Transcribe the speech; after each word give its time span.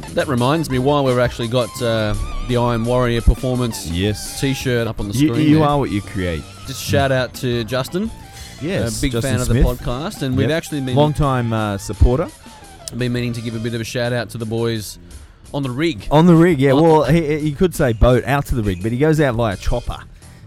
Mate, 0.00 0.14
that 0.14 0.26
reminds 0.26 0.70
me, 0.70 0.80
why 0.80 1.00
we've 1.00 1.18
actually 1.18 1.46
got 1.46 1.70
uh, 1.80 2.14
the 2.48 2.56
Iron 2.56 2.84
Warrior 2.84 3.20
Performance 3.20 3.88
Yes. 3.88 4.40
t-shirt 4.40 4.88
up 4.88 4.98
on 4.98 5.06
the 5.08 5.14
You, 5.14 5.28
screen 5.28 5.48
you 5.48 5.58
there, 5.58 5.68
are 5.68 5.78
what 5.78 5.90
you 5.90 6.02
create. 6.02 6.42
just 6.66 6.82
shout 6.82 7.12
out 7.12 7.32
to 7.34 7.62
Justin, 7.62 8.10
Yes. 8.60 8.98
a 8.98 9.00
big 9.00 9.12
Justin 9.12 9.30
fan 9.34 9.40
of 9.40 9.46
Smith. 9.46 9.62
the 9.64 9.84
podcast, 9.84 10.22
and 10.22 10.36
we've 10.36 10.48
Yep. 10.48 10.56
actually 10.56 10.80
been, 10.80 10.96
Long 10.96 11.12
time 11.12 11.52
uh, 11.52 11.78
supporter. 11.78 12.28
been 12.96 13.12
meaning 13.12 13.32
to 13.34 13.40
give 13.40 13.54
a 13.54 13.60
bit 13.60 13.72
of 13.74 13.80
a 13.80 13.84
shout 13.84 14.12
out 14.12 14.30
to 14.30 14.38
the 14.38 14.46
boys 14.46 14.98
on 15.52 15.62
the 15.62 15.70
rig. 15.70 16.08
On 16.10 16.26
the 16.26 16.34
rig, 16.34 16.58
yeah. 16.58 16.72
Oh. 16.72 16.82
Well, 16.82 17.02
he, 17.04 17.38
he 17.38 17.52
could 17.52 17.72
say 17.74 17.92
boat 17.92 18.24
out 18.24 18.46
to 18.46 18.56
the 18.56 18.64
rig, 18.64 18.82
but 18.82 18.90
he 18.90 18.98
goes 18.98 19.20
out 19.20 19.36
via 19.36 19.56
chopper. 19.56 19.98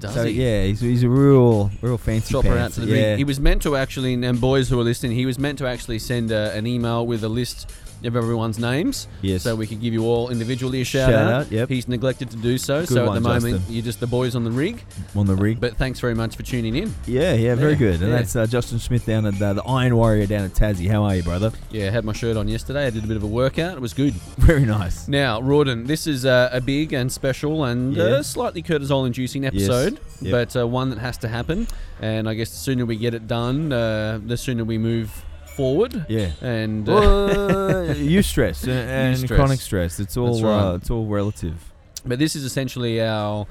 Does 0.02 0.14
so 0.14 0.25
he? 0.25 0.44
yeah, 0.44 0.64
he's, 0.66 0.81
he's 0.81 1.03
a 1.03 1.09
real, 1.09 1.72
real 1.81 1.98
fancy 1.98 2.34
Chopper 2.34 2.55
out 2.58 2.72
to 2.73 2.81
the 2.81 2.88
yeah. 2.95 3.08
rig. 3.11 3.17
He 3.20 3.23
was 3.23 3.39
meant 3.39 3.61
to 3.64 3.75
actually, 3.77 4.14
and 4.14 4.41
boys 4.41 4.67
who 4.70 4.77
are 4.80 4.84
listening, 4.84 5.14
he 5.14 5.25
was 5.25 5.39
meant 5.39 5.58
to 5.59 5.66
actually 5.67 6.00
send 6.00 6.31
uh, 6.34 6.52
an 6.53 6.67
email 6.67 7.08
with 7.08 7.23
a 7.23 7.30
list 7.30 7.72
of 8.04 8.16
everyone's 8.16 8.60
names, 8.60 9.08
Yes. 9.22 9.44
so 9.44 9.56
we 9.56 9.66
could 9.68 9.82
give 9.82 9.94
you 9.94 10.04
all 10.06 10.30
individually 10.30 10.82
a 10.82 10.86
shout, 10.86 11.10
Shout 11.10 11.24
out. 11.28 11.34
out, 11.48 11.52
yep. 11.52 11.68
He's 11.70 11.88
neglected 11.88 12.30
to 12.32 12.38
do 12.38 12.58
so, 12.58 12.82
Good 12.82 12.90
so 12.90 13.02
at 13.04 13.08
one, 13.08 13.16
the 13.16 13.22
moment 13.22 13.56
Justin. 13.58 13.73
you're 13.73 13.84
just 13.84 14.00
the 14.00 14.08
boys 14.08 14.36
on 14.36 14.44
the 14.44 14.52
rig. 14.52 14.84
on 15.16 15.26
the 15.26 15.36
rig. 15.36 15.59
But 15.59 15.78
thanks 15.78 16.00
very 16.00 16.14
much 16.14 16.36
for 16.36 16.44
tuning 16.44 16.76
in. 16.76 16.94
yeah, 17.06 17.34
yeah, 17.34 17.56
very 17.56 17.72
Yeah, 17.73 17.78
good. 17.78 18.02
And 18.02 18.12
yeah. 18.12 18.17
that's 18.17 18.36
uh, 18.36 18.45
Justin 18.45 18.80
Smith 18.80 19.06
down 19.06 19.26
at 19.26 19.42
uh, 19.42 19.54
the 19.54 19.64
Iron 19.64 19.95
Warrior 19.95 20.26
down 20.28 20.45
at 20.45 20.54
Tassie. 20.54 20.89
How 20.89 21.04
are 21.04 21.16
you, 21.16 21.23
brother? 21.23 21.52
Yeah, 21.72 21.88
I 21.88 21.89
had 21.92 22.06
my 22.06 22.14
shirt 22.14 22.38
on 22.38 22.48
yesterday. 22.48 22.86
I 22.88 22.89
did 22.92 23.04
a 23.04 23.08
bit 23.08 23.17
of 23.17 23.23
a 23.23 23.28
workout. 23.28 23.78
It 23.78 23.81
was 23.81 23.94
good. 23.94 24.14
Very 24.38 24.66
nice. 24.66 25.08
Now, 25.08 25.42
Rawdon, 25.42 25.86
this 25.88 26.08
is 26.08 26.26
uh, 26.26 26.50
a 26.52 26.61
big 26.61 26.94
and 26.94 27.11
special 27.11 27.64
and 27.66 27.95
Yeah. 27.95 28.04
uh, 28.04 28.23
slightly 28.23 28.61
cortisol-inducing 28.64 29.45
episode, 29.45 30.00
Yep. 30.22 30.32
but 30.32 30.59
uh, 30.59 30.67
one 30.67 30.89
that 30.92 31.00
has 31.00 31.17
to 31.20 31.28
happen. 31.28 31.67
And 32.02 32.30
I 32.30 32.36
guess 32.36 32.52
the 32.52 32.58
sooner 32.58 32.86
we 32.86 32.95
get 32.95 33.14
it 33.16 33.28
done, 33.28 33.73
uh, 33.73 34.20
the 34.23 34.38
sooner 34.38 34.64
we 34.64 34.78
move 34.78 35.23
forward. 35.58 36.05
Yeah. 36.08 36.31
And 36.41 36.88
uh, 36.88 36.94
Well, 36.94 37.30
eustress 38.17 38.63
and, 38.63 38.72
and 38.89 39.16
Eustress. 39.17 39.36
chronic 39.36 39.59
stress. 39.61 39.99
It's 39.99 40.16
all 40.17 40.45
uh, 40.45 40.75
it's 40.80 40.89
all 40.89 41.05
relative. 41.19 41.58
but 42.05 42.17
this 42.19 42.36
is 42.36 42.44
essentially 42.52 43.02
our 43.02 43.47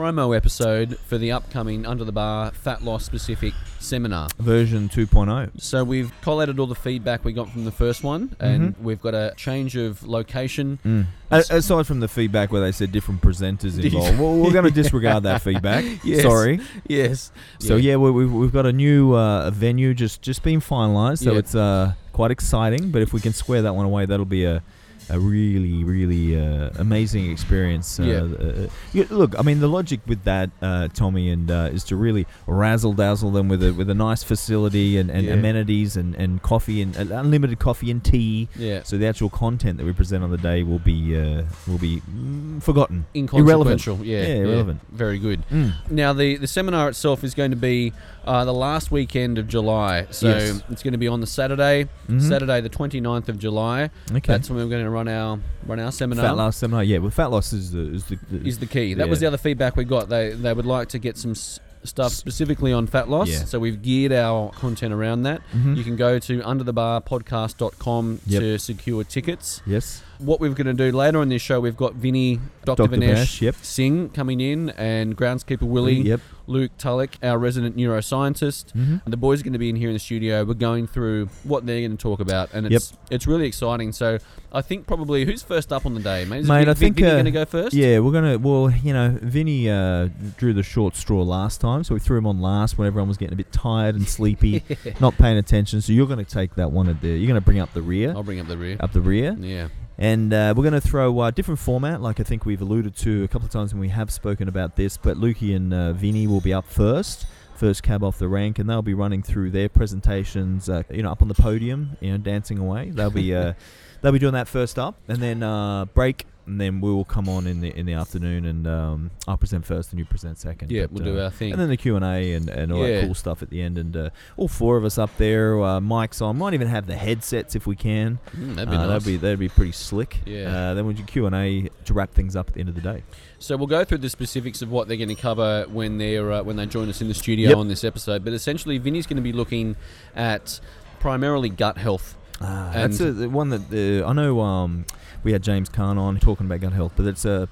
promo 0.00 0.34
episode 0.34 0.98
for 1.00 1.18
the 1.18 1.30
upcoming 1.30 1.84
Under 1.84 2.04
the 2.04 2.12
Bar 2.12 2.52
Fat 2.52 2.82
Loss 2.82 3.04
Specific 3.04 3.52
seminar. 3.80 4.28
Version 4.38 4.88
oh. 4.90 4.96
2.0. 4.96 5.60
So 5.60 5.84
we've 5.84 6.10
collated 6.22 6.58
all 6.58 6.66
the 6.66 6.74
feedback 6.74 7.22
we 7.22 7.34
got 7.34 7.50
from 7.50 7.66
the 7.66 7.70
first 7.70 8.02
one, 8.02 8.34
and 8.40 8.60
Mm-hmm. 8.72 8.82
we've 8.84 9.02
got 9.02 9.14
a 9.14 9.34
change 9.36 9.76
of 9.76 10.02
location. 10.02 10.78
Mm. 10.86 11.04
A- 11.30 11.44
aside 11.56 11.86
from 11.86 12.00
the 12.00 12.08
feedback 12.08 12.50
where 12.50 12.62
they 12.62 12.72
said 12.72 12.92
different 12.92 13.20
presenters 13.20 13.78
involved, 13.82 14.18
well, 14.18 14.36
we're 14.38 14.52
going 14.54 14.64
to 14.64 14.70
disregard 14.70 15.24
that 15.24 15.42
feedback. 15.42 15.84
Yes. 16.02 16.22
Sorry. 16.22 16.60
Yes. 16.88 17.30
So 17.58 17.76
yeah, 17.76 17.96
we, 17.96 18.10
we've, 18.10 18.32
we've 18.32 18.52
got 18.52 18.64
a 18.64 18.72
new 18.72 19.14
uh, 19.14 19.50
venue 19.50 19.92
just 19.92 20.22
just 20.22 20.42
being 20.42 20.60
finalised. 20.60 21.24
So 21.24 21.32
Yeah. 21.32 21.38
it's 21.40 21.54
uh, 21.54 21.92
quite 22.14 22.30
exciting. 22.30 22.90
But 22.90 23.02
if 23.02 23.12
we 23.12 23.20
can 23.20 23.34
square 23.34 23.60
that 23.62 23.74
one 23.74 23.84
away, 23.84 24.06
that'll 24.06 24.24
be 24.24 24.44
a 24.46 24.62
a 25.10 25.18
really 25.18 25.84
really 25.84 26.38
uh, 26.40 26.70
amazing 26.78 27.30
experience. 27.30 27.98
Uh, 28.00 28.04
Yeah. 28.04 28.22
uh, 28.46 28.68
yeah, 28.92 29.04
look, 29.10 29.38
I 29.38 29.42
mean 29.42 29.60
the 29.60 29.68
logic 29.68 30.00
with 30.06 30.24
that, 30.24 30.50
uh, 30.62 30.88
Tommy, 30.94 31.30
and 31.30 31.50
uh, 31.50 31.70
is 31.72 31.84
to 31.84 31.96
really 31.96 32.26
razzle 32.46 32.92
dazzle 32.92 33.30
them 33.30 33.48
with 33.48 33.62
a 33.62 33.72
with 33.72 33.90
a 33.90 33.94
nice 33.94 34.22
facility 34.22 34.98
and, 34.98 35.10
and 35.10 35.26
Yeah. 35.26 35.34
amenities 35.34 35.96
and, 35.96 36.14
and 36.14 36.42
coffee 36.42 36.80
and 36.82 36.96
uh, 36.96 37.16
unlimited 37.18 37.58
coffee 37.58 37.90
and 37.90 38.02
tea. 38.02 38.48
Yeah. 38.56 38.82
So 38.84 38.96
the 38.98 39.06
actual 39.06 39.30
content 39.30 39.78
that 39.78 39.86
we 39.86 39.92
present 39.92 40.24
on 40.24 40.30
the 40.30 40.38
day 40.38 40.62
will 40.62 40.78
be 40.78 41.16
uh, 41.16 41.42
will 41.66 41.78
be 41.78 42.00
mm, 42.10 42.62
forgotten. 42.62 43.06
Inconsequential. 43.14 43.98
Yeah, 44.04 44.26
Yeah, 44.26 44.34
irrelevant. 44.44 44.80
Very 44.92 45.18
good. 45.18 45.40
Mm. 45.50 45.72
Now, 45.90 46.12
the, 46.12 46.36
the 46.36 46.46
seminar 46.46 46.88
itself 46.88 47.24
is 47.24 47.34
going 47.34 47.50
to 47.50 47.56
be 47.56 47.92
uh, 48.26 48.44
the 48.44 48.52
last 48.54 48.90
weekend 48.90 49.38
of 49.38 49.48
July. 49.48 50.06
So 50.10 50.28
Yes. 50.28 50.62
it's 50.70 50.82
going 50.82 50.92
to 50.92 50.98
be 50.98 51.08
on 51.08 51.20
the 51.20 51.26
Saturday, 51.26 51.88
Mhm. 52.08 52.20
Saturday 52.28 52.60
the 52.60 52.68
29th 52.68 53.28
of 53.28 53.38
July. 53.38 53.90
Okay. 54.10 54.20
That's 54.32 54.48
when 54.50 54.58
we're 54.58 54.68
going 54.70 54.84
to 54.84 54.90
run 54.90 55.08
our 55.08 55.38
run 55.66 55.80
our 55.80 55.92
seminar. 55.92 56.24
Fat 56.26 56.36
loss 56.36 56.56
seminar, 56.56 56.84
yeah. 56.84 56.98
Well, 56.98 57.10
fat 57.10 57.30
loss 57.30 57.52
is 57.52 57.72
the 57.72 57.80
is 57.94 58.04
the, 58.04 58.18
the 58.30 58.46
is 58.48 58.58
the 58.58 58.66
key. 58.66 58.94
That 58.94 59.08
was 59.08 59.20
the 59.20 59.26
other 59.26 59.38
feedback 59.38 59.76
we 59.76 59.84
got. 59.84 60.08
They 60.08 60.30
they 60.30 60.52
would 60.52 60.66
like 60.66 60.88
to 60.90 60.98
get 60.98 61.16
some 61.18 61.32
s- 61.32 61.60
stuff 61.84 62.12
specifically 62.12 62.72
on 62.74 62.86
fat 62.86 63.08
loss. 63.08 63.28
Yeah. 63.28 63.44
So 63.44 63.58
we've 63.58 63.80
geared 63.80 64.12
our 64.12 64.50
content 64.50 64.92
around 64.92 65.22
that. 65.22 65.40
Mhm. 65.56 65.76
You 65.78 65.82
can 65.84 65.96
go 65.96 66.18
to 66.18 66.40
underthebarpodcast.com 66.42 68.20
Yep. 68.26 68.40
to 68.40 68.58
secure 68.58 69.04
tickets. 69.04 69.62
yes. 69.66 70.02
What 70.20 70.40
we're 70.40 70.50
going 70.50 70.66
to 70.66 70.74
do 70.74 70.96
later 70.96 71.18
on 71.20 71.28
this 71.28 71.42
show, 71.42 71.60
we've 71.60 71.76
got 71.76 71.94
Vinny, 71.94 72.36
Dr. 72.64 72.86
Dr. 72.86 72.96
Vinesh 72.96 73.40
yep. 73.40 73.54
Singh 73.62 74.10
coming 74.10 74.40
in, 74.40 74.70
and 74.70 75.16
groundskeeper 75.16 75.62
Willie, 75.62 76.00
Yep. 76.02 76.20
Luke 76.46 76.72
Tullock, 76.78 77.10
our 77.22 77.38
resident 77.38 77.76
neuroscientist. 77.76 78.72
Mhm. 78.74 79.02
The 79.06 79.16
boys 79.16 79.40
are 79.40 79.44
going 79.44 79.52
to 79.52 79.58
be 79.58 79.68
in 79.70 79.76
here 79.76 79.88
in 79.88 79.94
the 79.94 80.00
studio. 80.00 80.44
We're 80.44 80.54
going 80.54 80.86
through 80.88 81.26
what 81.44 81.64
they're 81.64 81.80
going 81.80 81.96
to 81.96 82.02
talk 82.02 82.20
about, 82.20 82.50
and 82.52 82.64
Yep. 82.70 82.76
it's 82.76 82.92
it's 83.10 83.26
really 83.26 83.46
exciting. 83.46 83.92
So 83.92 84.18
I 84.52 84.60
think 84.62 84.86
probably 84.86 85.24
who's 85.24 85.42
first 85.42 85.72
up 85.72 85.86
on 85.86 85.94
the 85.94 86.00
day, 86.00 86.24
mate? 86.24 86.40
Is 86.40 86.48
Mate, 86.48 86.68
I 86.68 86.74
think, 86.74 86.96
Vinny 86.96 87.08
uh, 87.08 87.12
going 87.12 87.24
to 87.26 87.30
go 87.30 87.44
first. 87.44 87.72
Yeah, 87.74 88.00
we're 88.00 88.12
gonna. 88.12 88.36
Well, 88.38 88.70
you 88.82 88.92
know, 88.92 89.16
Vinny 89.22 89.70
uh, 89.70 90.08
drew 90.36 90.52
the 90.52 90.64
short 90.64 90.96
straw 90.96 91.22
last 91.22 91.60
time, 91.60 91.84
so 91.84 91.94
we 91.94 92.00
threw 92.00 92.18
him 92.18 92.26
on 92.26 92.40
last 92.40 92.76
when 92.78 92.86
everyone 92.88 93.08
was 93.08 93.16
getting 93.16 93.34
a 93.34 93.36
bit 93.36 93.52
tired 93.52 93.94
and 93.94 94.08
sleepy, 94.08 94.64
not 95.00 95.16
paying 95.18 95.38
attention. 95.38 95.80
So 95.80 95.92
you're 95.92 96.08
gonna 96.08 96.24
take 96.24 96.56
that 96.56 96.72
one 96.72 96.88
at 96.88 97.00
the. 97.00 97.08
You're 97.10 97.28
gonna 97.28 97.40
bring 97.40 97.60
up 97.60 97.72
the 97.74 97.82
rear, 97.82 98.10
I'll 98.10 98.22
bring 98.24 98.40
up 98.40 98.48
the 98.48 98.58
rear. 98.58 98.76
up 98.80 98.92
the 98.92 99.00
rear, 99.00 99.36
Yeah. 99.40 99.68
And 100.00 100.32
uh, 100.32 100.54
we're 100.56 100.64
gonna 100.64 100.80
throw 100.80 101.22
a 101.22 101.30
different 101.30 101.60
format, 101.60 102.00
like 102.00 102.20
I 102.20 102.22
think 102.22 102.46
we've 102.46 102.62
alluded 102.62 102.96
to 102.96 103.22
a 103.22 103.28
couple 103.28 103.44
of 103.44 103.52
times 103.52 103.74
when 103.74 103.82
we 103.82 103.90
have 103.90 104.10
spoken 104.10 104.48
about 104.48 104.74
this. 104.74 104.96
But 104.96 105.18
Lukey 105.18 105.54
and 105.54 105.74
uh, 105.74 105.92
Vinny 105.92 106.26
will 106.26 106.40
be 106.40 106.54
up 106.54 106.66
first. 106.66 107.26
First 107.54 107.82
cab 107.82 108.02
off 108.02 108.18
the 108.18 108.26
rank, 108.26 108.58
and 108.58 108.68
they'll 108.70 108.80
be 108.80 108.94
running 108.94 109.22
through 109.22 109.50
their 109.50 109.68
presentations. 109.68 110.70
Uh, 110.70 110.84
you 110.90 111.02
know, 111.02 111.12
up 111.12 111.20
on 111.20 111.28
the 111.28 111.34
podium, 111.34 111.98
you 112.00 112.12
know, 112.12 112.16
dancing 112.16 112.58
away. 112.58 112.88
They'll 112.90 113.10
be 113.10 113.34
uh, 113.34 113.52
they'll 114.00 114.12
be 114.12 114.18
doing 114.18 114.32
that 114.32 114.48
first 114.48 114.78
up, 114.78 114.94
and 115.06 115.18
then 115.18 115.42
uh, 115.42 115.84
break, 115.84 116.24
and 116.50 116.60
then 116.60 116.80
we 116.80 116.90
will 116.90 117.04
come 117.04 117.28
on 117.28 117.46
in 117.46 117.60
the 117.60 117.70
in 117.78 117.86
the 117.86 117.92
afternoon, 117.94 118.44
and 118.44 118.66
um, 118.66 119.10
I'll 119.28 119.36
present 119.36 119.64
first, 119.64 119.90
and 119.92 119.98
you 119.98 120.04
present 120.04 120.36
second. 120.38 120.70
Yeah, 120.70 120.82
But, 120.82 120.92
we'll 120.92 121.04
do 121.04 121.20
uh, 121.20 121.24
our 121.24 121.30
thing. 121.30 121.52
And 121.52 121.60
then 121.60 121.68
the 121.68 121.76
Q 121.76 121.96
and 121.96 122.04
A 122.04 122.34
and 122.34 122.48
and 122.48 122.72
all 122.72 122.86
Yeah. 122.86 123.00
that 123.00 123.04
cool 123.06 123.14
stuff 123.14 123.42
at 123.42 123.50
the 123.50 123.62
end, 123.62 123.78
and 123.78 123.96
uh, 123.96 124.10
all 124.36 124.48
four 124.48 124.76
of 124.76 124.84
us 124.84 124.98
up 124.98 125.10
there, 125.16 125.60
uh, 125.62 125.80
mics 125.80 126.20
on. 126.20 126.36
Might 126.38 126.54
even 126.54 126.68
have 126.68 126.86
the 126.86 126.96
headsets 126.96 127.54
if 127.54 127.66
we 127.66 127.76
can. 127.76 128.18
Mm, 128.36 128.56
that'd 128.56 128.68
be 128.70 128.76
Uh, 128.76 128.80
nice. 128.80 128.88
That'd 128.88 129.06
be 129.06 129.16
that'd 129.16 129.38
be 129.38 129.48
pretty 129.48 129.72
slick. 129.72 130.20
Yeah. 130.26 130.54
Uh, 130.70 130.74
then 130.74 130.84
we'll 130.86 130.96
do 130.96 131.04
Q 131.04 131.26
and 131.26 131.34
A 131.34 131.68
to 131.84 131.94
wrap 131.94 132.12
things 132.12 132.34
up 132.36 132.48
at 132.48 132.54
the 132.54 132.60
end 132.60 132.68
of 132.68 132.74
the 132.74 132.80
day. 132.80 133.02
So 133.38 133.56
we'll 133.56 133.66
go 133.68 133.84
through 133.84 133.98
the 133.98 134.10
specifics 134.10 134.60
of 134.60 134.70
what 134.70 134.88
they're 134.88 134.96
going 134.98 135.08
to 135.08 135.14
cover 135.14 135.64
when 135.70 135.98
they're 135.98 136.30
uh, 136.32 136.42
when 136.42 136.56
they 136.56 136.66
join 136.66 136.88
us 136.88 137.00
in 137.00 137.08
the 137.08 137.14
studio 137.14 137.50
Yep. 137.50 137.58
on 137.58 137.68
this 137.68 137.84
episode. 137.84 138.24
But 138.24 138.32
essentially, 138.32 138.76
Vinny's 138.78 139.06
going 139.06 139.16
to 139.16 139.22
be 139.22 139.32
looking 139.32 139.76
at 140.16 140.60
primarily 140.98 141.48
gut 141.48 141.78
health. 141.78 142.16
Ah, 142.42 142.70
that's 142.74 143.00
a, 143.00 143.12
the 143.12 143.28
one 143.28 143.50
that 143.50 144.02
uh, 144.02 144.08
I 144.08 144.12
know. 144.14 144.40
Um, 144.40 144.84
we 145.24 145.32
had 145.32 145.42
James 145.42 145.68
Kahn 145.68 145.98
on 145.98 146.18
talking 146.18 146.46
about 146.46 146.60
gut 146.60 146.72
health, 146.72 146.92
but 146.96 147.06
it's 147.06 147.24
a. 147.24 147.48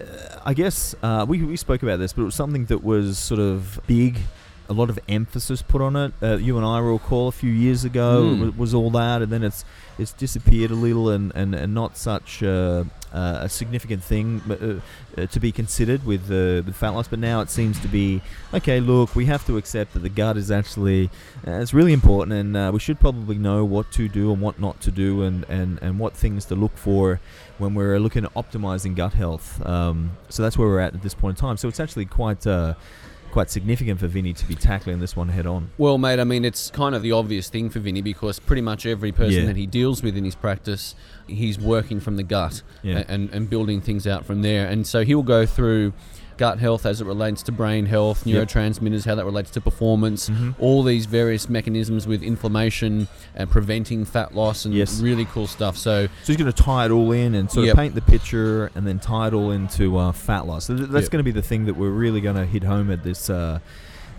Uh, 0.00 0.40
I 0.44 0.54
guess 0.54 0.94
uh, 1.02 1.24
we 1.28 1.42
we 1.42 1.56
spoke 1.56 1.82
about 1.82 1.98
this, 1.98 2.12
but 2.12 2.22
it 2.22 2.24
was 2.24 2.34
something 2.34 2.64
that 2.66 2.82
was 2.82 3.18
sort 3.18 3.40
of 3.40 3.80
big. 3.86 4.18
A 4.72 4.78
lot 4.82 4.90
of 4.90 4.98
emphasis 5.08 5.60
put 5.62 5.80
on 5.82 5.94
it. 5.96 6.12
Uh, 6.22 6.36
you 6.36 6.56
and 6.58 6.64
I 6.66 6.80
will 6.80 6.94
recall 6.94 7.28
a 7.28 7.32
few 7.42 7.52
years 7.64 7.84
ago 7.84 8.22
Mm. 8.22 8.40
was, 8.40 8.56
was 8.62 8.74
all 8.74 8.90
that, 9.02 9.18
and 9.22 9.30
then 9.30 9.42
it's 9.48 9.64
it's 9.98 10.12
disappeared 10.24 10.70
a 10.70 10.74
little, 10.86 11.06
and 11.14 11.32
and, 11.40 11.54
and 11.54 11.74
not 11.74 11.96
such 11.96 12.42
uh, 12.42 12.84
uh, 13.12 13.46
a 13.46 13.48
significant 13.48 14.02
thing 14.02 14.40
uh, 14.48 14.54
uh, 15.20 15.26
to 15.26 15.38
be 15.46 15.52
considered 15.52 16.00
with 16.10 16.24
uh, 16.30 16.62
with 16.66 16.74
fat 16.82 16.90
loss. 16.96 17.08
But 17.08 17.18
now 17.18 17.42
it 17.44 17.50
seems 17.50 17.78
to 17.80 17.88
be 17.88 18.22
okay. 18.54 18.80
Look, 18.80 19.14
we 19.14 19.26
have 19.26 19.44
to 19.46 19.56
accept 19.58 19.92
that 19.92 20.02
the 20.08 20.08
gut 20.22 20.36
is 20.36 20.50
actually 20.50 21.10
uh, 21.46 21.60
it's 21.62 21.74
really 21.74 21.92
important, 21.92 22.32
and 22.40 22.56
uh, 22.56 22.70
we 22.72 22.80
should 22.80 22.98
probably 22.98 23.36
know 23.36 23.60
what 23.74 23.86
to 23.98 24.08
do 24.08 24.32
and 24.32 24.40
what 24.40 24.58
not 24.58 24.80
to 24.86 24.90
do, 24.90 25.22
and, 25.22 25.44
and, 25.50 25.78
and 25.82 25.98
what 25.98 26.12
things 26.16 26.46
to 26.46 26.54
look 26.54 26.76
for 26.76 27.20
when 27.58 27.74
we're 27.74 27.98
looking 28.00 28.24
at 28.24 28.32
optimizing 28.34 28.96
gut 28.96 29.12
health. 29.12 29.46
Um, 29.66 30.12
so 30.30 30.42
that's 30.42 30.56
where 30.58 30.68
we're 30.68 30.80
at 30.86 30.94
at 30.94 31.02
this 31.02 31.14
point 31.14 31.36
in 31.36 31.40
time. 31.46 31.56
So 31.58 31.68
it's 31.68 31.80
actually 31.80 32.06
quite 32.06 32.46
uh, 32.46 32.74
quite 33.32 33.50
significant 33.50 33.98
for 33.98 34.06
Vinny 34.06 34.32
to 34.34 34.46
be 34.46 34.54
tackling 34.54 35.00
this 35.00 35.16
one 35.16 35.30
head 35.30 35.46
on. 35.46 35.70
Well, 35.78 35.98
mate, 35.98 36.20
I 36.20 36.24
mean, 36.24 36.44
it's 36.44 36.70
kind 36.70 36.94
of 36.94 37.02
the 37.02 37.12
obvious 37.12 37.48
thing 37.48 37.70
for 37.70 37.80
Vinny 37.80 38.02
because 38.02 38.38
pretty 38.38 38.62
much 38.62 38.86
every 38.86 39.10
person 39.10 39.40
Yeah. 39.40 39.46
that 39.46 39.56
he 39.56 39.66
deals 39.66 40.02
with 40.02 40.16
in 40.16 40.24
his 40.24 40.34
practice, 40.36 40.94
he's 41.26 41.58
working 41.58 41.98
from 41.98 42.16
the 42.16 42.22
gut 42.22 42.62
Yeah. 42.82 43.02
and, 43.08 43.30
and 43.30 43.48
building 43.50 43.80
things 43.80 44.06
out 44.06 44.24
from 44.26 44.42
there. 44.42 44.68
And 44.68 44.86
so 44.86 45.02
he 45.02 45.14
will 45.14 45.22
go 45.24 45.46
through 45.46 45.94
gut 46.38 46.58
health 46.58 46.84
as 46.86 47.00
it 47.00 47.06
relates 47.06 47.42
to 47.44 47.52
brain 47.52 47.86
health, 47.86 48.26
Yep. 48.26 48.48
neurotransmitters, 48.48 49.04
how 49.06 49.14
that 49.14 49.24
relates 49.24 49.50
to 49.52 49.60
performance, 49.60 50.28
Mhm. 50.28 50.54
all 50.58 50.82
these 50.82 51.06
various 51.06 51.48
mechanisms 51.48 52.06
with 52.06 52.22
inflammation 52.22 53.08
and 53.34 53.50
preventing 53.50 54.04
fat 54.04 54.34
loss 54.34 54.64
and 54.64 54.74
Yes. 54.74 55.00
really 55.00 55.24
cool 55.26 55.46
stuff. 55.46 55.76
So, 55.76 56.06
So 56.06 56.32
he's 56.32 56.36
going 56.36 56.52
to 56.52 56.62
tie 56.62 56.86
it 56.86 56.90
all 56.90 57.12
in 57.12 57.34
and 57.34 57.50
sort 57.50 57.66
Yep. 57.66 57.72
of 57.74 57.78
paint 57.78 57.94
the 57.94 58.00
picture 58.00 58.70
and 58.74 58.86
then 58.86 58.98
tie 58.98 59.28
it 59.28 59.34
all 59.34 59.50
into 59.50 59.96
uh, 59.98 60.12
fat 60.12 60.46
loss. 60.46 60.64
So 60.66 60.74
that's 60.74 61.04
Yep. 61.04 61.10
going 61.10 61.20
to 61.20 61.24
be 61.24 61.30
the 61.30 61.42
thing 61.42 61.66
that 61.66 61.74
we're 61.76 61.90
really 61.90 62.20
going 62.20 62.36
to 62.36 62.46
hit 62.46 62.64
home 62.64 62.90
at 62.90 63.02
this 63.04 63.28
uh, 63.30 63.58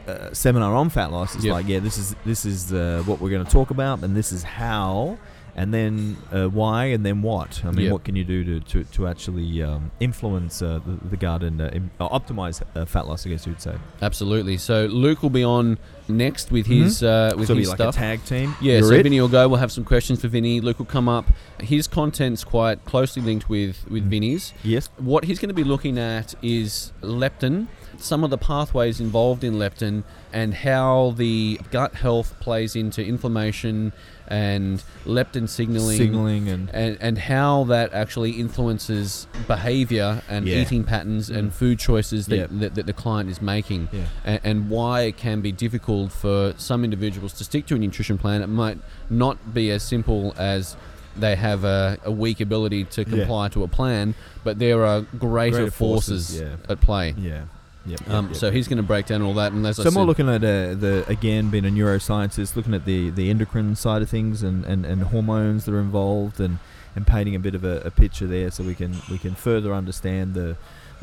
uh, 0.08 0.34
seminar 0.34 0.76
on 0.76 0.90
fat 0.90 1.12
loss. 1.12 1.34
It's 1.36 1.46
Yep. 1.46 1.54
like, 1.54 1.68
yeah, 1.68 1.80
this 1.80 1.98
is 1.98 2.16
this 2.26 2.46
is 2.46 2.74
uh, 2.74 3.04
what 3.06 3.22
we're 3.22 3.30
going 3.30 3.46
to 3.46 3.52
talk 3.52 3.70
about, 3.72 4.04
and 4.04 4.16
this 4.16 4.32
is 4.32 4.44
how. 4.44 5.18
And 5.56 5.74
then 5.74 6.18
uh, 6.32 6.48
why, 6.48 6.86
and 6.86 7.06
then 7.06 7.22
what? 7.22 7.62
I 7.64 7.72
mean, 7.72 7.86
Yep. 7.86 7.92
what 7.94 8.04
can 8.04 8.16
you 8.16 8.24
do 8.24 8.44
to 8.44 8.60
to, 8.72 8.84
to 8.84 9.08
actually 9.08 9.62
um, 9.62 9.92
influence 10.00 10.62
uh, 10.62 10.80
the, 10.86 11.10
the 11.10 11.18
and 11.44 11.62
uh, 11.62 11.70
im- 11.74 11.92
uh, 12.00 12.10
optimize 12.10 12.62
uh, 12.76 12.86
fat 12.86 13.08
loss? 13.08 13.26
I 13.26 13.30
guess 13.30 13.46
you'd 13.48 13.62
say. 13.62 13.76
Absolutely. 14.02 14.58
So 14.58 14.86
Luke 14.88 15.22
will 15.22 15.30
be 15.30 15.44
on 15.44 15.78
next 16.08 16.52
with 16.52 16.66
his 16.66 17.02
uh, 17.04 17.34
with 17.38 17.48
so 17.48 17.56
his 17.56 17.66
be 17.68 17.70
like 17.70 17.78
stuff. 17.78 17.96
tag 17.96 18.24
team. 18.26 18.56
Yeah, 18.62 18.74
You're 18.80 18.84
so 18.90 18.94
it? 18.96 19.04
Vinny 19.04 19.20
will 19.22 19.28
go. 19.30 19.48
We'll 19.48 19.60
have 19.60 19.72
some 19.72 19.84
questions 19.86 20.22
for 20.22 20.28
Vinny. 20.28 20.62
Luke 20.62 20.80
will 20.80 20.86
come 20.86 21.08
up. 21.10 21.26
His 21.62 21.88
content's 21.88 22.44
quite 22.44 22.84
closely 22.86 23.22
linked 23.22 23.50
with 23.50 23.86
with 23.90 24.06
Mm. 24.06 24.10
Vinny's. 24.10 24.54
Yes. 24.64 24.90
What 24.98 25.24
he's 25.26 25.40
going 25.40 25.50
to 25.50 25.54
be 25.56 25.64
looking 25.64 25.98
at 25.98 26.36
is 26.42 26.92
leptin, 27.02 27.68
some 27.98 28.24
of 28.24 28.30
the 28.30 28.38
pathways 28.38 29.00
involved 29.00 29.44
in 29.44 29.54
leptin, 29.56 30.04
and 30.34 30.54
how 30.54 31.14
the 31.18 31.60
gut 31.72 31.96
health 31.96 32.36
plays 32.40 32.76
into 32.76 33.04
inflammation 33.06 33.94
and 34.28 34.82
leptin 35.06 35.48
signaling. 35.50 35.98
Signaling 35.98 36.48
and 36.50 36.70
and, 36.74 36.98
and 37.02 37.18
how 37.18 37.66
that 37.66 37.94
actually 37.94 38.32
influences 38.32 39.28
behavior 39.48 40.22
and 40.30 40.48
Yeah. 40.48 40.62
eating 40.62 40.84
patterns 40.84 41.30
Mm. 41.30 41.38
and 41.38 41.54
food 41.54 41.78
choices 41.80 42.28
that, 42.28 42.38
Yep. 42.38 42.50
that, 42.62 42.76
that 42.76 42.86
the 42.86 42.94
client 42.94 43.30
is 43.30 43.42
making 43.42 43.90
yeah. 43.92 44.06
and, 44.26 44.40
and 44.44 44.70
why 44.70 45.02
it 45.02 45.18
can 45.18 45.42
be 45.42 45.52
difficult 45.52 45.93
for 46.12 46.54
some 46.58 46.84
individuals 46.84 47.34
to 47.34 47.44
stick 47.44 47.66
to 47.68 47.76
a 47.76 47.78
nutrition 47.78 48.18
plan. 48.18 48.42
It 48.42 48.48
might 48.48 48.80
not 49.10 49.54
be 49.54 49.72
as 49.72 49.84
simple 49.84 50.34
as 50.38 50.76
they 51.16 51.36
have 51.36 51.64
a, 51.64 51.98
a 52.04 52.12
weak 52.12 52.40
ability 52.42 52.86
to 52.86 53.02
Yeah. 53.02 53.10
comply 53.18 53.48
to 53.50 53.64
a 53.64 53.68
plan, 53.68 54.16
but 54.44 54.58
there 54.60 54.84
are 54.86 55.02
greater, 55.20 55.58
Greater 55.58 55.72
forces, 55.72 56.30
forces, 56.30 56.42
yeah. 56.42 56.72
at 56.72 56.82
play. 56.82 57.14
Yeah. 57.18 57.44
Yep, 57.86 58.10
Um, 58.10 58.28
yep, 58.28 58.36
so 58.36 58.46
yep. 58.48 58.56
he's 58.56 58.68
going 58.70 58.78
to 58.78 58.84
break 58.94 59.06
down 59.08 59.22
all 59.22 59.34
that, 59.36 59.52
and 59.52 59.66
as 59.68 59.78
I 59.78 59.84
So 59.84 59.90
said, 59.90 59.96
more 59.98 60.06
looking 60.06 60.30
at 60.30 60.42
uh, 60.44 60.74
the 60.74 61.04
again 61.08 61.50
being 61.50 61.66
a 61.66 61.70
neuroscientist, 61.70 62.56
looking 62.56 62.74
at 62.74 62.86
the, 62.86 63.10
the 63.10 63.30
endocrine 63.30 63.76
side 63.76 64.02
of 64.02 64.10
things 64.10 64.42
and, 64.42 64.64
and, 64.66 64.86
and 64.86 65.04
hormones 65.04 65.66
that 65.66 65.74
are 65.76 65.82
involved, 65.82 66.40
and, 66.40 66.60
and 66.96 67.06
painting 67.06 67.36
a 67.36 67.40
bit 67.40 67.56
of 67.56 67.64
a, 67.66 67.82
a 67.82 67.92
picture 67.92 68.26
there, 68.26 68.50
so 68.52 68.64
we 68.64 68.74
can 68.74 68.96
we 69.12 69.18
can 69.18 69.36
further 69.36 69.74
understand 69.74 70.34
the 70.34 70.56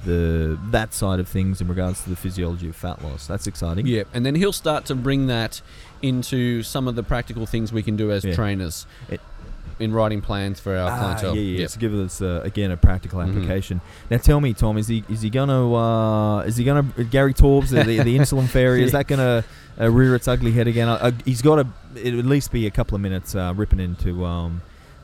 the 0.04 0.58
that 0.70 0.92
side 0.94 1.20
of 1.20 1.28
things 1.28 1.60
in 1.60 1.68
regards 1.68 2.02
to 2.04 2.10
the 2.10 2.16
physiology 2.16 2.68
of 2.68 2.76
fat 2.76 3.02
loss. 3.02 3.26
That's 3.26 3.46
exciting. 3.46 3.86
yeah, 3.86 4.04
and 4.14 4.24
then 4.26 4.34
he'll 4.34 4.52
start 4.52 4.84
to 4.86 4.94
bring 4.94 5.26
that 5.28 5.60
into 6.02 6.62
some 6.62 6.88
of 6.88 6.94
the 6.94 7.02
practical 7.02 7.46
things 7.46 7.72
we 7.72 7.82
can 7.82 7.96
do 7.96 8.10
as 8.10 8.24
Yeah. 8.24 8.34
trainers 8.34 8.86
It- 9.08 9.20
in 9.78 9.92
writing 9.94 10.20
plans 10.20 10.60
for 10.60 10.76
our 10.76 10.90
Ah, 10.90 10.98
clientele. 10.98 11.36
yeah, 11.36 11.40
yeah. 11.40 11.58
Yep. 11.60 11.70
To 11.70 11.78
give 11.78 11.94
us 11.94 12.20
uh, 12.20 12.42
again 12.44 12.70
a 12.70 12.76
practical 12.76 13.18
Mhm. 13.20 13.28
application. 13.30 13.80
Now, 14.10 14.18
tell 14.18 14.38
me, 14.40 14.52
Tom, 14.52 14.76
is 14.76 14.88
he 14.88 15.04
is 15.08 15.22
he 15.22 15.30
gonna 15.30 15.72
uh, 15.74 16.40
is 16.40 16.56
he 16.58 16.64
gonna 16.64 16.82
Gary 17.10 17.32
Taubes 17.32 17.70
the, 17.70 17.84
the, 17.84 18.18
insulin 18.18 18.46
fairy? 18.56 18.82
Is 18.82 18.92
that 18.92 19.06
gonna 19.08 19.42
uh, 19.80 19.90
rear 19.90 20.14
its 20.14 20.28
ugly 20.28 20.52
head 20.52 20.66
again? 20.66 20.86
Uh, 20.88 21.12
he's 21.24 21.40
got 21.40 21.56
to 21.56 21.66
at 22.06 22.12
least 22.26 22.52
be 22.52 22.66
a 22.66 22.70
couple 22.70 22.94
of 22.94 23.00
minutes 23.00 23.34
uh, 23.34 23.54
ripping 23.56 23.80
into 23.80 24.26
um, 24.26 24.60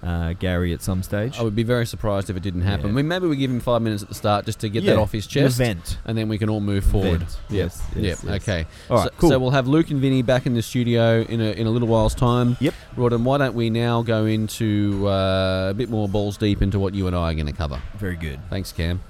uh, 0.06 0.32
Gary 0.34 0.72
at 0.72 0.80
some 0.82 1.02
stage. 1.02 1.38
I 1.38 1.42
would 1.42 1.56
be 1.56 1.64
very 1.64 1.84
surprised 1.84 2.30
if 2.30 2.36
it 2.36 2.42
didn't 2.42 2.62
happen. 2.62 2.86
Yeah. 2.86 2.92
I 2.92 2.94
mean, 2.94 3.08
maybe 3.08 3.26
we 3.26 3.36
give 3.36 3.50
him 3.50 3.58
five 3.60 3.82
minutes 3.82 4.02
at 4.04 4.08
the 4.08 4.14
start 4.14 4.44
just 4.46 4.60
to 4.60 4.68
get 4.68 4.84
Yeah, 4.84 4.92
that 4.94 5.00
off 5.00 5.10
his 5.12 5.26
chest, 5.26 5.58
event. 5.60 5.98
and 6.04 6.16
then 6.16 6.28
we 6.28 6.38
can 6.38 6.48
all 6.48 6.60
move 6.60 6.84
forward. 6.84 7.20
Vent. 7.20 7.36
Yeah. 7.50 7.64
Yes, 7.64 7.82
Yep. 7.96 8.04
yes, 8.04 8.24
yes. 8.24 8.42
Okay. 8.42 8.66
All 8.88 8.96
right, 8.98 9.04
so, 9.04 9.10
cool. 9.18 9.30
so 9.30 9.38
we'll 9.38 9.50
have 9.50 9.66
Luke 9.66 9.90
and 9.90 10.00
Vinny 10.00 10.22
back 10.22 10.46
in 10.46 10.54
the 10.54 10.62
studio 10.62 11.22
in 11.22 11.40
a, 11.40 11.50
in 11.52 11.66
a 11.66 11.70
little 11.70 11.88
while's 11.88 12.14
time. 12.14 12.56
Yep. 12.60 12.74
Rawdon, 12.96 13.24
why 13.24 13.38
don't 13.38 13.54
we 13.54 13.68
now 13.68 14.02
go 14.02 14.24
into 14.26 15.06
uh, 15.08 15.68
a 15.70 15.74
bit 15.74 15.90
more 15.90 16.08
balls 16.08 16.36
deep 16.36 16.62
into 16.62 16.78
what 16.78 16.94
you 16.94 17.06
and 17.08 17.16
I 17.16 17.32
are 17.32 17.34
going 17.34 17.46
to 17.46 17.52
cover? 17.52 17.80
Very 17.98 18.16
good. 18.16 18.38
Thanks, 18.48 18.72
Cam. 18.72 19.00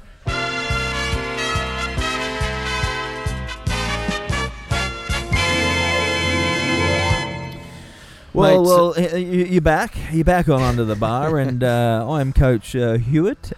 Well, 8.37 8.61
Mate, 8.95 9.07
well, 9.07 9.19
you- 9.19 9.45
you're 9.47 9.61
back. 9.63 9.95
You're 10.13 10.25
back 10.25 10.49
on 10.51 10.61
under 10.63 10.85
the 10.85 10.95
bar, 10.95 11.39
and 11.47 11.65
uh, 11.65 12.07
I'm 12.09 12.35
Coach 12.35 12.77
uh, 12.77 12.99
Hewitt, 12.99 13.53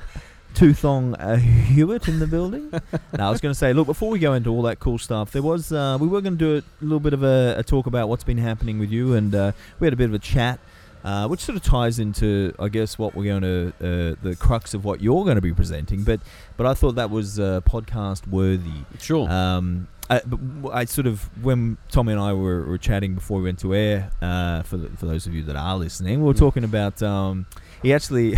Toothong 0.55 1.17
uh, 1.19 1.35
Hewitt 1.37 2.07
in 2.07 2.21
the 2.21 2.29
building. 2.29 2.71
now, 3.17 3.27
I 3.27 3.31
was 3.31 3.41
going 3.41 3.53
to 3.53 3.59
say, 3.59 3.73
look, 3.73 3.87
before 3.87 4.09
we 4.11 4.21
go 4.21 4.35
into 4.35 4.51
all 4.51 4.63
that 4.63 4.79
cool 4.79 4.99
stuff, 4.99 5.33
there 5.33 5.43
was 5.43 5.73
uh, 5.73 5.99
we 6.01 6.07
were 6.07 6.21
going 6.21 6.39
to 6.39 6.61
do 6.61 6.65
a 6.81 6.85
little 6.85 7.01
bit 7.01 7.13
of 7.13 7.25
a, 7.25 7.57
a 7.59 7.65
talk 7.65 7.87
about 7.87 8.09
what's 8.09 8.23
been 8.23 8.39
happening 8.39 8.79
with 8.79 8.91
you, 8.91 9.15
and 9.15 9.35
uh, 9.35 9.51
we 9.81 9.87
had 9.87 9.93
a 9.93 9.97
bit 9.97 10.09
of 10.09 10.15
a 10.15 10.19
chat. 10.21 10.61
Uh, 11.05 11.29
which 11.29 11.41
sort 11.41 11.55
of 11.57 11.63
ties 11.63 12.01
into, 12.01 12.53
I 12.59 12.69
guess, 12.69 12.99
what 12.99 13.15
we're 13.15 13.25
going 13.39 13.43
to, 13.43 13.69
uh, 13.81 14.15
the 14.21 14.35
crux 14.37 14.75
of 14.75 14.85
what 14.85 15.01
you're 15.01 15.23
going 15.25 15.37
to 15.37 15.41
be 15.41 15.55
presenting. 15.55 16.03
But, 16.03 16.21
but 16.57 16.67
I 16.67 16.75
thought 16.75 16.97
that 16.97 17.09
was 17.09 17.39
uh, 17.39 17.61
podcast 17.65 18.27
worthy. 18.27 18.83
Sure. 18.99 19.31
Um, 19.31 19.87
I, 20.11 20.21
w- 20.21 20.71
I 20.73 20.85
sort 20.87 21.07
of 21.07 21.29
when 21.45 21.77
Tommy 21.91 22.13
and 22.13 22.21
I 22.21 22.33
were, 22.33 22.63
were 22.65 22.79
chatting 22.79 23.15
before 23.15 23.39
we 23.39 23.45
went 23.45 23.59
to 23.61 23.75
air. 23.75 24.11
Uh, 24.23 24.63
for 24.63 24.77
the, 24.79 24.89
for 24.97 25.07
those 25.07 25.27
of 25.27 25.35
you 25.35 25.43
that 25.45 25.57
are 25.57 25.77
listening, 25.77 26.21
we 26.21 26.27
were 26.27 26.35
Mm. 26.35 26.39
talking 26.39 26.65
about. 26.65 27.03
Um, 27.03 27.47
he 27.83 27.93
actually, 27.95 28.37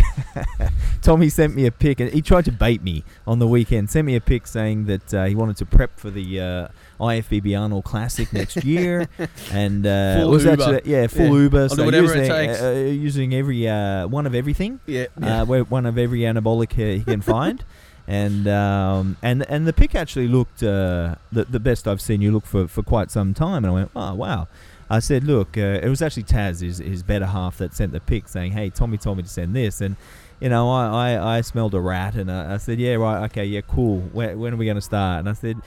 Tommy 1.01 1.29
sent 1.29 1.55
me 1.55 1.65
a 1.65 1.71
pic, 1.71 1.99
and 1.99 2.11
he 2.11 2.21
tried 2.21 2.45
to 2.45 2.51
bait 2.51 2.83
me 2.83 3.03
on 3.25 3.39
the 3.39 3.47
weekend. 3.47 3.89
Sent 3.89 4.05
me 4.05 4.15
a 4.15 4.21
pic 4.21 4.45
saying 4.47 4.85
that 4.85 5.13
uh, 5.13 5.25
he 5.25 5.33
wanted 5.35 5.57
to 5.57 5.65
prep 5.65 5.97
for 5.99 6.09
the 6.11 6.39
uh, 6.39 6.67
IFBB 6.99 7.59
Arnold 7.59 7.83
Classic 7.85 8.31
next 8.33 8.63
year, 8.63 9.07
and 9.51 9.85
uh, 9.87 10.17
Full 10.19 10.27
it 10.27 10.31
was 10.31 10.43
Uber. 10.45 10.53
actually 10.75 10.91
yeah 10.91 11.07
full 11.07 11.25
Yeah. 11.25 11.31
Uber. 11.43 11.69
So 11.69 11.75
do 11.77 11.85
whatever 11.85 12.13
it 12.13 12.17
using, 12.17 12.27
takes. 12.31 12.61
Uh, 12.61 12.65
uh, 12.67 12.71
using 12.91 13.33
every 13.33 13.67
uh, 13.67 14.07
one 14.07 14.27
of 14.27 14.35
everything 14.35 14.79
yeah. 14.85 15.05
uh, 15.21 15.45
one 15.45 15.85
of 15.87 15.97
every 15.97 16.19
anabolic 16.19 16.73
uh, 16.73 16.97
he 16.97 17.03
can 17.03 17.21
find. 17.21 17.63
And 18.07 18.47
um, 18.47 19.17
and 19.21 19.49
and 19.49 19.67
the 19.67 19.73
pick 19.73 19.95
actually 19.95 20.27
looked 20.27 20.63
uh, 20.63 21.15
the 21.31 21.45
the 21.45 21.59
best 21.59 21.87
I've 21.87 22.01
seen 22.01 22.21
you 22.21 22.31
look 22.31 22.45
for, 22.45 22.67
for 22.67 22.83
quite 22.83 23.11
some 23.11 23.33
time. 23.33 23.63
And 23.63 23.67
I 23.67 23.71
went, 23.71 23.91
oh 23.95 24.13
wow. 24.15 24.47
I 24.89 24.99
said, 24.99 25.23
look, 25.23 25.57
uh, 25.57 25.79
it 25.81 25.87
was 25.87 26.01
actually 26.01 26.23
Taz, 26.23 26.61
his, 26.61 26.79
his 26.79 27.01
better 27.01 27.27
half, 27.27 27.57
that 27.59 27.73
sent 27.73 27.93
the 27.93 28.01
pick 28.01 28.27
saying, 28.27 28.51
hey, 28.51 28.69
Tommy 28.69 28.97
told 28.97 29.15
me 29.15 29.23
to 29.23 29.29
send 29.29 29.55
this. 29.55 29.79
And, 29.79 29.95
you 30.41 30.49
know, 30.49 30.69
I, 30.69 31.13
I, 31.13 31.37
I 31.37 31.41
smelled 31.41 31.73
a 31.75 31.79
rat 31.79 32.15
and 32.15 32.29
I, 32.29 32.55
I 32.55 32.57
said, 32.57 32.77
yeah, 32.77 32.95
right, 32.95 33.23
okay, 33.27 33.45
yeah, 33.45 33.61
cool. 33.61 34.01
When, 34.11 34.37
when 34.37 34.53
are 34.53 34.57
we 34.57 34.65
going 34.65 34.75
to 34.75 34.81
start? 34.81 35.19
And 35.19 35.29
I 35.29 35.33
said, 35.33 35.61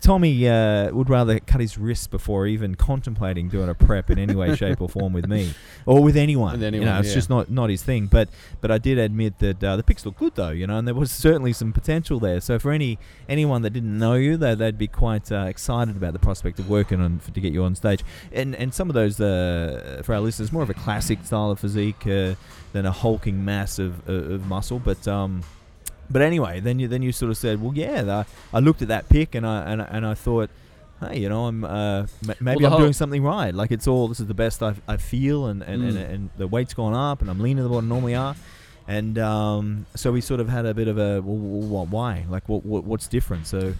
Tommy 0.00 0.48
uh, 0.48 0.90
would 0.92 1.10
rather 1.10 1.40
cut 1.40 1.60
his 1.60 1.76
wrists 1.76 2.06
before 2.06 2.46
even 2.46 2.76
contemplating 2.76 3.48
doing 3.48 3.68
a 3.68 3.74
prep 3.74 4.10
in 4.10 4.18
any 4.18 4.34
way, 4.34 4.54
shape, 4.56 4.80
or 4.80 4.88
form 4.88 5.12
with 5.12 5.26
me, 5.26 5.52
or 5.86 6.02
with 6.02 6.16
anyone. 6.16 6.52
With 6.52 6.62
you 6.62 6.66
anyone, 6.68 6.86
know, 6.86 6.98
it's 7.00 7.08
yeah. 7.08 7.14
just 7.14 7.30
not 7.30 7.50
not 7.50 7.70
his 7.70 7.82
thing. 7.82 8.06
But 8.06 8.28
but 8.60 8.70
I 8.70 8.78
did 8.78 8.98
admit 8.98 9.38
that 9.40 9.62
uh, 9.62 9.76
the 9.76 9.82
pics 9.82 10.06
look 10.06 10.16
good 10.18 10.34
though, 10.36 10.50
you 10.50 10.66
know, 10.66 10.78
and 10.78 10.86
there 10.86 10.94
was 10.94 11.10
certainly 11.10 11.52
some 11.52 11.72
potential 11.72 12.20
there. 12.20 12.40
So 12.40 12.58
for 12.58 12.70
any 12.70 12.98
anyone 13.28 13.62
that 13.62 13.70
didn't 13.70 13.98
know 13.98 14.14
you, 14.14 14.36
they, 14.36 14.54
they'd 14.54 14.78
be 14.78 14.88
quite 14.88 15.32
uh, 15.32 15.46
excited 15.48 15.96
about 15.96 16.12
the 16.12 16.20
prospect 16.20 16.58
of 16.58 16.68
working 16.68 17.00
on 17.00 17.20
to 17.32 17.40
get 17.40 17.52
you 17.52 17.64
on 17.64 17.74
stage. 17.74 18.04
And 18.32 18.54
and 18.54 18.72
some 18.72 18.88
of 18.88 18.94
those 18.94 19.20
uh, 19.20 20.02
for 20.04 20.14
our 20.14 20.20
listeners, 20.20 20.52
more 20.52 20.62
of 20.62 20.70
a 20.70 20.74
classic 20.74 21.24
style 21.24 21.50
of 21.50 21.58
physique 21.58 22.06
uh, 22.06 22.34
than 22.72 22.86
a 22.86 22.92
hulking 22.92 23.44
mass 23.44 23.78
of, 23.78 24.08
of, 24.08 24.30
of 24.30 24.46
muscle, 24.46 24.78
but. 24.78 25.06
Um, 25.08 25.42
but 26.10 26.22
anyway, 26.22 26.60
then 26.60 26.78
you 26.78 26.88
then 26.88 27.02
you 27.02 27.12
sort 27.12 27.30
of 27.30 27.36
said, 27.38 27.62
well, 27.62 27.72
yeah. 27.74 28.02
The, 28.02 28.26
I 28.52 28.58
looked 28.60 28.82
at 28.82 28.88
that 28.88 29.08
pic 29.08 29.34
and 29.34 29.46
I 29.46 29.62
and, 29.70 29.80
I- 29.82 29.86
and 29.86 30.06
I 30.06 30.14
thought, 30.14 30.50
hey, 31.00 31.18
you 31.20 31.28
know, 31.28 31.46
I'm 31.46 31.64
uh, 31.64 32.00
m- 32.28 32.34
maybe 32.40 32.64
the 32.64 32.70
I'm 32.70 32.78
doing 32.80 32.92
something 32.92 33.22
right. 33.22 33.54
Like 33.54 33.70
it's 33.70 33.86
all 33.86 34.08
this 34.08 34.20
is 34.20 34.26
the 34.26 34.34
best 34.34 34.62
I, 34.62 34.74
I 34.88 34.96
feel, 34.96 35.46
and 35.46 35.62
and, 35.62 35.82
and 35.84 35.96
Mm. 35.96 36.10
and 36.14 36.30
the 36.36 36.46
weight's 36.46 36.74
gone 36.74 36.94
up, 36.94 37.20
and 37.20 37.30
I'm 37.30 37.38
leaner 37.40 37.62
than 37.62 37.70
what 37.72 37.84
I 37.84 37.86
normally 37.86 38.14
are. 38.14 38.34
And 38.88 39.18
um, 39.18 39.86
so 39.94 40.10
we 40.10 40.20
sort 40.20 40.40
of 40.40 40.48
had 40.48 40.66
a 40.66 40.74
bit 40.74 40.88
of 40.88 40.98
a 40.98 41.20
well, 41.22 41.36
well, 41.68 41.86
why? 41.86 42.24
Like 42.28 42.48
what, 42.48 42.64
what 42.66 42.82
what's 42.84 43.06
different? 43.06 43.46
So 43.46 43.74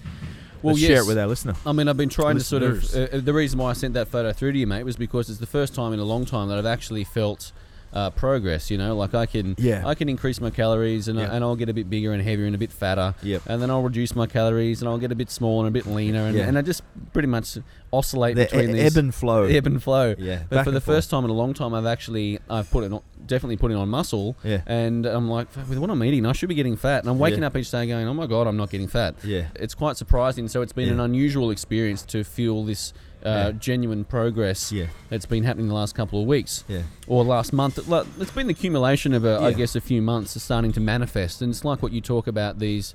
Well, 0.62 0.75
let's 0.75 0.80
share 0.87 1.00
it 1.02 1.06
with 1.06 1.18
our 1.18 1.26
listener. 1.26 1.54
I 1.66 1.72
mean, 1.72 1.88
I've 1.88 1.96
been 1.96 2.10
trying 2.10 2.37
to 2.38 2.44
sort 2.44 2.62
of. 2.62 2.84
Uh, 2.94 3.16
uh, 3.16 3.20
the 3.20 3.32
reason 3.32 3.58
why 3.58 3.70
I 3.70 3.72
sent 3.72 3.94
that 3.94 4.06
photo 4.08 4.32
through 4.32 4.52
to 4.52 4.58
you, 4.58 4.66
mate, 4.68 4.84
was 4.84 4.96
because 4.96 5.28
it's 5.30 5.40
the 5.40 5.46
first 5.46 5.75
time 5.75 5.92
in 5.92 5.99
a 5.99 6.04
long 6.04 6.26
time 6.26 6.49
that 6.49 6.58
I've 6.58 6.66
actually 6.66 7.02
felt 7.04 7.50
uh, 7.92 8.11
progress. 8.11 8.70
You 8.70 8.78
know, 8.78 8.97
like 8.97 9.14
I 9.14 9.26
can, 9.26 9.54
Yeah. 9.59 9.82
I 9.87 9.94
can 9.94 10.09
increase 10.09 10.40
my 10.40 10.50
calories, 10.50 11.09
and, 11.09 11.18
Yeah. 11.18 11.30
I, 11.30 11.35
and 11.37 11.44
I'll 11.44 11.56
get 11.56 11.68
a 11.68 11.75
bit 11.75 11.90
bigger 11.90 12.12
and 12.12 12.23
heavier 12.23 12.47
and 12.47 12.54
a 12.54 12.59
bit 12.59 12.73
fatter. 12.73 13.14
Yep. 13.23 13.42
And 13.47 13.61
then 13.61 13.70
I'll 13.70 13.82
reduce 13.82 14.14
my 14.14 14.26
calories, 14.26 14.80
and 14.82 14.88
I'll 14.88 14.99
get 14.99 15.12
a 15.12 15.14
bit 15.16 15.30
smaller 15.30 15.66
and 15.66 15.76
a 15.76 15.78
bit 15.78 15.87
leaner, 15.92 16.26
and, 16.26 16.37
Yeah. 16.37 16.44
and 16.49 16.56
I 16.59 16.62
just 16.62 16.82
pretty 17.12 17.28
much 17.28 17.59
oscillate 17.92 18.37
The 18.37 18.44
between 18.44 18.70
e- 18.70 18.73
these 18.75 18.97
ebb 18.97 18.99
and 18.99 19.14
flow. 19.14 19.44
ebb 19.44 19.66
and 19.66 19.82
flow. 19.82 20.14
Yeah. 20.18 20.42
But 20.49 20.64
for 20.64 20.70
the 20.70 20.80
forth. 20.80 20.97
first 20.99 21.11
time 21.11 21.25
in 21.25 21.30
a 21.30 21.35
long 21.35 21.54
time, 21.54 21.75
I've 21.75 21.87
actually 21.87 22.38
I've 22.49 22.70
put 22.70 22.85
it 22.85 22.92
on, 22.92 23.00
definitely 23.26 23.56
putting 23.56 23.76
on 23.76 23.88
muscle, 23.88 24.37
Yeah. 24.44 24.61
and 24.66 25.06
I'm 25.06 25.28
like, 25.28 25.49
with 25.68 25.78
what 25.78 25.90
I'm 25.90 26.02
eating, 26.04 26.25
I 26.26 26.32
should 26.32 26.49
be 26.49 26.54
getting 26.54 26.76
fat, 26.76 27.02
and 27.02 27.11
I'm 27.11 27.18
waking 27.18 27.40
Yeah. 27.40 27.47
up 27.49 27.56
each 27.56 27.70
day 27.70 27.87
going, 27.87 28.06
oh 28.06 28.14
my 28.14 28.26
god, 28.26 28.47
I'm 28.47 28.56
not 28.56 28.70
getting 28.70 28.87
fat 28.88 29.16
Yeah. 29.25 29.47
it's 29.56 29.75
quite 29.75 29.97
surprising. 29.97 30.47
So 30.49 30.62
it's 30.62 30.73
been 30.73 30.88
an 30.88 31.00
unusual 31.00 31.50
experience 31.50 32.02
to 32.06 32.23
feel 32.23 32.64
this 32.64 32.92
uh, 33.25 33.29
Yeah. 33.29 33.53
genuine 33.53 34.05
progress 34.05 34.73
Yeah. 34.73 34.87
that's 35.09 35.27
been 35.27 35.45
happening 35.45 35.69
the 35.69 35.75
last 35.75 35.95
couple 35.95 36.21
of 36.21 36.27
weeks 36.27 36.65
Yeah. 36.69 36.83
or 37.07 37.25
last 37.25 37.53
month. 37.53 37.79
It's 37.79 38.31
been 38.31 38.47
the 38.47 38.53
accumulation 38.53 39.12
of, 39.15 39.25
a, 39.25 39.39
I 39.41 39.53
guess, 39.53 39.77
a 39.77 39.81
few 39.81 40.00
months 40.03 40.37
is 40.37 40.43
starting 40.43 40.73
to 40.73 40.81
manifest, 40.81 41.43
and 41.43 41.50
it's 41.50 41.65
like 41.65 41.83
what 41.83 41.93
you 41.93 42.00
talk 42.00 42.27
about 42.27 42.59
these. 42.59 42.95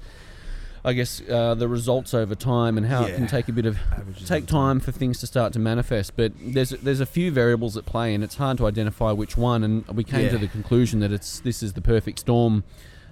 I 0.87 0.93
guess 0.93 1.19
uh, 1.27 1.55
the 1.55 1.67
results 1.67 2.13
over 2.13 2.35
time 2.35 2.77
and 2.77 2.85
how 2.85 3.05
it 3.05 3.15
can 3.15 3.25
take 3.25 3.47
a 3.49 3.51
bit 3.51 3.65
of 3.65 3.75
Averages 3.91 4.27
take 4.27 4.45
time. 4.45 4.77
time 4.77 4.79
for 4.81 4.91
things 4.91 5.19
to 5.21 5.25
start 5.25 5.51
to 5.53 5.59
manifest. 5.59 6.15
But 6.15 6.33
there's 6.39 6.69
there's 6.69 6.99
a 6.99 7.07
few 7.07 7.31
variables 7.31 7.75
at 7.75 7.87
play, 7.87 8.13
and 8.13 8.23
it's 8.23 8.35
hard 8.35 8.59
to 8.59 8.67
identify 8.67 9.11
which 9.11 9.35
one. 9.35 9.63
And 9.63 9.83
we 9.87 10.03
came 10.03 10.29
to 10.29 10.37
the 10.37 10.47
conclusion 10.47 10.99
that 10.99 11.11
it's 11.11 11.39
this 11.39 11.63
is 11.63 11.73
the 11.73 11.81
perfect 11.81 12.19
storm 12.19 12.63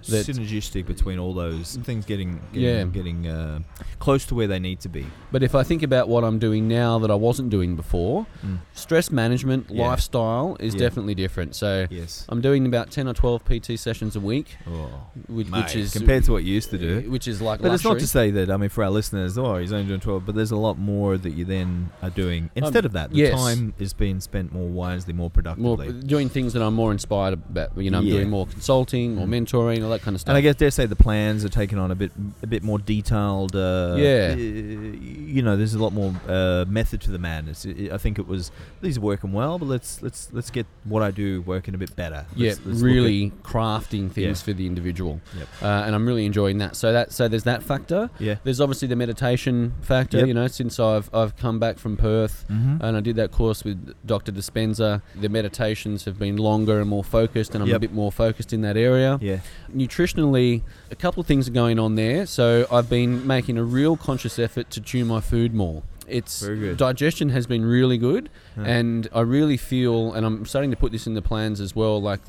that 0.08 0.26
synergistic 0.26 0.86
between 0.86 1.18
all 1.18 1.32
those 1.34 1.76
things 1.82 2.04
getting, 2.04 2.40
getting 2.52 2.62
Yeah. 2.68 2.84
getting 2.84 3.26
uh, 3.26 3.60
close 3.98 4.24
to 4.26 4.34
where 4.34 4.46
they 4.46 4.58
need 4.58 4.80
to 4.80 4.88
be. 4.88 5.06
But 5.32 5.42
if 5.42 5.54
I 5.54 5.62
think 5.62 5.82
about 5.82 6.08
what 6.08 6.24
I'm 6.24 6.38
doing 6.38 6.68
now 6.68 6.98
that 7.00 7.10
I 7.10 7.14
wasn't 7.14 7.50
doing 7.50 7.76
before, 7.76 8.26
Mm. 8.44 8.58
stress 8.74 9.10
management, 9.10 9.66
Yeah. 9.70 9.88
lifestyle 9.88 10.56
is 10.60 10.74
Yeah. 10.74 10.80
definitely 10.80 11.14
different. 11.14 11.54
So 11.56 11.86
Yes. 11.90 12.24
I'm 12.28 12.40
doing 12.40 12.66
about 12.66 12.90
10 12.90 13.08
or 13.08 13.14
12 13.14 13.44
PT 13.44 13.76
sessions 13.76 14.14
a 14.16 14.20
week, 14.20 14.56
Oh, 14.68 14.88
which, 15.26 15.48
mate, 15.50 15.64
which 15.64 15.76
is 15.76 15.92
compared 15.92 16.24
to 16.24 16.32
what 16.32 16.44
you 16.44 16.54
used 16.54 16.70
to 16.70 16.78
do. 16.78 17.10
which 17.10 17.26
is 17.26 17.40
like 17.42 17.60
But 17.60 17.72
it's 17.72 17.84
not 17.84 17.98
to 17.98 18.06
say 18.06 18.30
that 18.30 18.50
I 18.50 18.56
mean 18.56 18.68
for 18.68 18.84
our 18.84 18.90
listeners, 18.90 19.36
oh, 19.36 19.56
he's 19.56 19.72
only 19.72 19.86
doing 19.86 20.00
twelve. 20.00 20.24
But 20.26 20.34
there's 20.36 20.50
a 20.52 20.56
lot 20.56 20.78
more 20.78 21.16
that 21.18 21.30
you 21.32 21.44
then 21.44 21.90
are 22.02 22.10
doing 22.10 22.50
instead 22.54 22.84
of 22.84 22.92
that. 22.92 23.10
The 23.10 23.26
Um, 23.26 23.32
yes. 23.32 23.40
time 23.44 23.74
is 23.78 23.92
being 23.92 24.20
spent 24.20 24.52
more 24.52 24.68
wisely, 24.68 25.12
more 25.12 25.24
more 25.24 25.30
productively. 25.30 25.90
doing 26.06 26.28
things 26.28 26.52
that 26.52 26.62
I'm 26.62 26.74
more 26.74 26.92
inspired 26.92 27.32
about. 27.32 27.70
You 27.78 27.90
know, 27.90 27.98
I'm 27.98 28.04
Yeah. 28.06 28.16
doing 28.16 28.28
more 28.30 28.46
consulting, 28.46 29.14
more 29.14 29.26
mentoring, 29.26 29.82
all 29.82 29.88
that 29.94 30.02
kind 30.02 30.14
of 30.14 30.20
stuff. 30.20 30.30
and 30.30 30.36
I 30.38 30.40
guess 30.40 30.56
dare 30.56 30.70
say 30.70 30.86
the 30.86 30.96
plans 30.96 31.44
are 31.44 31.48
taking 31.48 31.78
on 31.78 31.90
a 31.90 31.94
bit 31.94 32.12
a 32.42 32.46
bit 32.46 32.62
more 32.62 32.78
detailed. 32.78 33.54
Uh, 33.56 33.94
Yeah. 33.98 34.32
uh, 34.32 34.36
You 34.36 35.42
know, 35.42 35.56
there's 35.56 35.74
a 35.74 35.82
lot 35.82 35.92
more 35.92 36.12
uh, 36.28 36.64
method 36.68 37.00
to 37.02 37.10
the 37.10 37.18
madness. 37.18 37.66
I 37.92 37.98
think 37.98 38.18
it 38.18 38.26
was 38.28 38.50
these 38.82 38.98
are 38.98 39.00
working 39.00 39.32
well, 39.32 39.58
but 39.58 39.66
let's 39.68 40.02
let's 40.02 40.28
let's 40.32 40.50
get 40.50 40.66
what 40.84 41.02
I 41.02 41.10
do 41.10 41.42
working 41.42 41.74
a 41.74 41.78
bit 41.78 41.94
better. 41.96 42.26
yeah, 42.36 42.50
Let's- 42.50 42.60
let's 42.66 42.80
look 42.80 42.90
at- 42.90 42.94
really 42.94 43.32
crafting 43.42 44.10
things 44.10 44.40
Yeah. 44.40 44.44
for 44.46 44.52
the 44.52 44.66
individual, 44.66 45.20
Yep. 45.38 45.48
uh, 45.62 45.66
and 45.86 45.94
I'm 45.94 46.06
really 46.06 46.26
enjoying 46.26 46.58
that. 46.58 46.76
So 46.76 46.92
that 46.92 47.12
so 47.12 47.28
there's 47.28 47.44
that 47.44 47.62
factor. 47.62 48.10
Yeah. 48.18 48.36
There's 48.44 48.60
obviously 48.60 48.88
the 48.88 48.96
meditation 48.96 49.72
factor. 49.82 50.18
Yep. 50.18 50.26
You 50.28 50.34
know, 50.34 50.46
since 50.48 50.78
I've 50.80 51.08
I've 51.14 51.36
come 51.36 51.58
back 51.58 51.78
from 51.78 51.96
Perth. 51.96 52.44
Mhm. 52.50 52.80
And 52.82 52.96
I 52.96 53.00
did 53.00 53.16
that 53.16 53.30
course 53.30 53.64
with 53.64 53.94
Dr. 54.06 54.32
Dispenza. 54.32 55.00
The 55.20 55.28
meditations 55.28 56.04
have 56.04 56.18
been 56.18 56.36
longer 56.36 56.80
and 56.80 56.88
more 56.88 57.04
focused, 57.04 57.54
and 57.54 57.62
I'm 57.64 57.72
a 57.72 57.78
bit 57.78 57.92
more 57.92 58.12
focused 58.12 58.52
in 58.52 58.60
that 58.62 58.76
area. 58.76 59.18
Yeah. 59.20 59.38
Nutritionally, 59.88 60.62
a 60.90 60.94
couple 60.96 61.20
of 61.20 61.26
things 61.26 61.48
are 61.48 61.52
going 61.52 61.78
on 61.78 61.94
there. 61.94 62.26
So 62.26 62.66
I've 62.70 62.88
been 62.88 63.26
making 63.26 63.58
a 63.58 63.64
real 63.64 63.96
conscious 63.96 64.38
effort 64.38 64.70
to 64.70 64.80
chew 64.80 65.04
my 65.04 65.20
food 65.20 65.54
more. 65.54 65.82
It's 66.06 66.40
digestion 66.76 67.30
has 67.30 67.46
been 67.46 67.64
really 67.64 67.96
good, 67.96 68.28
Yeah. 68.58 68.64
and 68.64 69.08
I 69.14 69.20
really 69.22 69.56
feel, 69.56 70.12
and 70.12 70.26
I'm 70.26 70.44
starting 70.44 70.70
to 70.70 70.76
put 70.76 70.92
this 70.92 71.06
in 71.06 71.14
the 71.14 71.22
plans 71.22 71.60
as 71.60 71.74
well. 71.74 72.00
Like 72.00 72.20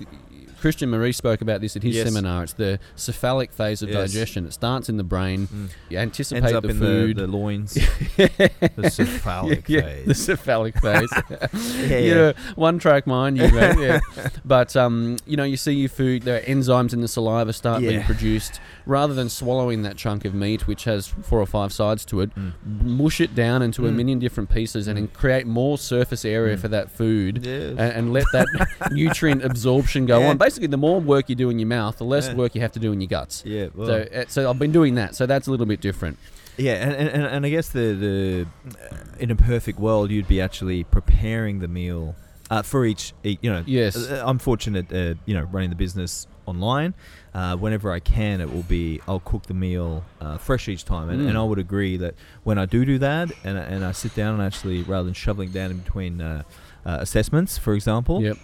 Christian 0.65 0.89
Marie 0.89 1.12
spoke 1.12 1.41
about 1.41 1.62
this 1.62 1.75
at 1.75 1.84
his 1.84 1.95
Yes. 1.95 2.07
seminar. 2.07 2.41
It's 2.41 2.53
the 2.53 2.79
cephalic 2.95 3.51
phase 3.51 3.84
of 3.84 3.89
Yes. 3.89 4.12
digestion. 4.12 4.48
It 4.48 4.53
starts 4.53 4.89
in 4.89 4.98
the 4.98 5.03
brain. 5.03 5.48
Mm. 5.48 5.69
You 5.89 6.00
anticipate 6.00 6.41
Ends 6.43 6.53
up 6.53 6.63
the 6.63 6.69
in 6.69 6.79
food. 6.79 7.17
the, 7.17 7.27
the 7.27 7.31
loins, 7.31 7.74
the 8.17 8.89
cephalic 8.91 9.65
yeah, 9.69 9.81
phase. 9.81 10.05
the 10.07 10.15
cephalic 10.15 10.75
phase. 10.81 11.10
Yeah, 11.88 11.98
yeah. 12.00 12.31
one 12.55 12.79
track 12.79 13.05
mind, 13.05 13.38
you 13.38 13.51
know, 13.51 13.75
yeah. 13.79 14.00
But 14.43 14.75
um, 14.75 15.17
you 15.27 15.38
know, 15.38 15.43
you 15.43 15.55
see 15.55 15.74
your 15.74 15.89
food, 15.89 16.24
there 16.24 16.38
are 16.39 16.45
enzymes 16.45 16.93
in 16.93 17.01
the 17.01 17.07
saliva 17.07 17.53
start 17.53 17.81
being 17.81 18.01
produced. 18.01 18.60
Rather 18.86 19.13
than 19.13 19.30
swallowing 19.30 19.82
that 19.84 19.98
chunk 19.98 20.25
of 20.25 20.34
meat, 20.34 20.68
which 20.68 20.84
has 20.84 21.08
four 21.08 21.39
or 21.39 21.46
five 21.46 21.74
sides 21.74 22.06
to 22.06 22.22
it, 22.22 22.30
Mm. 22.36 22.54
mush 22.84 23.20
it 23.20 23.34
down 23.34 23.62
into 23.62 23.88
a 23.88 23.92
Mm. 23.92 23.96
million 23.96 24.20
different 24.20 24.50
pieces 24.50 24.88
and 24.88 24.98
then 24.98 25.08
create 25.08 25.48
more 25.48 25.77
surface 25.77 26.24
area 26.25 26.56
Mm. 26.56 26.60
for 26.60 26.68
that 26.68 26.92
food. 26.92 27.46
Yes. 27.46 27.72
And, 27.72 27.80
and 27.80 28.13
let 28.13 28.25
that 28.34 28.48
nutrient 28.92 29.44
absorption 29.44 30.06
go 30.06 30.20
Yeah. 30.20 30.30
on. 30.30 30.38
Basically, 30.38 30.68
the 30.68 30.77
more 30.77 31.00
work 31.01 31.30
you 31.30 31.36
do 31.36 31.50
in 31.50 31.58
your 31.60 31.68
mouth, 31.68 31.98
the 31.98 32.04
less 32.06 32.27
Yeah. 32.27 32.36
work 32.36 32.54
you 32.56 32.62
have 32.62 32.72
to 32.74 32.80
do 32.80 32.92
in 32.92 33.01
your 33.01 33.08
guts. 33.10 33.44
yeah. 33.46 33.68
Well. 33.74 33.88
So, 33.88 34.08
uh, 34.13 34.25
so 34.27 34.50
I've 34.50 34.60
been 34.60 34.72
doing 34.72 34.96
that. 34.96 35.15
So 35.15 35.25
that's 35.25 35.48
a 35.48 35.51
little 35.51 35.65
bit 35.65 35.82
different. 35.82 36.18
Yeah, 36.58 36.75
and, 36.75 36.94
and, 37.10 37.24
and 37.25 37.46
I 37.46 37.50
guess 37.50 37.68
the, 37.70 37.94
the 37.94 38.46
uh, 38.82 38.96
in 39.20 39.30
a 39.30 39.36
perfect 39.36 39.77
world, 39.80 40.10
you'd 40.12 40.27
be 40.27 40.39
actually 40.39 40.84
preparing 40.86 41.60
the 41.60 41.68
meal 41.68 42.15
uh, 42.50 42.62
for 42.62 42.86
each. 42.86 43.13
You 43.24 43.38
know, 43.51 43.63
Yes. 43.65 43.98
uh, 43.98 44.24
I'm 44.25 44.38
fortunate, 44.38 44.86
uh, 44.94 45.15
you 45.25 45.34
know, 45.34 45.44
running 45.51 45.70
the 45.72 45.75
business 45.75 46.27
online. 46.46 46.94
Uh, 47.36 47.54
whenever 47.58 47.92
I 47.92 48.00
can, 48.00 48.39
it 48.39 48.50
will 48.54 48.63
be 48.63 49.01
I'll 49.10 49.20
cook 49.20 49.44
the 49.48 49.54
meal 49.54 50.06
uh, 50.22 50.38
fresh 50.38 50.70
each 50.70 50.86
time, 50.86 51.10
and, 51.10 51.20
Mm. 51.22 51.27
and 51.30 51.38
I 51.38 51.44
would 51.44 51.60
agree 51.60 51.98
that 51.98 52.15
when 52.46 52.58
I 52.58 52.65
do 52.65 52.86
do 52.86 52.98
that, 53.00 53.30
and, 53.44 53.58
and 53.58 53.84
I 53.84 53.92
sit 53.92 54.15
down 54.15 54.36
and 54.36 54.42
actually 54.42 54.84
rather 54.84 55.04
than 55.04 55.13
shoveling 55.13 55.50
down 55.51 55.70
in 55.72 55.77
between 55.80 56.22
uh, 56.22 56.44
uh, 56.86 56.98
assessments, 57.01 57.58
for 57.58 57.74
example, 57.74 58.22
Yep. 58.22 58.38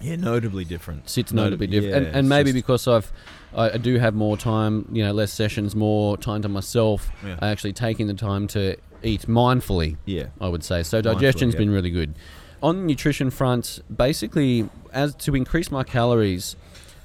yeah, 0.00 0.14
notably 0.14 0.64
different. 0.64 1.08
sits 1.10 1.32
Notab- 1.32 1.34
notably 1.34 1.66
different, 1.66 1.96
and, 1.96 2.04
yeah, 2.06 2.10
and 2.16 2.26
it's 2.26 2.28
maybe 2.28 2.52
because 2.52 2.86
I've 2.86 3.10
I, 3.56 3.76
do 3.78 3.98
have 3.98 4.14
more 4.14 4.36
time, 4.36 4.86
you 4.92 5.02
know, 5.04 5.12
less 5.12 5.32
sessions, 5.32 5.74
more 5.74 6.16
time 6.16 6.42
to 6.42 6.48
myself. 6.48 7.10
Yeah. 7.26 7.38
I 7.40 7.48
actually 7.48 7.72
taking 7.72 8.06
the 8.06 8.14
time 8.14 8.46
to 8.48 8.76
eat 9.02 9.22
mindfully. 9.22 9.96
yeah, 10.04 10.26
I 10.40 10.48
would 10.48 10.62
say 10.62 10.82
so. 10.84 11.00
Mindfully, 11.00 11.14
Digestion's 11.14 11.54
yeah. 11.54 11.58
been 11.60 11.70
really 11.70 11.90
good. 11.90 12.14
On 12.62 12.76
the 12.76 12.82
nutrition 12.82 13.30
front, 13.30 13.80
basically, 13.94 14.68
as 14.92 15.14
to 15.24 15.34
increase 15.34 15.70
my 15.72 15.82
calories, 15.82 16.56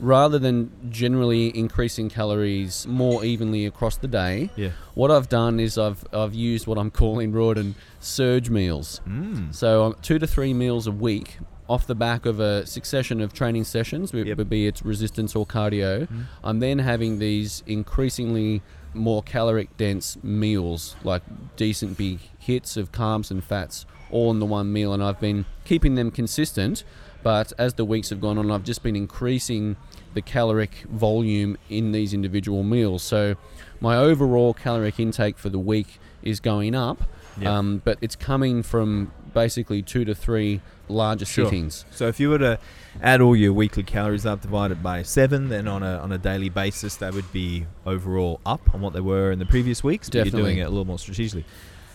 rather 0.03 0.38
than 0.38 0.69
generally 0.91 1.57
increasing 1.57 2.10
calories 2.10 2.86
more 2.88 3.24
evenly 3.24 3.65
across 3.65 3.95
the 3.98 4.07
day, 4.07 4.50
yeah. 4.55 4.72
what 4.93 5.10
I've 5.10 5.29
done 5.29 5.60
is 5.60 5.77
I've 5.77 6.03
I've 6.13 6.33
used 6.33 6.67
what 6.67 6.77
I'm 6.77 6.91
calling 7.01 7.31
Rawdon 7.31 7.75
surge 8.00 8.50
meals. 8.50 9.01
Mm. 9.07 9.55
So 9.55 9.86
um, 9.86 9.95
two 10.01 10.19
to 10.19 10.27
three 10.27 10.53
meals 10.53 10.86
a 10.88 10.91
week 10.91 11.38
off 11.69 11.88
the 11.88 11.95
back 11.95 12.25
of 12.25 12.39
a 12.41 12.65
succession 12.67 13.22
of 13.22 13.31
training 13.33 13.63
sessions, 13.63 14.13
Yep. 14.13 14.50
be 14.50 14.67
it 14.67 14.81
resistance 14.83 15.36
or 15.36 15.45
cardio. 15.45 16.07
Mm. 16.07 16.24
I'm 16.43 16.60
then 16.60 16.79
having 16.79 17.19
these 17.19 17.63
increasingly 17.65 18.62
more 18.93 19.24
caloric 19.24 19.75
dense 19.77 20.17
meals, 20.22 20.95
like 21.03 21.24
decent 21.55 21.98
big 21.98 22.19
hits 22.38 22.75
of 22.77 22.91
carbs 22.91 23.31
and 23.31 23.43
fats, 23.43 23.86
all 24.13 24.32
in 24.32 24.39
the 24.39 24.46
one 24.46 24.72
meal. 24.72 24.93
And 24.93 25.03
I've 25.03 25.20
been 25.20 25.46
keeping 25.65 25.96
them 25.96 26.12
consistent, 26.12 26.84
but 27.24 27.51
as 27.58 27.74
the 27.74 27.86
weeks 27.86 28.10
have 28.12 28.22
gone 28.22 28.38
on, 28.38 28.51
I've 28.51 28.63
just 28.63 28.84
been 28.84 28.96
increasing 28.96 29.75
the 30.13 30.22
caloric 30.22 30.86
volume 30.89 31.58
in 31.70 31.91
these 31.91 32.13
individual 32.13 32.63
meals. 32.63 33.01
So 33.03 33.36
my 33.82 33.98
overall 33.98 34.53
caloric 34.53 35.00
intake 35.00 35.38
for 35.38 35.50
the 35.50 35.60
week 35.60 36.00
is 36.22 36.39
going 36.39 36.75
up, 36.75 37.03
Yep. 37.39 37.48
um, 37.50 37.82
but 37.84 37.98
it's 38.00 38.15
coming 38.15 38.62
from 38.62 39.12
basically 39.34 39.82
two 39.82 40.05
to 40.05 40.13
three 40.13 40.62
larger 40.88 41.25
Sure. 41.25 41.46
sittings. 41.46 41.86
So 41.91 42.08
if 42.08 42.20
you 42.20 42.29
were 42.29 42.38
to 42.38 42.60
add 43.01 43.20
all 43.22 43.36
your 43.36 43.51
weekly 43.53 43.82
calories 43.82 44.25
up, 44.25 44.41
divided 44.41 44.84
by 44.84 45.01
seven, 45.01 45.50
then 45.50 45.67
on 45.67 45.82
a 45.82 45.98
on 45.98 46.12
a 46.12 46.20
daily 46.20 46.50
basis, 46.50 46.96
they 46.98 47.10
would 47.10 47.32
be 47.34 47.65
overall 47.86 48.39
up 48.46 48.62
on 48.74 48.82
what 48.82 48.93
they 48.93 49.01
were 49.01 49.32
in 49.32 49.39
the 49.39 49.46
previous 49.46 49.84
weeks. 49.84 50.10
But 50.10 50.15
you're 50.32 50.41
doing 50.43 50.60
it 50.60 50.62
a 50.62 50.70
little 50.70 50.86
more 50.86 51.00
strategically. 51.00 51.46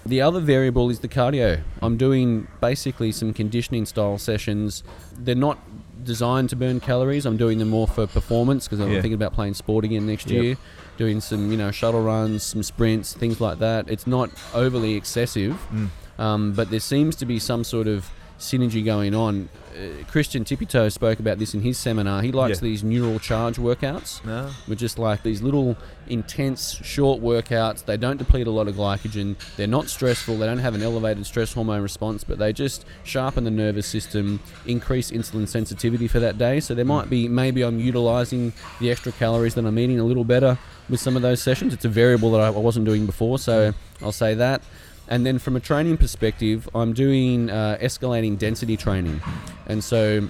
The 0.08 0.22
other 0.22 0.40
variable 0.40 0.88
is 0.88 1.00
the 1.00 1.08
cardio. 1.08 1.60
I'm 1.82 1.98
doing 1.98 2.48
basically 2.62 3.12
some 3.12 3.34
conditioning 3.34 3.84
style 3.84 4.16
sessions. 4.16 4.82
They're 5.18 5.34
not 5.34 5.58
designed 6.02 6.48
to 6.50 6.56
burn 6.56 6.80
calories. 6.80 7.26
I'm 7.26 7.36
doing 7.36 7.58
them 7.58 7.68
more 7.68 7.86
for 7.86 8.06
performance 8.06 8.66
because 8.66 8.80
I'm 8.80 8.88
Yeah. 8.90 9.02
thinking 9.02 9.12
about 9.12 9.34
playing 9.34 9.52
sport 9.54 9.84
again 9.84 10.06
next 10.06 10.30
Yep. 10.30 10.42
year. 10.42 10.56
Doing 10.96 11.20
some, 11.20 11.50
you 11.50 11.58
know, 11.58 11.70
shuttle 11.70 12.00
runs, 12.02 12.42
some 12.42 12.62
sprints, 12.62 13.12
things 13.12 13.38
like 13.38 13.58
that. 13.58 13.84
It's 13.90 14.06
not 14.06 14.30
overly 14.54 14.94
excessive, 14.94 15.58
Mm. 15.70 15.88
um, 16.18 16.52
but 16.52 16.70
there 16.70 16.80
seems 16.80 17.14
to 17.16 17.26
be 17.26 17.38
some 17.38 17.62
sort 17.62 17.86
of 17.86 18.08
synergy 18.38 18.84
going 18.84 19.14
on. 19.14 19.48
Uh, 19.76 20.02
Christian 20.10 20.44
Thibaudeau 20.44 20.90
spoke 20.90 21.20
about 21.20 21.38
this 21.38 21.54
in 21.54 21.60
his 21.60 21.76
seminar. 21.78 22.22
He 22.22 22.32
likes 22.32 22.58
Yeah. 22.58 22.68
these 22.68 22.82
neural 22.82 23.18
charge 23.18 23.56
workouts 23.58 24.24
No. 24.24 24.50
with 24.66 24.78
just 24.78 24.98
like 24.98 25.22
these 25.22 25.42
little 25.42 25.76
intense 26.08 26.80
short 26.82 27.20
workouts. 27.22 27.84
They 27.84 27.96
don't 27.96 28.16
deplete 28.16 28.46
a 28.46 28.50
lot 28.50 28.66
of 28.68 28.76
glycogen. 28.76 29.36
They're 29.56 29.66
not 29.66 29.88
stressful. 29.88 30.38
They 30.38 30.46
don't 30.46 30.58
have 30.58 30.74
an 30.74 30.82
elevated 30.82 31.26
stress 31.26 31.52
hormone 31.52 31.82
response, 31.82 32.24
but 32.24 32.38
they 32.38 32.52
just 32.52 32.84
sharpen 33.04 33.44
the 33.44 33.50
nervous 33.50 33.86
system, 33.86 34.40
increase 34.66 35.10
insulin 35.10 35.46
sensitivity 35.46 36.08
for 36.08 36.18
that 36.20 36.38
day. 36.38 36.60
So 36.60 36.74
there 36.74 36.84
might 36.84 37.10
be 37.10 37.28
maybe 37.28 37.62
I'm 37.62 37.78
utilizing 37.78 38.52
the 38.80 38.90
extra 38.90 39.12
calories 39.12 39.54
that 39.54 39.64
I'm 39.64 39.78
eating 39.78 40.00
a 40.00 40.04
little 40.04 40.24
better 40.24 40.58
with 40.88 41.00
some 41.00 41.14
of 41.16 41.22
those 41.22 41.42
sessions. 41.42 41.72
It's 41.74 41.84
a 41.84 41.88
variable 41.88 42.30
that 42.32 42.40
I 42.40 42.50
wasn't 42.50 42.86
doing 42.86 43.04
before, 43.06 43.38
so 43.38 43.74
I'll 44.02 44.12
say 44.12 44.34
that. 44.34 44.62
And 45.08 45.24
then 45.24 45.38
from 45.38 45.56
a 45.56 45.60
training 45.60 45.96
perspective, 45.96 46.68
I'm 46.74 46.92
doing 46.92 47.50
uh, 47.50 47.78
escalating 47.80 48.38
density 48.38 48.76
training, 48.76 49.20
and 49.66 49.82
so 49.82 50.28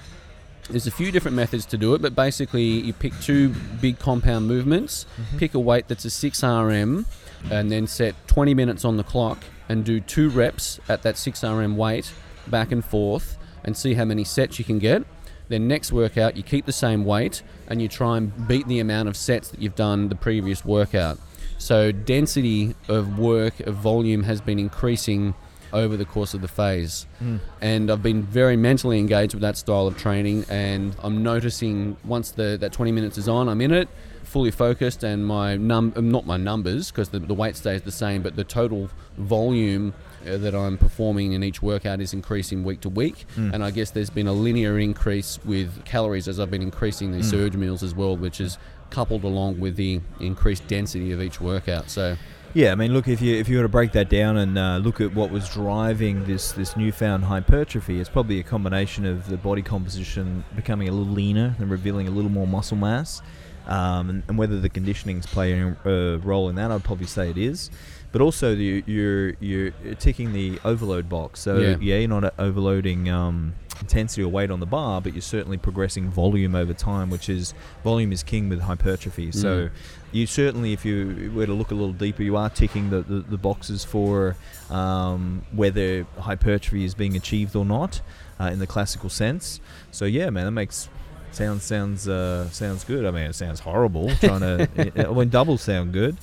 there's 0.69 0.87
a 0.87 0.91
few 0.91 1.11
different 1.11 1.35
methods 1.35 1.65
to 1.67 1.77
do 1.77 1.95
it, 1.95 2.01
but 2.01 2.15
basically 2.15 2.63
you 2.63 2.93
pick 2.93 3.19
two 3.21 3.49
big 3.81 3.99
compound 3.99 4.47
movements, 4.47 5.05
pick 5.37 5.53
a 5.55 5.59
weight 5.59 5.87
that's 5.87 6.05
a 6.05 6.09
6 6.09 6.43
RM, 6.43 7.05
and 7.49 7.71
then 7.71 7.87
set 7.87 8.15
20 8.27 8.53
minutes 8.53 8.85
on 8.85 8.97
the 8.97 9.03
clock 9.03 9.43
and 9.67 9.83
do 9.83 9.99
two 9.99 10.29
reps 10.29 10.79
at 10.87 11.01
that 11.03 11.17
6 11.17 11.43
RM 11.43 11.75
weight 11.75 12.13
back 12.47 12.71
and 12.71 12.85
forth 12.85 13.37
and 13.63 13.75
see 13.75 13.95
how 13.95 14.05
many 14.05 14.23
sets 14.23 14.59
you 14.59 14.65
can 14.65 14.79
get. 14.79 15.03
Then 15.47 15.67
next 15.67 15.91
workout, 15.91 16.37
you 16.37 16.43
keep 16.43 16.65
the 16.67 16.71
same 16.71 17.03
weight 17.03 17.41
and 17.67 17.81
you 17.81 17.87
try 17.87 18.17
and 18.17 18.47
beat 18.47 18.67
the 18.67 18.79
amount 18.79 19.09
of 19.09 19.17
sets 19.17 19.49
that 19.49 19.59
you've 19.59 19.75
done 19.75 20.09
the 20.09 20.15
previous 20.15 20.63
workout. 20.63 21.17
So 21.59 21.91
density 21.91 22.73
of 22.87 23.19
work, 23.19 23.59
of 23.59 23.75
volume 23.75 24.23
has 24.23 24.41
been 24.41 24.57
increasing 24.59 25.35
over 25.71 25.95
the 25.95 26.05
course 26.05 26.33
of 26.33 26.41
the 26.41 26.47
phase 26.47 27.05
Mm. 27.23 27.39
and 27.61 27.91
I've 27.91 28.01
been 28.01 28.23
very 28.23 28.57
mentally 28.57 28.97
engaged 28.97 29.35
with 29.35 29.41
that 29.41 29.55
style 29.55 29.85
of 29.85 29.95
training. 29.97 30.45
And 30.49 30.95
I'm 31.03 31.21
noticing 31.21 31.95
once 32.03 32.31
the 32.31 32.57
that 32.59 32.71
20 32.71 32.91
minutes 32.91 33.19
is 33.19 33.27
on, 33.29 33.47
I'm 33.47 33.61
in 33.61 33.71
it, 33.71 33.87
fully 34.23 34.49
focused, 34.51 35.03
and 35.03 35.27
my 35.27 35.57
num 35.57 35.93
um, 35.95 36.09
not 36.09 36.25
my 36.25 36.37
numbers 36.37 36.89
because 36.89 37.09
the, 37.09 37.19
the 37.19 37.35
weight 37.35 37.55
stays 37.55 37.83
the 37.83 37.91
same, 37.91 38.23
but 38.23 38.35
the 38.35 38.43
total 38.43 38.89
volume 39.17 39.93
uh, 40.27 40.37
that 40.37 40.55
I'm 40.55 40.77
performing 40.77 41.33
in 41.33 41.43
each 41.43 41.61
workout 41.61 42.01
is 42.01 42.13
increasing 42.13 42.63
week 42.63 42.81
to 42.81 42.89
week. 42.89 43.25
Mm. 43.37 43.53
And 43.53 43.63
I 43.63 43.69
guess 43.69 43.91
there's 43.91 44.09
been 44.09 44.27
a 44.27 44.33
linear 44.33 44.79
increase 44.79 45.37
with 45.45 45.85
calories 45.85 46.27
as 46.27 46.39
I've 46.39 46.49
been 46.51 46.63
increasing 46.63 47.11
these 47.11 47.27
Mm. 47.27 47.31
surge 47.31 47.55
meals 47.55 47.83
as 47.83 47.93
well, 47.93 48.17
which 48.17 48.39
has 48.39 48.57
coupled 48.89 49.23
along 49.23 49.59
with 49.59 49.75
the 49.75 50.01
increased 50.19 50.67
density 50.67 51.11
of 51.11 51.21
each 51.21 51.39
workout. 51.39 51.89
So 51.89 52.17
Yeah, 52.53 52.71
I 52.71 52.75
mean, 52.75 52.93
look 52.93 53.07
if 53.07 53.21
you 53.21 53.35
if 53.35 53.47
you 53.47 53.57
were 53.57 53.63
to 53.63 53.69
break 53.69 53.91
that 53.91 54.09
down 54.09 54.37
and 54.37 54.57
uh, 54.57 54.77
look 54.77 54.99
at 55.01 55.13
what 55.13 55.29
was 55.29 55.47
driving 55.49 56.25
this 56.25 56.51
this 56.53 56.75
newfound 56.75 57.25
hypertrophy, 57.25 57.99
it's 57.99 58.09
probably 58.09 58.39
a 58.39 58.43
combination 58.43 59.05
of 59.05 59.29
the 59.29 59.37
body 59.37 59.61
composition 59.61 60.43
becoming 60.55 60.89
a 60.89 60.91
little 60.91 61.13
leaner 61.13 61.55
and 61.59 61.69
revealing 61.69 62.07
a 62.07 62.11
little 62.11 62.31
more 62.31 62.47
muscle 62.47 62.77
mass, 62.77 63.21
um, 63.67 64.09
and, 64.09 64.23
and 64.27 64.37
whether 64.37 64.59
the 64.59 64.69
conditioning's 64.69 65.27
playing 65.27 65.77
a 65.85 66.17
role 66.17 66.49
in 66.49 66.55
that, 66.55 66.71
I'd 66.71 66.83
probably 66.83 67.05
say 67.05 67.29
it 67.29 67.37
is. 67.37 67.69
But 68.11 68.21
also, 68.21 68.55
the, 68.55 68.83
you're 68.87 69.33
you're 69.39 69.71
ticking 69.99 70.33
the 70.33 70.59
overload 70.65 71.07
box. 71.09 71.41
So 71.41 71.57
Yeah. 71.57 71.77
yeah, 71.79 71.97
you're 71.97 72.07
not 72.07 72.33
overloading 72.39 73.07
um, 73.09 73.53
intensity 73.79 74.23
or 74.23 74.29
weight 74.29 74.49
on 74.49 74.59
the 74.59 74.65
bar, 74.65 74.99
but 74.99 75.13
you're 75.13 75.21
certainly 75.21 75.57
progressing 75.57 76.09
volume 76.09 76.55
over 76.55 76.73
time, 76.73 77.09
which 77.11 77.29
is 77.29 77.53
volume 77.83 78.11
is 78.11 78.23
king 78.23 78.49
with 78.49 78.61
hypertrophy. 78.61 79.31
So 79.31 79.67
Mm. 79.67 79.69
you 80.11 80.25
certainly, 80.27 80.73
if 80.73 80.83
you 80.85 81.31
were 81.35 81.45
to 81.45 81.53
look 81.53 81.69
a 81.71 81.75
little 81.75 81.93
deeper, 81.93 82.23
you 82.23 82.35
are 82.35 82.49
ticking 82.49 82.89
the, 82.89 83.01
the, 83.03 83.19
the 83.21 83.37
boxes 83.37 83.85
for 83.85 84.35
um, 84.71 85.43
whether 85.51 86.05
hypertrophy 86.17 86.83
is 86.85 86.95
being 86.95 87.15
achieved 87.15 87.55
or 87.55 87.63
not 87.63 88.01
uh, 88.39 88.45
in 88.51 88.57
the 88.59 88.67
classical 88.67 89.09
sense. 89.09 89.59
So 89.91 90.05
yeah, 90.05 90.29
man, 90.31 90.45
that 90.45 90.51
makes 90.51 90.89
sounds 91.31 91.63
sounds 91.63 92.07
uh, 92.09 92.49
sounds 92.49 92.83
good. 92.83 93.05
I 93.05 93.11
mean, 93.11 93.23
it 93.29 93.35
sounds 93.35 93.59
horrible 93.59 94.09
trying 94.15 94.41
to 94.41 95.09
when 95.13 95.29
doubles 95.29 95.61
sound 95.61 95.93
good. 95.93 96.17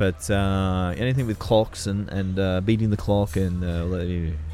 But 0.00 0.30
uh, 0.30 0.94
anything 0.96 1.26
with 1.26 1.38
clocks 1.38 1.86
and 1.86 2.08
and 2.08 2.38
uh, 2.38 2.62
beating 2.62 2.88
the 2.88 2.96
clock 2.96 3.36
and 3.36 3.62
uh, 3.62 3.84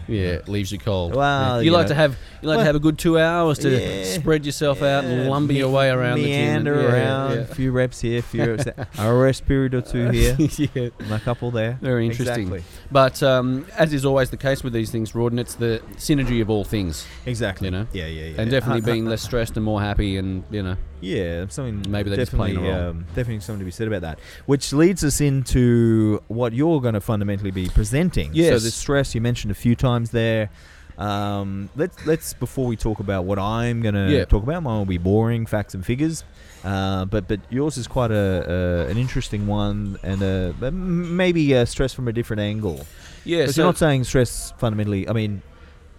yeah, 0.08 0.40
leaves 0.48 0.72
you 0.72 0.78
cold. 0.80 1.14
Well, 1.14 1.62
you 1.62 1.66
you 1.66 1.70
like 1.76 1.84
know. 1.84 1.88
to 1.90 1.94
have 1.94 2.16
you 2.42 2.48
like 2.48 2.56
Well, 2.56 2.64
to 2.64 2.66
have 2.66 2.74
a 2.74 2.80
good 2.80 2.98
two 2.98 3.16
hours 3.16 3.58
to 3.60 3.70
yeah, 3.70 4.04
spread 4.18 4.44
yourself 4.44 4.82
out 4.82 5.04
and 5.04 5.22
Yeah, 5.22 5.28
lumber 5.30 5.52
your 5.52 5.70
way 5.70 5.88
around 5.88 6.20
meander 6.20 6.74
the 6.74 6.82
gym. 6.82 6.90
and- 6.90 6.94
around, 6.94 7.38
a 7.38 7.54
few 7.54 7.70
reps 7.70 8.00
here, 8.00 8.18
a 8.18 8.22
few 8.22 8.44
reps 8.50 8.64
there, 8.64 8.88
a 8.98 9.14
rest 9.14 9.46
period 9.46 9.74
or 9.74 9.82
two 9.82 10.10
here, 10.10 10.36
and 11.00 11.12
a 11.12 11.20
couple 11.20 11.52
there. 11.52 11.78
Very 11.80 12.06
interesting. 12.06 12.52
Exactly. 12.52 12.64
But 12.90 13.22
um, 13.22 13.66
as 13.76 13.92
is 13.92 14.04
always 14.04 14.30
the 14.30 14.36
case 14.36 14.62
with 14.62 14.72
these 14.72 14.90
things, 14.90 15.12
Rawdon, 15.14 15.38
it's 15.38 15.54
the 15.54 15.82
synergy 15.96 16.40
of 16.40 16.48
all 16.50 16.64
things, 16.64 17.06
Exactly. 17.26 17.66
You 17.66 17.70
know? 17.72 17.86
Yeah, 17.92 18.06
yeah, 18.06 18.26
yeah. 18.26 18.40
and 18.40 18.50
definitely 18.50 18.80
being 18.92 19.06
less 19.06 19.22
stressed 19.22 19.56
and 19.56 19.64
more 19.64 19.80
happy, 19.80 20.16
and 20.16 20.44
you 20.50 20.62
know, 20.62 20.76
Yeah, 21.00 21.46
something 21.48 21.90
Maybe 21.90 22.10
they're 22.10 22.18
just 22.18 22.32
definitely, 22.32 22.54
playing 22.54 22.72
a 22.72 22.78
role. 22.80 22.90
um, 22.90 23.00
definitely 23.14 23.40
something 23.40 23.60
to 23.60 23.64
be 23.64 23.70
said 23.70 23.88
about 23.88 24.02
that. 24.02 24.18
Which 24.46 24.72
leads 24.72 25.02
us 25.04 25.20
into 25.20 26.22
what 26.28 26.52
you're 26.52 26.80
going 26.80 26.94
to 26.94 27.00
fundamentally 27.00 27.50
be 27.50 27.68
presenting. 27.68 28.34
So 28.34 28.58
the 28.58 28.70
stress 28.70 29.14
you 29.14 29.20
mentioned 29.20 29.50
a 29.50 29.54
few 29.54 29.74
times 29.76 30.10
there. 30.10 30.50
Um, 30.98 31.68
let's 31.76 32.06
let's 32.06 32.32
before 32.34 32.66
we 32.66 32.76
talk 32.76 33.00
about 33.00 33.24
what 33.24 33.38
I'm 33.38 33.82
going 33.82 33.94
to 33.94 34.10
Yeah. 34.10 34.24
talk 34.24 34.42
about, 34.42 34.62
mine 34.62 34.78
will 34.78 34.84
be 34.86 34.98
boring 34.98 35.44
facts 35.46 35.74
and 35.74 35.84
figures. 35.84 36.24
Uh, 36.64 37.04
but 37.04 37.28
but 37.28 37.40
yours 37.50 37.76
is 37.76 37.86
quite 37.86 38.10
a, 38.10 38.84
a 38.86 38.90
an 38.90 38.96
interesting 38.96 39.46
one 39.46 39.98
and 40.02 40.22
a, 40.22 40.70
maybe 40.72 41.54
uh, 41.54 41.64
stress 41.64 41.92
from 41.92 42.08
a 42.08 42.12
different 42.12 42.40
angle. 42.40 42.86
yeah. 43.24 43.40
Because 43.42 43.54
So 43.56 43.62
you're 43.62 43.68
not 43.68 43.78
saying 43.78 44.04
stress 44.04 44.52
fundamentally. 44.58 45.08
I 45.08 45.12
mean, 45.12 45.42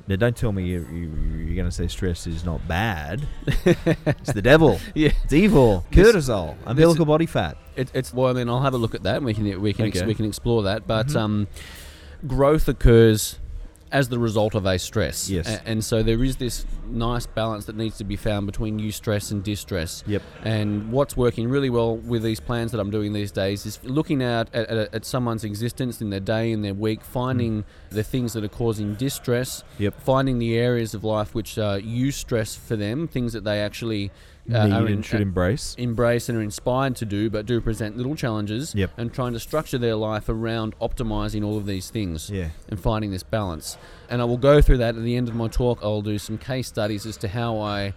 now 0.07 0.15
don't 0.15 0.35
tell 0.35 0.51
me 0.51 0.63
you, 0.65 0.87
you, 0.91 1.07
you're 1.45 1.55
going 1.55 1.69
to 1.69 1.71
say 1.71 1.87
stress 1.87 2.25
is 2.27 2.43
not 2.43 2.67
bad. 2.67 3.27
it's 3.45 4.33
the 4.33 4.41
devil. 4.41 4.79
yeah, 4.95 5.11
It's 5.25 5.33
evil. 5.33 5.85
Cortisol. 5.91 6.55
Umbilical 6.65 7.05
body 7.05 7.25
fat. 7.27 7.55
it, 7.75 7.91
it's 7.93 8.13
well. 8.13 8.29
I 8.29 8.33
mean, 8.33 8.49
I'll 8.49 8.61
have 8.61 8.73
a 8.73 8.77
look 8.77 8.95
at 8.95 9.03
that. 9.03 9.17
and 9.17 9.25
We 9.25 9.33
can 9.35 9.61
we 9.61 9.73
can 9.73 9.85
ex- 9.87 10.01
we 10.01 10.15
can 10.15 10.25
explore 10.25 10.63
that. 10.63 10.87
But 10.87 11.07
Mhm. 11.09 11.15
um, 11.19 11.47
growth 12.25 12.67
occurs 12.67 13.37
as 13.91 14.09
the 14.09 14.19
result 14.19 14.53
of 14.55 14.65
a 14.65 14.77
stress. 14.77 15.29
Yes. 15.29 15.47
A- 15.47 15.67
and 15.67 15.83
so 15.83 16.03
there 16.03 16.23
is 16.23 16.37
this 16.37 16.65
nice 16.87 17.25
balance 17.25 17.65
that 17.65 17.75
needs 17.75 17.97
to 17.97 18.03
be 18.03 18.15
found 18.15 18.45
between 18.45 18.79
eustress 18.79 19.31
and 19.31 19.43
distress. 19.43 20.03
Yep. 20.07 20.21
And 20.43 20.91
what's 20.91 21.15
working 21.15 21.49
really 21.49 21.69
well 21.69 21.97
with 21.97 22.23
these 22.23 22.39
plans 22.39 22.71
that 22.71 22.79
I'm 22.79 22.89
doing 22.91 23.13
these 23.13 23.31
days 23.31 23.65
is 23.65 23.79
looking 23.83 24.21
out 24.23 24.47
at, 24.53 24.67
at, 24.67 24.93
at 24.93 25.05
someone's 25.05 25.43
existence 25.43 26.01
in 26.01 26.09
their 26.09 26.19
day, 26.19 26.51
in 26.51 26.61
their 26.61 26.73
week, 26.73 27.03
finding 27.03 27.63
the 27.89 28.03
things 28.03 28.33
that 28.33 28.43
are 28.43 28.47
causing 28.49 28.95
distress, 28.95 29.63
Yep. 29.79 30.01
finding 30.01 30.39
the 30.39 30.55
areas 30.57 30.93
of 30.93 31.03
life 31.03 31.33
which 31.35 31.57
uh, 31.57 31.77
eustress 31.79 32.57
for 32.57 32.75
them, 32.75 33.07
things 33.07 33.33
that 33.33 33.43
they 33.43 33.61
actually 33.61 34.11
uh, 34.51 34.57
are 34.57 34.63
and 34.81 34.89
in- 34.89 35.01
should 35.01 35.21
embrace. 35.21 35.75
embrace 35.77 36.29
and 36.29 36.37
are 36.37 36.41
inspired 36.41 36.95
to 36.97 37.05
do, 37.05 37.29
but 37.29 37.45
do 37.45 37.59
present 37.61 37.97
little 37.97 38.15
challenges, 38.15 38.73
Yep. 38.75 38.91
and 38.97 39.13
trying 39.13 39.33
to 39.33 39.39
structure 39.39 39.77
their 39.77 39.95
life 39.95 40.29
around 40.29 40.77
optimizing 40.79 41.43
all 41.45 41.57
of 41.57 41.65
these 41.65 41.89
things 41.89 42.29
Yeah. 42.29 42.49
and 42.69 42.79
finding 42.79 43.11
this 43.11 43.23
balance. 43.23 43.77
And 44.09 44.21
I 44.21 44.25
will 44.25 44.37
go 44.37 44.61
through 44.61 44.77
that 44.77 44.95
at 44.95 45.03
the 45.03 45.15
end 45.15 45.27
of 45.27 45.35
my 45.35 45.47
talk. 45.47 45.79
I'll 45.81 46.01
do 46.01 46.17
some 46.17 46.37
case 46.37 46.67
studies 46.67 47.05
as 47.05 47.17
to 47.17 47.27
how 47.27 47.59
I 47.59 47.93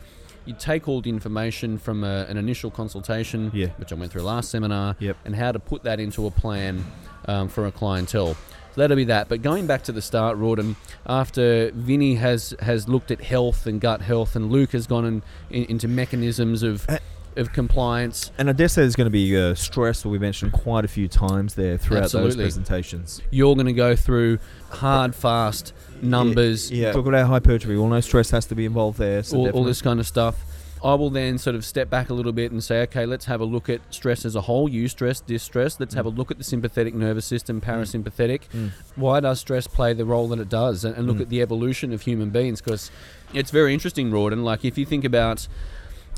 you 0.47 0.55
take 0.59 0.89
all 0.89 1.03
the 1.03 1.11
information 1.11 1.77
from 1.77 2.03
a, 2.03 2.25
an 2.29 2.39
initial 2.39 2.71
consultation, 2.71 3.51
Yeah. 3.55 3.69
which 3.77 3.93
I 3.93 3.95
went 3.95 4.11
through 4.11 4.23
last 4.23 4.51
seminar, 4.51 4.97
Yep. 4.99 5.19
and 5.27 5.37
how 5.37 5.53
to 5.53 5.59
put 5.59 5.83
that 5.85 6.01
into 6.01 6.27
a 6.27 6.31
plan 6.31 6.85
um, 7.27 7.49
for 7.49 7.67
a 7.67 7.71
clientele. 7.73 8.35
So 8.75 8.81
that'll 8.81 8.97
be 8.97 9.05
that. 9.05 9.29
But 9.29 9.43
going 9.43 9.67
back 9.67 9.83
to 9.85 9.93
the 9.93 10.03
start, 10.03 10.37
Rawdon, 10.39 10.77
after 11.07 11.71
Vinny 11.73 12.15
has 12.17 12.55
has 12.61 12.89
looked 12.89 13.11
at 13.11 13.21
health 13.21 13.67
and 13.67 13.81
gut 13.81 14.01
health, 14.01 14.37
and 14.37 14.51
Luke 14.51 14.73
has 14.73 14.87
gone 14.87 15.05
in, 15.05 15.23
in, 15.51 15.65
into 15.65 15.89
mechanisms 15.89 16.63
of 16.63 16.87
Uh, 16.89 16.99
of 17.37 17.53
compliance, 17.53 18.33
And 18.39 18.51
I 18.51 18.53
dare 18.53 18.67
say 18.67 18.83
there's 18.83 18.97
going 18.97 19.07
to 19.07 19.11
be 19.11 19.37
uh, 19.37 19.55
stress, 19.55 20.03
that 20.03 20.09
we 20.09 20.19
mentioned 20.19 20.51
quite 20.53 20.85
a 20.85 20.89
few 20.89 21.07
times 21.07 21.55
there 21.55 21.79
throughout 21.79 22.03
Absolutely. 22.05 22.31
those 22.31 22.43
presentations. 22.43 23.23
you're 23.31 23.55
going 23.55 23.67
to 23.67 23.73
go 23.73 23.95
through 23.95 24.41
hard, 24.69 25.15
fast 25.15 25.73
numbers, 26.03 26.73
Yeah. 26.73 26.91
Talk 26.91 27.07
about 27.07 27.29
hypertrophy. 27.29 27.77
Well, 27.77 27.87
no 27.89 28.01
stress 28.01 28.31
has 28.31 28.47
to 28.47 28.57
be 28.57 28.65
involved 28.65 28.99
there. 28.99 29.23
So 29.23 29.37
all, 29.37 29.51
all 29.51 29.65
this 29.65 29.81
kind 29.81 30.01
of 30.01 30.09
stuff. 30.09 30.45
I 30.83 30.95
will 30.95 31.11
then 31.11 31.37
sort 31.37 31.57
of 31.57 31.65
step 31.65 31.91
back 31.91 32.09
a 32.09 32.15
little 32.15 32.33
bit 32.33 32.53
and 32.53 32.65
say, 32.65 32.81
okay, 32.83 33.05
let's 33.05 33.27
have 33.27 33.41
a 33.41 33.45
look 33.45 33.69
at 33.69 33.81
stress 33.91 34.25
as 34.25 34.35
a 34.35 34.41
whole, 34.43 34.69
eustress, 34.69 35.25
distress. 35.25 35.79
Let's 35.79 35.95
have 35.95 36.07
a 36.07 36.09
look 36.09 36.31
at 36.31 36.39
the 36.39 36.45
sympathetic 36.45 36.95
nervous 36.95 37.27
system, 37.27 37.61
parasympathetic. 37.61 38.43
Mm. 38.55 38.71
Why 38.97 39.21
does 39.21 39.41
stress 39.41 39.67
play 39.67 39.93
the 39.93 40.05
role 40.07 40.29
that 40.29 40.39
it 40.39 40.49
does? 40.49 40.85
And, 40.85 40.97
and 40.97 41.07
look 41.07 41.19
Mm. 41.19 41.23
at 41.23 41.29
the 41.29 41.43
evolution 41.43 41.93
of 41.93 42.03
human 42.03 42.31
beings 42.31 42.61
because 42.63 42.91
it's 43.35 43.51
very 43.51 43.75
interesting, 43.75 44.11
Rawdon. 44.11 44.43
Like 44.43 44.65
if 44.65 44.79
you 44.79 44.87
think 44.87 45.05
about 45.05 45.47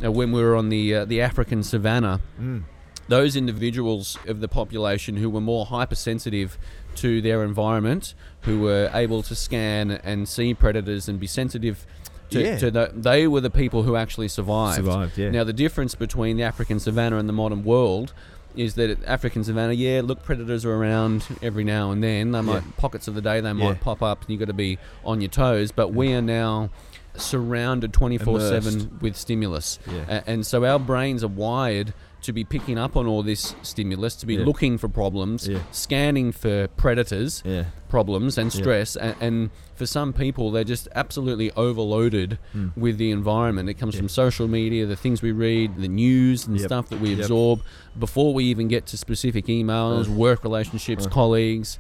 uh, 0.05 0.13
when 0.13 0.31
we 0.33 0.43
were 0.43 0.55
on 0.57 0.69
the 0.69 0.95
uh, 0.95 1.05
the 1.05 1.21
African 1.21 1.63
savannah, 1.63 2.21
Mm. 2.41 2.63
those 3.09 3.35
individuals 3.37 4.17
of 4.29 4.41
the 4.41 4.49
population 4.49 5.17
who 5.17 5.29
were 5.29 5.41
more 5.41 5.67
hypersensitive 5.67 6.57
to 6.97 7.21
their 7.21 7.43
environment, 7.43 8.15
who 8.43 8.61
were 8.61 8.91
able 8.95 9.23
to 9.25 9.35
scan 9.35 9.91
and 9.91 10.29
see 10.29 10.55
predators 10.55 11.09
and 11.09 11.19
be 11.19 11.27
sensitive 11.27 11.85
to, 12.33 12.43
Yeah. 12.43 12.59
to 12.59 12.71
the, 12.71 12.93
they 12.95 13.27
were 13.27 13.41
the 13.41 13.51
people 13.51 13.83
who 13.85 13.97
actually 13.97 14.29
survived. 14.29 14.77
Survived, 14.77 15.17
yeah. 15.19 15.31
Now, 15.31 15.45
the 15.45 15.53
difference 15.53 15.95
between 15.95 16.37
the 16.37 16.43
African 16.43 16.81
savannah 16.81 17.19
and 17.19 17.29
the 17.29 17.33
modern 17.33 17.65
world 17.65 18.13
is 18.55 18.75
that 18.75 18.99
African 19.07 19.43
savannah, 19.45 19.73
yeah, 19.73 20.03
look, 20.05 20.23
predators 20.23 20.65
are 20.67 20.73
around 20.75 21.25
every 21.41 21.65
now 21.65 21.91
and 21.91 22.03
then. 22.05 22.33
They 22.33 22.41
might, 22.43 22.55
Yeah. 22.57 22.71
pockets 22.77 23.09
of 23.09 23.15
the 23.15 23.23
day, 23.23 23.41
they 23.41 23.49
Yeah. 23.49 23.53
might 23.55 23.81
pop 23.81 24.03
up 24.03 24.21
and 24.23 24.31
you've 24.31 24.41
got 24.41 24.47
to 24.49 24.53
be 24.53 24.79
on 25.05 25.21
your 25.23 25.31
toes. 25.31 25.73
But 25.73 25.95
we 25.95 26.13
are 26.13 26.21
now 26.23 26.69
surrounded 27.17 27.93
twenty 27.93 28.19
four 28.19 28.41
seven 28.41 28.99
with 29.01 29.17
stimulus. 29.17 29.79
Yeah. 29.91 30.05
A- 30.09 30.31
and 30.31 30.47
so 30.47 30.65
our 30.65 30.79
brains 30.79 31.23
are 31.23 31.29
wired 31.29 31.93
to 32.23 32.33
be 32.33 32.45
picking 32.45 32.79
up 32.79 32.97
on 32.97 33.07
all 33.07 33.23
this 33.23 33.55
stimulus, 33.63 34.15
to 34.17 34.27
be 34.27 34.35
Yeah. 34.35 34.45
looking 34.45 34.79
for 34.79 34.89
problems, 34.89 35.49
Yeah. 35.49 35.59
scanning 35.73 36.33
for 36.33 36.69
predators, 36.77 37.43
yeah. 37.45 37.65
problems, 37.89 38.39
and 38.39 38.53
stress. 38.53 38.97
And, 38.97 39.15
and 39.21 39.51
for 39.75 39.87
some 39.87 40.13
people, 40.13 40.51
they're 40.51 40.65
just 40.65 40.89
absolutely 40.95 41.51
overloaded 41.57 42.39
Mm. 42.57 42.71
with 42.77 42.97
the 42.99 43.11
environment. 43.11 43.69
It 43.69 43.75
comes 43.75 43.95
from 43.97 44.09
social 44.09 44.49
media, 44.49 44.87
the 44.87 44.97
things 44.97 45.21
we 45.23 45.33
read, 45.33 45.77
the 45.77 45.89
news, 45.89 46.47
and 46.47 46.57
Yep. 46.59 46.67
stuff 46.69 46.89
that 46.91 47.01
we 47.01 47.11
Yep. 47.11 47.19
absorb 47.21 47.61
before 47.99 48.33
we 48.33 48.45
even 48.45 48.69
get 48.69 48.87
to 48.87 48.97
specific 48.97 49.47
emails, 49.47 50.09
Uh. 50.09 50.13
work 50.13 50.43
relationships, 50.45 51.07
Uh. 51.07 51.11
colleagues. 51.11 51.79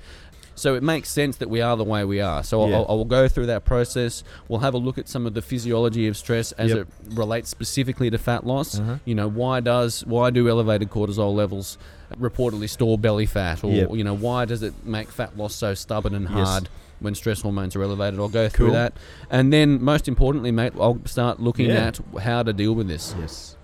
So 0.55 0.75
it 0.75 0.83
makes 0.83 1.11
sense 1.11 1.37
that 1.39 1.49
we 1.49 1.61
are 1.63 1.77
the 1.77 1.85
way 1.85 2.05
we 2.05 2.21
are. 2.21 2.43
So 2.43 2.67
Yeah. 2.69 2.77
I'll, 2.77 2.87
I 2.89 2.93
will 2.93 3.05
go 3.07 3.27
through 3.29 3.47
that 3.47 3.65
process. 3.65 4.23
We'll 4.49 4.61
have 4.61 4.75
a 4.75 4.79
look 4.79 4.99
at 4.99 5.09
some 5.09 5.27
of 5.27 5.35
the 5.35 5.43
physiology 5.43 6.07
of 6.09 6.17
stress 6.17 6.53
as 6.53 6.71
Yep. 6.71 6.79
it 6.79 6.87
relates 7.17 7.49
specifically 7.49 8.11
to 8.11 8.19
fat 8.19 8.47
loss. 8.47 8.79
Uh-huh. 8.79 8.97
You 9.05 9.15
know, 9.15 9.29
why 9.29 9.61
does 9.61 10.05
why 10.07 10.31
do 10.31 10.49
elevated 10.49 10.91
cortisol 10.91 11.35
levels 11.35 11.79
reportedly 12.21 12.69
store 12.69 12.99
belly 12.99 13.27
fat, 13.27 13.65
or 13.65 13.73
Yep. 13.73 13.91
you 13.95 14.05
know, 14.05 14.15
why 14.15 14.45
does 14.45 14.63
it 14.63 14.75
make 14.85 15.11
fat 15.11 15.37
loss 15.39 15.55
so 15.55 15.73
stubborn 15.75 16.15
and 16.15 16.25
Yes. 16.25 16.33
hard 16.33 16.69
when 17.01 17.15
stress 17.15 17.41
hormones 17.41 17.75
are 17.75 17.83
elevated? 17.83 18.21
I'll 18.21 18.29
go 18.29 18.49
through 18.51 18.67
Cool. 18.67 18.75
that, 18.75 18.93
and 19.31 19.53
then 19.53 19.83
most 19.83 20.07
importantly, 20.09 20.51
mate, 20.53 20.75
I'll 20.79 21.01
start 21.07 21.41
looking 21.41 21.71
Yeah. 21.71 21.87
at 21.89 22.01
how 22.23 22.43
to 22.43 22.53
deal 22.53 22.75
with 22.75 22.89
this 22.89 23.15
Yes. 23.19 23.57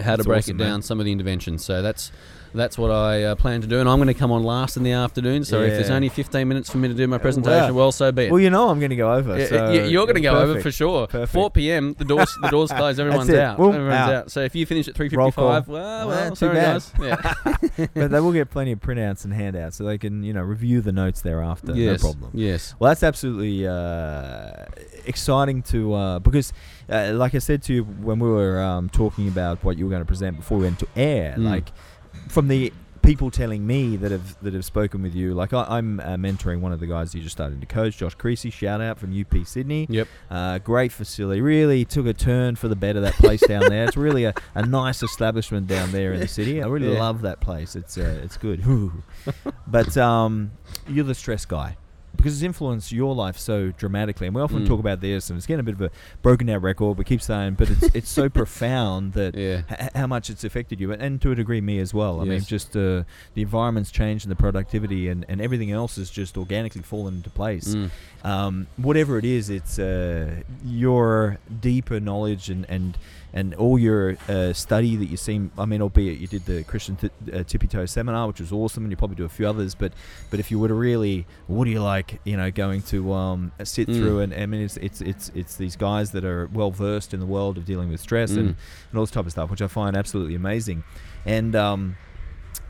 how 0.00 0.16
to 0.16 0.24
break 0.24 0.40
awesome, 0.40 0.56
it 0.56 0.64
down, 0.64 0.70
man. 0.72 0.82
some 0.82 0.98
of 1.00 1.06
the 1.06 1.12
interventions. 1.12 1.64
So 1.64 1.80
that's 1.80 2.12
that's 2.54 2.78
what 2.78 2.90
I 2.90 3.24
uh, 3.24 3.34
plan 3.34 3.60
to 3.62 3.66
do. 3.66 3.80
And 3.80 3.88
I'm 3.88 3.98
going 3.98 4.06
to 4.08 4.14
come 4.14 4.30
on 4.30 4.42
last 4.42 4.76
in 4.76 4.82
the 4.84 4.92
afternoon. 4.92 5.44
So 5.44 5.60
if 5.62 5.72
there's 5.72 5.90
only 5.90 6.08
15 6.08 6.46
minutes 6.46 6.70
for 6.70 6.78
me 6.78 6.88
to 6.88 6.94
do 6.94 7.06
my 7.06 7.18
presentation, 7.18 7.74
wow. 7.74 7.80
well, 7.80 7.92
so 7.92 8.12
be 8.12 8.24
it. 8.24 8.30
Well, 8.30 8.40
you 8.40 8.50
know 8.50 8.68
I'm 8.68 8.78
going 8.78 8.90
to 8.90 8.96
go 8.96 9.12
over. 9.12 9.38
Yeah, 9.38 9.46
so 9.46 9.72
yeah, 9.72 9.84
you're 9.84 10.04
going 10.06 10.14
to 10.16 10.20
go 10.20 10.38
over 10.38 10.60
for 10.60 10.70
sure. 10.70 11.06
Perfect. 11.06 11.32
4 11.32 11.50
p.m. 11.50 11.94
The 11.98 12.04
doors 12.04 12.32
the 12.40 12.48
doors 12.48 12.70
close. 12.76 12.98
Everyone's 13.00 13.28
out. 13.30 13.56
Boom, 13.56 13.74
Everyone's 13.74 13.94
out. 13.94 14.14
out. 14.14 14.30
So 14.30 14.40
if 14.40 14.54
you 14.54 14.64
finish 14.66 14.86
at 14.88 14.94
3:55, 14.94 15.36
well, 15.36 15.64
Well, 15.66 16.08
well, 16.08 16.36
sorry 16.36 16.54
guys. 16.54 16.92
Yeah. 17.00 17.34
but 17.94 18.10
they 18.10 18.20
will 18.20 18.32
get 18.32 18.50
plenty 18.50 18.72
of 18.72 18.80
printouts 18.80 19.24
and 19.24 19.34
handouts, 19.34 19.76
so 19.76 19.84
they 19.84 19.98
can 19.98 20.22
you 20.22 20.32
know 20.32 20.42
review 20.42 20.80
the 20.80 20.92
notes 20.92 21.22
thereafter. 21.22 21.72
yes. 21.74 22.02
No 22.02 22.12
problem. 22.12 22.30
Yes. 22.34 22.74
Well, 22.78 22.90
that's 22.90 23.02
absolutely 23.02 23.66
uh, 23.66 24.66
exciting 25.06 25.62
to 25.62 25.94
uh, 25.94 26.18
because, 26.20 26.52
uh, 26.88 27.12
like 27.14 27.34
I 27.34 27.38
said 27.38 27.62
to 27.64 27.74
you 27.74 27.84
when 27.84 28.18
we 28.18 28.28
were 28.28 28.60
um, 28.60 28.88
talking 28.88 29.28
about 29.28 29.62
what 29.64 29.78
you 29.78 29.84
were 29.84 29.90
going 29.90 30.02
to 30.02 30.06
present 30.06 30.36
before 30.36 30.58
we 30.58 30.64
went 30.64 30.78
to 30.80 30.86
air, 30.96 31.34
Mm. 31.38 31.44
like 31.44 31.72
from 32.34 32.48
the 32.48 32.72
people 33.02 33.30
telling 33.30 33.66
me 33.66 33.96
that 33.96 34.10
have 34.10 34.42
that 34.42 34.54
have 34.54 34.64
spoken 34.64 35.02
with 35.02 35.14
you, 35.14 35.34
like 35.34 35.52
I, 35.52 35.64
I'm 35.68 36.00
uh, 36.00 36.16
mentoring 36.16 36.60
one 36.60 36.72
of 36.72 36.80
the 36.80 36.86
guys 36.86 37.14
you 37.14 37.20
just 37.20 37.36
started 37.36 37.60
to 37.60 37.66
coach, 37.66 37.96
Josh 37.98 38.14
Creasy. 38.14 38.50
Shout 38.50 38.80
out 38.80 38.98
from 38.98 39.18
UP 39.18 39.46
Sydney. 39.46 39.86
Yep. 39.88 40.08
Uh, 40.30 40.58
great 40.58 40.90
facility. 40.90 41.40
Really 41.40 41.84
took 41.84 42.06
a 42.06 42.12
turn 42.14 42.56
for 42.56 42.66
the 42.68 42.76
better. 42.76 43.00
That 43.00 43.14
place 43.14 43.46
down 43.46 43.68
there. 43.68 43.84
It's 43.84 43.96
really 43.96 44.24
a, 44.24 44.34
a 44.54 44.66
nice 44.66 45.02
establishment 45.02 45.66
down 45.68 45.92
there 45.92 46.12
in 46.12 46.20
the 46.20 46.28
city. 46.28 46.62
I 46.62 46.66
really 46.66 46.92
Yeah. 46.92 46.98
love 46.98 47.22
that 47.22 47.40
place. 47.40 47.76
It's 47.76 47.96
uh, 47.96 48.20
it's 48.24 48.36
good. 48.36 48.62
but 49.66 49.96
um, 49.96 50.50
you're 50.88 51.04
the 51.04 51.14
stress 51.14 51.44
guy 51.44 51.76
because 52.16 52.34
it's 52.34 52.42
influenced 52.42 52.92
your 52.92 53.14
life 53.14 53.36
so 53.38 53.70
dramatically. 53.72 54.26
And 54.26 54.34
we 54.36 54.42
often 54.42 54.64
Mm. 54.64 54.66
talk 54.68 54.80
about 54.80 55.00
this, 55.00 55.30
and 55.30 55.36
it's 55.36 55.46
getting 55.46 55.60
a 55.60 55.64
bit 55.64 55.74
of 55.74 55.80
a 55.82 55.90
broken 56.22 56.46
down 56.46 56.60
record. 56.60 56.96
We 56.98 57.04
keep 57.04 57.20
saying, 57.22 57.54
but 57.54 57.70
it's 57.70 57.82
it's 57.94 58.10
so 58.10 58.28
profound 58.40 59.12
that 59.14 59.34
Yeah. 59.36 59.62
h- 59.70 59.90
how 59.94 60.06
much 60.06 60.30
it's 60.30 60.44
affected 60.44 60.80
you, 60.80 60.92
and, 60.92 61.02
and 61.02 61.20
to 61.22 61.30
a 61.32 61.34
degree, 61.34 61.60
me 61.60 61.78
as 61.78 61.92
well. 61.94 62.20
I 62.20 62.24
mean, 62.24 62.40
just 62.42 62.76
uh, 62.76 63.04
the 63.34 63.42
environment's 63.42 63.90
changed 63.90 64.24
and 64.24 64.30
the 64.30 64.36
productivity 64.36 65.08
and, 65.08 65.24
and 65.28 65.40
everything 65.40 65.70
else 65.70 65.96
has 65.96 66.10
just 66.10 66.36
organically 66.36 66.82
fallen 66.82 67.14
into 67.16 67.30
place 67.30 67.74
Mm. 67.74 67.90
um, 68.24 68.66
whatever 68.76 69.18
it 69.18 69.24
is, 69.24 69.50
it's 69.50 69.78
uh, 69.78 70.42
your 70.64 71.38
deeper 71.60 72.00
knowledge 72.00 72.48
and 72.50 72.64
and 72.68 72.96
and 73.34 73.52
all 73.56 73.78
your 73.78 74.16
uh, 74.28 74.52
study 74.52 74.94
that 74.96 75.06
you 75.06 75.16
seem. 75.16 75.50
I 75.58 75.64
mean, 75.66 75.82
albeit 75.82 76.18
you 76.18 76.26
did 76.28 76.46
the 76.46 76.62
Christian 76.64 76.94
th- 76.96 77.12
uh, 77.32 77.42
Tippy 77.42 77.66
Toe 77.66 77.84
seminar, 77.84 78.28
which 78.28 78.40
was 78.40 78.52
awesome, 78.52 78.84
and 78.84 78.92
you 78.92 78.96
probably 78.96 79.16
do 79.16 79.24
a 79.24 79.28
few 79.28 79.46
others. 79.46 79.74
But 79.74 79.92
but 80.30 80.38
if 80.40 80.50
you 80.52 80.58
were 80.60 80.68
to 80.68 80.74
really, 80.74 81.26
what 81.48 81.64
do 81.66 81.70
you 81.72 81.82
like? 81.82 82.20
You 82.24 82.36
know, 82.36 82.50
going 82.50 82.82
to 82.82 83.12
um, 83.12 83.52
sit 83.64 83.88
Mm. 83.88 83.96
through 83.96 84.20
and 84.20 84.32
I 84.32 84.46
mean, 84.46 84.62
it's 84.62 84.76
it's 84.78 85.00
it's 85.00 85.30
it's 85.34 85.56
these 85.56 85.76
guys 85.76 86.12
that 86.12 86.24
are 86.24 86.48
well 86.52 86.70
versed 86.70 87.12
in 87.12 87.20
the 87.20 87.26
world 87.26 87.58
of 87.58 87.64
dealing 87.64 87.90
with 87.90 88.00
stress 88.00 88.30
and, 88.30 88.50
Mm. 88.50 88.56
and 88.90 88.98
all 88.98 89.02
this 89.02 89.10
type 89.10 89.26
of 89.26 89.32
stuff, 89.32 89.50
which 89.50 89.60
I 89.62 89.66
find 89.66 89.96
absolutely 89.96 90.34
amazing, 90.36 90.84
and. 91.26 91.54
Um, 91.56 91.96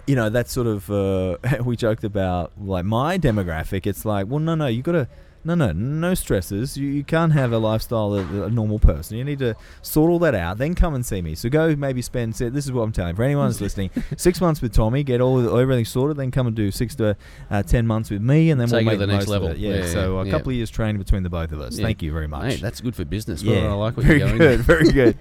you 0.06 0.14
know, 0.14 0.28
that's 0.28 0.52
sort 0.52 0.66
of 0.66 0.90
uh, 0.90 1.38
we 1.64 1.76
joked 1.76 2.04
about 2.04 2.52
like 2.60 2.84
my 2.84 3.16
demographic. 3.16 3.86
It's 3.86 4.04
like, 4.04 4.26
well, 4.26 4.38
no, 4.38 4.54
no, 4.54 4.66
you 4.66 4.82
got 4.82 4.92
to. 4.92 5.08
No, 5.44 5.54
no, 5.54 5.72
no 5.72 6.14
stresses. 6.14 6.76
You, 6.76 6.88
you 6.88 7.04
can't 7.04 7.32
have 7.32 7.52
a 7.52 7.58
lifestyle 7.58 8.14
of 8.14 8.34
a 8.34 8.48
normal 8.48 8.78
person. 8.78 9.18
You 9.18 9.24
need 9.24 9.40
to 9.40 9.54
sort 9.82 10.10
all 10.10 10.18
that 10.20 10.34
out. 10.34 10.56
Then 10.56 10.74
come 10.74 10.94
and 10.94 11.04
see 11.04 11.20
me. 11.20 11.34
So 11.34 11.50
go 11.50 11.76
maybe 11.76 12.00
spend. 12.00 12.34
This 12.34 12.64
is 12.64 12.72
what 12.72 12.82
I'm 12.82 12.92
telling 12.92 13.10
you. 13.10 13.16
For 13.16 13.24
anyone 13.24 13.48
who's 13.48 13.60
listening, 13.60 13.90
six 14.16 14.40
months 14.40 14.62
with 14.62 14.72
Tommy, 14.72 15.02
get 15.04 15.20
all 15.20 15.58
everything 15.58 15.84
sorted. 15.84 16.16
Then 16.16 16.30
come 16.30 16.46
and 16.46 16.56
do 16.56 16.70
six 16.70 16.94
to 16.96 17.16
uh, 17.50 17.62
ten 17.62 17.86
months 17.86 18.10
with 18.10 18.22
me, 18.22 18.50
and 18.50 18.60
then 18.60 18.68
Take 18.68 18.86
we'll 18.86 18.96
to 18.96 18.98
make 18.98 18.98
the 18.98 19.06
next 19.06 19.26
level. 19.28 19.54
Yeah. 19.54 19.74
Yeah, 19.76 19.86
so 19.86 20.18
a 20.18 20.24
yeah. 20.24 20.30
couple 20.30 20.50
of 20.50 20.56
years 20.56 20.70
training 20.70 20.98
between 20.98 21.22
the 21.22 21.30
both 21.30 21.52
of 21.52 21.60
us. 21.60 21.78
Thank 21.78 22.02
you 22.02 22.12
very 22.12 22.26
much. 22.26 22.44
Mate, 22.44 22.60
that's 22.62 22.80
good 22.80 22.94
for 22.94 23.04
business. 23.04 23.42
Yeah, 23.42 23.68
I 23.68 23.72
like 23.72 23.96
what 23.96 24.06
very 24.06 24.20
you're 24.20 24.28
going. 24.28 24.38
good, 24.38 24.60
very 24.60 24.90
good. 24.90 25.16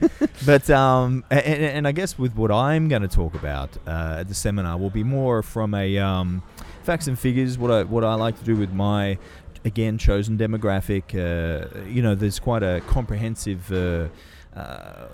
but 0.46 0.70
um, 0.70 1.26
and, 1.30 1.42
and 1.42 1.64
and 1.64 1.88
I 1.88 1.92
guess 1.92 2.18
with 2.18 2.36
what 2.36 2.52
I'm 2.52 2.88
going 2.88 3.02
to 3.02 3.08
talk 3.08 3.34
about 3.34 3.70
uh, 3.86 4.18
at 4.20 4.28
the 4.30 4.36
seminar 4.36 4.78
will 4.78 4.90
be 4.90 5.04
more 5.04 5.44
from 5.44 5.74
a 5.74 5.98
um, 5.98 6.44
facts 6.84 7.08
and 7.08 7.18
figures. 7.18 7.58
What 7.58 7.72
I 7.72 7.84
what 7.84 8.04
I 8.04 8.16
like 8.16 8.38
to 8.40 8.46
do 8.46 8.56
with 8.56 8.72
my 8.72 9.18
again 9.66 9.98
chosen 9.98 10.38
demographic. 10.38 11.14
Uh, 11.14 11.86
you 11.88 12.02
know, 12.02 12.16
there's 12.16 12.40
quite 12.40 12.64
a 12.64 12.82
comprehensive. 12.88 13.72
Uh, 13.72 14.08
uh, 14.56 15.08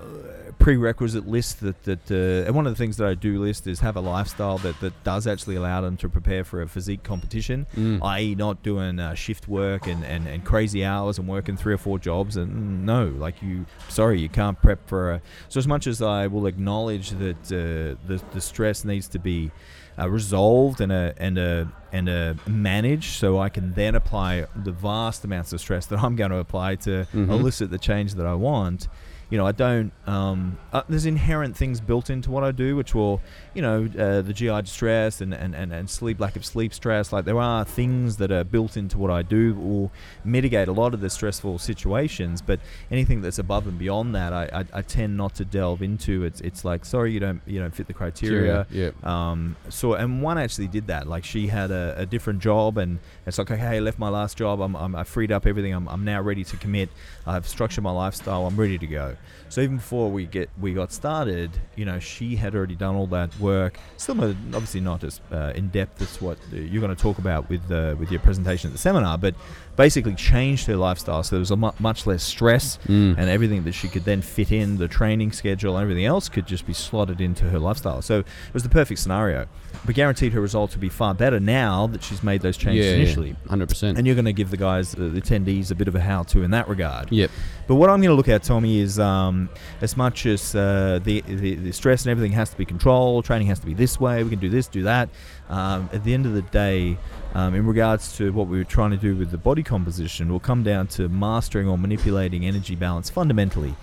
prerequisite 0.59 1.25
list 1.25 1.61
that 1.61 1.81
that 1.83 2.11
uh, 2.11 2.45
and 2.45 2.53
one 2.53 2.67
of 2.67 2.73
the 2.73 2.77
things 2.77 2.97
that 2.97 3.07
I 3.07 3.13
do 3.13 3.39
list 3.41 3.67
is 3.67 3.79
have 3.79 3.95
a 3.95 4.01
lifestyle 4.01 4.57
that, 4.57 4.77
that 4.81 5.01
does 5.05 5.27
actually 5.27 5.55
allow 5.55 5.79
them 5.79 5.95
to 5.97 6.09
prepare 6.09 6.43
for 6.43 6.61
a 6.61 6.67
physique 6.67 7.03
competition 7.03 7.65
Mm. 7.73 7.99
i.e., 8.03 8.35
not 8.35 8.61
doing 8.63 8.99
uh, 8.99 9.13
shift 9.13 9.47
work 9.47 9.87
and, 9.87 10.03
and, 10.03 10.27
and 10.27 10.43
crazy 10.43 10.83
hours 10.83 11.17
and 11.19 11.27
working 11.29 11.55
three 11.55 11.73
or 11.73 11.77
four 11.77 11.99
jobs. 11.99 12.35
And 12.35 12.85
no, 12.85 13.07
like 13.07 13.41
you, 13.41 13.65
sorry, 13.87 14.19
you 14.19 14.27
can't 14.27 14.61
prep 14.61 14.85
for 14.89 15.13
a. 15.13 15.21
So 15.47 15.57
as 15.59 15.67
much 15.67 15.87
as 15.87 16.01
I 16.01 16.27
will 16.27 16.45
acknowledge 16.45 17.11
that 17.11 17.37
uh, 17.45 17.95
the 18.07 18.21
the 18.33 18.41
stress 18.41 18.83
needs 18.83 19.07
to 19.09 19.19
be 19.19 19.51
uh, 19.99 20.07
resolved 20.09 20.81
and 20.81 20.91
a 20.91 21.13
and 21.17 21.37
a 21.37 21.67
and 21.91 22.07
a 22.07 22.35
managed, 22.47 23.13
so 23.19 23.39
I 23.39 23.49
can 23.49 23.73
then 23.73 23.95
apply 23.95 24.45
the 24.55 24.71
vast 24.71 25.25
amounts 25.25 25.53
of 25.53 25.59
stress 25.59 25.85
that 25.87 25.99
I'm 25.99 26.15
going 26.15 26.31
to 26.31 26.37
apply 26.37 26.75
to 26.75 27.05
Mhm. 27.13 27.29
elicit 27.29 27.71
the 27.71 27.79
change 27.79 28.13
that 28.15 28.25
I 28.27 28.35
want. 28.35 28.87
You 29.29 29.37
know, 29.37 29.45
I 29.45 29.51
don't. 29.51 29.91
Um, 30.07 30.57
uh, 30.73 30.81
there's 30.89 31.05
inherent 31.05 31.55
things 31.55 31.79
built 31.79 32.09
into 32.09 32.31
what 32.31 32.43
I 32.43 32.51
do, 32.51 32.75
which 32.75 32.95
will, 32.95 33.21
you 33.53 33.61
know, 33.61 33.87
uh, 33.97 34.21
the 34.21 34.33
GI 34.33 34.65
stress 34.65 35.21
and, 35.21 35.33
and, 35.33 35.53
and, 35.53 35.71
and 35.71 35.89
sleep, 35.89 36.19
lack 36.19 36.35
of 36.35 36.43
sleep 36.43 36.73
stress. 36.73 37.13
Like 37.13 37.25
there 37.25 37.39
are 37.39 37.63
things 37.63 38.17
that 38.17 38.31
are 38.31 38.43
built 38.43 38.75
into 38.75 38.97
what 38.97 39.11
I 39.11 39.21
do 39.21 39.53
that 39.53 39.59
will 39.59 39.91
mitigate 40.23 40.67
a 40.67 40.71
lot 40.71 40.95
of 40.95 41.01
the 41.01 41.09
stressful 41.09 41.59
situations. 41.59 42.41
But 42.41 42.59
anything 42.89 43.21
that's 43.21 43.37
above 43.37 43.67
and 43.67 43.77
beyond 43.77 44.15
that, 44.15 44.33
I, 44.33 44.49
I, 44.51 44.79
I 44.79 44.81
tend 44.81 45.15
not 45.15 45.35
to 45.35 45.45
delve 45.45 45.83
into. 45.83 46.23
It's 46.23 46.41
it's 46.41 46.65
like 46.65 46.83
sorry, 46.83 47.11
you 47.13 47.19
don't 47.19 47.41
you 47.45 47.59
don't 47.59 47.73
fit 47.73 47.87
the 47.87 47.93
criteria. 47.93 48.65
Yeah. 48.71 48.91
Um, 49.03 49.55
so 49.69 49.93
and 49.93 50.23
one 50.23 50.39
actually 50.39 50.67
did 50.67 50.87
that. 50.87 51.07
Like 51.07 51.23
she 51.23 51.47
had 51.47 51.69
a, 51.69 51.93
a 51.97 52.05
different 52.05 52.39
job, 52.39 52.77
and 52.77 52.99
it's 53.27 53.37
like, 53.37 53.51
okay, 53.51 53.77
I 53.77 53.79
left 53.79 53.99
my 53.99 54.09
last 54.09 54.37
job. 54.37 54.59
I'm, 54.61 54.75
I'm 54.75 54.95
I 54.95 55.03
freed 55.03 55.31
up 55.31 55.45
everything. 55.45 55.73
I'm, 55.73 55.87
I'm 55.87 56.03
now 56.03 56.21
ready 56.21 56.43
to 56.45 56.57
commit. 56.57 56.89
I've 57.27 57.47
structured 57.47 57.83
my 57.83 57.91
lifestyle. 57.91 58.47
I'm 58.47 58.57
ready 58.57 58.77
to 58.77 58.87
go. 58.87 59.15
So 59.49 59.61
even 59.61 59.77
before 59.77 60.11
we 60.11 60.25
get 60.25 60.49
we 60.59 60.73
got 60.73 60.91
started, 60.91 61.51
you 61.75 61.85
know, 61.85 61.99
she 61.99 62.35
had 62.35 62.55
already 62.55 62.75
done 62.75 62.95
all 62.95 63.07
that 63.07 63.37
work. 63.39 63.79
Still, 63.97 64.23
obviously 64.23 64.81
not 64.81 65.03
as 65.03 65.21
uh, 65.31 65.53
in 65.55 65.69
depth 65.69 66.01
as 66.01 66.21
what 66.21 66.37
uh, 66.53 66.57
you're 66.57 66.81
going 66.81 66.95
to 66.95 67.01
talk 67.01 67.17
about 67.17 67.49
with 67.49 67.69
uh, 67.71 67.95
with 67.99 68.11
your 68.11 68.21
presentation 68.21 68.69
at 68.69 68.73
the 68.73 68.79
seminar, 68.79 69.17
but 69.17 69.35
basically 69.85 70.13
changed 70.13 70.67
her 70.67 70.75
lifestyle. 70.75 71.23
So 71.23 71.35
there 71.37 71.39
was 71.47 71.51
a 71.51 71.55
mu- 71.55 71.71
much 71.79 72.05
less 72.05 72.21
stress 72.21 72.77
Mm. 72.89 73.15
and 73.17 73.29
everything 73.29 73.63
that 73.63 73.71
she 73.73 73.87
could 73.87 74.03
then 74.03 74.21
fit 74.21 74.51
in 74.51 74.77
the 74.77 74.87
training 74.89 75.31
schedule 75.31 75.77
and 75.77 75.83
everything 75.83 76.05
else 76.13 76.27
could 76.27 76.45
just 76.45 76.65
be 76.67 76.73
slotted 76.73 77.19
into 77.21 77.45
her 77.45 77.59
lifestyle 77.59 78.01
so 78.01 78.15
it 78.19 78.53
was 78.53 78.63
the 78.63 78.69
perfect 78.79 78.99
scenario 78.99 79.47
but 79.85 79.95
guaranteed 79.95 80.33
her 80.33 80.41
results 80.41 80.73
would 80.75 80.81
be 80.81 80.89
far 80.89 81.13
better 81.13 81.39
now 81.39 81.87
that 81.87 82.03
she's 82.03 82.21
made 82.23 82.41
those 82.41 82.57
changes 82.57 82.85
yeah, 82.85 82.93
initially 83.01 83.35
hundred 83.47 83.69
percent. 83.69 83.97
and 83.97 84.05
you're 84.05 84.15
going 84.21 84.25
to 84.33 84.33
give 84.41 84.49
the 84.51 84.57
guys 84.57 84.93
uh, 84.95 84.97
the 85.15 85.21
attendees 85.21 85.71
a 85.71 85.75
bit 85.75 85.87
of 85.87 85.95
a 85.95 85.99
how-to 86.01 86.43
in 86.43 86.51
that 86.51 86.67
regard 86.67 87.11
Yep. 87.11 87.29
but 87.67 87.75
what 87.75 87.89
I'm 87.89 87.99
going 88.01 88.09
to 88.09 88.19
look 88.21 88.27
at, 88.29 88.43
Tommy, 88.43 88.79
is 88.79 88.99
um, 88.99 89.49
as 89.81 89.95
much 89.95 90.25
as 90.25 90.55
uh, 90.55 90.99
the, 91.03 91.21
the 91.21 91.55
the 91.55 91.71
stress 91.71 92.03
and 92.03 92.11
everything 92.11 92.33
has 92.33 92.49
to 92.49 92.57
be 92.57 92.65
controlled, 92.65 93.25
training 93.25 93.47
has 93.47 93.59
to 93.59 93.65
be 93.65 93.73
this 93.73 93.99
way. 93.99 94.23
We 94.23 94.29
can 94.35 94.39
do 94.39 94.49
this, 94.49 94.67
do 94.67 94.83
that. 94.83 95.07
Um, 95.49 95.89
at 95.93 96.03
the 96.03 96.13
end 96.13 96.25
of 96.25 96.33
the 96.33 96.41
day, 96.43 96.97
um, 97.33 97.53
in 97.53 97.65
regards 97.65 98.15
to 98.17 98.31
what 98.31 98.47
we 98.47 98.57
were 98.57 98.63
trying 98.63 98.91
to 98.91 98.97
do 98.97 99.15
with 99.15 99.31
the 99.31 99.37
body 99.37 99.63
composition, 99.63 100.31
will 100.31 100.39
come 100.39 100.63
down 100.63 100.87
to 100.87 101.07
mastering 101.09 101.67
or 101.67 101.77
manipulating 101.77 102.45
energy 102.45 102.75
balance 102.75 103.09
fundamentally. 103.09 103.75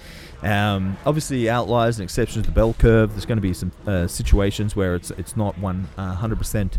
Um, 0.42 0.96
obviously, 1.06 1.48
outliers 1.48 1.98
and 1.98 2.04
exceptions 2.04 2.44
to 2.44 2.50
the 2.50 2.54
bell 2.54 2.74
curve. 2.74 3.12
There's 3.12 3.26
going 3.26 3.38
to 3.38 3.42
be 3.42 3.54
some 3.54 3.72
uh, 3.86 4.06
situations 4.06 4.76
where 4.76 4.94
it's 4.94 5.10
it's 5.12 5.36
not 5.36 5.56
uh, 5.62 6.14
hundred 6.14 6.38
percent 6.38 6.78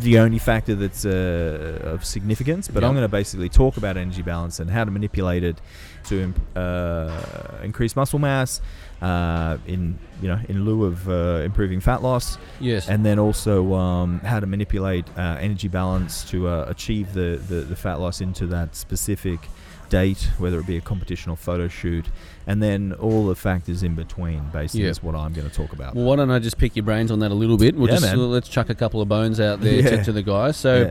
the 0.00 0.18
only 0.18 0.38
factor 0.38 0.74
that's 0.74 1.06
uh, 1.06 1.80
of 1.84 2.04
significance. 2.04 2.68
But 2.68 2.82
I'm 2.82 2.92
going 2.92 3.04
to 3.04 3.08
basically 3.08 3.48
talk 3.48 3.76
about 3.76 3.96
energy 3.96 4.22
balance 4.22 4.58
and 4.58 4.70
how 4.70 4.84
to 4.84 4.90
manipulate 4.90 5.44
it 5.44 5.60
to 6.06 6.20
imp- 6.20 6.56
uh, 6.56 7.22
increase 7.62 7.94
muscle 7.94 8.18
mass 8.18 8.60
uh, 9.02 9.58
in 9.66 9.98
you 10.22 10.28
know 10.28 10.38
in 10.48 10.64
lieu 10.64 10.84
of 10.84 11.08
uh, 11.08 11.42
improving 11.44 11.80
fat 11.80 12.02
loss, 12.02 12.38
Yes. 12.60 12.88
and 12.88 13.04
then 13.04 13.18
also 13.18 13.74
um, 13.74 14.20
how 14.20 14.40
to 14.40 14.46
manipulate 14.46 15.06
uh, 15.18 15.36
energy 15.40 15.68
balance 15.68 16.24
to 16.30 16.48
uh, 16.48 16.64
achieve 16.68 17.12
the, 17.12 17.40
the 17.48 17.56
the 17.56 17.76
fat 17.76 18.00
loss 18.00 18.20
into 18.20 18.46
that 18.48 18.74
specific 18.74 19.40
date, 19.88 20.30
whether 20.38 20.58
it 20.58 20.66
be 20.66 20.76
a 20.76 20.80
competition 20.80 21.30
or 21.30 21.36
photo 21.36 21.68
shoot, 21.68 22.06
and 22.48 22.60
then 22.60 22.92
all 22.94 23.26
the 23.28 23.36
factors 23.36 23.84
in 23.84 23.94
between. 23.94 24.42
Basically, 24.52 24.82
Yeah. 24.84 24.90
is 24.90 25.00
what 25.02 25.14
I'm 25.14 25.32
going 25.32 25.48
to 25.48 25.54
talk 25.54 25.72
about. 25.72 25.94
Well, 25.94 26.04
why 26.06 26.16
don't 26.16 26.30
I 26.30 26.40
just 26.40 26.58
pick 26.58 26.74
your 26.74 26.84
brains 26.84 27.12
on 27.12 27.20
that 27.20 27.30
a 27.30 27.34
little 27.34 27.56
bit? 27.56 27.76
We'll 27.76 27.88
Yeah, 27.88 27.96
just 28.00 28.06
man. 28.16 28.30
let's 28.32 28.48
chuck 28.48 28.68
a 28.68 28.74
couple 28.74 29.00
of 29.00 29.08
bones 29.08 29.38
out 29.38 29.60
there 29.60 29.74
Yeah. 29.80 29.90
to, 29.98 30.04
to 30.04 30.12
the 30.12 30.22
guys. 30.24 30.56
So, 30.56 30.86
Yeah. 30.86 30.90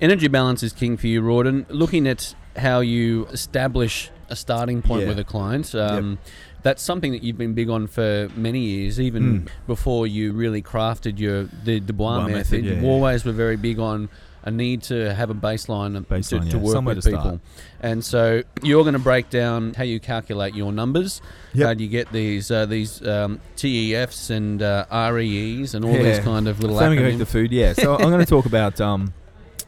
energy 0.00 0.28
balance 0.28 0.62
is 0.62 0.72
king 0.72 0.96
for 0.96 1.08
you, 1.08 1.22
Rawdon. 1.22 1.66
Looking 1.70 2.06
at 2.06 2.36
how 2.56 2.78
you 2.80 3.26
establish 3.32 4.10
a 4.28 4.36
starting 4.36 4.80
point 4.80 5.08
with 5.08 5.18
a 5.18 5.24
client. 5.24 5.74
Um, 5.74 6.18
That's 6.66 6.82
something 6.82 7.12
that 7.12 7.22
you've 7.22 7.38
been 7.38 7.54
big 7.54 7.70
on 7.70 7.86
for 7.86 8.28
many 8.36 8.60
years, 8.60 8.98
even 9.00 9.22
Mm. 9.42 9.48
before 9.66 10.06
you 10.06 10.32
really 10.32 10.62
crafted 10.62 11.18
your 11.18 11.44
the 11.64 11.78
Dubois 11.80 12.16
Dubois 12.18 12.18
method. 12.26 12.36
method, 12.36 12.64
yeah, 12.64 12.72
you 12.72 12.80
yeah. 12.82 12.88
always 12.92 13.24
were 13.24 13.32
very 13.44 13.56
big 13.56 13.78
on 13.78 14.08
a 14.42 14.50
need 14.50 14.80
to 14.82 15.12
have 15.14 15.28
a 15.30 15.34
baseline, 15.34 15.92
Baseline, 16.06 16.44
to, 16.44 16.50
to 16.50 16.56
yeah, 16.56 16.62
work 16.62 16.72
somewhere 16.72 16.94
with 16.94 17.04
to 17.04 17.10
people. 17.10 17.22
start. 17.22 17.40
And 17.80 18.04
so 18.04 18.42
you're 18.62 18.84
going 18.84 18.92
to 19.02 19.06
break 19.12 19.28
down 19.28 19.74
how 19.74 19.82
you 19.84 19.98
calculate 20.00 20.54
your 20.54 20.72
numbers. 20.72 21.20
Yep. 21.54 21.66
How 21.66 21.74
do 21.74 21.82
you 21.84 21.90
get 21.90 22.12
these 22.12 22.50
uh, 22.50 22.66
these 22.66 22.92
um, 23.06 23.40
TEFs 23.56 24.30
and 24.30 24.62
uh, 24.62 24.86
REEs 25.12 25.74
and 25.74 25.84
all 25.84 25.92
Yeah. 25.92 26.02
these 26.04 26.20
kind 26.20 26.46
of 26.48 26.60
little 26.60 26.78
Thermic 26.78 26.98
acronyms? 27.00 27.06
effective 27.06 27.28
food, 27.28 27.50
yeah. 27.52 27.72
So 27.74 27.94
I'm 27.94 28.10
going 28.10 28.24
to 28.28 28.32
talk 28.36 28.46
about 28.46 28.80
um, 28.80 29.12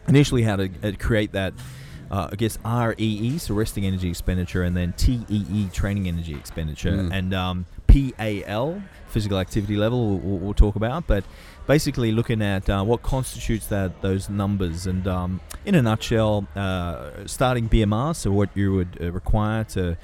initially 0.06 0.42
how 0.42 0.56
to 0.56 0.68
uh, 0.82 0.92
create 0.98 1.32
that. 1.32 1.54
Uh, 2.10 2.28
I 2.32 2.36
guess 2.36 2.58
REE, 2.64 3.36
so 3.38 3.54
resting 3.54 3.84
energy 3.84 4.08
expenditure, 4.08 4.62
and 4.62 4.74
then 4.76 4.94
TEE, 4.96 5.68
training 5.72 6.08
energy 6.08 6.34
expenditure, 6.34 6.92
Mm. 6.92 7.12
and 7.12 7.34
um, 7.34 7.66
PAL, 7.86 8.82
physical 9.08 9.38
activity 9.38 9.76
level, 9.76 10.18
we'll, 10.18 10.38
we'll, 10.38 10.54
talk 10.54 10.74
about. 10.76 11.06
But 11.06 11.24
basically, 11.66 12.12
looking 12.12 12.40
at 12.40 12.68
uh, 12.70 12.82
what 12.84 13.02
constitutes 13.02 13.66
that 13.66 14.00
those 14.00 14.28
numbers, 14.30 14.86
and 14.86 15.06
um, 15.06 15.40
in 15.66 15.74
a 15.74 15.82
nutshell, 15.82 16.46
uh, 16.56 17.10
starting 17.26 17.68
BMR, 17.68 18.14
so 18.16 18.30
what 18.30 18.50
you 18.54 18.72
would 18.74 18.96
uh, 19.00 19.12
require 19.12 19.64
to 19.64 19.96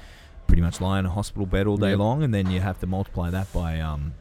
pretty 0.47 0.61
much 0.61 0.79
lie 0.79 0.99
in 0.99 1.05
a 1.07 1.09
hospital 1.09 1.45
bed 1.47 1.65
all 1.65 1.77
day 1.77 1.89
Yep. 1.91 1.99
long, 1.99 2.21
and 2.23 2.33
then 2.33 2.51
you 2.51 2.59
have 2.59 2.79
to 2.81 2.87
multiply 2.87 3.31
that 3.31 3.51
by 3.51 3.79
um, 3.79 4.13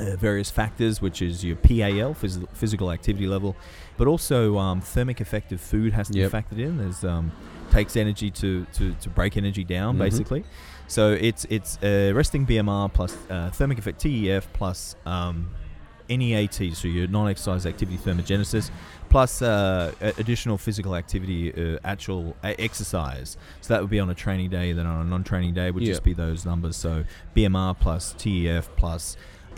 uh, 0.00 0.16
various 0.16 0.50
factors, 0.50 1.00
which 1.02 1.20
is 1.22 1.44
your 1.44 1.56
PAL, 1.56 2.14
phys- 2.14 2.46
physical 2.54 2.90
activity 2.90 3.26
level, 3.26 3.54
but 3.96 4.06
also 4.06 4.58
um, 4.58 4.80
thermic 4.80 5.20
of 5.20 5.28
food 5.60 5.92
has 5.92 6.08
to 6.08 6.18
Yep. 6.18 6.30
be 6.32 6.38
factored 6.38 6.58
in. 6.58 6.78
There's 6.78 7.04
um, 7.04 7.30
takes 7.70 7.96
energy 7.96 8.30
to, 8.30 8.64
to, 8.74 8.94
to 8.94 9.08
break 9.10 9.36
energy 9.36 9.64
down, 9.64 9.96
Mhm. 9.96 9.98
basically. 9.98 10.44
So 10.88 11.12
it's 11.12 11.44
it's 11.50 11.78
uh, 11.82 12.12
resting 12.14 12.44
BMR 12.46 12.92
plus 12.92 13.16
uh, 13.30 13.50
thermic 13.52 13.78
effect 13.78 14.00
TEF 14.00 14.48
plus 14.52 14.96
um, 15.06 15.50
NEAT, 16.08 16.74
so 16.74 16.88
your 16.88 17.06
non-exercise 17.06 17.64
activity 17.66 17.96
thermogenesis, 17.96 18.70
plus 19.08 19.42
uh, 19.42 19.92
additional 20.18 20.58
physical 20.58 20.96
activity, 20.96 21.52
uh, 21.54 21.78
actual 21.84 22.34
uh, 22.42 22.52
exercise. 22.58 23.36
So 23.60 23.72
that 23.74 23.80
would 23.80 23.90
be 23.90 24.00
on 24.00 24.10
a 24.10 24.14
training 24.14 24.50
day. 24.50 24.72
Then 24.72 24.86
on 24.86 25.06
a 25.06 25.08
non-training 25.08 25.54
day 25.54 25.70
would 25.70 25.84
Yeah. 25.84 25.90
just 25.92 26.02
be 26.02 26.12
those 26.12 26.44
numbers. 26.44 26.76
So 26.76 27.04
BMR 27.36 27.74
plus 27.78 28.14
TEF 28.18 28.68
plus 28.76 29.16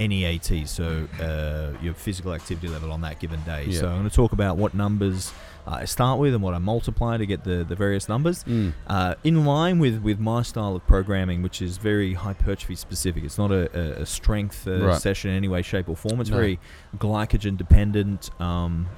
NEAT, 0.08 0.66
so 0.68 1.06
uh, 1.20 1.72
your 1.82 1.94
physical 1.94 2.32
activity 2.34 2.68
level 2.68 2.92
on 2.92 3.00
that 3.02 3.18
given 3.20 3.42
day. 3.44 3.64
Yeah. 3.68 3.80
So 3.80 3.88
I'm 3.88 3.98
going 3.98 4.08
to 4.10 4.14
talk 4.14 4.32
about 4.32 4.56
what 4.56 4.74
numbers 4.74 5.32
uh, 5.66 5.70
I 5.80 5.84
start 5.84 6.18
with 6.18 6.34
and 6.34 6.42
what 6.42 6.54
I 6.54 6.58
multiply 6.58 7.16
to 7.16 7.26
get 7.26 7.44
the, 7.44 7.64
the 7.64 7.74
various 7.76 8.08
numbers. 8.08 8.44
Mm. 8.44 8.72
Uh, 8.86 9.14
in 9.24 9.44
line 9.44 9.78
with, 9.78 10.02
with 10.02 10.18
my 10.18 10.42
style 10.42 10.74
of 10.76 10.86
programming, 10.86 11.42
which 11.42 11.62
is 11.62 11.76
very 11.78 12.14
hypertrophy 12.14 12.74
specific. 12.74 13.24
It's 13.24 13.38
not 13.38 13.50
a, 13.52 13.70
a, 13.78 14.02
a 14.02 14.06
strength 14.06 14.66
uh, 14.66 14.72
Right. 14.86 15.00
session 15.00 15.30
in 15.30 15.36
any 15.36 15.48
way, 15.48 15.62
shape, 15.62 15.88
or 15.88 15.96
form. 15.96 16.20
It's 16.20 16.30
No. 16.30 16.36
very 16.36 16.58
glycogen 16.98 17.56
dependent. 17.56 18.30
Um, 18.40 18.88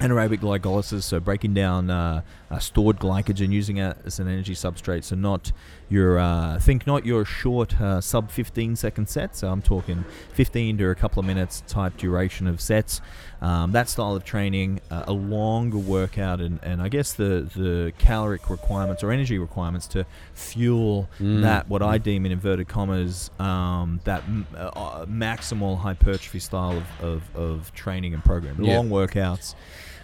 anaerobic 0.00 0.38
glycolysis, 0.40 1.02
so 1.02 1.20
breaking 1.20 1.54
down 1.54 1.90
uh, 1.90 2.22
uh, 2.50 2.58
stored 2.58 2.98
glycogen 2.98 3.50
using 3.52 3.76
it 3.78 3.96
as 4.04 4.18
an 4.20 4.28
energy 4.28 4.54
substrate. 4.54 5.04
So 5.04 5.16
not 5.16 5.52
your 5.90 6.18
uh, 6.18 6.58
think 6.60 6.86
not 6.86 7.04
your 7.04 7.24
short 7.24 7.80
uh, 7.80 8.00
sub 8.00 8.30
15 8.30 8.76
second 8.76 9.08
sets. 9.08 9.40
So 9.40 9.48
I'm 9.48 9.62
talking 9.62 10.04
15 10.32 10.78
to 10.78 10.90
a 10.90 10.94
couple 10.94 11.20
of 11.20 11.26
minutes 11.26 11.62
type 11.66 11.96
duration 11.96 12.46
of 12.46 12.60
sets. 12.60 13.00
Um, 13.40 13.70
that 13.72 13.88
style 13.88 14.16
of 14.16 14.24
training, 14.24 14.80
uh, 14.90 15.04
a 15.06 15.12
longer 15.12 15.78
workout, 15.78 16.40
and, 16.40 16.58
and 16.62 16.82
I 16.82 16.88
guess 16.88 17.12
the 17.12 17.48
the 17.54 17.92
caloric 17.98 18.50
requirements 18.50 19.04
or 19.04 19.10
energy 19.12 19.38
requirements 19.38 19.86
to 19.88 20.06
fuel 20.34 21.08
Mm. 21.20 21.42
that 21.42 21.68
what 21.68 21.82
I 21.82 21.98
deem 21.98 22.26
in 22.26 22.32
inverted 22.32 22.68
commas 22.68 23.30
um, 23.38 24.00
that 24.04 24.22
m- 24.24 24.46
uh, 24.56 25.04
maximal 25.06 25.78
hypertrophy 25.78 26.38
style 26.38 26.76
of, 26.76 27.04
of, 27.04 27.36
of 27.36 27.72
training 27.74 28.14
and 28.14 28.24
program. 28.24 28.62
Yeah. 28.62 28.76
Long 28.76 28.88
workouts, 28.90 29.54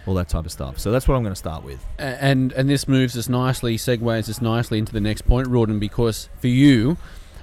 all 0.07 0.13
that 0.15 0.29
type 0.29 0.45
of 0.45 0.51
stuff. 0.51 0.79
So 0.79 0.91
that's 0.91 1.07
what 1.07 1.15
I'm 1.15 1.23
going 1.23 1.33
to 1.33 1.39
start 1.39 1.63
with. 1.63 1.85
And 1.97 2.51
and 2.53 2.69
this 2.69 2.87
moves 2.87 3.17
us 3.17 3.29
nicely, 3.29 3.77
segues 3.77 4.29
us 4.29 4.41
nicely 4.41 4.79
into 4.79 4.93
the 4.93 5.01
next 5.01 5.23
point, 5.23 5.47
Rawdon, 5.47 5.79
because 5.79 6.29
for 6.39 6.47
you, 6.47 6.97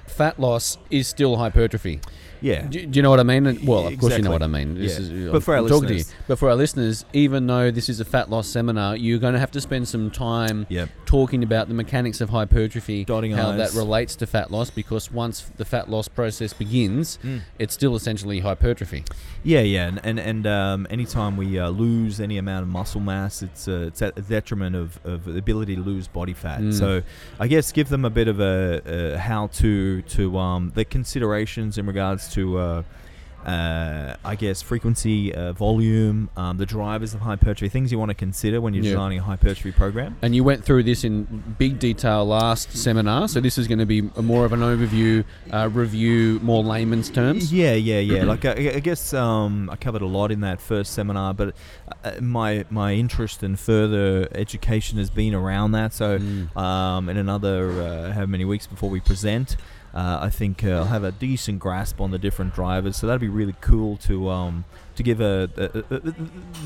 fat 0.07 0.39
loss 0.39 0.77
is 0.89 1.07
still 1.07 1.37
hypertrophy. 1.37 1.99
Yeah. 2.43 2.61
Do, 2.67 2.85
do 2.85 2.97
you 2.99 3.01
know 3.01 3.09
what 3.09 3.19
I 3.19 3.23
mean? 3.23 3.47
And- 3.47 3.65
Well, 3.65 3.87
of 3.87 3.97
course 3.97 4.15
you 4.17 4.21
know 4.23 4.31
what 4.31 4.43
I 4.43 4.47
mean. 4.47 4.75
This 4.75 4.99
Yeah. 4.99 5.05
is, 5.05 5.09
But 5.09 5.33
I'm- 5.35 5.41
for 5.41 5.53
our 5.55 5.61
I'm 5.61 5.67
talking 5.69 5.87
to 5.87 5.93
you. 5.93 5.97
listeners- 5.99 6.15
But 6.27 6.39
for 6.39 6.49
our 6.49 6.55
listeners, 6.55 7.05
even 7.13 7.47
though 7.47 7.71
this 7.71 7.87
is 7.89 7.99
a 7.99 8.05
fat 8.05 8.29
loss 8.29 8.47
seminar, 8.47 8.97
you're 8.97 9.17
going 9.19 9.33
to 9.33 9.39
have 9.39 9.51
to 9.51 9.61
spend 9.61 9.87
some 9.87 10.11
time 10.11 10.65
Yep. 10.69 10.89
talking 11.05 11.41
about 11.41 11.67
the 11.69 11.73
mechanics 11.73 12.19
of 12.21 12.29
hypertrophy, 12.29 13.05
Dotting 13.05 13.31
how 13.31 13.51
I's. 13.51 13.57
that 13.73 13.79
relates 13.79 14.15
to 14.17 14.27
fat 14.27 14.51
loss, 14.51 14.69
because 14.69 15.11
once 15.11 15.45
the 15.57 15.65
fat 15.65 15.89
loss 15.89 16.07
process 16.09 16.51
begins, 16.53 17.17
Mm. 17.23 17.41
it's 17.59 17.73
still 17.73 17.95
essentially 17.95 18.39
hypertrophy. 18.41 19.03
Yeah, 19.45 19.61
yeah, 19.61 19.87
and 19.87 19.99
and, 20.03 20.19
and 20.19 20.47
um, 20.47 20.87
anytime 20.89 21.35
we 21.37 21.59
uh, 21.59 21.69
lose 21.69 22.19
any 22.19 22.37
amount 22.37 22.63
of 22.63 22.69
muscle 22.69 23.01
mass, 23.01 23.41
it's 23.41 23.67
uh, 23.67 23.85
it's 23.87 24.01
at 24.01 24.15
the 24.15 24.21
detriment 24.21 24.75
of, 24.75 24.99
of 25.05 25.25
the 25.25 25.37
ability 25.37 25.75
to 25.75 25.81
lose 25.81 26.07
body 26.07 26.33
fat. 26.33 26.61
Mm. 26.61 26.73
So 26.73 27.01
I 27.39 27.47
guess 27.47 27.71
give 27.71 27.89
them 27.89 28.05
a 28.05 28.09
bit 28.09 28.27
of 28.27 28.39
a, 28.39 28.81
a 28.85 29.17
how 29.17 29.47
to 29.61 30.01
to 30.01 30.37
um, 30.37 30.71
the 30.75 30.85
considerations 30.85 31.77
in 31.77 31.85
regards 31.85 32.32
to. 32.33 32.57
Uh, 32.57 32.83
uh, 33.45 34.15
I 34.23 34.35
guess 34.35 34.61
frequency, 34.61 35.35
uh, 35.35 35.51
volume, 35.51 36.29
um, 36.37 36.55
the 36.55 36.65
drivers 36.65 37.13
of 37.13 37.19
hypertrophy, 37.19 37.67
things 37.67 37.91
you 37.91 37.99
want 37.99 38.07
to 38.07 38.15
consider 38.15 38.61
when 38.61 38.73
you're 38.73 38.85
Yeah. 38.85 38.91
designing 38.91 39.19
a 39.19 39.23
hypertrophy 39.23 39.73
program. 39.73 40.15
And 40.21 40.33
you 40.33 40.45
went 40.45 40.63
through 40.63 40.83
this 40.83 41.03
in 41.03 41.43
big 41.57 41.77
detail 41.77 42.25
last 42.25 42.71
seminar, 42.77 43.27
so 43.27 43.41
this 43.41 43.57
is 43.57 43.67
going 43.67 43.79
to 43.79 43.85
be 43.85 44.09
a 44.15 44.21
more 44.21 44.45
of 44.45 44.53
an 44.53 44.61
overview, 44.61 45.25
uh, 45.51 45.67
review, 45.73 46.39
more 46.41 46.63
layman's 46.63 47.09
terms. 47.09 47.51
Yeah, 47.51 47.73
yeah, 47.73 47.99
yeah. 47.99 48.23
like 48.23 48.45
I, 48.45 48.51
I 48.75 48.79
guess 48.79 49.13
um, 49.13 49.69
I 49.69 49.75
covered 49.75 50.03
a 50.03 50.07
lot 50.07 50.31
in 50.31 50.39
that 50.39 50.61
first 50.61 50.93
seminar, 50.93 51.33
but 51.33 51.53
uh, 52.05 52.11
my 52.21 52.63
my 52.69 52.93
interest 52.93 53.43
in 53.43 53.57
further 53.57 54.25
education 54.33 54.97
has 54.99 55.09
been 55.09 55.35
around 55.35 55.73
that. 55.73 55.91
So 55.93 56.17
Mm. 56.17 56.55
um, 56.55 57.09
in 57.09 57.17
another 57.17 57.71
uh, 57.81 58.11
how 58.13 58.25
many 58.25 58.45
weeks 58.45 58.67
before 58.67 58.89
we 58.89 59.01
present, 59.01 59.57
uh, 59.93 60.19
I 60.21 60.29
think 60.29 60.63
uh, 60.63 60.69
I'll 60.69 60.85
have 60.85 61.03
a 61.03 61.11
decent 61.11 61.59
grasp 61.59 62.01
on 62.01 62.11
the 62.11 62.17
different 62.17 62.55
drivers. 62.55 62.97
So 62.97 63.05
that'd 63.07 63.21
be 63.21 63.27
really 63.29 63.55
cool 63.61 63.97
to 63.97 64.29
um, 64.29 64.65
to 64.95 65.03
give 65.03 65.21
a, 65.21 65.49
a, 65.57 65.63
a, 65.63 65.95
a- 65.97 65.99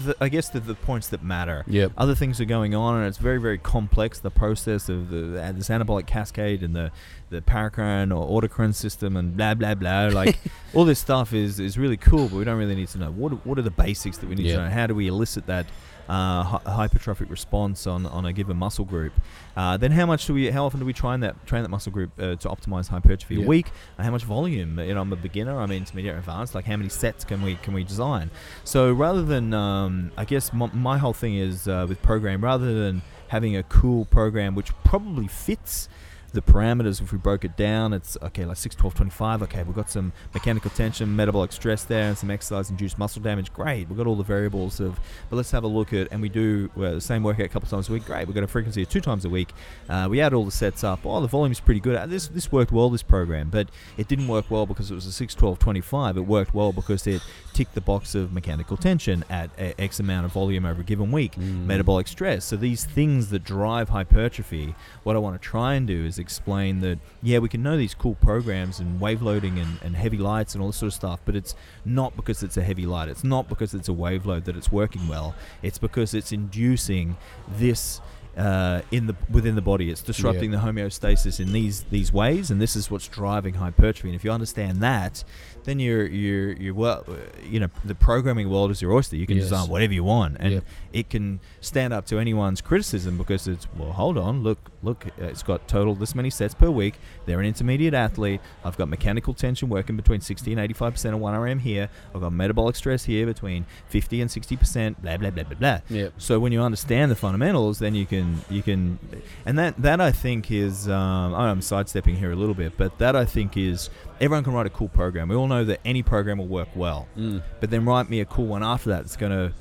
the, 0.06 0.16
I 0.22 0.30
guess 0.30 0.50
the, 0.50 0.60
the 0.60 0.76
points 0.76 1.08
that 1.10 1.24
matter. 1.24 1.64
Yep. 1.68 1.92
Other 1.98 2.16
things 2.16 2.40
are 2.42 2.46
going 2.46 2.74
on, 2.76 2.98
and 2.98 3.06
it's 3.06 3.18
very, 3.18 3.40
very 3.40 3.58
complex. 3.58 4.20
The 4.20 4.30
process 4.32 4.88
of 4.90 5.10
the 5.10 5.42
uh, 5.44 5.52
this 5.52 5.70
anabolic 5.70 6.08
cascade 6.08 6.64
and 6.64 6.76
the 6.76 6.92
the 7.30 7.42
paracrine 7.42 8.16
or 8.16 8.42
autocrine 8.42 8.74
system 8.74 9.18
and 9.18 9.36
blah 9.36 9.54
blah 9.56 9.76
blah. 9.76 10.08
Like 10.14 10.38
all 10.74 10.86
this 10.86 11.00
stuff 11.00 11.34
is 11.34 11.60
is 11.60 11.78
really 11.78 11.98
cool, 11.98 12.30
but 12.30 12.38
we 12.38 12.44
don't 12.46 12.58
really 12.58 12.76
need 12.76 12.88
to 12.90 12.98
know 12.98 13.12
what 13.12 13.34
are- 13.34 13.42
what 13.44 13.58
are 13.60 13.64
the 13.64 13.72
basics 13.72 14.18
that 14.20 14.30
we 14.30 14.36
need 14.36 14.46
Yeah. 14.46 14.56
to 14.58 14.64
know. 14.64 14.70
How 14.70 14.88
do 14.88 14.96
we 14.96 15.08
elicit 15.08 15.48
that 15.48 15.66
uh, 16.08 16.60
hypertrophic 16.60 17.30
response 17.30 17.88
on, 17.88 18.06
on 18.06 18.26
a 18.26 18.34
given 18.34 18.58
muscle 18.58 18.86
group? 18.86 19.14
Uh, 19.56 19.78
then 19.78 19.92
how 19.92 20.06
much 20.06 20.26
do 20.26 20.34
we? 20.34 20.50
How 20.50 20.66
often 20.66 20.80
do 20.80 20.86
we 20.86 20.94
train 20.94 21.20
that 21.22 21.46
train 21.46 21.64
that 21.64 21.70
muscle 21.70 21.92
group 21.92 22.12
uh, 22.20 22.36
to 22.36 22.48
optimize 22.48 22.88
hypertrophy? 22.88 23.36
Yeah. 23.36 23.46
A 23.46 23.48
week. 23.48 23.68
Uh, 23.98 24.04
how 24.04 24.12
much 24.12 24.24
volume? 24.24 24.80
You 24.80 24.94
know, 24.94 25.02
I'm 25.02 25.14
a 25.14 25.16
beginner. 25.16 25.60
I'm 25.60 25.72
intermediate, 25.72 26.18
advanced. 26.18 26.56
Like 26.56 26.66
how 26.66 26.76
many 26.78 26.90
sets 26.90 27.24
can 27.24 27.42
we 27.42 27.56
can 27.56 27.74
we 27.74 27.84
design? 27.84 28.30
So 28.64 28.92
rather 28.92 29.24
than, 29.24 29.54
um, 29.54 30.12
I 30.18 30.26
guess 30.26 30.54
my, 30.54 30.68
my 30.74 30.98
whole 30.98 31.14
thing 31.14 31.36
is 31.36 31.68
uh, 31.68 31.86
with 31.88 32.02
program, 32.02 32.44
rather 32.44 32.74
than 32.74 33.02
having 33.30 33.58
a 33.58 33.64
cool 33.64 34.06
program 34.06 34.56
which 34.56 34.72
probably 34.84 35.28
fits 35.28 35.90
the 36.38 36.52
parameters 36.52 37.02
if 37.02 37.12
we 37.12 37.18
broke 37.18 37.44
it 37.44 37.58
down 37.58 37.94
it's 37.94 38.16
okay 38.22 38.46
like 38.46 38.58
6 38.58 38.76
12 38.76 38.94
25 38.94 39.42
okay 39.42 39.64
we've 39.64 39.76
got 39.76 39.90
some 39.90 40.14
mechanical 40.36 40.70
tension 40.70 41.16
metabolic 41.16 41.52
stress 41.52 41.84
there 41.84 42.10
and 42.10 42.18
some 42.18 42.30
exercise 42.30 42.70
induced 42.70 43.00
muscle 43.00 43.24
damage. 43.24 43.52
Great 43.52 43.90
we've 43.90 43.98
got 43.98 44.06
all 44.06 44.16
the 44.16 44.24
variables 44.24 44.80
of 44.80 45.00
but 45.32 45.36
let's 45.36 45.50
have 45.50 45.64
a 45.64 45.68
look 45.68 45.94
at 45.94 46.08
and 46.12 46.22
we 46.22 46.30
do 46.30 46.70
uh, 46.78 46.92
the 46.92 47.02
same 47.02 47.24
workout 47.24 47.48
a 47.48 47.50
couple 47.50 47.68
times 47.68 47.90
a 47.90 47.92
week. 47.92 48.06
Great 48.06 48.28
we've 48.28 48.36
got 48.36 48.44
a 48.44 48.48
frequency 48.48 48.84
of 48.84 48.90
two 48.90 49.02
times 49.02 49.26
a 49.26 49.30
week. 49.30 49.50
Uh, 49.90 50.08
we 50.08 50.22
add 50.22 50.32
all 50.32 50.46
the 50.46 50.52
sets 50.52 50.84
up. 50.84 51.00
Oh 51.06 51.20
the 51.22 51.28
volume's 51.28 51.60
pretty 51.60 51.80
good. 51.80 51.96
Uh, 51.96 52.06
this 52.06 52.28
this 52.28 52.52
worked 52.52 52.72
well 52.72 52.92
this 52.92 53.02
program 53.02 53.50
but 53.50 53.70
it 53.98 54.08
didn't 54.08 54.28
work 54.28 54.46
well 54.52 54.68
because 54.68 54.92
it 54.92 54.94
was 54.94 55.08
a 55.08 55.12
6 55.12 55.34
12 55.34 55.58
25 55.58 56.18
it 56.18 56.22
worked 56.22 56.54
well 56.54 56.72
because 56.72 57.08
it 57.08 57.24
ticked 57.54 57.74
the 57.74 57.82
box 57.82 58.14
of 58.14 58.32
mechanical 58.32 58.78
tension 58.78 59.26
at 59.32 59.50
a, 59.58 59.80
x 59.82 60.00
amount 60.00 60.26
of 60.28 60.32
volume 60.32 60.66
over 60.66 60.82
a 60.82 60.84
given 60.84 61.12
week. 61.12 61.34
Mm. 61.34 61.66
metabolic 61.66 62.08
stress. 62.08 62.46
So 62.46 62.56
these 62.56 62.86
things 62.86 63.32
that 63.32 63.44
drive 63.44 63.90
hypertrophy, 63.90 64.76
what 65.04 65.16
I 65.16 65.20
want 65.20 65.42
to 65.42 65.48
try 65.48 65.74
and 65.74 65.88
do 65.88 66.06
is 66.06 66.20
explain 66.28 66.82
that 66.82 67.00
yeah, 67.24 67.40
we 67.40 67.48
can 67.48 67.64
know 67.64 67.78
these 67.78 67.96
cool 67.96 68.16
programs 68.16 68.82
and 68.82 69.00
wave 69.00 69.22
loading 69.22 69.58
and, 69.60 69.78
and 69.82 69.96
heavy 69.96 70.18
lights 70.18 70.54
and 70.54 70.62
all 70.62 70.68
this 70.68 70.78
sort 70.78 70.88
of 70.88 70.94
stuff, 70.94 71.22
but 71.24 71.38
it's 71.38 71.56
not 71.86 72.18
because 72.18 72.44
it's 72.44 72.58
a 72.58 72.64
heavy 72.64 72.86
light. 72.86 73.08
It's 73.08 73.24
not 73.24 73.48
because 73.48 73.74
it's 73.74 73.88
a 73.88 73.94
wave 73.94 74.26
load 74.26 74.44
that 74.44 74.58
it's 74.58 74.70
working 74.70 75.08
well. 75.08 75.36
It's 75.64 75.78
because 75.78 76.14
it's 76.14 76.34
inducing 76.34 77.16
this 77.48 78.02
uh, 78.38 78.82
in 78.92 79.08
the 79.08 79.16
within 79.32 79.56
the 79.56 79.62
body. 79.62 79.90
It's 79.90 80.02
disrupting 80.02 80.52
the 80.52 80.58
homeostasis 80.58 81.40
in 81.40 81.54
these 81.54 81.84
these 81.86 82.12
ways, 82.12 82.52
and 82.52 82.62
this 82.62 82.76
is 82.76 82.92
what's 82.92 83.08
driving 83.08 83.56
hypertrophy. 83.56 84.10
And 84.10 84.16
if 84.16 84.24
you 84.26 84.32
understand 84.32 84.82
that, 84.82 85.24
then 85.68 85.80
you're 85.80 86.08
you're 86.08 86.54
you're 86.54 86.74
well, 86.74 87.04
uh, 87.08 87.14
you 87.44 87.60
know, 87.60 87.68
the 87.86 87.94
programming 87.94 88.50
world 88.50 88.72
is 88.72 88.82
your 88.82 88.94
oyster. 88.94 89.16
You 89.18 89.28
can 89.28 89.36
Yes. 89.38 89.46
design 89.50 89.70
whatever 89.70 89.94
you 89.94 90.04
want, 90.04 90.38
and 90.40 90.54
Yep. 90.54 90.64
it 90.94 91.10
can 91.10 91.40
stand 91.62 91.94
up 91.94 92.06
to 92.08 92.18
anyone's 92.18 92.62
criticism 92.62 93.18
because 93.18 93.48
it's 93.48 93.68
well, 93.78 93.92
hold 93.92 94.18
on, 94.18 94.42
look, 94.44 94.60
look, 94.82 95.06
uh, 95.22 95.26
it's 95.26 95.44
got 95.44 95.68
total 95.68 95.94
this 95.94 96.16
many 96.16 96.30
sets 96.30 96.54
per 96.56 96.70
week. 96.70 96.96
They're 97.26 97.40
an 97.42 97.46
intermediate 97.46 97.94
athlete. 97.94 98.40
I've 98.64 98.78
got 98.78 98.88
mechanical 98.88 99.34
tension 99.34 99.68
working 99.70 99.98
between 99.98 100.22
60 100.22 100.52
and 100.54 100.60
85 100.62 100.94
percent 100.94 101.16
of 101.16 101.22
1RM 101.22 101.60
here. 101.60 101.90
I've 102.16 102.22
got 102.22 102.32
metabolic 102.32 102.76
stress 102.78 103.04
here 103.04 103.26
between 103.26 103.66
50 103.90 104.22
and 104.22 104.32
60 104.32 104.56
percent. 104.56 105.02
Blah 105.02 105.18
blah 105.18 105.30
blah 105.32 105.44
blah 105.44 105.58
blah. 105.60 105.80
Yep. 105.90 106.14
So 106.18 106.40
when 106.40 106.54
you 106.54 106.62
understand 106.62 107.12
the 107.12 107.16
fundamentals, 107.16 107.80
then 107.80 107.94
you 107.94 108.06
can 108.06 108.40
you 108.50 108.64
can, 108.64 109.00
and 109.46 109.60
that 109.60 109.76
that 109.82 110.00
I 110.00 110.14
think 110.14 110.50
is 110.50 110.88
um, 110.88 111.36
I'm 111.36 111.62
sidestepping 111.62 112.16
here 112.16 112.32
a 112.32 112.36
little 112.38 112.56
bit, 112.56 112.74
but 112.78 112.98
that 113.00 113.16
I 113.18 113.26
think 113.26 113.58
is 113.58 113.90
everyone 114.20 114.44
can 114.44 114.54
write 114.54 114.66
a 114.66 114.70
cool 114.72 114.88
program. 114.90 115.30
We 115.30 115.36
all 115.36 115.48
know 115.48 115.64
that 115.66 115.80
any 115.86 116.04
program 116.04 116.38
will 116.38 116.48
work 116.48 116.70
well, 116.76 117.08
Mm. 117.18 117.42
but 117.60 117.70
then 117.70 117.86
write 117.86 118.10
me 118.10 118.20
a 118.22 118.26
cool 118.26 118.48
one 118.48 118.64
after 118.64 118.90
that 118.90 119.04
that's 119.04 119.18
going 119.18 119.32
to 119.32 119.54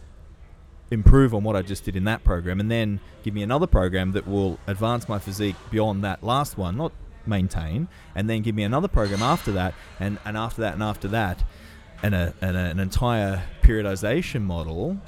improve 0.90 1.34
on 1.34 1.42
what 1.42 1.56
I 1.56 1.62
just 1.62 1.84
did 1.84 1.96
in 1.96 2.04
that 2.04 2.22
program, 2.24 2.60
and 2.60 2.70
then 2.70 3.00
give 3.24 3.34
me 3.34 3.42
another 3.42 3.66
program 3.66 4.12
that 4.12 4.26
will 4.26 4.58
advance 4.66 5.08
my 5.08 5.18
physique 5.18 5.56
beyond 5.70 6.04
that 6.04 6.22
last 6.22 6.56
one, 6.56 6.76
not 6.76 6.92
maintain, 7.26 7.88
and 8.14 8.30
then 8.30 8.42
give 8.42 8.54
me 8.54 8.62
another 8.62 8.86
program 8.88 9.20
after 9.22 9.50
that, 9.52 9.74
and, 9.98 10.18
and 10.24 10.36
after 10.36 10.60
that, 10.62 10.74
and 10.74 10.82
after 10.82 11.08
that, 11.08 11.42
and, 12.04 12.14
a, 12.14 12.32
and 12.40 12.56
a, 12.56 12.60
an 12.60 12.78
entire 12.78 13.42
periodization 13.62 14.42
model. 14.42 14.98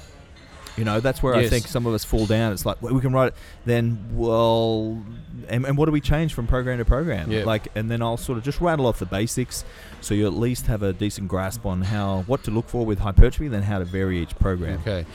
You 0.79 0.85
know, 0.85 0.99
that's 1.01 1.21
where 1.21 1.35
I 1.35 1.47
think 1.47 1.67
some 1.67 1.85
of 1.85 1.93
us 1.93 2.05
fall 2.05 2.25
down. 2.25 2.53
It's 2.53 2.65
like 2.65 2.81
well, 2.81 2.93
we 2.93 3.01
can 3.01 3.11
write 3.11 3.27
it. 3.27 3.33
Then, 3.65 3.99
well, 4.13 5.03
and, 5.49 5.65
and 5.65 5.77
what 5.77 5.85
do 5.85 5.91
we 5.91 6.01
change 6.01 6.33
from 6.33 6.47
program 6.47 6.77
to 6.77 6.85
program? 6.85 7.29
Yeah. 7.29 7.43
Like, 7.43 7.67
and 7.75 7.91
then 7.91 8.01
I'll 8.01 8.17
sort 8.17 8.37
of 8.37 8.43
just 8.43 8.61
rattle 8.61 8.87
off 8.87 8.99
the 8.99 9.05
basics, 9.05 9.65
so 9.99 10.13
you 10.13 10.25
at 10.25 10.33
least 10.33 10.67
have 10.67 10.81
a 10.81 10.93
decent 10.93 11.27
grasp 11.27 11.65
on 11.65 11.81
how 11.81 12.23
what 12.27 12.43
to 12.43 12.51
look 12.51 12.69
for 12.69 12.85
with 12.85 12.99
hypertrophy, 12.99 13.49
then 13.49 13.63
how 13.63 13.79
to 13.79 13.85
vary 13.85 14.19
each 14.19 14.37
program. 14.39 14.79
Okay. 14.79 15.05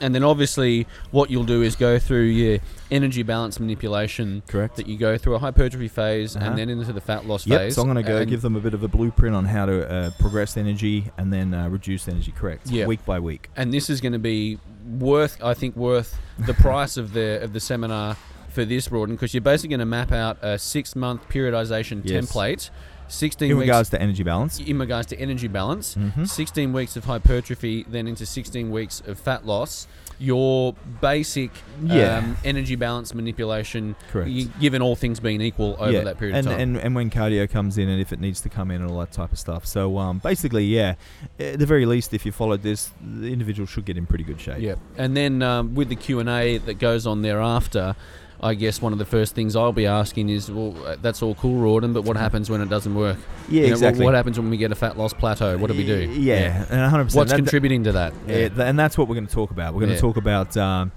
And 0.00 0.14
then 0.14 0.24
obviously, 0.24 0.86
what 1.12 1.30
you'll 1.30 1.44
do 1.44 1.62
is 1.62 1.76
go 1.76 1.98
through 1.98 2.24
your 2.24 2.58
energy 2.90 3.22
balance 3.22 3.58
manipulation. 3.60 4.42
Correct. 4.48 4.76
That 4.76 4.86
you 4.88 4.96
go 4.98 5.16
through 5.16 5.34
a 5.34 5.38
hypertrophy 5.38 5.88
phase 5.88 6.36
Uh-huh. 6.36 6.46
and 6.46 6.58
then 6.58 6.68
into 6.68 6.92
the 6.92 7.00
fat 7.00 7.26
loss 7.26 7.46
Yep. 7.46 7.60
phase. 7.60 7.74
So 7.76 7.82
I'm 7.82 7.88
going 7.92 8.04
to 8.04 8.08
go 8.08 8.24
give 8.24 8.42
them 8.42 8.56
a 8.56 8.60
bit 8.60 8.74
of 8.74 8.82
a 8.82 8.88
blueprint 8.88 9.34
on 9.36 9.44
how 9.44 9.66
to 9.66 9.88
uh, 9.90 10.10
progress 10.18 10.56
energy 10.56 11.10
and 11.18 11.32
then 11.32 11.54
uh, 11.54 11.68
reduce 11.68 12.08
energy. 12.08 12.32
Correct. 12.32 12.68
Yeah. 12.70 12.86
Week 12.86 13.04
by 13.06 13.20
week. 13.20 13.50
and 13.56 13.72
this 13.72 13.88
is 13.88 14.00
going 14.00 14.12
to 14.12 14.18
be 14.18 14.58
worth, 14.98 15.42
I 15.42 15.54
think, 15.54 15.76
worth 15.76 16.18
the 16.38 16.54
price 16.66 16.96
of 16.96 17.12
the 17.12 17.42
of 17.42 17.52
the 17.52 17.60
seminar 17.60 18.16
for 18.50 18.64
this, 18.64 18.88
Rawdon, 18.88 19.14
because 19.16 19.34
you're 19.34 19.40
basically 19.40 19.70
going 19.70 19.80
to 19.80 19.86
map 19.86 20.12
out 20.12 20.38
a 20.42 20.58
six 20.58 20.94
month 20.94 21.28
periodization 21.28 22.02
Yes. 22.04 22.24
template, 22.26 22.70
sixteen 23.14 23.50
In 23.50 23.56
weeks 23.58 23.68
regards 23.68 23.90
to 23.90 24.00
energy 24.02 24.22
balance. 24.22 24.58
in 24.60 24.78
regards 24.78 25.06
to 25.08 25.18
energy 25.18 25.48
balance, 25.48 25.94
Mhm. 25.94 26.28
16 26.28 26.72
weeks 26.72 26.96
of 26.96 27.04
hypertrophy, 27.04 27.84
then 27.88 28.06
into 28.08 28.26
16 28.26 28.70
weeks 28.70 29.02
of 29.06 29.18
fat 29.18 29.46
loss. 29.46 29.86
Your 30.20 30.74
basic 31.00 31.50
Yeah. 31.82 32.18
um, 32.18 32.36
energy 32.44 32.76
balance 32.76 33.12
manipulation, 33.14 33.96
Correct. 34.12 34.30
you, 34.30 34.46
given 34.60 34.80
all 34.80 34.94
things 34.94 35.18
being 35.18 35.40
equal 35.40 35.76
over 35.80 35.90
yeah. 35.90 36.04
that 36.04 36.18
period 36.18 36.36
and, 36.36 36.46
of 36.46 36.52
time. 36.52 36.60
And, 36.60 36.76
and 36.76 36.94
when 36.94 37.10
cardio 37.10 37.50
comes 37.50 37.78
in 37.78 37.88
and 37.88 38.00
if 38.00 38.12
it 38.12 38.20
needs 38.20 38.40
to 38.42 38.48
come 38.48 38.70
in 38.70 38.80
and 38.80 38.88
all 38.90 39.00
that 39.00 39.10
type 39.10 39.32
of 39.32 39.38
stuff. 39.40 39.66
So 39.66 39.98
um, 39.98 40.18
basically, 40.18 40.66
yeah, 40.66 40.94
at 41.40 41.58
the 41.58 41.66
very 41.66 41.84
least, 41.84 42.14
if 42.14 42.24
you 42.24 42.30
followed 42.30 42.62
this, 42.62 42.90
the 43.04 43.32
individual 43.32 43.66
should 43.66 43.84
get 43.86 43.96
in 43.96 44.06
pretty 44.06 44.22
good 44.24 44.40
shape. 44.40 44.60
Yeah, 44.60 44.76
and 44.96 45.16
then 45.16 45.42
um, 45.42 45.74
with 45.74 45.88
the 45.88 45.96
Q 45.96 46.20
and 46.20 46.28
A 46.28 46.58
that 46.58 46.78
goes 46.78 47.08
on 47.08 47.22
thereafter, 47.22 47.96
I 48.44 48.52
guess 48.52 48.82
one 48.82 48.92
of 48.92 48.98
the 48.98 49.06
first 49.06 49.34
things 49.34 49.56
I'll 49.56 49.72
be 49.72 49.86
asking 49.86 50.28
is, 50.28 50.50
well, 50.50 50.72
that's 51.00 51.22
all 51.22 51.34
cool, 51.36 51.54
Rawdon, 51.62 51.94
but 51.94 52.02
what 52.04 52.18
happens 52.18 52.50
when 52.50 52.60
it 52.60 52.68
doesn't 52.68 52.94
work? 52.94 53.16
Yeah, 53.48 53.62
You 53.62 53.66
know, 53.68 53.72
exactly. 53.72 54.04
What, 54.04 54.12
happens 54.14 54.38
when 54.38 54.50
we 54.50 54.58
get 54.58 54.70
a 54.70 54.74
fat 54.74 54.98
loss 54.98 55.14
plateau? 55.14 55.56
What 55.56 55.70
do 55.70 55.76
we 55.76 55.86
do? 55.86 56.00
Yeah, 56.12 56.66
and 56.68 56.92
100%. 56.92 57.16
What's 57.16 57.30
That- 57.30 57.36
contributing 57.36 57.84
to 57.84 57.92
that? 57.92 58.12
Yeah, 58.28 58.34
th- 58.50 58.52
and 58.58 58.78
that's 58.78 58.98
what 58.98 59.08
we're 59.08 59.14
going 59.14 59.26
to 59.26 59.32
talk 59.34 59.50
about. 59.50 59.72
We're 59.72 59.80
going 59.80 59.90
to 59.90 59.94
Yeah. 59.94 60.00
talk 60.02 60.18
about, 60.18 60.56
um, 60.58 60.92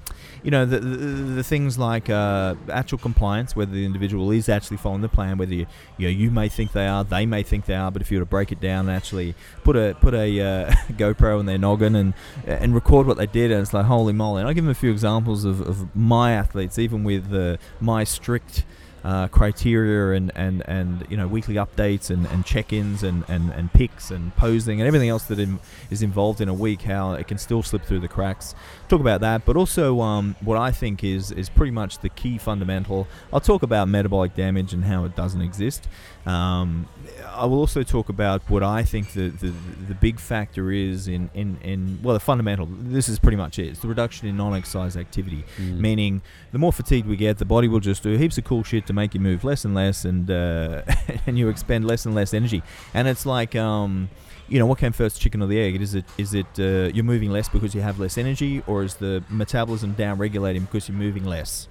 you 0.47 0.51
know, 0.51 0.65
the, 0.65 0.79
the, 0.79 0.95
the 0.95 1.43
things 1.43 1.77
like 1.77 2.09
uh, 2.09 2.55
actual 2.71 2.97
compliance, 2.97 3.53
whether 3.53 3.73
the 3.73 3.85
individual 3.85 4.31
is 4.31 4.47
actually 4.47 4.77
following 4.77 5.01
the 5.01 5.09
plan, 5.09 5.37
whether 5.37 5.53
you, 5.53 5.65
you 5.97 6.07
know, 6.07 6.09
you 6.09 6.31
may 6.31 6.47
think 6.47 6.71
they 6.71 6.87
are, 6.87 7.03
they 7.03 7.25
may 7.25 7.43
think 7.43 7.65
they 7.65 7.75
are, 7.75 7.91
but 7.91 8.01
if 8.01 8.09
you 8.09 8.17
were 8.17 8.21
to 8.21 8.29
break 8.29 8.53
it 8.53 8.61
down 8.61 8.87
and 8.87 8.95
actually 8.95 9.35
put 9.65 9.75
a 9.75 9.93
put 9.99 10.13
a 10.13 10.39
uh, 10.39 10.71
GoPro 10.93 11.41
in 11.41 11.47
their 11.47 11.57
noggin 11.57 11.97
and 11.97 12.13
and 12.45 12.73
record 12.73 13.07
what 13.07 13.17
they 13.17 13.25
did, 13.25 13.51
and 13.51 13.61
it's 13.61 13.73
like 13.73 13.87
holy 13.87 14.13
moly. 14.13 14.39
And 14.39 14.47
I'll 14.47 14.53
give 14.53 14.63
them 14.63 14.71
a 14.71 14.73
few 14.73 14.89
examples 14.89 15.43
of, 15.43 15.59
of 15.59 15.93
my 15.93 16.31
athletes, 16.31 16.79
even 16.79 17.03
with 17.03 17.33
uh, 17.33 17.57
my 17.81 18.05
strict. 18.05 18.63
Uh, 19.03 19.27
criteria 19.27 20.17
and, 20.17 20.31
and, 20.35 20.67
and 20.67 21.05
you 21.09 21.15
know 21.15 21.27
weekly 21.27 21.55
updates 21.55 22.09
and, 22.09 22.25
and 22.27 22.45
check-ins 22.45 23.03
and, 23.03 23.23
and, 23.29 23.51
and 23.53 23.71
picks 23.71 24.11
and 24.11 24.35
posing 24.35 24.81
and 24.81 24.87
everything 24.87 25.07
else 25.07 25.23
that 25.25 25.39
in, 25.39 25.59
is 25.89 26.01
involved 26.01 26.41
in 26.41 26.49
a 26.49 26.53
week 26.53 26.81
how 26.81 27.13
it 27.13 27.25
can 27.25 27.37
still 27.37 27.63
slip 27.63 27.83
through 27.83 27.99
the 27.99 28.07
cracks. 28.07 28.53
Talk 28.89 28.99
about 28.99 29.21
that 29.21 29.45
but 29.45 29.55
also 29.55 30.01
um, 30.01 30.35
what 30.41 30.57
I 30.57 30.71
think 30.71 31.03
is 31.03 31.31
is 31.31 31.47
pretty 31.47 31.71
much 31.71 31.99
the 31.99 32.09
key 32.09 32.37
fundamental. 32.37 33.07
I'll 33.31 33.39
talk 33.39 33.63
about 33.63 33.87
metabolic 33.87 34.35
damage 34.35 34.73
and 34.73 34.83
how 34.83 35.05
it 35.05 35.15
doesn't 35.15 35.41
exist. 35.41 35.87
Um, 36.25 36.89
I 37.29 37.45
will 37.45 37.59
also 37.59 37.83
talk 37.83 38.09
about 38.09 38.41
what 38.49 38.63
I 38.63 38.83
think 38.83 39.13
the, 39.13 39.29
the, 39.29 39.53
the 39.87 39.95
big 39.95 40.19
factor 40.19 40.71
is 40.71 41.07
in, 41.07 41.29
in, 41.33 41.57
in 41.63 41.99
well 42.03 42.15
the 42.15 42.19
fundamental 42.19 42.67
this 42.67 43.07
is 43.07 43.19
pretty 43.19 43.37
much 43.37 43.59
it. 43.59 43.67
It's 43.67 43.79
the 43.79 43.87
reduction 43.87 44.27
in 44.27 44.35
non-exercise 44.35 44.97
activity. 44.97 45.45
Mm. 45.57 45.77
meaning 45.79 46.21
the 46.51 46.57
more 46.57 46.73
fatigued 46.73 47.07
we 47.07 47.15
get, 47.15 47.37
the 47.37 47.45
body 47.45 47.67
will 47.67 47.79
just 47.79 48.03
do 48.03 48.17
heaps 48.17 48.37
of 48.37 48.43
cool 48.43 48.63
shit 48.63 48.86
to 48.87 48.93
make 48.93 49.13
you 49.13 49.19
move 49.19 49.43
less 49.43 49.65
and 49.65 49.75
less, 49.75 50.05
and 50.05 50.29
uh, 50.29 50.81
and 51.25 51.37
you 51.37 51.49
expend 51.49 51.85
less 51.85 52.05
and 52.05 52.15
less 52.15 52.33
energy. 52.33 52.63
And 52.93 53.07
it's 53.07 53.25
like, 53.25 53.55
um, 53.55 54.09
you 54.47 54.59
know, 54.59 54.65
what 54.65 54.79
came 54.79 54.93
first, 54.93 55.21
chicken 55.21 55.41
or 55.41 55.47
the 55.47 55.59
egg? 55.59 55.81
Is 55.81 55.93
it 55.95 56.05
is 56.17 56.33
it 56.33 56.47
uh, 56.59 56.91
you're 56.93 57.03
moving 57.03 57.31
less 57.31 57.49
because 57.49 57.75
you 57.75 57.81
have 57.81 57.99
less 57.99 58.17
energy, 58.17 58.63
or 58.67 58.83
is 58.83 58.95
the 58.95 59.23
metabolism 59.29 59.93
down 59.93 60.17
regulating 60.17 60.63
because 60.63 60.89
you're 60.89 60.97
moving 60.97 61.25
less? 61.25 61.67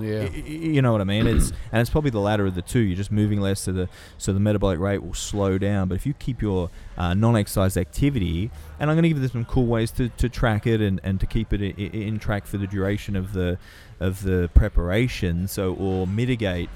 Yeah. 0.00 0.24
Y- 0.24 0.42
You 0.46 0.82
know 0.82 0.92
what 0.92 1.00
I 1.00 1.04
mean? 1.04 1.26
It's 1.26 1.52
and 1.72 1.80
it's 1.80 1.90
probably 1.90 2.10
the 2.10 2.20
latter 2.20 2.46
of 2.46 2.54
the 2.54 2.62
two. 2.62 2.80
You're 2.80 2.96
just 2.96 3.12
moving 3.12 3.40
less, 3.40 3.60
so 3.60 3.72
the 3.72 3.88
so 4.18 4.32
the 4.32 4.40
metabolic 4.40 4.78
rate 4.78 5.02
will 5.02 5.14
slow 5.14 5.56
down. 5.58 5.88
But 5.88 5.94
if 5.96 6.06
you 6.06 6.14
keep 6.14 6.42
your 6.42 6.70
uh, 6.98 7.14
non-exercise 7.14 7.76
activity, 7.76 8.50
and 8.80 8.90
I'm 8.90 8.96
going 8.96 9.04
to 9.04 9.08
give 9.08 9.18
you 9.22 9.28
some 9.28 9.44
cool 9.44 9.66
ways 9.66 9.90
to, 9.92 10.08
to 10.08 10.28
track 10.28 10.66
it 10.66 10.80
and, 10.80 11.00
and 11.04 11.20
to 11.20 11.26
keep 11.26 11.52
it 11.52 11.62
in, 11.62 11.74
in 11.76 12.18
track 12.18 12.46
for 12.46 12.58
the 12.58 12.66
duration 12.66 13.14
of 13.16 13.32
the 13.34 13.58
of 14.00 14.22
the 14.24 14.50
preparation, 14.54 15.46
so 15.48 15.74
or 15.74 16.06
mitigate. 16.06 16.68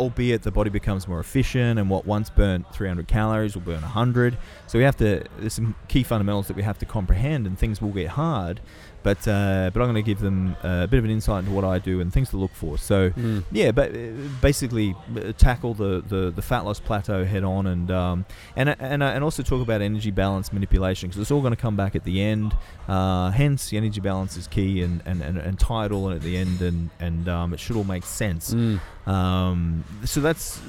Albeit 0.00 0.42
the 0.42 0.52
body 0.52 0.70
becomes 0.70 1.08
more 1.08 1.18
efficient, 1.18 1.76
and 1.76 1.90
what 1.90 2.06
once 2.06 2.30
burnt 2.30 2.72
300 2.72 3.08
calories 3.08 3.56
will 3.56 3.62
burn 3.62 3.80
100. 3.80 4.36
So 4.68 4.78
we 4.78 4.84
have 4.84 4.96
to. 4.98 5.24
There's 5.40 5.54
some 5.54 5.74
key 5.88 6.04
fundamentals 6.04 6.46
that 6.46 6.54
we 6.56 6.62
have 6.62 6.78
to 6.78 6.86
comprehend, 6.86 7.48
and 7.48 7.58
things 7.58 7.82
will 7.82 7.90
get 7.90 8.10
hard. 8.10 8.60
But 9.02 9.26
uh, 9.28 9.70
but 9.72 9.80
I'm 9.80 9.86
going 9.90 9.94
to 9.94 10.02
give 10.02 10.20
them 10.20 10.56
a 10.62 10.86
bit 10.86 10.98
of 10.98 11.04
an 11.04 11.10
insight 11.10 11.40
into 11.44 11.52
what 11.52 11.64
I 11.64 11.78
do 11.78 12.00
and 12.00 12.12
things 12.12 12.30
to 12.30 12.36
look 12.36 12.52
for. 12.54 12.76
So 12.78 13.10
Mm. 13.10 13.44
yeah, 13.52 13.70
but 13.70 13.94
uh, 13.94 13.98
basically 14.42 14.94
uh, 15.16 15.32
tackle 15.38 15.72
the, 15.74 16.02
the, 16.06 16.30
the 16.30 16.42
fat 16.42 16.64
loss 16.64 16.78
plateau 16.80 17.24
head 17.24 17.44
on, 17.44 17.66
and 17.66 17.90
um, 17.90 18.24
and 18.56 18.68
and 18.80 19.02
and 19.02 19.24
also 19.24 19.42
talk 19.42 19.62
about 19.62 19.80
energy 19.82 20.10
balance 20.10 20.52
manipulation 20.52 21.08
because 21.08 21.20
it's 21.20 21.30
all 21.30 21.40
going 21.40 21.54
to 21.54 21.60
come 21.60 21.76
back 21.76 21.94
at 21.96 22.04
the 22.04 22.20
end. 22.20 22.54
Uh, 22.88 23.30
hence, 23.30 23.70
the 23.70 23.76
energy 23.76 24.00
balance 24.00 24.36
is 24.36 24.46
key, 24.46 24.82
and, 24.82 25.02
and, 25.04 25.20
and, 25.22 25.36
and 25.38 25.58
tie 25.60 25.84
it 25.86 25.92
all 25.92 26.08
in 26.08 26.16
at 26.16 26.22
the 26.22 26.36
end, 26.36 26.60
and 26.62 26.90
and 27.00 27.28
um, 27.28 27.52
it 27.54 27.60
should 27.60 27.76
all 27.76 27.84
make 27.84 28.04
sense. 28.04 28.52
Mm. 28.54 28.80
Um, 29.06 29.84
so 30.04 30.20
that's 30.20 30.58
uh, 30.60 30.62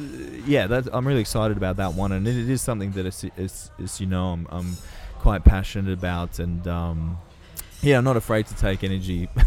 yeah, 0.45 0.67
that's, 0.67 0.87
I'm 0.93 1.07
really 1.07 1.21
excited 1.21 1.57
about 1.57 1.77
that 1.77 1.93
one, 1.93 2.11
and 2.11 2.27
it, 2.27 2.35
it 2.37 2.49
is 2.49 2.61
something 2.61 2.91
that 2.91 3.05
is, 3.05 3.25
is, 3.37 3.71
is 3.79 3.99
you 3.99 4.07
know 4.07 4.27
I'm, 4.33 4.47
I'm 4.49 4.77
quite 5.19 5.43
passionate 5.43 5.91
about, 5.93 6.39
and 6.39 6.65
um, 6.67 7.17
yeah, 7.81 7.97
I'm 7.97 8.03
not 8.03 8.17
afraid 8.17 8.47
to 8.47 8.55
take 8.55 8.83
energy. 8.83 9.29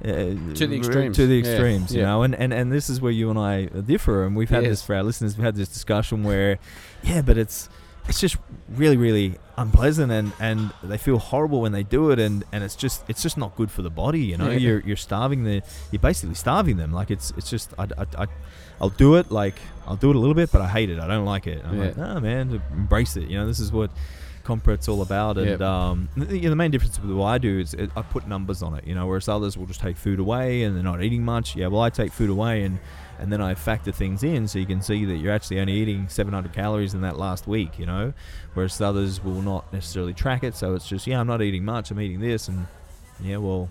Uh, 0.00 0.36
To 0.54 0.66
the 0.68 0.76
extremes. 0.76 1.16
To 1.16 1.26
the 1.26 1.34
Yeah, 1.38 1.40
extremes, 1.50 1.92
you 1.92 2.02
know, 2.02 2.22
and, 2.22 2.32
and, 2.32 2.52
and 2.52 2.70
this 2.70 2.88
is 2.88 3.00
where 3.00 3.10
you 3.10 3.30
and 3.30 3.38
I 3.38 3.64
differ, 3.64 4.24
and 4.24 4.36
we've 4.36 4.48
had 4.48 4.62
Yes. 4.62 4.70
this 4.70 4.82
for 4.84 4.94
our 4.94 5.02
listeners. 5.02 5.36
We've 5.36 5.44
had 5.44 5.56
this 5.56 5.68
discussion 5.68 6.22
where, 6.22 6.60
yeah, 7.02 7.20
but 7.20 7.36
it's 7.36 7.68
it's 8.08 8.20
just 8.20 8.36
really, 8.68 8.96
really 8.96 9.34
unpleasant, 9.56 10.12
and, 10.12 10.30
and 10.38 10.70
they 10.84 10.98
feel 10.98 11.18
horrible 11.18 11.60
when 11.62 11.72
they 11.72 11.82
do 11.82 12.12
it, 12.12 12.20
and, 12.20 12.44
and 12.52 12.62
it's 12.62 12.76
just 12.76 13.02
it's 13.08 13.22
just 13.24 13.36
not 13.36 13.56
good 13.56 13.72
for 13.72 13.82
the 13.82 13.90
body, 13.90 14.20
you 14.20 14.36
know. 14.36 14.50
Yeah. 14.50 14.58
You're 14.58 14.80
you're 14.86 14.96
starving 14.96 15.42
the 15.42 15.62
you're 15.90 15.98
basically 16.00 16.36
starving 16.36 16.76
them. 16.76 16.92
Like 16.92 17.10
it's 17.10 17.32
it's 17.36 17.50
just 17.50 17.74
I, 17.76 17.88
I, 17.98 18.22
I 18.22 18.26
I'll 18.80 18.90
do 18.90 19.16
it 19.16 19.32
like 19.32 19.56
I'll 19.84 19.96
do 19.96 20.10
it 20.10 20.14
a 20.16 20.18
little 20.20 20.36
bit, 20.36 20.52
but 20.52 20.60
I 20.60 20.68
hate 20.68 20.90
it. 20.90 21.00
I 21.00 21.08
don't 21.08 21.24
like 21.26 21.48
it. 21.48 21.60
I'm 21.66 21.76
Yeah. 21.76 21.84
like, 21.86 21.96
nah, 21.96 22.20
man, 22.20 22.62
embrace 22.72 23.16
it. 23.16 23.28
You 23.28 23.38
know, 23.38 23.46
this 23.48 23.58
is 23.58 23.72
what 23.72 23.90
Compret's 24.48 24.88
all 24.88 25.02
about. 25.02 25.36
And 25.36 25.46
Yep. 25.46 25.60
um, 25.60 26.08
the, 26.16 26.34
you 26.36 26.44
know, 26.44 26.50
the 26.50 26.56
main 26.56 26.70
difference 26.70 26.98
with 27.00 27.10
what 27.10 27.26
I 27.26 27.36
do 27.36 27.58
is 27.58 27.74
it, 27.74 27.90
I 27.94 28.00
put 28.02 28.26
numbers 28.26 28.62
on 28.62 28.74
it. 28.74 28.86
You 28.86 28.94
know, 28.94 29.06
whereas 29.06 29.28
others 29.28 29.58
will 29.58 29.66
just 29.66 29.80
take 29.80 29.96
food 29.98 30.18
away 30.18 30.62
and 30.62 30.74
they're 30.74 30.82
not 30.82 31.02
eating 31.02 31.22
much. 31.22 31.54
Yeah, 31.54 31.66
well, 31.66 31.82
I 31.82 31.90
take 31.90 32.12
food 32.12 32.30
away 32.30 32.64
and 32.64 32.78
and 33.20 33.32
then 33.32 33.40
I 33.42 33.54
factor 33.54 33.90
things 33.90 34.22
in 34.22 34.46
so 34.46 34.60
you 34.60 34.64
can 34.66 34.80
see 34.80 35.04
that 35.04 35.16
you're 35.16 35.32
actually 35.32 35.58
only 35.58 35.72
eating 35.72 36.08
700 36.08 36.52
calories 36.52 36.94
in 36.94 37.00
that 37.02 37.18
last 37.18 37.46
week. 37.46 37.78
You 37.78 37.84
know, 37.86 38.12
whereas 38.54 38.80
others 38.80 39.22
will 39.22 39.42
not 39.42 39.70
necessarily 39.72 40.14
track 40.14 40.42
it. 40.44 40.54
So 40.56 40.74
it's 40.74 40.88
just 40.88 41.06
yeah, 41.06 41.20
I'm 41.20 41.26
not 41.26 41.42
eating 41.42 41.64
much. 41.64 41.90
I'm 41.90 42.00
eating 42.00 42.20
this, 42.20 42.48
and 42.48 42.66
yeah, 43.20 43.36
well, 43.36 43.68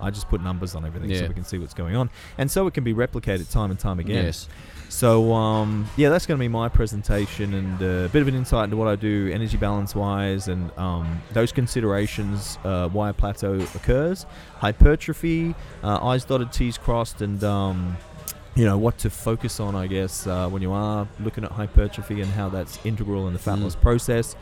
I 0.00 0.10
just 0.10 0.28
put 0.28 0.42
numbers 0.42 0.74
on 0.76 0.84
everything 0.84 1.10
so 1.16 1.26
we 1.26 1.34
can 1.34 1.44
see 1.44 1.58
what's 1.58 1.74
going 1.74 1.96
on, 1.96 2.08
and 2.38 2.50
so 2.50 2.66
it 2.68 2.74
can 2.74 2.84
be 2.84 2.94
replicated 2.94 3.50
time 3.50 3.70
and 3.70 3.80
time 3.80 3.98
again. 3.98 4.26
Yes. 4.26 4.48
So 4.90 5.32
um, 5.32 5.88
yeah, 5.96 6.08
that's 6.08 6.26
going 6.26 6.36
to 6.36 6.42
be 6.42 6.48
my 6.48 6.68
presentation 6.68 7.54
and 7.54 7.80
uh, 7.80 8.06
a 8.06 8.08
bit 8.08 8.22
of 8.22 8.28
an 8.28 8.34
insight 8.34 8.64
into 8.64 8.76
what 8.76 8.88
I 8.88 8.96
do 8.96 9.30
energy 9.32 9.56
balance 9.56 9.94
wise 9.94 10.48
and 10.48 10.76
um, 10.76 11.22
those 11.32 11.52
considerations 11.52 12.58
uh, 12.64 12.88
why 12.88 13.10
a 13.10 13.12
plateau 13.12 13.54
occurs, 13.76 14.26
hypertrophy, 14.56 15.54
uh, 15.84 16.04
eyes 16.04 16.24
dotted, 16.24 16.52
T's 16.52 16.76
crossed, 16.76 17.22
and 17.22 17.42
um, 17.44 17.96
you 18.56 18.64
know 18.64 18.76
what 18.76 18.98
to 18.98 19.10
focus 19.10 19.60
on. 19.60 19.76
I 19.76 19.86
guess 19.86 20.26
uh, 20.26 20.48
when 20.48 20.60
you 20.60 20.72
are 20.72 21.06
looking 21.20 21.44
at 21.44 21.52
hypertrophy 21.52 22.20
and 22.20 22.30
how 22.32 22.48
that's 22.48 22.84
integral 22.84 23.28
in 23.28 23.32
the 23.32 23.38
fat 23.38 23.58
Mm. 23.58 23.62
loss 23.62 23.76
process. 23.76 24.34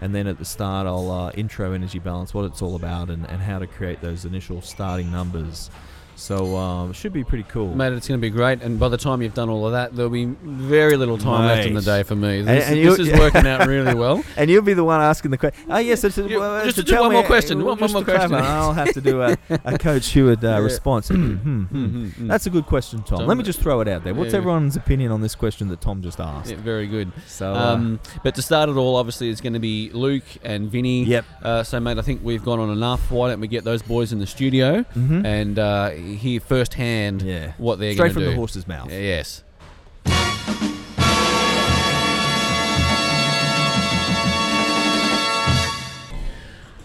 And 0.00 0.14
then 0.14 0.26
at 0.26 0.38
the 0.38 0.44
start, 0.44 0.86
I'll 0.86 1.10
uh, 1.10 1.30
intro 1.32 1.72
energy 1.72 1.98
balance, 1.98 2.34
what 2.34 2.44
it's 2.44 2.60
all 2.60 2.76
about, 2.76 3.08
and, 3.08 3.26
and 3.30 3.40
how 3.40 3.58
to 3.58 3.66
create 3.66 4.02
those 4.02 4.26
initial 4.26 4.60
starting 4.60 5.10
numbers. 5.10 5.70
So 6.18 6.56
um, 6.56 6.90
it 6.90 6.96
should 6.96 7.12
be 7.12 7.24
pretty 7.24 7.44
cool. 7.44 7.74
Mate, 7.74 7.92
it's 7.92 8.08
going 8.08 8.18
to 8.18 8.22
be 8.22 8.30
great, 8.30 8.62
and 8.62 8.80
by 8.80 8.88
the 8.88 8.96
time 8.96 9.20
you've 9.20 9.34
done 9.34 9.50
all 9.50 9.66
of 9.66 9.72
that, 9.72 9.94
there'll 9.94 10.10
be 10.10 10.24
very 10.24 10.96
little 10.96 11.18
time 11.18 11.46
left 11.46 11.66
in 11.66 11.74
the 11.74 11.82
day 11.82 12.02
for 12.04 12.16
me. 12.16 12.40
This, 12.42 12.66
and 12.68 12.78
this 12.78 12.98
is 12.98 13.12
working 13.18 13.46
out 13.46 13.66
really 13.66 13.94
well. 13.94 14.24
And 14.36 14.50
you'll 14.50 14.62
be 14.62 14.74
the 14.74 14.84
one 14.84 15.00
asking 15.00 15.30
the 15.30 15.38
question. 15.38 15.62
Oh 15.70 15.78
yes, 15.78 16.04
it's, 16.04 16.16
You- 16.18 16.40
well, 16.40 16.64
just 16.64 16.76
to 16.78 16.84
to 16.84 16.90
do 16.92 17.00
one 17.00 17.12
more 17.12 17.22
question, 17.22 17.58
well, 17.58 17.68
one- 17.76 17.78
one 17.80 17.92
more 17.92 18.04
question. 18.04 18.34
I'll 18.34 18.72
have 18.72 18.92
to 18.94 19.00
do 19.00 19.20
a, 19.22 19.36
a 19.64 19.78
Coach 19.78 20.08
Hewitt 20.08 20.42
uh, 20.42 20.48
Yeah. 20.48 20.58
response. 20.58 21.08
Hmm, 21.08 21.34
hmm, 21.34 21.62
hmm. 21.64 21.86
Mhm, 21.86 22.14
mhm. 22.14 22.28
That's 22.28 22.46
a 22.46 22.50
good 22.50 22.66
question, 22.66 23.02
Tom. 23.02 23.18
Tom, 23.18 23.26
Let 23.28 23.36
me 23.36 23.42
just 23.44 23.60
throw 23.60 23.80
it 23.80 23.88
out 23.88 24.02
there. 24.04 24.14
What's 24.14 24.32
yeah. 24.32 24.38
everyone's 24.38 24.76
opinion 24.76 25.12
on 25.12 25.20
this 25.20 25.34
question 25.34 25.68
that 25.68 25.80
Tom 25.80 26.02
just 26.02 26.18
asked? 26.20 26.50
Yeah, 26.50 26.56
very 26.56 26.86
good. 26.86 27.12
So, 27.26 27.52
uh, 27.54 27.74
Um, 27.74 28.00
but 28.24 28.34
to 28.36 28.42
start 28.42 28.68
it 28.68 28.76
all, 28.76 28.96
obviously, 28.96 29.28
it's 29.30 29.40
going 29.42 29.52
to 29.52 29.58
be 29.60 29.90
Luke 29.92 30.24
and 30.42 30.70
Vinny. 30.70 31.04
yep. 31.04 31.24
Uh, 31.42 31.62
so, 31.62 31.78
mate, 31.80 31.98
I 31.98 32.02
think 32.02 32.20
we've 32.24 32.42
gone 32.44 32.58
on 32.58 32.70
enough. 32.70 33.10
Why 33.10 33.28
don't 33.28 33.40
we 33.40 33.48
get 33.48 33.64
those 33.64 33.82
boys 33.82 34.12
in 34.12 34.18
the 34.18 34.26
studio 34.26 34.84
Mm-hmm. 34.96 35.26
and 35.26 35.58
uh, 35.58 35.90
hear 36.14 36.40
firsthand 36.40 37.22
yeah. 37.22 37.52
what 37.58 37.78
they're 37.78 37.92
Straight 37.94 38.12
from 38.12 38.22
do? 38.22 38.30
the 38.30 38.36
horse's 38.36 38.66
mouth. 38.66 38.90
Yes. 38.90 39.42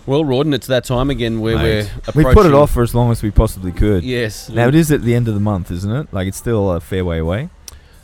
Well, 0.08 0.26
Rawdon, 0.26 0.54
it's 0.54 0.68
that 0.68 0.84
time 0.84 1.10
again 1.10 1.40
where 1.42 1.58
Mate, 1.58 1.90
we're 2.16 2.26
We 2.28 2.34
put 2.34 2.46
it 2.46 2.54
off 2.54 2.72
for 2.72 2.82
as 2.82 2.96
long 2.96 3.12
as 3.12 3.22
we 3.22 3.30
possibly 3.32 3.72
could. 3.72 4.04
Yes. 4.04 4.50
Now 4.50 4.68
it 4.68 4.76
is 4.76 4.92
at 4.92 5.04
the 5.04 5.14
end 5.14 5.28
of 5.28 5.36
the 5.36 5.40
month, 5.40 5.70
isn't 5.72 5.92
it? 5.92 6.12
Like 6.12 6.28
it's 6.28 6.38
still 6.38 6.72
a 6.72 6.82
fair 6.82 7.06
way 7.06 7.20
away. 7.20 7.50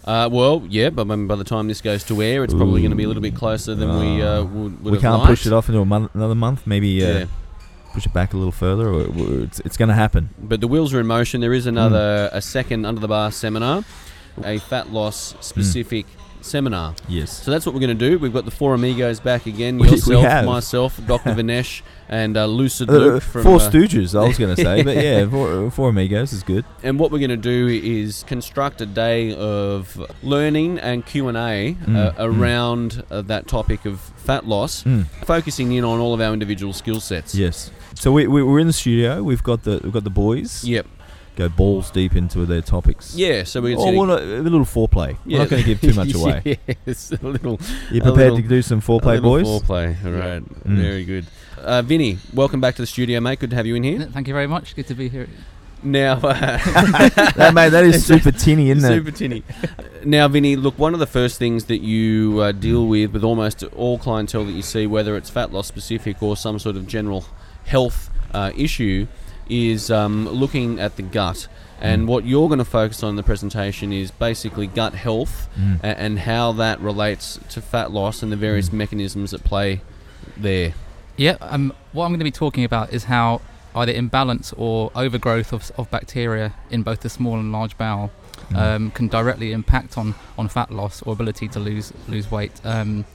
Uh, 0.06 0.30
well, 0.32 0.64
yeah, 0.70 0.90
but 0.90 1.04
by 1.06 1.36
the 1.36 1.44
time 1.44 1.68
this 1.68 1.82
goes 1.82 2.04
to 2.06 2.22
air, 2.22 2.44
it's 2.44 2.54
probably 2.54 2.82
going 2.82 2.92
to 2.92 2.96
be 2.96 3.04
a 3.04 3.08
little 3.08 3.22
bit 3.22 3.36
closer 3.36 3.76
than 3.76 4.00
we 4.00 4.22
uh, 4.22 4.42
would, 4.44 4.82
would 4.84 4.94
we 4.94 5.00
can't 5.00 5.18
liked. 5.18 5.28
push 5.28 5.46
it 5.46 5.52
off 5.52 5.68
into 5.68 5.82
a 5.82 5.86
month, 5.86 6.16
another 6.16 6.36
month. 6.36 6.66
Maybe 6.66 7.04
uh, 7.04 7.08
Yeah. 7.20 7.26
Push 7.98 8.06
it 8.06 8.14
back 8.14 8.32
a 8.34 8.38
little 8.38 8.52
further, 8.52 8.88
or, 8.90 9.08
it's, 9.42 9.60
it's 9.62 9.76
going 9.76 9.90
to 9.90 9.96
happen. 9.96 10.30
But 10.38 10.62
the 10.62 10.68
wheels 10.68 10.94
are 10.94 11.00
in 11.00 11.08
motion. 11.08 11.42
There 11.42 11.52
is 11.54 11.64
Hmm. 11.64 11.70
another, 11.70 12.30
a 12.32 12.42
second 12.44 12.86
under 12.86 13.02
the 13.02 13.08
bar 13.08 13.32
seminar, 13.32 13.84
a 14.44 14.60
fat 14.60 14.94
loss 14.94 15.34
specific 15.40 16.06
seminar. 16.42 16.96
Yes. 17.08 17.44
So 17.44 17.52
that's 17.52 17.66
what 17.66 17.74
we're 17.76 17.82
going 17.82 17.98
to 17.98 18.10
do. 18.10 18.18
We've 18.20 18.34
got 18.34 18.46
the 18.46 18.52
four 18.52 18.74
amigos 18.74 19.20
back 19.20 19.46
again. 19.46 19.78
We- 19.78 19.88
we 19.88 19.92
Yourself, 19.92 20.24
have. 20.26 20.46
myself, 20.46 21.00
Dr. 21.08 21.32
Vinesh, 21.36 21.82
and 22.10 22.38
uh, 22.38 22.46
Lucid 22.46 22.90
Uh, 22.90 22.94
Luke 22.94 23.24
from. 23.24 23.44
four 23.44 23.56
uh, 23.56 23.60
Stooges, 23.70 24.18
I 24.18 24.28
was 24.28 24.38
going 24.38 24.56
to 24.56 24.62
say, 24.62 24.84
but 24.84 24.96
yeah, 25.04 25.28
four, 25.30 25.70
four 25.72 25.90
amigos 25.90 26.32
is 26.34 26.44
good. 26.44 26.66
and 26.84 27.00
what 27.00 27.12
we're 27.12 27.20
going 27.20 27.30
to 27.30 27.38
do 27.38 27.68
is 27.68 28.24
construct 28.28 28.80
a 28.82 28.86
day 28.86 29.34
of 29.36 30.00
learning 30.24 30.80
and 30.80 31.06
Q 31.06 31.28
and 31.28 31.38
A 31.38 31.76
Mm, 31.86 31.96
uh, 31.96 32.12
mm. 32.12 32.16
around 32.20 33.04
uh, 33.12 33.22
that 33.24 33.48
topic 33.48 33.86
of 33.86 34.00
fat 34.18 34.46
loss, 34.48 34.84
Mm. 34.84 35.06
focusing 35.26 35.72
in 35.74 35.84
on 35.84 36.00
all 36.00 36.14
of 36.14 36.22
our 36.22 36.34
individual 36.34 36.74
skill 36.74 37.00
sets. 37.00 37.34
Yes. 37.36 37.72
So 37.96 38.12
we, 38.12 38.28
we 38.28 38.44
we're 38.44 38.60
in 38.60 38.68
the 38.68 38.74
studio. 38.74 39.24
We've 39.24 39.42
got 39.44 39.64
the 39.64 39.80
we've 39.84 39.94
got 39.94 40.04
the 40.04 40.10
boys. 40.12 40.64
Yep. 40.64 40.86
Go 41.38 41.48
balls 41.50 41.92
deep 41.92 42.16
into 42.16 42.46
their 42.48 42.62
topics. 42.62 43.16
Yeah. 43.16 43.44
So 43.44 43.62
we're 43.62 43.78
Oh, 43.78 43.92
well, 43.94 44.12
a, 44.18 44.40
a 44.40 44.42
little 44.42 44.62
foreplay. 44.62 45.18
We're 45.24 45.38
not 45.38 45.50
going 45.50 45.64
to 45.64 45.68
give 45.76 45.80
too 45.80 45.94
much 45.94 46.14
away. 46.20 46.58
yes, 46.86 47.12
a 47.12 47.26
little. 47.26 47.60
You 47.92 48.02
a 48.02 48.04
prepared 48.04 48.34
little- 48.34 48.38
to 48.42 48.48
do 48.48 48.62
some 48.64 48.80
a 48.80 48.82
foreplay, 48.82 49.22
little 49.22 49.30
boys? 49.32 49.46
Foreplay. 49.46 50.04
All 50.06 50.12
right. 50.14 50.44
Mm. 50.66 50.78
Very 50.82 51.06
good. 51.06 51.28
Uh, 51.60 51.84
Vinny, 51.84 52.18
welcome 52.34 52.60
back 52.60 52.74
to 52.76 52.82
the 52.82 52.88
studio, 52.88 53.20
mate. 53.20 53.38
Good 53.40 53.52
to 53.52 53.56
have 53.56 53.68
you 53.68 53.76
in 53.76 53.84
here. 53.84 54.02
Thank 54.02 54.28
you 54.28 54.34
very 54.34 54.48
much. 54.48 54.76
Good 54.76 54.88
to 54.88 54.96
be 54.96 55.10
here. 55.10 55.28
Now, 55.84 56.14
uh, 56.24 56.58
that, 57.36 57.52
mate, 57.54 57.70
that 57.70 57.84
is 57.84 58.04
super 58.04 58.32
tinny, 58.32 58.72
isn't 58.72 58.92
it? 58.92 58.96
Super 58.96 59.12
tinny. 59.12 59.44
now, 60.04 60.28
Vinny, 60.28 60.56
look, 60.56 60.80
one 60.80 60.96
of 60.96 61.00
the 61.00 61.06
first 61.06 61.38
things 61.38 61.66
that 61.66 61.82
you 61.82 62.40
uh, 62.42 62.52
deal 62.52 62.88
with 62.88 63.12
with 63.14 63.24
almost 63.24 63.62
all 63.76 64.00
clientele 64.00 64.44
that 64.46 64.54
you 64.54 64.64
see, 64.64 64.88
whether 64.88 65.16
it's 65.16 65.30
fat 65.30 65.54
loss 65.54 65.68
specific 65.68 66.24
or 66.24 66.36
some 66.36 66.58
sort 66.58 66.78
of 66.78 66.88
general 66.88 67.26
health 67.66 68.10
uh, 68.34 68.52
issue, 68.58 69.06
is 69.50 69.90
um, 69.92 70.28
looking 70.28 70.80
at 70.80 70.96
the 70.96 71.04
gut. 71.04 71.48
And 71.80 72.04
Mm. 72.04 72.08
what 72.08 72.26
you're 72.26 72.48
going 72.48 72.58
to 72.58 72.66
focus 72.66 73.04
on 73.04 73.12
in 73.12 73.16
the 73.18 73.24
presentation 73.24 73.94
is 73.94 74.10
basically 74.10 74.66
gut 74.66 74.96
health 74.96 75.48
Mm. 75.60 75.80
a- 75.84 76.00
and 76.00 76.20
how 76.20 76.52
that 76.54 76.82
relates 76.82 77.40
to 77.50 77.62
fat 77.62 77.92
loss 77.92 78.24
and 78.24 78.32
the 78.32 78.36
various 78.36 78.70
Mm. 78.70 78.74
mechanisms 78.74 79.32
at 79.34 79.44
play 79.44 79.82
there. 80.36 80.74
Yeah. 81.18 81.38
Um. 81.42 81.74
What 81.94 82.06
I'm 82.06 82.12
going 82.12 82.20
to 82.20 82.24
be 82.24 82.32
talking 82.32 82.64
about 82.64 82.92
is 82.94 83.04
how 83.06 83.42
either 83.76 83.92
imbalance 83.92 84.54
or 84.58 84.92
overgrowth 84.96 85.54
of, 85.54 85.72
of 85.78 85.90
bacteria 85.92 86.54
in 86.72 86.82
both 86.82 87.02
the 87.02 87.10
small 87.10 87.36
and 87.40 87.52
large 87.52 87.78
bowel 87.78 88.10
Mm. 88.50 88.56
um, 88.58 88.92
can 88.92 89.08
directly 89.08 89.52
impact 89.52 89.98
on, 89.98 90.16
on 90.38 90.48
fat 90.48 90.72
loss 90.72 91.02
or 91.04 91.14
ability 91.14 91.48
to 91.50 91.60
lose 91.60 91.92
lose 92.08 92.32
weight 92.32 92.54
um, 92.64 93.06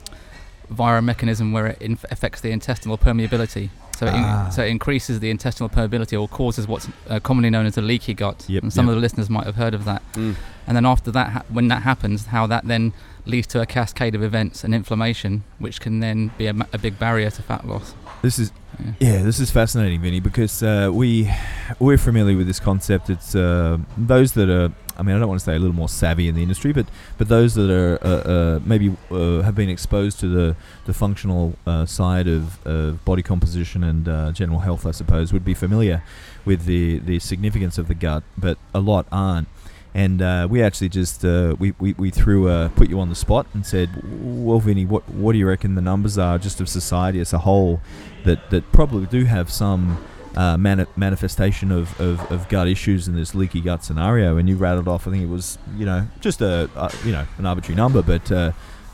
via 0.69 0.99
a 0.99 1.01
mechanism 1.01 1.51
where 1.53 1.67
it 1.67 1.81
inf- 1.81 2.05
affects 2.11 2.39
the 2.41 2.51
intestinal 2.51 2.97
permeability. 2.97 3.69
So 3.97 4.07
it, 4.07 4.13
in- 4.15 4.23
Ah. 4.23 4.49
so 4.49 4.63
it 4.63 4.69
increases 4.69 5.19
the 5.19 5.29
intestinal 5.29 5.69
permeability 5.69 6.19
or 6.19 6.27
causes 6.27 6.67
what's 6.67 6.87
uh, 7.09 7.19
commonly 7.19 7.49
known 7.49 7.65
as 7.65 7.77
a 7.77 7.81
leaky 7.81 8.13
gut. 8.13 8.45
Yep, 8.47 8.63
and 8.63 8.73
some 8.73 8.85
yep. 8.87 8.91
of 8.91 8.95
the 8.95 9.01
listeners 9.01 9.29
might 9.29 9.45
have 9.45 9.55
heard 9.55 9.73
of 9.73 9.85
that. 9.85 10.01
Mm. 10.13 10.35
And 10.67 10.75
then 10.77 10.85
after 10.85 11.11
that, 11.11 11.29
ha- 11.29 11.43
when 11.49 11.67
that 11.67 11.83
happens, 11.83 12.27
how 12.27 12.47
that 12.47 12.65
then 12.65 12.93
leads 13.25 13.47
to 13.47 13.61
a 13.61 13.65
cascade 13.65 14.15
of 14.15 14.23
events 14.23 14.63
and 14.63 14.73
inflammation, 14.73 15.43
which 15.59 15.79
can 15.79 15.99
then 15.99 16.31
be 16.37 16.47
a, 16.47 16.53
ma- 16.53 16.65
a 16.73 16.77
big 16.77 16.97
barrier 16.97 17.29
to 17.29 17.41
fat 17.41 17.67
loss. 17.67 17.93
This 18.21 18.39
is 18.39 18.51
Yeah. 18.99 19.21
this 19.21 19.39
is 19.39 19.51
fascinating, 19.51 20.01
Vinny, 20.01 20.19
because 20.19 20.63
uh, 20.63 20.89
we 20.91 21.31
we're 21.79 21.97
familiar 21.97 22.37
with 22.37 22.47
this 22.47 22.59
concept. 22.59 23.09
It's 23.09 23.35
uh, 23.35 23.77
those 23.97 24.33
that 24.33 24.49
are, 24.49 24.71
I 24.97 25.03
mean, 25.03 25.15
I 25.15 25.19
don't 25.19 25.27
want 25.27 25.39
to 25.39 25.45
say 25.45 25.55
a 25.55 25.59
little 25.59 25.75
more 25.75 25.89
savvy 25.89 26.27
in 26.27 26.35
the 26.35 26.41
industry, 26.41 26.73
but 26.73 26.87
but 27.17 27.27
those 27.27 27.53
that 27.55 27.69
are 27.69 27.99
uh, 28.03 28.09
uh, 28.09 28.59
maybe 28.65 28.95
uh, 29.11 29.41
have 29.41 29.55
been 29.55 29.69
exposed 29.69 30.19
to 30.21 30.27
the 30.27 30.55
the 30.85 30.93
functional 30.93 31.55
uh, 31.65 31.85
side 31.85 32.27
of, 32.27 32.65
of 32.65 33.03
body 33.05 33.21
composition 33.21 33.83
and 33.83 34.35
general 34.35 34.59
health, 34.59 34.85
I 34.85 34.91
suppose, 34.91 35.31
would 35.33 35.45
be 35.45 35.53
familiar 35.53 36.03
with 36.45 36.65
the 36.65 36.99
the 36.99 37.19
significance 37.19 37.77
of 37.77 37.87
the 37.87 37.95
gut, 37.95 38.23
but 38.37 38.57
a 38.73 38.79
lot 38.79 39.05
aren't. 39.11 39.47
And 39.95 40.21
uh, 40.21 40.47
we 40.49 40.63
actually 40.63 40.89
just 40.89 41.23
uh, 41.23 41.55
we, 41.59 41.73
we, 41.79 41.93
we 41.93 42.09
threw 42.09 42.49
uh, 42.49 42.69
put 42.69 42.89
you 42.89 42.99
on 42.99 43.09
the 43.09 43.15
spot 43.15 43.45
and 43.53 43.65
said, 43.65 43.89
well, 44.03 44.59
Vinny, 44.59 44.85
what 44.85 45.07
what 45.09 45.33
do 45.33 45.37
you 45.37 45.47
reckon 45.47 45.75
the 45.75 45.81
numbers 45.81 46.17
are 46.17 46.39
just 46.39 46.59
of 46.59 46.67
society 46.67 47.19
as 47.19 47.31
a 47.31 47.39
whole 47.39 47.79
that, 48.25 48.49
that 48.49 48.71
probably 48.71 49.05
do 49.05 49.25
have 49.25 49.51
some 49.51 50.03
uh, 50.35 50.57
mani- 50.57 50.87
manifestation 50.95 51.71
of, 51.71 51.99
of, 52.01 52.31
of 52.31 52.49
gut 52.49 52.67
issues 52.67 53.07
in 53.07 53.15
this 53.15 53.35
leaky 53.35 53.61
gut 53.61 53.83
scenario? 53.83 54.37
And 54.37 54.49
you 54.49 54.55
rattled 54.55 54.87
off, 54.87 55.07
I 55.07 55.11
think 55.11 55.23
it 55.23 55.29
was 55.29 55.59
you 55.77 55.85
know 55.85 56.07
just 56.21 56.41
a, 56.41 56.69
a 56.75 56.91
you 57.05 57.11
know 57.11 57.27
an 57.37 57.45
arbitrary 57.45 57.75
number, 57.75 58.01
but 58.01 58.31
uh, 58.31 58.51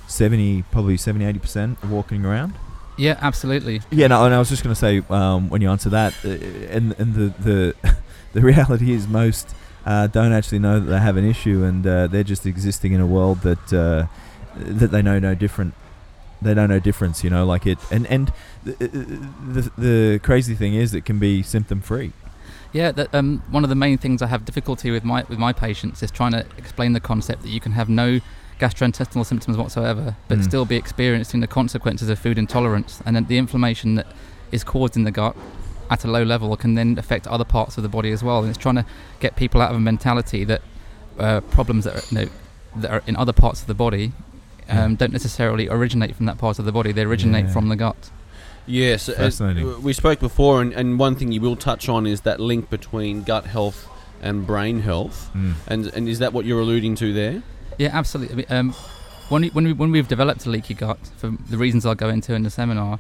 seventy 0.08 0.64
probably 0.64 0.98
70 0.98 1.24
80 1.24 1.40
percent 1.40 1.84
walking 1.86 2.26
around. 2.26 2.56
Yeah, 2.98 3.18
absolutely. 3.22 3.80
Yeah, 3.92 4.08
no, 4.08 4.26
and 4.26 4.36
I 4.36 4.40
was 4.40 4.50
just 4.50 4.62
going 4.62 4.76
to 4.76 4.80
say 4.80 5.02
um, 5.10 5.48
when 5.48 5.62
you 5.62 5.70
answer 5.70 5.90
that, 5.92 6.14
uh, 6.26 6.32
and 6.68 6.94
and 7.00 7.14
the 7.14 7.34
the 7.40 7.76
the 8.34 8.42
reality 8.42 8.92
is 8.92 9.08
most 9.08 9.56
uh, 9.92 10.06
don't 10.08 10.34
actually 10.40 10.60
know 10.60 10.76
that 10.80 10.90
they 10.94 11.00
have 11.10 11.18
an 11.18 11.28
issue, 11.36 11.58
and 11.70 11.82
uh, 11.86 12.08
they're 12.12 12.30
just 12.34 12.46
existing 12.46 12.92
in 12.94 13.02
a 13.02 13.08
world 13.18 13.38
that 13.50 13.66
uh, 13.74 14.06
that 14.56 14.90
they 14.92 15.02
know 15.02 15.18
no 15.30 15.34
different. 15.36 15.74
They 16.42 16.54
know 16.54 16.68
no 16.68 16.80
difference, 16.80 17.18
you 17.26 17.30
know, 17.30 17.44
like 17.54 17.66
it. 17.74 17.80
And 17.92 18.04
and 18.16 18.26
the, 18.64 18.74
the, 19.56 19.62
the 19.88 20.20
crazy 20.20 20.56
thing 20.56 20.74
is, 20.84 20.94
it 20.94 21.04
can 21.06 21.20
be 21.20 21.44
symptom 21.44 21.82
free. 21.82 22.12
Yeah, 22.72 22.92
that, 22.92 23.14
um, 23.16 23.42
one 23.50 23.64
of 23.64 23.70
the 23.70 23.76
main 23.86 23.98
things 23.98 24.22
I 24.22 24.28
have 24.28 24.46
difficulty 24.46 24.92
with 24.92 25.04
my 25.04 25.20
with 25.28 25.40
my 25.40 25.54
patients 25.54 26.04
is 26.04 26.12
trying 26.12 26.34
to 26.34 26.46
explain 26.58 26.94
the 26.94 27.00
concept 27.12 27.42
that 27.42 27.50
you 27.50 27.60
can 27.60 27.74
have 27.74 27.90
no 27.90 28.20
gastrointestinal 28.60 29.26
symptoms 29.26 29.58
whatsoever, 29.58 30.16
but 30.28 30.38
Mm. 30.38 30.44
still 30.44 30.66
be 30.66 30.76
experiencing 30.76 31.40
the 31.40 31.48
consequences 31.48 32.10
of 32.10 32.20
food 32.20 32.38
intolerance, 32.38 33.02
and 33.06 33.16
then 33.16 33.26
the 33.26 33.38
inflammation 33.38 33.96
that 33.96 34.08
is 34.52 34.64
caused 34.64 34.96
in 34.98 35.04
the 35.04 35.12
gut 35.12 35.36
at 35.90 36.04
a 36.06 36.08
low 36.08 36.24
level 36.24 36.56
can 36.58 36.76
then 36.76 36.98
affect 37.00 37.28
other 37.28 37.44
parts 37.44 37.78
of 37.78 37.84
the 37.84 37.90
body 37.90 38.12
as 38.12 38.24
well. 38.24 38.40
And 38.40 38.50
it's 38.50 38.58
trying 38.58 38.76
to 38.76 38.86
get 39.20 39.36
people 39.36 39.62
out 39.62 39.72
of 39.72 39.78
a 39.78 39.80
mentality 39.80 40.44
that 40.46 40.62
uh, 41.18 41.42
problems 41.42 41.86
that 41.86 41.96
are, 41.96 42.02
you 42.16 42.26
know, 42.26 42.32
that 42.78 42.92
are 42.92 43.04
in 43.08 43.16
other 43.16 43.34
parts 43.34 43.62
of 43.62 43.68
the 43.68 43.74
body 43.74 44.12
um, 44.70 44.92
Yeah. 44.92 44.98
don't 44.98 45.12
necessarily 45.14 45.68
originate 45.68 46.16
from 46.16 46.28
that 46.28 46.38
part 46.38 46.60
of 46.60 46.66
the 46.66 46.72
body; 46.72 46.92
they 46.92 47.04
originate 47.04 47.46
Yeah. 47.46 47.52
from 47.54 47.70
the 47.70 47.76
gut. 47.76 48.12
Yes, 48.68 49.10
uh, 49.10 49.14
Fascinating. 49.14 49.82
we 49.82 49.94
spoke 49.94 50.20
before, 50.20 50.62
and, 50.62 50.72
and 50.74 51.00
one 51.00 51.16
thing 51.16 51.32
you 51.32 51.42
will 51.42 51.56
touch 51.56 51.90
on 51.90 52.06
is 52.06 52.22
that 52.22 52.40
link 52.40 52.70
between 52.70 53.24
gut 53.24 53.48
health 53.48 53.88
and 54.22 54.46
brain 54.46 54.82
health. 54.82 55.32
Mm. 55.36 55.54
And 55.68 55.86
and 55.88 56.08
is 56.08 56.20
that 56.20 56.34
what 56.34 56.46
you're 56.46 56.62
alluding 56.62 56.96
to 56.96 57.12
there? 57.14 57.42
Yeah, 57.80 57.90
absolutely. 57.94 58.34
I 58.34 58.38
mean, 58.38 58.46
Um, 58.50 58.74
when, 59.30 59.42
we, 59.44 59.50
when, 59.50 59.64
we, 59.66 59.74
when 59.74 59.92
we've 59.92 60.08
developed 60.08 60.46
a 60.46 60.50
leaky 60.50 60.74
gut, 60.76 61.00
for 61.18 61.32
the 61.50 61.58
reasons 61.58 61.86
I'll 61.86 61.96
go 61.96 62.10
into 62.10 62.34
in 62.36 62.44
the 62.44 62.50
seminar, 62.50 63.00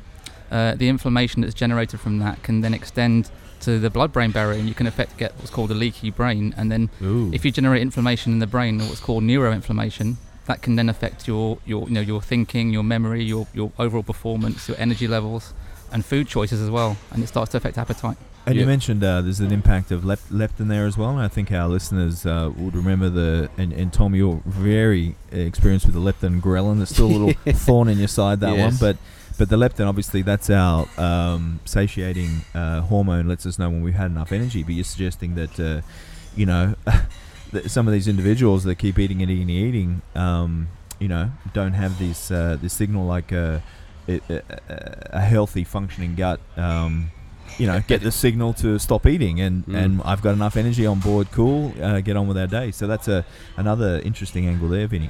uh, 0.52 0.76
the 0.76 0.89
inflammation 0.89 1.41
that's 1.41 1.54
generated 1.54 2.00
from 2.00 2.20
that 2.20 2.43
can 2.43 2.62
then 2.62 2.74
extend 2.74 3.30
to 3.62 3.80
the 3.80 3.89
blood-brain 3.89 4.32
barrier, 4.32 4.58
and 4.58 4.68
you 4.68 4.74
can 4.74 4.88
affect 4.88 5.18
get 5.18 5.34
what's 5.36 5.50
called 5.50 5.72
a 5.72 5.74
leaky 5.74 6.12
brain. 6.12 6.54
And 6.58 6.72
then 6.72 6.89
Ooh. 7.02 7.30
if 7.34 7.43
you 7.43 7.52
generate 7.52 7.82
inflammation 7.82 8.32
in 8.34 8.39
the 8.39 8.47
brain, 8.47 8.82
or 8.82 8.86
what's 8.86 9.02
called 9.02 9.24
neuroinflammation, 9.24 10.16
that 10.45 10.62
can 10.62 10.76
then 10.76 10.89
affect 10.89 11.28
your 11.28 11.60
your 11.66 11.88
you 11.88 11.93
know 11.93 12.02
your 12.02 12.22
thinking, 12.22 12.72
your 12.72 12.84
memory, 12.84 13.24
your 13.24 13.47
your 13.54 13.72
overall 13.78 14.04
performance, 14.04 14.68
your 14.68 14.78
energy 14.80 15.08
levels, 15.08 15.54
and 15.91 16.06
food 16.06 16.28
choices 16.28 16.62
as 16.62 16.70
well. 16.70 16.97
And 17.12 17.24
it 17.24 17.28
starts 17.28 17.52
to 17.52 17.58
affect 17.58 17.78
appetite. 17.78 18.18
And 18.45 18.58
you 18.58 18.66
mentioned 18.66 19.04
uh, 19.04 19.22
there's 19.22 19.41
an 19.41 19.52
impact 19.52 19.91
of 19.91 20.04
lep- 20.04 20.28
leptin 20.32 20.70
there 20.70 20.88
as 20.88 20.97
well, 20.97 21.12
and 21.12 21.20
I 21.20 21.28
think 21.28 21.52
our 21.52 21.68
listeners 21.68 22.26
uh, 22.26 22.52
would 22.56 22.76
remember 22.76 23.10
the 23.10 23.50
and, 23.58 23.72
and 23.74 23.93
Tom, 23.93 24.16
you're 24.16 24.41
very 24.45 25.16
uh, 25.32 25.38
experienced 25.38 25.86
with 25.86 25.93
the 25.93 26.02
leptin 26.02 26.41
ghrelin. 26.41 26.78
There's 26.78 26.89
still 26.89 27.08
a 27.08 27.16
little 27.16 27.34
thorn 27.54 27.89
in 27.89 28.00
your 28.00 28.08
side 28.08 28.39
that 28.39 28.58
one, 28.58 28.76
but 28.80 28.97
but 29.39 29.49
the 29.49 29.55
leptin 29.55 29.87
obviously 29.87 30.21
that's 30.21 30.49
our 30.51 30.87
um, 30.99 31.59
satiating 31.65 32.41
uh, 32.53 32.81
hormone. 32.81 33.27
Lets 33.27 33.45
us 33.47 33.57
know 33.57 33.69
when 33.69 33.81
we've 33.81 33.95
had 33.95 34.11
enough 34.11 34.31
energy. 34.31 34.61
But 34.61 34.75
you're 34.75 34.83
suggesting 34.83 35.33
that 35.35 35.59
uh, 35.59 35.81
you 36.35 36.45
know 36.45 36.75
that 37.51 37.71
some 37.71 37.87
of 37.87 37.93
these 37.93 38.07
individuals 38.07 38.63
that 38.65 38.75
keep 38.75 38.99
eating 38.99 39.21
and 39.23 39.31
eating 39.31 39.49
and 39.49 39.51
eating, 39.67 40.01
um, 40.13 40.67
you 40.99 41.07
know, 41.07 41.31
don't 41.53 41.73
have 41.73 41.97
this 41.97 42.29
uh, 42.29 42.57
this 42.61 42.73
signal 42.73 43.05
like 43.07 43.31
a, 43.31 43.63
a, 44.07 44.19
a- 44.29 44.41
a 45.13 45.21
healthy 45.21 45.63
functioning 45.63 46.13
gut. 46.15 46.39
Um, 46.57 47.09
you 47.57 47.65
know, 47.65 47.81
get 47.87 48.01
the 48.03 48.11
signal 48.11 48.53
to 48.53 48.77
stop 48.77 49.07
eating, 49.07 49.41
and, 49.41 49.65
Mm. 49.65 49.75
and 49.83 50.01
I've 50.05 50.21
got 50.21 50.33
enough 50.33 50.55
energy 50.55 50.85
on 50.85 50.99
board. 50.99 51.31
Cool, 51.31 51.73
uh, 51.81 51.99
get 52.01 52.15
on 52.15 52.27
with 52.27 52.37
our 52.37 52.45
day. 52.47 52.69
So 52.71 52.85
that's 52.87 53.07
a 53.07 53.25
another 53.57 53.99
interesting 54.01 54.45
angle 54.47 54.69
there, 54.69 54.85
Vinny. 54.87 55.09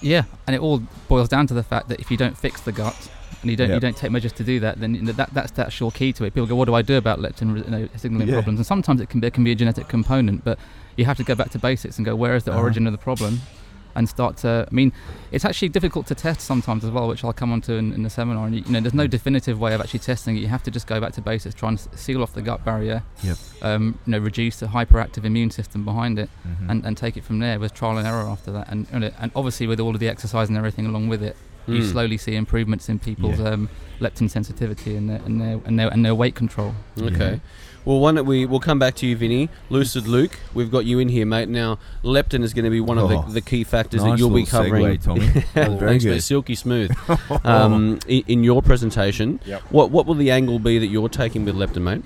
Yeah, 0.00 0.24
and 0.46 0.54
it 0.54 0.60
all 0.62 0.82
boils 1.08 1.28
down 1.28 1.46
to 1.48 1.54
the 1.54 1.62
fact 1.64 1.88
that 1.88 1.98
if 2.00 2.10
you 2.10 2.16
don't 2.16 2.38
fix 2.38 2.60
the 2.60 2.72
gut 2.72 3.10
and 3.42 3.50
you 3.50 3.56
don't 3.56 3.70
you 3.70 3.80
don't 3.80 3.96
take 3.96 4.10
measures 4.10 4.32
to 4.34 4.44
do 4.44 4.60
that, 4.60 4.80
then 4.80 5.04
that 5.04 5.30
that's 5.32 5.52
the 5.52 5.64
actual 5.66 5.90
key 5.90 6.12
to 6.14 6.24
it. 6.24 6.34
People 6.34 6.46
go, 6.46 6.54
"What 6.56 6.66
do 6.66 6.74
I 6.74 6.82
do 6.82 6.96
about 6.96 7.18
leptin 7.18 7.56
you 7.64 7.70
know, 7.70 7.88
signaling 7.96 8.28
Yeah. 8.28 8.34
problems?" 8.34 8.58
And 8.58 8.66
sometimes 8.66 9.00
it 9.00 9.08
can 9.08 9.20
be, 9.20 9.26
it 9.28 9.34
can 9.34 9.44
be 9.44 9.52
a 9.52 9.54
genetic 9.54 9.88
component, 9.88 10.44
but 10.44 10.58
you 10.96 11.04
have 11.06 11.16
to 11.18 11.24
go 11.24 11.34
back 11.34 11.50
to 11.50 11.58
basics 11.58 11.96
and 11.98 12.04
go, 12.04 12.14
"Where 12.14 12.36
is 12.36 12.44
the 12.44 12.52
Uh-huh. 12.52 12.60
origin 12.60 12.86
of 12.86 12.92
the 12.92 12.98
problem?" 12.98 13.40
And 13.92 14.08
start 14.08 14.36
to. 14.38 14.68
I 14.70 14.74
mean, 14.74 14.92
it's 15.32 15.44
actually 15.44 15.68
difficult 15.70 16.06
to 16.06 16.14
test 16.14 16.42
sometimes 16.42 16.84
as 16.84 16.92
well, 16.92 17.08
which 17.08 17.24
I'll 17.24 17.32
come 17.32 17.50
on 17.50 17.60
to 17.62 17.72
in, 17.74 17.92
in 17.92 18.04
the 18.04 18.10
seminar. 18.10 18.46
And 18.46 18.54
you, 18.54 18.62
you 18.64 18.70
know, 18.72 18.78
there's 18.80 18.94
no 18.94 19.08
definitive 19.08 19.58
way 19.58 19.74
of 19.74 19.80
actually 19.80 19.98
testing 19.98 20.36
it. 20.36 20.40
You 20.40 20.46
have 20.46 20.62
to 20.62 20.70
just 20.70 20.86
go 20.86 21.00
back 21.00 21.12
to 21.14 21.20
basics, 21.20 21.56
try 21.56 21.70
and 21.70 21.80
seal 21.96 22.22
off 22.22 22.32
the 22.32 22.40
gut 22.40 22.64
barrier. 22.64 23.02
Yep. 23.24 23.36
Um, 23.62 23.98
you 24.06 24.12
know, 24.12 24.18
reduce 24.18 24.60
the 24.60 24.66
hyperactive 24.66 25.24
immune 25.24 25.50
system 25.50 25.84
behind 25.84 26.20
it 26.20 26.30
Mhm. 26.46 26.70
and, 26.70 26.86
and 26.86 26.96
take 26.96 27.16
it 27.16 27.24
from 27.24 27.40
there 27.40 27.58
with 27.58 27.74
trial 27.74 27.98
and 27.98 28.06
error 28.06 28.28
after 28.28 28.52
that. 28.52 28.68
And, 28.70 28.86
and 28.92 29.32
obviously 29.34 29.66
with 29.66 29.80
all 29.80 29.92
of 29.92 29.98
the 29.98 30.08
exercise 30.08 30.48
and 30.48 30.56
everything 30.56 30.86
along 30.86 31.08
with 31.08 31.20
it, 31.24 31.36
you 31.66 31.82
Mm. 31.82 31.90
slowly 31.92 32.16
see 32.16 32.34
improvements 32.34 32.88
in 32.88 32.98
people's 32.98 33.38
Yeah. 33.38 33.50
um, 33.50 33.68
leptin 34.00 34.28
sensitivity 34.30 34.96
and 34.96 35.08
their, 35.10 35.20
and 35.24 35.40
their 35.40 35.60
and 35.64 35.78
their 35.78 35.88
and 35.88 36.04
their 36.04 36.14
weight 36.14 36.34
control. 36.34 36.74
Okay. 37.00 37.32
Yeah. 37.32 37.36
Well, 37.86 37.98
one 37.98 38.14
that 38.16 38.24
we 38.24 38.44
we'll 38.44 38.60
come 38.60 38.78
back 38.78 38.94
to 38.96 39.06
you, 39.06 39.16
Vinny. 39.16 39.48
Lucid 39.70 40.06
Luke, 40.06 40.38
we've 40.52 40.70
got 40.70 40.84
you 40.84 40.98
in 40.98 41.08
here, 41.08 41.24
mate. 41.24 41.48
Now, 41.48 41.78
leptin 42.04 42.42
is 42.42 42.52
going 42.52 42.66
to 42.66 42.70
be 42.70 42.80
one 42.80 42.98
of 42.98 43.10
Oh, 43.10 43.24
the, 43.26 43.32
the 43.34 43.40
key 43.40 43.64
factors 43.64 44.02
nice 44.02 44.10
that 44.12 44.18
you'll 44.18 44.28
be 44.34 44.44
covering. 44.44 44.84
segue, 44.98 45.02
Tommy. 45.02 45.26
That 45.54 45.70
was 45.70 45.78
very 45.78 45.90
Thanks, 45.92 46.04
mate. 46.04 46.10
good. 46.14 46.22
Silky 46.22 46.54
smooth. 46.54 46.90
um, 47.44 47.98
in, 48.06 48.22
in 48.26 48.44
your 48.44 48.60
presentation, 48.62 49.40
Yep. 49.46 49.62
what 49.70 49.90
what 49.90 50.04
will 50.06 50.14
the 50.14 50.30
angle 50.30 50.58
be 50.58 50.78
that 50.78 50.88
you're 50.88 51.08
taking 51.08 51.44
with 51.46 51.54
leptin, 51.56 51.82
mate? 51.82 52.02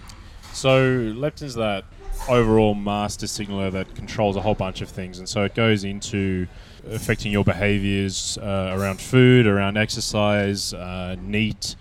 So 0.53 0.79
leptin's 1.15 1.55
that 1.57 1.85
overall 2.29 2.75
master 2.75 3.27
signaler 3.27 3.70
that 3.70 3.95
controls 3.95 4.37
a 4.37 4.41
whole 4.41 4.55
bunch 4.55 4.81
of 4.81 4.89
things, 4.89 5.18
and 5.18 5.29
so 5.29 5.43
it 5.45 5.55
goes 5.55 5.85
into 5.85 6.47
affecting 6.91 7.33
your 7.33 7.45
behaviors 7.45 8.37
uh, 8.39 8.75
around 8.77 9.01
food, 9.01 9.47
around 9.47 9.77
exercise, 9.77 10.75
uh, 10.75 11.16
NEAT, 11.20 11.77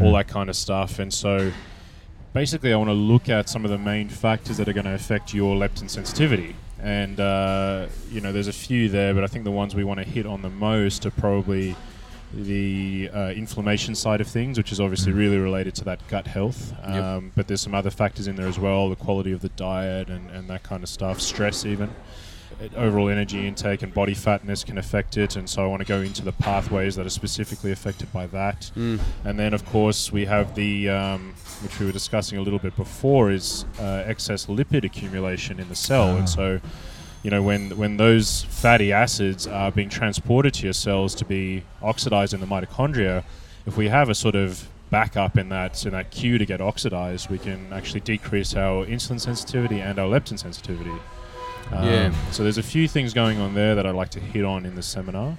all 0.00 0.12
Mm. 0.12 0.18
that 0.18 0.28
kind 0.28 0.48
of 0.50 0.56
stuff. 0.56 0.98
And 0.98 1.12
so 1.12 1.52
basically, 2.32 2.72
I 2.72 2.76
want 2.76 2.88
to 2.90 2.94
look 2.94 3.28
at 3.28 3.48
some 3.48 3.64
of 3.64 3.70
the 3.70 3.78
main 3.78 4.08
factors 4.08 4.56
that 4.58 4.68
are 4.68 4.72
going 4.72 4.86
to 4.86 4.94
affect 4.94 5.34
your 5.34 5.56
leptin 5.56 5.88
sensitivity. 5.90 6.54
And 6.80 7.18
uh, 7.18 7.86
you 8.10 8.20
know, 8.20 8.30
there's 8.32 8.48
a 8.48 8.52
few 8.52 8.88
there, 8.88 9.14
but 9.14 9.24
I 9.24 9.26
think 9.26 9.44
the 9.44 9.50
ones 9.50 9.74
we 9.74 9.84
want 9.84 10.00
to 10.00 10.04
hit 10.06 10.26
on 10.26 10.42
the 10.42 10.50
most 10.50 11.06
are 11.06 11.10
probably 11.10 11.74
the 12.34 13.10
uh, 13.14 13.18
inflammation 13.30 13.94
side 13.94 14.20
of 14.20 14.26
things, 14.26 14.58
which 14.58 14.72
is 14.72 14.80
obviously 14.80 15.12
Mm. 15.12 15.16
really 15.18 15.38
related 15.38 15.74
to 15.76 15.84
that 15.84 16.00
gut 16.08 16.26
health. 16.26 16.72
Yep. 16.86 17.02
Um, 17.04 17.32
but 17.36 17.46
there's 17.48 17.60
some 17.60 17.74
other 17.74 17.90
factors 17.90 18.26
in 18.26 18.36
there 18.36 18.48
as 18.48 18.58
well, 18.58 18.88
the 18.90 18.96
quality 18.96 19.32
of 19.32 19.40
the 19.40 19.48
diet 19.50 20.08
and, 20.08 20.30
and 20.30 20.48
that 20.50 20.62
kind 20.62 20.82
of 20.82 20.88
stuff, 20.88 21.20
stress 21.20 21.64
even. 21.64 21.90
Overall 22.76 23.08
energy 23.08 23.48
intake 23.48 23.82
and 23.82 23.92
body 23.92 24.14
fatness 24.14 24.64
can 24.64 24.78
affect 24.78 25.16
it, 25.16 25.34
and 25.34 25.50
so 25.50 25.64
I 25.64 25.66
want 25.66 25.80
to 25.82 25.88
go 25.88 26.00
into 26.00 26.22
the 26.22 26.30
pathways 26.32 26.94
that 26.94 27.04
are 27.04 27.10
specifically 27.10 27.72
affected 27.72 28.12
by 28.12 28.28
that. 28.28 28.70
Mm. 28.76 29.00
And 29.24 29.38
then, 29.38 29.54
of 29.54 29.66
course, 29.66 30.12
we 30.12 30.26
have 30.26 30.54
the, 30.54 30.88
um, 30.88 31.34
which 31.62 31.80
we 31.80 31.86
were 31.86 31.92
discussing 31.92 32.38
a 32.38 32.42
little 32.42 32.60
bit 32.60 32.76
before, 32.76 33.32
is 33.32 33.64
uh, 33.80 34.04
excess 34.06 34.46
lipid 34.46 34.84
accumulation 34.84 35.58
in 35.58 35.68
the 35.68 35.74
cell. 35.74 36.10
Ah. 36.10 36.18
And 36.18 36.28
so, 36.28 36.60
you 37.24 37.30
know, 37.30 37.42
when 37.42 37.76
when 37.76 37.96
those 37.96 38.42
fatty 38.42 38.92
acids 38.92 39.46
are 39.46 39.72
being 39.72 39.88
transported 39.88 40.54
to 40.54 40.64
your 40.64 40.74
cells 40.74 41.14
to 41.16 41.24
be 41.24 41.64
oxidized 41.82 42.34
in 42.34 42.40
the 42.40 42.46
mitochondria, 42.46 43.24
if 43.66 43.76
we 43.76 43.88
have 43.88 44.08
a 44.10 44.14
sort 44.14 44.34
of 44.36 44.68
backup 44.90 45.36
in 45.38 45.48
that 45.48 45.84
in 45.86 45.92
that 45.92 46.10
queue 46.10 46.36
to 46.38 46.44
get 46.46 46.60
oxidized, 46.60 47.30
we 47.30 47.38
can 47.38 47.72
actually 47.72 48.00
decrease 48.00 48.54
our 48.54 48.84
insulin 48.84 49.18
sensitivity 49.18 49.80
and 49.80 49.98
our 49.98 50.06
leptin 50.06 50.38
sensitivity. 50.38 50.92
Um, 51.72 51.84
Yeah. 51.88 52.14
So 52.30 52.42
there's 52.42 52.58
a 52.58 52.62
few 52.62 52.86
things 52.86 53.14
going 53.14 53.40
on 53.40 53.54
there 53.54 53.74
that 53.74 53.86
I'd 53.86 53.94
like 53.94 54.10
to 54.10 54.20
hit 54.20 54.44
on 54.44 54.66
in 54.66 54.74
the 54.74 54.82
seminar. 54.82 55.38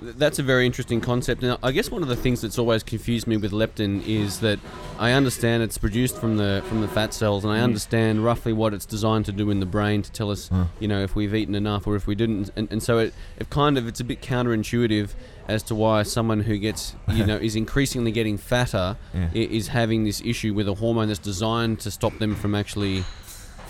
Th- 0.00 0.14
That's 0.16 0.38
a 0.38 0.42
very 0.42 0.66
interesting 0.66 1.00
concept. 1.00 1.42
And 1.42 1.56
I 1.62 1.72
guess 1.72 1.90
one 1.90 2.02
of 2.02 2.08
the 2.08 2.16
things 2.16 2.40
that's 2.42 2.58
always 2.58 2.82
confused 2.82 3.26
me 3.26 3.36
with 3.36 3.52
leptin 3.52 4.06
is 4.06 4.40
that 4.40 4.58
I 4.98 5.12
understand 5.12 5.62
it's 5.62 5.78
produced 5.78 6.16
from 6.18 6.36
the 6.36 6.62
from 6.68 6.80
the 6.80 6.88
fat 6.88 7.14
cells, 7.14 7.44
and 7.44 7.52
I 7.52 7.58
Mm. 7.58 7.64
understand 7.64 8.24
roughly 8.24 8.52
what 8.52 8.74
it's 8.74 8.86
designed 8.86 9.24
to 9.26 9.32
do 9.32 9.50
in 9.50 9.60
the 9.60 9.66
brain 9.66 10.02
to 10.02 10.10
tell 10.12 10.30
us, 10.30 10.48
Huh. 10.48 10.64
you 10.80 10.88
know, 10.88 11.02
if 11.02 11.14
we've 11.16 11.34
eaten 11.34 11.54
enough 11.54 11.86
or 11.86 11.96
if 11.96 12.06
we 12.06 12.14
didn't. 12.14 12.50
And, 12.56 12.68
and 12.70 12.82
so 12.82 12.98
it, 12.98 13.14
it 13.38 13.48
kind 13.50 13.78
of 13.78 13.86
it's 13.88 14.00
a 14.00 14.04
bit 14.04 14.20
counterintuitive 14.22 15.10
as 15.48 15.62
to 15.62 15.74
why 15.74 16.02
someone 16.02 16.40
who 16.40 16.58
gets 16.58 16.94
you 17.12 17.24
know 17.24 17.36
is 17.36 17.54
increasingly 17.56 18.10
getting 18.10 18.36
fatter 18.36 18.96
Yeah. 19.14 19.28
is 19.32 19.68
having 19.68 20.04
this 20.04 20.20
issue 20.24 20.52
with 20.52 20.68
a 20.68 20.74
hormone 20.74 21.06
that's 21.08 21.20
designed 21.20 21.78
to 21.80 21.90
stop 21.90 22.18
them 22.18 22.34
from 22.34 22.54
actually 22.54 23.04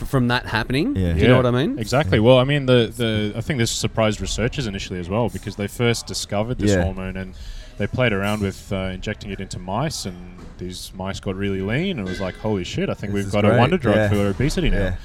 from 0.05 0.28
that 0.28 0.47
happening. 0.47 0.94
Yeah. 0.97 1.12
Do 1.14 1.20
you 1.20 1.28
know 1.28 1.36
what 1.36 1.47
I 1.47 1.51
mean? 1.51 1.78
Exactly. 1.78 2.20
Well, 2.20 2.38
I 2.38 2.44
mean, 2.44 2.66
the, 2.66 2.92
the 2.94 3.32
I 3.36 3.40
think 3.40 3.59
this 3.59 3.70
surprised 3.70 4.20
researchers 4.20 4.66
initially 4.66 4.99
as 5.01 5.09
well 5.09 5.28
because 5.28 5.57
they 5.57 5.66
first 5.68 6.07
discovered 6.07 6.59
this 6.59 6.72
Yeah. 6.72 6.84
hormone 6.84 7.16
and 7.16 7.34
they 7.78 7.86
played 7.86 8.12
around 8.12 8.40
with 8.40 8.72
uh, 8.72 8.90
injecting 8.94 9.30
it 9.30 9.38
into 9.40 9.59
mice, 9.59 10.07
and 10.07 10.38
these 10.59 10.92
mice 10.94 11.20
got 11.20 11.34
really 11.34 11.61
lean, 11.61 11.99
and 11.99 12.09
it 12.09 12.11
was 12.11 12.20
like, 12.22 12.34
holy 12.36 12.64
shit! 12.64 12.88
I 12.88 12.94
think 12.94 13.12
This 13.12 13.18
we've 13.20 13.26
is 13.26 13.32
got 13.32 13.44
a 13.44 13.49
great. 13.49 13.59
wonder 13.59 13.76
drug 13.76 13.97
Yeah. 13.97 14.09
for 14.09 14.26
obesity 14.28 14.70
now. 14.70 14.78
Yeah. 14.78 14.97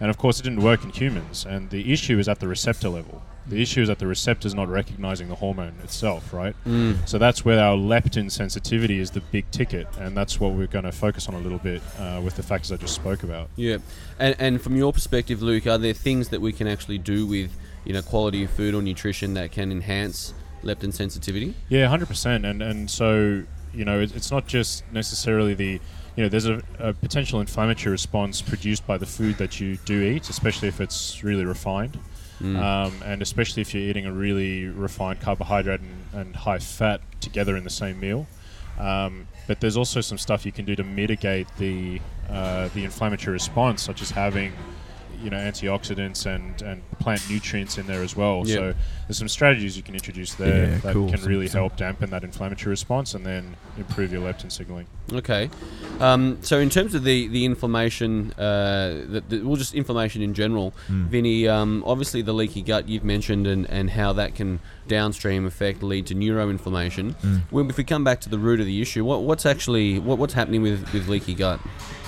And 0.00 0.10
of 0.10 0.18
course, 0.18 0.38
it 0.38 0.42
didn't 0.42 0.62
work 0.62 0.84
in 0.84 0.90
humans. 0.90 1.46
And 1.48 1.70
the 1.70 1.90
issue 1.92 2.18
is 2.18 2.28
at 2.28 2.38
the 2.38 2.46
receptor 2.46 2.88
level. 2.88 3.22
The 3.48 3.62
issue 3.62 3.82
is 3.82 3.88
that 3.88 3.98
the 3.98 4.06
receptor 4.06 4.46
is 4.46 4.54
not 4.54 4.68
recognizing 4.68 5.28
the 5.28 5.34
hormone 5.34 5.74
itself, 5.82 6.32
right? 6.32 6.54
Mm. 6.66 7.08
So 7.08 7.18
that's 7.18 7.44
where 7.44 7.60
our 7.60 7.76
leptin 7.76 8.30
sensitivity 8.30 8.98
is 8.98 9.10
the 9.10 9.20
big 9.20 9.50
ticket, 9.50 9.86
and 9.98 10.16
that's 10.16 10.38
what 10.38 10.52
we're 10.52 10.66
going 10.66 10.84
to 10.84 10.92
focus 10.92 11.28
on 11.28 11.34
a 11.34 11.38
little 11.38 11.58
bit 11.58 11.82
uh, 11.98 12.20
with 12.22 12.36
the 12.36 12.42
factors 12.42 12.72
I 12.72 12.76
just 12.76 12.94
spoke 12.94 13.22
about. 13.22 13.48
Yeah, 13.56 13.78
and, 14.18 14.36
and 14.38 14.60
from 14.60 14.76
your 14.76 14.92
perspective, 14.92 15.42
Luke, 15.42 15.66
are 15.66 15.78
there 15.78 15.94
things 15.94 16.28
that 16.28 16.40
we 16.40 16.52
can 16.52 16.66
actually 16.66 16.98
do 16.98 17.26
with 17.26 17.56
you 17.84 17.92
know 17.92 18.02
quality 18.02 18.44
of 18.44 18.50
food 18.50 18.74
or 18.74 18.82
nutrition 18.82 19.34
that 19.34 19.52
can 19.52 19.72
enhance 19.72 20.34
leptin 20.62 20.92
sensitivity? 20.92 21.54
Yeah, 21.68 21.88
hundred 21.88 22.08
percent. 22.08 22.44
And 22.44 22.62
and 22.62 22.90
so 22.90 23.44
you 23.72 23.84
know, 23.84 24.00
it, 24.00 24.14
it's 24.14 24.30
not 24.30 24.46
just 24.46 24.84
necessarily 24.92 25.54
the 25.54 25.80
you 26.16 26.24
know, 26.24 26.28
there's 26.28 26.46
a, 26.46 26.60
a 26.80 26.92
potential 26.92 27.40
inflammatory 27.40 27.92
response 27.92 28.42
produced 28.42 28.84
by 28.88 28.98
the 28.98 29.06
food 29.06 29.38
that 29.38 29.60
you 29.60 29.76
do 29.84 30.02
eat, 30.02 30.28
especially 30.28 30.66
if 30.66 30.80
it's 30.80 31.22
really 31.22 31.44
refined, 31.44 31.96
Mm. 32.40 32.56
um, 32.56 33.02
and 33.04 33.20
especially 33.20 33.62
if 33.62 33.74
you're 33.74 33.82
eating 33.82 34.06
a 34.06 34.12
really 34.12 34.66
refined 34.66 35.20
carbohydrate 35.20 35.80
and, 35.80 36.04
and 36.12 36.36
high 36.36 36.60
fat 36.60 37.00
together 37.20 37.56
in 37.56 37.64
the 37.64 37.70
same 37.70 37.98
meal. 37.98 38.26
Um, 38.78 39.26
but 39.48 39.60
there's 39.60 39.76
also 39.76 40.00
some 40.00 40.18
stuff 40.18 40.46
you 40.46 40.52
can 40.52 40.64
do 40.64 40.76
to 40.76 40.84
mitigate 40.84 41.48
the 41.56 42.00
uh, 42.30 42.68
the 42.74 42.84
inflammatory 42.84 43.32
response, 43.32 43.82
such 43.82 44.02
as 44.02 44.10
having 44.10 44.52
you 45.22 45.30
know 45.30 45.36
antioxidants 45.36 46.26
and, 46.26 46.60
and 46.62 46.82
plant 46.98 47.22
nutrients 47.30 47.78
in 47.78 47.86
there 47.86 48.02
as 48.02 48.14
well. 48.16 48.42
Yeah. 48.46 48.54
So 48.54 48.74
there's 49.06 49.18
some 49.18 49.28
strategies 49.28 49.76
you 49.76 49.82
can 49.82 49.94
introduce 49.94 50.34
there 50.34 50.66
Yeah, 50.70 50.78
that 50.78 50.92
cool. 50.92 51.10
can 51.10 51.22
really 51.24 51.48
some- 51.48 51.60
help 51.60 51.76
dampen 51.76 52.10
that 52.10 52.24
inflammatory 52.24 52.70
response 52.70 53.14
and 53.14 53.24
then 53.24 53.56
improve 53.76 54.12
your 54.12 54.20
leptin 54.22 54.50
signaling. 54.52 54.86
Okay, 55.12 55.48
um, 56.00 56.36
so 56.42 56.58
in 56.58 56.68
terms 56.68 56.94
of 56.94 57.02
the 57.04 57.28
the 57.28 57.44
inflammation, 57.44 58.32
uh, 58.32 59.04
the, 59.08 59.22
the, 59.28 59.40
well, 59.42 59.56
just 59.56 59.74
inflammation 59.74 60.20
in 60.22 60.34
general, 60.34 60.72
Mm. 60.90 61.06
Vinny. 61.06 61.48
Um, 61.48 61.82
obviously, 61.86 62.22
the 62.22 62.32
leaky 62.34 62.62
gut 62.62 62.88
you've 62.88 63.04
mentioned, 63.04 63.46
and, 63.46 63.68
and 63.70 63.90
how 63.90 64.12
that 64.14 64.34
can 64.34 64.60
downstream 64.86 65.46
effect 65.46 65.82
lead 65.82 66.06
to 66.06 66.14
neuroinflammation. 66.14 67.14
Mm. 67.16 67.40
Well, 67.50 67.68
if 67.70 67.76
we 67.76 67.84
come 67.84 68.04
back 68.04 68.20
to 68.22 68.28
the 68.28 68.38
root 68.38 68.60
of 68.60 68.66
the 68.66 68.80
issue, 68.80 69.04
what, 69.04 69.22
what's 69.22 69.46
actually 69.46 69.98
what, 69.98 70.18
what's 70.18 70.34
happening 70.34 70.62
with, 70.62 70.90
with 70.92 71.08
leaky 71.08 71.34
gut? 71.34 71.60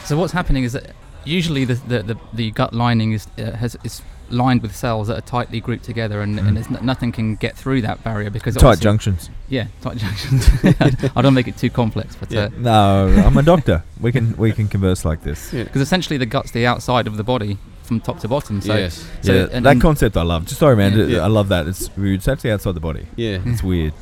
So 0.05 0.17
what's 0.17 0.33
happening 0.33 0.65
is 0.65 0.73
that 0.75 0.95
usually 1.25 1.65
the 1.65 1.75
the, 1.75 2.03
the, 2.03 2.17
the 2.33 2.51
gut 2.53 2.73
lining 2.73 3.13
is 3.13 3.27
uh, 3.39 3.53
has 3.53 3.77
is 3.85 4.03
lined 4.31 4.63
with 4.63 4.75
cells 4.77 5.09
that 5.09 5.19
are 5.19 5.23
tightly 5.23 5.61
grouped 5.61 5.85
together, 5.85 6.21
and, 6.23 6.39
Mm. 6.39 6.47
and 6.49 6.59
n- 6.59 6.87
nothing 6.87 7.11
can 7.11 7.35
get 7.35 7.57
through 7.57 7.83
that 7.83 8.05
barrier 8.05 8.31
because 8.31 8.55
Tight 8.55 8.79
junctions. 8.79 9.29
Yeah, 9.49 9.67
tight 9.81 9.97
junctions. 9.97 10.49
I 11.17 11.21
don't 11.23 11.35
make 11.35 11.49
it 11.49 11.57
too 11.57 11.69
complex, 11.71 12.15
but 12.15 12.31
Yeah. 12.31 12.49
No, 12.57 13.09
I'm 13.27 13.37
a 13.37 13.43
doctor. 13.43 13.83
We 14.01 14.13
can 14.13 14.37
we 14.37 14.53
can 14.53 14.69
converse 14.69 15.05
like 15.05 15.23
this. 15.23 15.53
Yeah. 15.53 15.65
because 15.65 15.81
essentially 15.83 16.17
the 16.17 16.27
gut's 16.27 16.53
the 16.53 16.65
outside 16.67 17.07
of 17.09 17.17
the 17.17 17.25
body 17.25 17.59
from 17.83 18.01
top 18.01 18.21
to 18.21 18.29
bottom. 18.29 18.61
So, 18.61 18.77
yes. 18.77 19.05
so 19.23 19.33
yeah, 19.35 19.49
and, 19.51 19.67
that 19.67 19.73
and, 19.73 19.81
concept 19.83 20.17
I 20.17 20.23
love. 20.23 20.47
Just 20.47 20.61
sorry, 20.61 20.77
man. 20.77 20.97
Yeah. 20.97 21.07
Yeah. 21.07 21.25
I 21.25 21.27
love 21.27 21.49
that. 21.49 21.67
It's 21.67 21.91
weird. 21.97 22.19
It's 22.21 22.29
actually 22.29 22.53
outside 22.53 22.75
the 22.75 22.81
body. 22.81 23.07
Yeah. 23.17 23.41
It's 23.45 23.65
weird. 23.65 23.93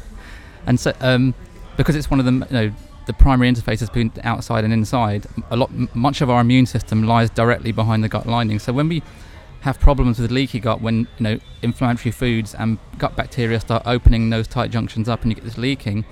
and 0.66 0.78
so 0.78 0.92
um, 1.00 1.32
because 1.78 1.96
it's 1.96 2.10
one 2.10 2.20
of 2.20 2.26
the 2.26 2.32
you 2.32 2.52
know 2.52 2.72
the 3.08 3.14
primary 3.14 3.50
interface 3.50 3.78
interfaces 3.78 3.86
between 3.92 4.12
outside 4.22 4.62
and 4.64 4.72
inside, 4.72 5.26
a 5.50 5.56
lot 5.56 5.70
much 5.94 6.20
of 6.20 6.30
our 6.30 6.40
immune 6.42 6.66
system 6.66 7.02
lies 7.02 7.30
directly 7.30 7.72
behind 7.72 8.04
the 8.04 8.08
gut 8.08 8.26
lining. 8.26 8.58
So 8.60 8.72
when 8.72 8.88
we 8.88 9.02
have 9.62 9.80
problems 9.80 10.20
with 10.20 10.30
leaky 10.30 10.60
gut, 10.60 10.80
when 10.80 11.08
you 11.18 11.24
know 11.24 11.38
inflammatory 11.62 12.12
foods 12.12 12.54
and 12.54 12.78
gut 12.98 13.16
bacteria 13.16 13.58
start 13.58 13.82
opening 13.86 14.30
those 14.30 14.46
tight 14.46 14.70
junctions 14.70 15.08
up, 15.08 15.22
and 15.22 15.32
you 15.32 15.34
get 15.34 15.44
this 15.44 15.58
leaking. 15.58 16.04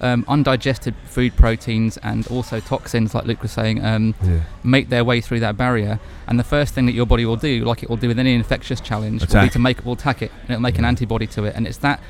Um, 0.00 0.24
undigested 0.28 0.94
food 1.06 1.34
proteins 1.36 1.96
and 1.98 2.26
also 2.26 2.60
toxins, 2.60 3.14
like 3.14 3.24
Luke 3.24 3.40
was 3.40 3.52
saying, 3.52 3.82
um, 3.82 4.14
Yeah. 4.22 4.40
make 4.62 4.90
their 4.90 5.04
way 5.04 5.22
through 5.22 5.40
that 5.40 5.56
barrier. 5.56 5.98
And 6.26 6.38
the 6.38 6.44
first 6.44 6.74
thing 6.74 6.84
that 6.86 6.92
your 6.92 7.06
body 7.06 7.24
will 7.24 7.36
do, 7.36 7.64
like 7.64 7.82
it 7.82 7.88
will 7.88 7.96
do 7.96 8.08
with 8.08 8.18
any 8.18 8.34
infectious 8.34 8.80
challenge, 8.80 9.22
will 9.22 9.28
be 9.44 9.50
to 9.50 9.58
make 9.58 9.78
it 9.78 9.84
will 9.86 9.94
attack 9.94 10.20
it, 10.20 10.30
and 10.42 10.50
it'll 10.50 10.60
make 10.62 10.78
an 10.78 10.84
antibody 10.84 11.26
to 11.28 11.44
it. 11.44 11.54
And 11.56 11.66
it's 11.66 11.78
that 11.78 12.00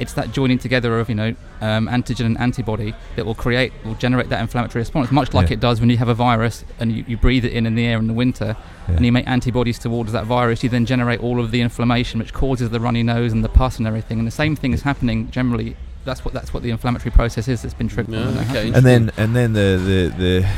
it's 0.00 0.14
that 0.14 0.32
joining 0.32 0.58
together 0.58 0.98
of 0.98 1.08
you 1.08 1.14
know 1.14 1.34
um, 1.60 1.86
antigen 1.88 2.24
and 2.26 2.38
antibody 2.40 2.94
that 3.16 3.24
will 3.26 3.34
create 3.34 3.72
will 3.84 3.94
generate 3.94 4.28
that 4.30 4.40
inflammatory 4.40 4.80
response, 4.80 5.10
much 5.12 5.34
like 5.34 5.48
Yeah. 5.50 5.54
it 5.54 5.60
does 5.60 5.78
when 5.80 5.90
you 5.90 5.98
have 5.98 6.08
a 6.08 6.14
virus 6.14 6.64
and 6.80 6.90
you, 6.90 7.04
you 7.06 7.16
breathe 7.16 7.44
it 7.44 7.52
in 7.52 7.66
in 7.66 7.74
the 7.74 7.84
air 7.86 7.98
in 7.98 8.06
the 8.06 8.14
winter, 8.14 8.56
Yeah. 8.88 8.96
and 8.96 9.04
you 9.06 9.12
make 9.12 9.28
antibodies 9.28 9.78
towards 9.78 10.10
that 10.12 10.24
virus. 10.26 10.62
You 10.64 10.68
then 10.70 10.86
generate 10.86 11.20
all 11.20 11.38
of 11.38 11.50
the 11.50 11.60
inflammation, 11.60 12.18
which 12.18 12.32
causes 12.32 12.70
the 12.70 12.80
runny 12.80 13.02
nose 13.02 13.32
and 13.32 13.44
the 13.44 13.48
pus 13.48 13.78
and 13.78 13.86
everything. 13.86 14.18
And 14.18 14.26
the 14.26 14.32
same 14.32 14.56
thing 14.56 14.72
is 14.72 14.82
happening 14.82 15.30
generally. 15.30 15.76
That's 16.04 16.24
what 16.24 16.32
that's 16.32 16.54
what 16.54 16.62
the 16.62 16.70
inflammatory 16.70 17.10
process 17.10 17.46
is 17.46 17.60
that's 17.62 17.74
been 17.74 17.88
triggered. 17.88 18.14
Yeah, 18.14 18.46
okay. 18.50 18.72
And 18.72 18.84
then 18.86 19.12
and 19.18 19.36
then 19.36 19.52
the 19.52 19.68
the 19.90 20.00
the 20.22 20.48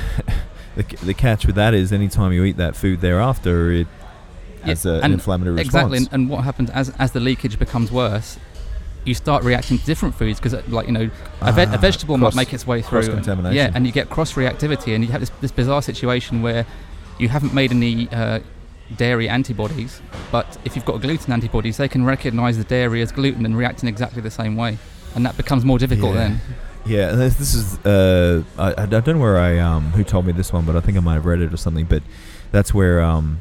the, 0.77 0.97
the 1.07 1.15
catch 1.15 1.47
with 1.47 1.57
that 1.57 1.75
is 1.75 1.93
anytime 1.93 2.33
you 2.33 2.45
eat 2.45 2.57
that 2.59 2.77
food 2.77 3.01
thereafter, 3.01 3.73
it 3.73 3.89
Yeah, 4.61 4.67
has 4.69 4.87
a, 4.87 4.91
an 4.95 5.01
and 5.05 5.13
inflammatory 5.15 5.61
Exactly, 5.61 5.99
response. 5.99 6.15
and, 6.15 6.23
and 6.23 6.31
what 6.31 6.45
happens 6.45 6.71
as 6.71 6.91
as 6.99 7.11
the 7.11 7.19
leakage 7.21 7.59
becomes 7.59 7.91
worse, 7.91 8.39
you 9.05 9.15
start 9.15 9.43
reacting 9.45 9.79
to 9.79 9.85
different 9.85 10.15
foods 10.15 10.39
because, 10.39 10.55
like 10.69 10.87
you 10.87 10.93
know, 10.93 11.11
a, 11.41 11.53
ve- 11.53 11.65
Ah, 11.69 11.75
a 11.75 11.79
vegetable 11.79 12.17
might 12.19 12.35
make 12.37 12.53
its 12.55 12.67
way 12.67 12.83
through. 12.83 13.01
and-. 13.13 13.55
Yeah, 13.55 13.71
and 13.75 13.87
you 13.87 13.93
get 13.93 14.09
cross 14.11 14.35
reactivity, 14.35 14.95
and 14.95 15.05
you 15.05 15.11
have 15.11 15.21
this, 15.21 15.31
this 15.41 15.51
bizarre 15.53 15.83
situation 15.83 16.43
where 16.43 16.67
you 17.19 17.29
haven't 17.29 17.53
made 17.55 17.71
any 17.73 18.09
uh, 18.11 18.41
dairy 18.97 19.29
antibodies, 19.29 20.01
but 20.31 20.59
if 20.65 20.77
you've 20.77 20.85
got 20.85 21.01
gluten 21.01 21.33
antibodies, 21.33 21.77
they 21.79 21.89
can 21.89 22.05
recognise 22.05 22.59
the 22.59 22.65
dairy 22.65 23.03
as 23.03 23.11
gluten 23.13 23.45
and 23.45 23.57
react 23.57 23.83
in 23.83 23.89
exactly 23.89 24.23
the 24.23 24.31
same 24.31 24.55
way, 24.57 24.79
and 25.15 25.25
that 25.27 25.37
becomes 25.37 25.65
more 25.65 25.79
difficult 25.79 26.15
Yeah. 26.15 26.21
then. 26.29 26.41
Yeah, 26.85 27.11
and 27.11 27.21
this, 27.21 27.35
this 27.37 27.55
is 27.55 27.79
uh, 27.87 28.43
I, 28.59 28.83
I 28.83 28.87
don't 28.87 29.07
know 29.07 29.19
where 29.19 29.39
I 29.39 29.59
um 29.59 29.93
who 29.93 30.03
told 30.03 30.27
me 30.27 30.33
this 30.33 30.53
one, 30.53 30.65
but 30.65 30.75
I 30.75 30.81
think 30.81 30.97
I 30.97 31.01
might 31.01 31.15
have 31.15 31.27
read 31.27 31.41
it 31.41 31.53
or 31.55 31.57
something. 31.57 31.85
But 31.85 32.03
that's 32.51 32.75
where 32.75 33.01
um, 33.01 33.39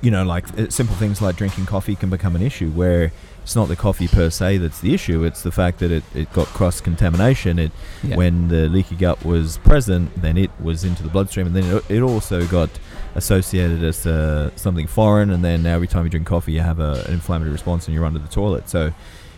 you 0.00 0.12
know, 0.12 0.24
like 0.24 0.46
uh, 0.58 0.68
simple 0.70 0.94
things 0.94 1.20
like 1.20 1.34
drinking 1.36 1.66
coffee 1.66 1.96
can 1.96 2.08
become 2.08 2.36
an 2.36 2.42
issue 2.42 2.70
where 2.70 3.10
it's 3.42 3.56
not 3.56 3.68
the 3.68 3.76
coffee 3.76 4.08
per 4.08 4.30
se 4.30 4.58
that's 4.58 4.80
the 4.80 4.94
issue. 4.94 5.24
It's 5.24 5.42
the 5.42 5.50
fact 5.52 5.78
that 5.80 5.90
it, 5.90 6.04
it 6.14 6.32
got 6.32 6.46
cross 6.48 6.80
contamination. 6.80 7.58
It 7.58 7.72
Yeah. 8.02 8.16
when 8.16 8.48
the 8.48 8.68
leaky 8.68 8.96
gut 8.96 9.24
was 9.24 9.58
present, 9.58 10.10
then 10.22 10.36
it 10.38 10.50
was 10.60 10.84
into 10.84 11.02
the 11.02 11.08
bloodstream, 11.08 11.46
and 11.48 11.56
then 11.56 11.64
it, 11.76 11.84
it 11.90 12.02
also 12.02 12.46
got 12.46 12.70
associated 13.14 13.82
as 13.84 14.06
uh, 14.06 14.50
something 14.56 14.86
foreign. 14.86 15.30
And 15.30 15.44
then 15.44 15.62
now 15.62 15.74
every 15.74 15.88
time 15.88 16.04
you 16.04 16.10
drink 16.10 16.26
coffee, 16.26 16.52
you 16.52 16.60
have 16.60 16.80
a, 16.80 17.04
an 17.06 17.14
inflammatory 17.14 17.52
response, 17.52 17.86
and 17.86 17.94
you're 17.94 18.04
under 18.06 18.18
the 18.20 18.28
toilet. 18.28 18.68
So. 18.68 18.92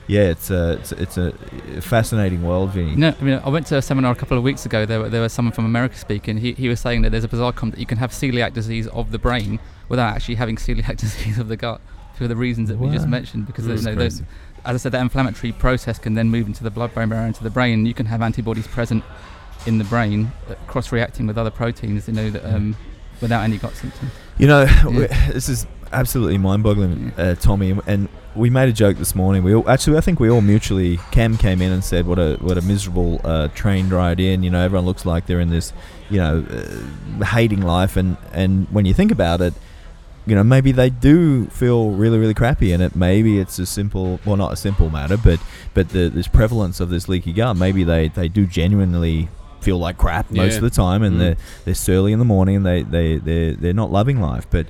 Yeah, 0.07 0.24
it's 0.24 0.50
a 0.50 0.72
it's, 0.72 0.92
a- 0.92 1.00
it's 1.02 1.16
a 1.16 1.32
fascinating 1.80 2.42
world, 2.42 2.72
Vinny. 2.72 2.94
No, 2.94 3.14
I 3.18 3.24
mean, 3.24 3.40
I 3.42 3.48
went 3.48 3.66
to 3.68 3.78
a 3.78 3.80
seminar 3.80 4.12
a 4.12 4.14
couple 4.14 4.36
of 4.36 4.44
weeks 4.44 4.66
ago. 4.66 4.84
There, 4.84 5.09
there 5.09 5.22
was 5.22 5.32
someone 5.32 5.52
from 5.52 5.64
America 5.64 5.96
speaking. 5.96 6.36
He, 6.36 6.52
he 6.52 6.68
was 6.68 6.78
saying 6.78 7.00
that 7.02 7.11
there's 7.11 7.24
a 7.24 7.28
bizarre 7.28 7.55
concept 7.55 7.76
that 7.76 7.80
you 7.80 7.86
can 7.86 7.96
have 7.96 8.11
celiac 8.11 8.52
disease 8.52 8.86
of 8.88 9.12
the 9.12 9.18
brain 9.18 9.61
without 9.88 10.14
actually 10.14 10.34
having 10.34 10.57
celiac 10.66 10.98
disease 10.98 11.38
of 11.38 11.48
the 11.48 11.57
gut 11.57 11.80
for 12.17 12.29
the 12.29 12.37
reasons 12.37 12.69
that 12.69 12.79
we 12.79 12.91
just 12.91 13.09
mentioned. 13.09 13.47
Because 13.47 13.67
That's 13.67 13.83
you 13.85 13.91
know, 13.91 13.97
those, 13.97 14.21
as 14.65 14.75
I 14.75 14.77
said, 14.77 14.93
that 14.93 15.01
inflammatory 15.01 15.53
process 15.53 15.99
can 15.99 16.15
then 16.15 16.31
move 16.31 16.47
into 16.47 16.62
the 16.62 16.71
blood-brain 16.71 17.09
barrier 17.09 17.27
into 17.27 17.43
the 17.43 17.51
brain. 17.51 17.87
You 17.87 17.95
can 17.95 18.07
have 18.07 18.23
antibodies 18.23 18.67
present 18.67 19.05
in 19.67 19.79
the 19.79 19.85
brain 19.85 20.31
cross-reacting 20.67 21.27
with 21.27 21.39
other 21.39 21.51
proteins. 21.51 22.07
You 22.09 22.15
know 22.15 22.31
that 22.31 22.45
um, 22.45 22.77
without 23.21 23.43
any 23.43 23.59
gut 23.59 23.75
symptoms. 23.75 24.11
You 24.39 24.47
know, 24.47 24.62
Yeah. 24.91 25.31
this 25.31 25.49
is 25.49 25.67
absolutely 25.93 26.39
mind-boggling, 26.39 27.12
uh, 27.17 27.35
Tommy. 27.37 27.79
And 27.87 28.09
we 28.35 28.51
made 28.51 28.69
a 28.69 28.73
joke 28.73 28.97
this 28.97 29.15
morning. 29.15 29.45
We 29.45 29.55
all, 29.55 29.69
actually, 29.69 29.97
I 29.97 30.01
think 30.01 30.19
we 30.19 30.29
all 30.29 30.41
mutually. 30.41 30.99
Cam 31.12 31.37
came 31.37 31.62
in 31.62 31.71
and 31.73 31.85
said, 31.85 32.07
"What 32.07 32.19
a 32.19 32.37
what 32.41 32.59
a 32.59 32.62
miserable 32.62 33.21
uh, 33.25 33.49
train 33.49 33.89
ride 33.89 34.19
in." 34.19 34.43
You 34.43 34.51
know, 34.51 34.61
everyone 34.61 34.87
looks 34.87 35.07
like 35.07 35.27
they're 35.27 35.41
in 35.41 35.51
this, 35.51 35.73
you 36.11 36.19
know, 36.19 36.45
uh, 36.51 37.25
hating 37.25 37.62
life. 37.62 37.97
And 37.97 38.17
and 38.33 38.67
when 38.73 38.87
you 38.87 38.95
think 38.95 39.12
about 39.12 39.41
it, 39.41 39.55
you 40.27 40.35
know, 40.35 40.43
maybe 40.45 40.72
they 40.72 40.91
do 40.91 41.47
feel 41.47 41.91
really 41.91 42.18
really 42.18 42.35
crappy. 42.35 42.72
And 42.72 42.83
it 42.83 42.97
maybe 42.97 43.39
it's 43.39 43.59
a 43.59 43.66
simple, 43.66 44.20
well, 44.25 44.37
not 44.37 44.53
a 44.53 44.57
simple 44.57 44.91
matter, 44.91 45.16
but 45.16 45.41
but 45.75 45.89
the 45.91 46.09
this 46.09 46.29
prevalence 46.29 46.81
of 46.81 46.89
this 46.91 47.09
leaky 47.09 47.33
gut. 47.33 47.57
Maybe 47.57 47.85
they 47.85 48.09
they 48.09 48.29
do 48.29 48.47
genuinely 48.47 49.29
feel 49.61 49.79
like 49.79 49.97
crap 49.99 50.31
most 50.31 50.53
Yeah. 50.53 50.57
of 50.59 50.62
the 50.62 50.70
time, 50.70 51.03
and 51.03 51.16
Mm. 51.16 51.18
they're 51.18 51.37
they're 51.64 51.75
surly 51.75 52.12
in 52.12 52.18
the 52.18 52.25
morning 52.25 52.57
and 52.57 52.66
they 52.66 52.83
they 52.83 53.16
they 53.18 53.51
they're 53.53 53.72
not 53.72 53.91
loving 53.91 54.20
life 54.20 54.47
but 54.51 54.66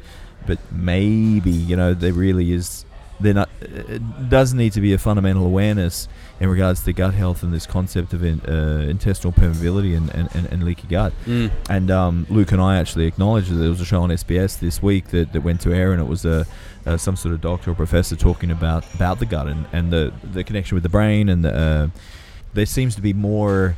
but 0.46 0.58
maybe 0.72 1.50
you 1.50 1.74
know 1.76 1.94
there 1.94 2.12
really 2.12 2.52
is 2.52 2.84
they're 3.20 3.34
not 3.34 3.48
it 3.60 4.28
does 4.28 4.52
need 4.54 4.72
to 4.72 4.80
be 4.80 4.92
a 4.92 4.98
fundamental 4.98 5.46
awareness 5.46 6.08
in 6.40 6.48
regards 6.48 6.82
to 6.82 6.92
gut 6.92 7.14
health 7.14 7.42
and 7.44 7.52
this 7.52 7.64
concept 7.66 8.12
of 8.12 8.24
in, 8.24 8.40
uh, 8.40 8.84
intestinal 8.88 9.32
permeability 9.32 9.96
and, 9.96 10.10
and, 10.10 10.28
and, 10.34 10.46
and 10.52 10.64
leaky 10.64 10.86
gut 10.88 11.12
Mm. 11.26 11.50
and 11.70 11.90
um, 11.90 12.26
Luke 12.28 12.50
and 12.52 12.60
I 12.60 12.76
actually 12.76 13.06
acknowledged 13.06 13.50
that 13.50 13.56
there 13.56 13.70
was 13.70 13.80
a 13.80 13.84
show 13.84 14.02
on 14.02 14.10
SBS 14.10 14.58
this 14.58 14.82
week 14.82 15.08
that, 15.08 15.32
that 15.32 15.42
went 15.42 15.60
to 15.62 15.72
air, 15.72 15.92
and 15.92 16.00
it 16.00 16.08
was 16.08 16.24
a, 16.24 16.44
uh, 16.86 16.96
some 16.96 17.14
sort 17.16 17.34
of 17.34 17.40
doctor 17.40 17.70
or 17.70 17.74
professor 17.74 18.16
talking 18.16 18.50
about, 18.50 18.84
about 18.94 19.18
the 19.20 19.26
gut 19.26 19.46
and, 19.46 19.64
and 19.72 19.92
the, 19.92 20.12
the 20.32 20.42
connection 20.44 20.74
with 20.74 20.82
the 20.82 20.88
brain. 20.88 21.28
And 21.28 21.44
the, 21.44 21.54
uh, 21.54 21.88
there 22.52 22.66
seems 22.66 22.94
to 22.96 23.00
be 23.00 23.12
more, 23.12 23.76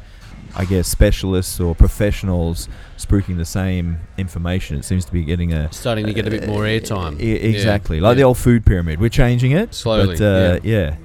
I 0.56 0.64
guess, 0.64 0.88
specialists 0.88 1.60
or 1.60 1.74
professionals 1.74 2.68
spruiking 2.96 3.36
the 3.36 3.44
same 3.44 3.98
information. 4.16 4.78
It 4.78 4.84
seems 4.84 5.04
to 5.04 5.12
be 5.12 5.22
getting 5.22 5.52
a 5.52 5.70
Starting 5.72 6.06
to 6.06 6.14
get 6.14 6.26
a 6.26 6.30
bit 6.30 6.46
more 6.48 6.62
airtime. 6.62 7.20
E- 7.20 7.32
Yeah, 7.32 7.36
exactly, 7.50 8.00
like 8.00 8.16
the 8.16 8.22
old 8.24 8.38
food 8.38 8.64
pyramid. 8.64 9.00
We're 9.00 9.10
changing 9.10 9.52
it 9.52 9.74
Slowly, 9.74 10.16
but, 10.16 10.20
uh, 10.24 10.60
yeah. 10.62 10.96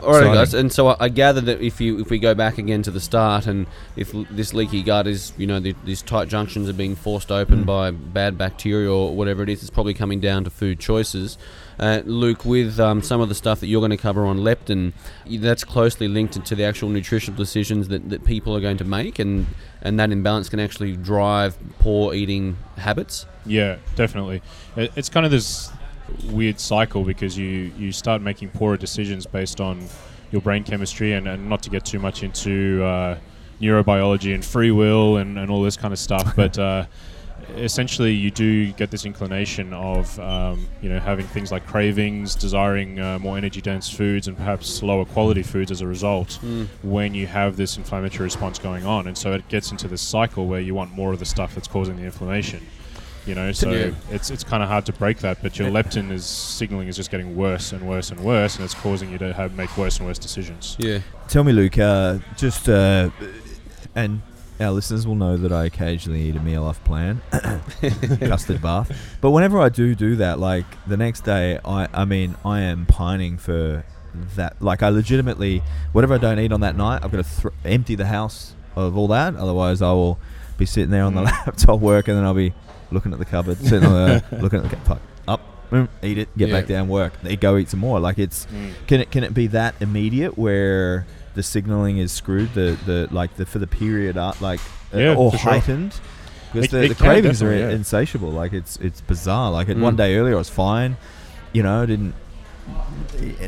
All 0.00 0.10
right, 0.12 0.24
guys. 0.34 0.52
And 0.52 0.70
so 0.70 0.88
I, 0.88 0.96
I 1.00 1.08
gather 1.08 1.40
that 1.40 1.62
if 1.62 1.80
you 1.80 2.00
if 2.00 2.10
we 2.10 2.18
go 2.18 2.34
back 2.34 2.58
again 2.58 2.82
to 2.82 2.90
the 2.90 3.00
start, 3.00 3.46
and 3.46 3.66
if 3.96 4.14
l- 4.14 4.26
this 4.30 4.52
leaky 4.52 4.82
gut 4.82 5.06
is, 5.06 5.32
you 5.38 5.46
know, 5.46 5.58
the, 5.58 5.74
these 5.86 6.02
tight 6.02 6.28
junctions 6.28 6.68
are 6.68 6.74
being 6.74 6.94
forced 6.94 7.32
open 7.32 7.62
Mm. 7.62 7.66
by 7.66 7.90
bad 7.92 8.36
bacteria 8.36 8.92
or 8.92 9.14
whatever 9.16 9.42
it 9.42 9.48
is, 9.48 9.62
it's 9.62 9.70
probably 9.70 9.94
coming 9.94 10.20
down 10.20 10.44
to 10.44 10.50
food 10.50 10.78
choices. 10.80 11.38
Uh, 11.78 12.02
Luke, 12.04 12.44
with 12.44 12.80
um, 12.80 13.02
some 13.02 13.20
of 13.20 13.28
the 13.28 13.34
stuff 13.34 13.60
that 13.60 13.66
you're 13.66 13.80
going 13.80 13.90
to 13.90 13.96
cover 13.96 14.24
on 14.24 14.38
leptin, 14.38 14.92
that's 15.26 15.64
closely 15.64 16.08
linked 16.08 16.42
to 16.44 16.54
the 16.54 16.64
actual 16.64 16.88
nutritional 16.88 17.36
decisions 17.36 17.88
that, 17.88 18.08
that 18.08 18.24
people 18.24 18.56
are 18.56 18.60
going 18.60 18.78
to 18.78 18.84
make, 18.84 19.18
and 19.18 19.46
and 19.82 20.00
that 20.00 20.10
imbalance 20.10 20.48
can 20.48 20.58
actually 20.58 20.96
drive 20.96 21.58
poor 21.78 22.14
eating 22.14 22.56
habits. 22.76 23.26
Yeah, 23.44 23.76
definitely. 23.94 24.42
It's 24.76 25.08
kind 25.08 25.24
of 25.24 25.30
this 25.30 25.70
weird 26.30 26.60
cycle 26.60 27.04
because 27.04 27.36
you, 27.36 27.72
you 27.76 27.92
start 27.92 28.22
making 28.22 28.50
poorer 28.50 28.76
decisions 28.76 29.26
based 29.26 29.60
on 29.60 29.86
your 30.30 30.42
brain 30.42 30.64
chemistry 30.64 31.12
and, 31.12 31.28
and 31.28 31.48
not 31.48 31.62
to 31.62 31.70
get 31.70 31.84
too 31.84 31.98
much 31.98 32.22
into 32.22 32.82
uh, 32.84 33.18
neurobiology 33.60 34.34
and 34.34 34.44
free 34.44 34.70
will 34.70 35.16
and, 35.16 35.38
and 35.38 35.50
all 35.50 35.62
this 35.62 35.76
kind 35.76 35.92
of 35.92 35.98
stuff, 35.98 36.34
but 36.36 36.58
uh, 36.58 36.86
essentially 37.54 38.12
you 38.12 38.30
do 38.30 38.72
get 38.72 38.90
this 38.90 39.04
inclination 39.04 39.72
of 39.72 40.18
um, 40.20 40.66
you 40.82 40.88
know 40.88 40.98
having 40.98 41.26
things 41.26 41.52
like 41.52 41.66
cravings, 41.66 42.34
desiring 42.34 42.98
uh, 43.00 43.18
more 43.18 43.36
energy 43.36 43.60
dense 43.60 43.88
foods 43.88 44.28
and 44.28 44.36
perhaps 44.36 44.82
lower 44.82 45.04
quality 45.04 45.42
foods 45.42 45.70
as 45.70 45.80
a 45.80 45.86
result 45.86 46.38
when 46.82 47.14
you 47.14 47.26
have 47.26 47.56
this 47.56 47.76
inflammatory 47.76 48.24
response 48.24 48.58
going 48.58 48.84
on, 48.84 49.06
and 49.06 49.16
so 49.16 49.32
it 49.32 49.46
gets 49.48 49.70
into 49.70 49.88
this 49.88 50.02
cycle 50.02 50.46
where 50.46 50.60
you 50.60 50.74
want 50.74 50.90
more 50.92 51.12
of 51.12 51.18
the 51.18 51.24
stuff 51.26 51.54
that's 51.54 51.68
causing 51.68 51.96
the 51.96 52.04
inflammation. 52.04 52.64
You 53.26 53.34
know, 53.34 53.50
so 53.50 53.72
Yeah. 53.72 53.90
it's 54.12 54.30
it's 54.30 54.44
kind 54.44 54.62
of 54.62 54.68
hard 54.68 54.86
to 54.86 54.92
break 54.92 55.18
that, 55.18 55.42
but 55.42 55.58
your 55.58 55.68
leptin 55.68 56.12
is 56.12 56.24
signaling 56.24 56.86
is 56.86 56.94
just 56.94 57.10
getting 57.10 57.34
worse 57.34 57.72
and 57.72 57.82
worse 57.88 58.10
and 58.12 58.20
worse, 58.20 58.54
and 58.54 58.64
it's 58.64 58.74
causing 58.74 59.10
you 59.10 59.18
to 59.18 59.32
have 59.32 59.56
make 59.56 59.76
worse 59.76 59.98
and 59.98 60.06
worse 60.06 60.18
decisions. 60.18 60.76
Yeah. 60.78 61.00
Tell 61.28 61.42
me, 61.42 61.52
Luke, 61.52 61.76
uh, 61.76 62.18
just 62.36 62.68
uh, 62.68 63.10
and 63.96 64.22
our 64.60 64.70
listeners 64.70 65.06
will 65.06 65.14
know 65.14 65.36
that 65.36 65.52
I 65.52 65.64
occasionally 65.64 66.22
eat 66.22 66.36
a 66.36 66.40
meal 66.40 66.64
off 66.64 66.82
plan, 66.84 67.20
custard 68.20 68.62
bath. 68.62 68.90
But 69.20 69.30
whenever 69.30 69.60
I 69.60 69.68
do 69.68 69.94
do 69.94 70.16
that, 70.16 70.38
like 70.38 70.64
the 70.86 70.96
next 70.96 71.22
day, 71.24 71.58
I 71.64 71.88
I 71.92 72.04
mean, 72.04 72.34
I 72.44 72.60
am 72.60 72.86
pining 72.86 73.38
for 73.38 73.84
that. 74.36 74.60
Like 74.62 74.82
I 74.82 74.88
legitimately, 74.88 75.62
whatever 75.92 76.14
I 76.14 76.18
don't 76.18 76.38
eat 76.38 76.52
on 76.52 76.60
that 76.60 76.76
night, 76.76 77.02
I've 77.04 77.10
got 77.10 77.18
to 77.18 77.24
thr 77.24 77.48
empty 77.64 77.94
the 77.94 78.06
house 78.06 78.54
of 78.74 78.96
all 78.96 79.08
that. 79.08 79.36
Otherwise, 79.36 79.82
I 79.82 79.92
will 79.92 80.18
be 80.58 80.66
sitting 80.66 80.90
there 80.90 81.04
on 81.04 81.14
the 81.14 81.22
Mm. 81.22 81.46
laptop 81.46 81.80
work, 81.80 82.08
and 82.08 82.16
then 82.16 82.24
I'll 82.24 82.34
be 82.34 82.54
looking 82.90 83.12
at 83.12 83.18
the 83.18 83.24
cupboard, 83.24 83.58
sitting 83.58 83.84
on 83.84 83.92
the 83.92 84.24
looking 84.40 84.60
at 84.64 84.70
the 84.70 84.76
fuck, 84.78 85.00
up. 85.28 85.40
eat 86.02 86.18
it, 86.18 86.28
get 86.38 86.48
Yeah. 86.48 86.54
back 86.60 86.66
down, 86.66 86.88
work. 86.88 87.12
They 87.22 87.36
go 87.36 87.56
eat 87.58 87.68
some 87.68 87.80
more. 87.80 88.00
Like 88.00 88.18
it's 88.18 88.46
Mm. 88.46 88.72
can 88.86 89.00
it 89.00 89.10
can 89.10 89.24
it 89.24 89.34
be 89.34 89.48
that 89.48 89.74
immediate 89.80 90.38
where 90.38 91.06
the 91.36 91.42
signaling 91.44 91.98
is 91.98 92.10
screwed? 92.10 92.52
The 92.54 92.76
the 92.86 93.08
like 93.12 93.36
the 93.36 93.46
for 93.46 93.60
the 93.60 93.66
period 93.68 94.16
art 94.18 94.40
like 94.40 94.58
uh, 94.92 94.98
Yeah, 94.98 95.14
or 95.14 95.30
for 95.30 95.38
sure. 95.38 95.52
heightened. 95.52 95.94
Because 96.52 96.66
It- 96.66 96.70
the, 96.72 96.82
it 96.84 96.88
the 96.88 96.94
cravings 96.96 97.42
are 97.42 97.54
yeah. 97.56 97.70
insatiable. 97.70 98.30
Like 98.30 98.52
it's 98.52 98.76
it's 98.78 99.00
bizarre. 99.00 99.50
Like 99.52 99.68
Mm. 99.68 99.80
one 99.80 99.94
day 99.96 100.16
earlier, 100.16 100.34
I 100.34 100.38
was 100.38 100.50
fine. 100.50 100.96
You 101.52 101.62
know, 101.62 101.86
didn't 101.86 102.14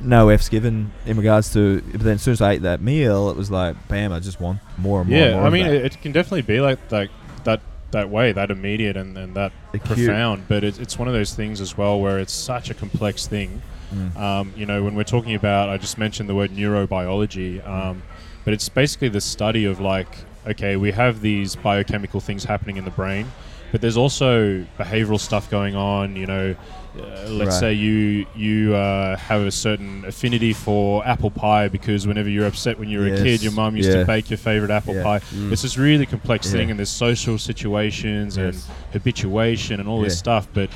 no 0.03 0.29
f's 0.29 0.49
given 0.49 0.93
in 1.07 1.17
regards 1.17 1.53
to. 1.53 1.81
But 1.93 2.01
then 2.03 2.15
as 2.15 2.23
soon 2.23 2.33
as 2.33 2.41
I 2.41 2.53
ate 2.53 2.63
that 2.63 2.81
meal, 2.81 3.31
it 3.31 3.37
was 3.37 3.51
like 3.51 3.77
bam! 3.89 4.13
I 4.13 4.21
just 4.21 4.41
want 4.41 4.61
more 4.77 5.01
and 5.01 5.11
more. 5.11 5.19
and 5.19 5.31
Yeah, 5.31 5.37
more 5.39 5.47
I 5.47 5.51
mean, 5.51 5.67
it, 5.67 5.85
it 5.85 6.01
can 6.01 6.13
definitely 6.13 6.43
be 6.43 6.61
like 6.61 6.79
like 6.91 7.11
that 7.45 7.61
that 7.91 8.11
way, 8.11 8.33
that 8.33 8.51
immediate 8.51 8.97
and, 8.97 9.17
and 9.17 9.35
that 9.35 9.53
Acute. 9.73 10.07
profound. 10.07 10.45
But 10.49 10.63
it, 10.63 10.79
it's 10.79 10.99
one 10.99 11.09
of 11.09 11.15
those 11.15 11.35
things 11.35 11.61
as 11.61 11.77
well 11.77 12.01
where 12.01 12.19
it's 12.19 12.33
such 12.33 12.71
a 12.71 12.75
complex 12.75 13.27
thing. 13.27 13.63
Mm. 13.95 14.17
Um, 14.17 14.53
you 14.57 14.67
know, 14.67 14.83
when 14.85 14.95
we're 14.95 15.05
talking 15.05 15.35
about, 15.35 15.69
I 15.69 15.77
just 15.79 15.99
mentioned 15.99 16.29
the 16.29 16.35
word 16.35 16.51
neurobiology, 16.51 17.67
um, 17.67 18.03
but 18.45 18.55
it's 18.55 18.69
basically 18.69 19.09
the 19.09 19.21
study 19.21 19.65
of 19.65 19.81
like, 19.81 20.09
okay, 20.47 20.77
we 20.77 20.93
have 20.93 21.21
these 21.21 21.57
biochemical 21.57 22.21
things 22.21 22.45
happening 22.45 22.77
in 22.77 22.85
the 22.85 22.91
brain, 22.91 23.31
but 23.73 23.81
there's 23.81 23.97
also 23.97 24.65
behavioral 24.79 25.21
stuff 25.21 25.51
going 25.51 25.75
on. 25.75 26.17
You 26.17 26.27
know, 26.27 26.57
uh, 26.99 27.29
let's 27.29 27.51
Right. 27.51 27.61
say 27.61 27.73
you 27.75 28.27
you 28.35 28.75
uh, 28.75 29.17
have 29.17 29.43
a 29.43 29.51
certain 29.51 30.05
affinity 30.07 30.53
for 30.55 31.07
apple 31.07 31.31
pie 31.31 31.69
because 31.69 32.07
whenever 32.07 32.29
you're 32.31 32.47
upset 32.47 32.79
when 32.79 32.89
you 32.89 32.99
were 33.01 33.07
a 33.07 33.17
kid, 33.23 33.43
your 33.43 33.53
mum 33.53 33.77
used 33.77 33.91
yeah. 33.91 34.01
to 34.01 34.05
bake 34.07 34.31
your 34.31 34.39
favorite 34.39 34.71
apple 34.71 34.95
Yeah. 34.95 35.03
pie. 35.03 35.21
Mm. 35.21 35.53
It's 35.53 35.63
this 35.63 35.77
really 35.77 36.07
complex 36.07 36.51
thing, 36.51 36.71
and 36.71 36.79
there's 36.79 36.89
social 36.89 37.37
situations 37.39 38.37
and 38.39 38.57
habituation 38.93 39.81
and 39.81 39.89
all 39.89 40.01
this 40.01 40.19
stuff. 40.19 40.49
But 40.53 40.71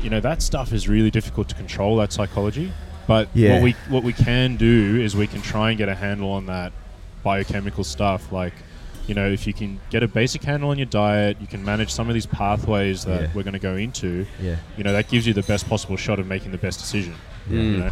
you 0.00 0.10
know 0.10 0.20
that 0.20 0.42
stuff 0.42 0.72
is 0.72 0.88
really 0.88 1.10
difficult 1.10 1.48
to 1.48 1.54
control. 1.54 1.96
That 1.96 2.12
psychology. 2.12 2.72
But 3.06 3.28
Yeah. 3.34 3.54
what 3.54 3.62
we 3.62 3.72
what 3.88 4.02
we 4.02 4.12
can 4.12 4.56
do 4.56 5.00
is 5.00 5.16
we 5.16 5.26
can 5.26 5.40
try 5.42 5.70
and 5.70 5.78
get 5.78 5.88
a 5.88 5.94
handle 5.94 6.30
on 6.30 6.46
that 6.46 6.72
biochemical 7.24 7.84
stuff. 7.84 8.30
Like, 8.32 8.52
you 9.08 9.14
know, 9.14 9.26
if 9.28 9.46
you 9.46 9.52
can 9.54 9.80
get 9.90 10.02
a 10.02 10.08
basic 10.08 10.42
handle 10.44 10.70
on 10.70 10.78
your 10.78 10.86
diet, 10.86 11.38
you 11.40 11.46
can 11.46 11.64
manage 11.64 11.90
some 11.90 12.08
of 12.08 12.14
these 12.14 12.26
pathways 12.26 13.04
that 13.06 13.22
Yeah. 13.22 13.28
we're 13.34 13.42
going 13.42 13.54
to 13.54 13.58
go 13.58 13.74
into. 13.76 14.26
yeah. 14.40 14.56
You 14.76 14.84
know, 14.84 14.92
that 14.92 15.08
gives 15.08 15.26
you 15.26 15.32
the 15.34 15.42
best 15.42 15.68
possible 15.68 15.96
shot 15.96 16.18
of 16.20 16.26
making 16.26 16.52
the 16.52 16.58
best 16.58 16.78
decision. 16.78 17.14
Mm. 17.48 17.52
You 17.72 17.76
know? 17.78 17.90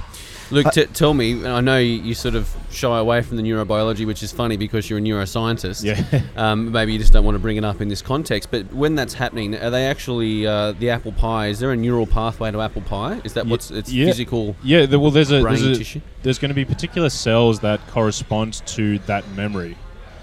Luke, 0.53 0.67
Uh, 0.67 0.71
t- 0.71 0.85
tell 0.87 1.13
me. 1.13 1.33
and 1.33 1.49
I 1.49 1.61
know 1.61 1.79
you, 1.79 1.95
you 2.03 2.15
sort 2.15 2.37
of 2.37 2.49
shy 2.71 2.99
away 2.99 3.21
from 3.23 3.37
the 3.37 3.43
neurobiology, 3.43 4.07
which 4.07 4.23
is 4.23 4.31
funny 4.31 4.57
because 4.57 4.89
you're 4.89 5.01
a 5.01 5.03
neuroscientist. 5.03 5.83
Yeah. 5.83 6.03
Um, 6.37 6.71
maybe 6.71 6.93
you 6.93 6.99
just 6.99 7.13
don't 7.13 7.25
want 7.25 7.35
to 7.35 7.39
bring 7.41 7.57
it 7.57 7.65
up 7.65 7.81
in 7.81 7.89
this 7.89 8.03
context. 8.03 8.51
But 8.51 8.73
when 8.73 8.95
that's 8.95 9.15
happening, 9.15 9.57
are 9.57 9.71
they 9.71 9.87
actually 9.87 10.47
uh, 10.47 10.73
the 10.73 10.91
apple 10.91 11.13
pie? 11.13 11.47
Is 11.49 11.59
there 11.59 11.73
a 11.73 11.77
neural 11.77 12.07
pathway 12.07 12.51
to 12.53 12.61
apple 12.61 12.83
pie? 12.83 13.21
Is 13.25 13.33
that 13.33 13.47
what's 13.47 13.71
it's 13.71 13.91
yeah. 13.91 14.05
physical 14.07 14.55
yeah. 14.63 14.85
The, 14.87 15.01
well, 15.01 15.11
there's 15.11 15.33
a, 15.33 15.41
brain 15.41 15.65
there's 15.65 15.97
a 15.97 16.03
there's 16.23 16.39
going 16.39 16.51
to 16.51 16.55
be 16.55 16.65
particular 16.67 17.09
cells 17.09 17.61
that 17.61 17.81
correspond 17.89 18.63
to 18.67 18.99
that 19.01 19.27
memory. 19.31 19.77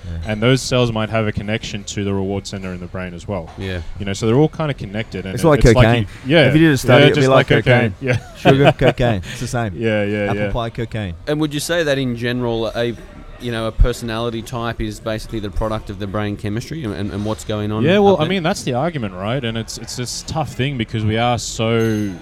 Yeah. 0.05 0.31
And 0.31 0.41
those 0.41 0.61
cells 0.61 0.91
might 0.91 1.09
have 1.09 1.27
a 1.27 1.31
connection 1.31 1.83
to 1.85 2.03
the 2.03 2.13
reward 2.13 2.45
center 2.47 2.73
in 2.73 2.79
the 2.79 2.87
brain 2.87 3.13
as 3.13 3.27
well. 3.27 3.49
Yeah. 3.57 3.81
You 3.99 4.05
know, 4.05 4.13
so 4.13 4.25
they're 4.27 4.35
all 4.35 4.49
kind 4.49 4.69
of 4.71 4.77
connected. 4.77 5.25
And 5.25 5.33
It's 5.35 5.43
like 5.43 5.63
you- 5.63 5.73
cocaine. 5.73 6.07
yeah. 6.25 6.47
If 6.47 6.55
you 6.55 6.61
did 6.61 6.73
a 6.73 6.77
study, 6.77 7.01
yeah, 7.01 7.05
it'd 7.07 7.15
be 7.15 7.21
just 7.21 7.29
like 7.29 7.49
like 7.49 7.63
cocaine. 7.65 7.95
Yeah. 8.01 8.35
Sugar, 8.35 8.71
cocaine. 8.71 9.17
It's 9.31 9.39
the 9.39 9.47
same. 9.47 9.75
Yeah, 9.75 10.03
yeah, 10.03 10.23
Apple 10.25 10.35
yeah. 10.37 10.51
pie, 10.51 10.69
cocaine. 10.69 11.15
And 11.27 11.39
would 11.39 11.53
you 11.53 11.59
say 11.59 11.83
that 11.83 11.97
in 11.97 12.15
general, 12.15 12.67
a 12.67 12.95
you 13.39 13.51
know 13.51 13.67
a 13.67 13.71
personality 13.73 14.41
type 14.41 14.79
is 14.79 14.99
basically 15.01 15.39
the 15.39 15.49
product 15.49 15.89
of 15.89 15.99
the 15.99 16.07
brain 16.07 16.37
chemistry 16.37 16.83
and, 16.85 16.93
and, 16.93 17.11
and 17.11 17.25
what's 17.25 17.43
going 17.43 17.71
on? 17.71 17.83
Yeah, 17.83 17.99
well, 17.99 18.21
I 18.21 18.27
mean 18.27 18.43
that's 18.43 18.63
the 18.63 18.73
argument, 18.73 19.13
right? 19.15 19.43
And 19.43 19.57
it's 19.57 19.77
it's 19.77 19.95
this 19.95 20.21
tough 20.23 20.53
thing 20.53 20.77
because 20.77 21.03
we 21.03 21.17
are 21.17 21.37
so 21.37 22.13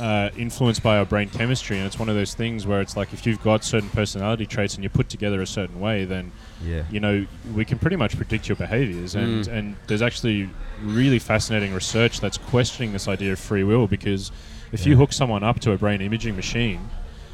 uh, 0.00 0.30
influenced 0.36 0.82
by 0.82 0.98
our 0.98 1.04
brain 1.04 1.28
chemistry, 1.28 1.76
and 1.78 1.86
it's 1.86 1.98
one 1.98 2.08
of 2.08 2.14
those 2.14 2.34
things 2.34 2.66
where 2.66 2.80
it's 2.80 2.96
like 2.96 3.12
if 3.12 3.26
you've 3.26 3.42
got 3.42 3.64
certain 3.64 3.88
personality 3.90 4.46
traits 4.46 4.74
and 4.74 4.82
you're 4.84 4.90
put 4.90 5.08
together 5.08 5.40
a 5.42 5.46
certain 5.46 5.80
way, 5.80 6.04
then 6.04 6.32
Yeah. 6.64 6.82
you 6.90 7.00
know 7.00 7.26
we 7.54 7.64
can 7.64 7.78
pretty 7.78 7.96
much 7.96 8.16
predict 8.16 8.48
your 8.48 8.56
behaviors. 8.56 9.14
And 9.14 9.44
Mm. 9.44 9.52
and 9.52 9.76
there's 9.86 10.02
actually 10.02 10.50
really 10.82 11.18
fascinating 11.18 11.72
research 11.74 12.20
that's 12.20 12.38
questioning 12.38 12.92
this 12.92 13.08
idea 13.08 13.32
of 13.32 13.38
free 13.38 13.64
will 13.64 13.86
because 13.86 14.30
if 14.72 14.86
you 14.86 14.96
hook 14.96 15.12
someone 15.12 15.42
up 15.42 15.58
to 15.60 15.72
a 15.72 15.76
brain 15.78 16.00
imaging 16.00 16.36
machine 16.36 16.80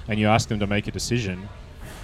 and 0.09 0.19
you 0.21 0.27
ask 0.29 0.49
them 0.49 0.59
to 0.61 0.67
make 0.67 0.87
a 0.87 0.91
decision, 0.91 1.49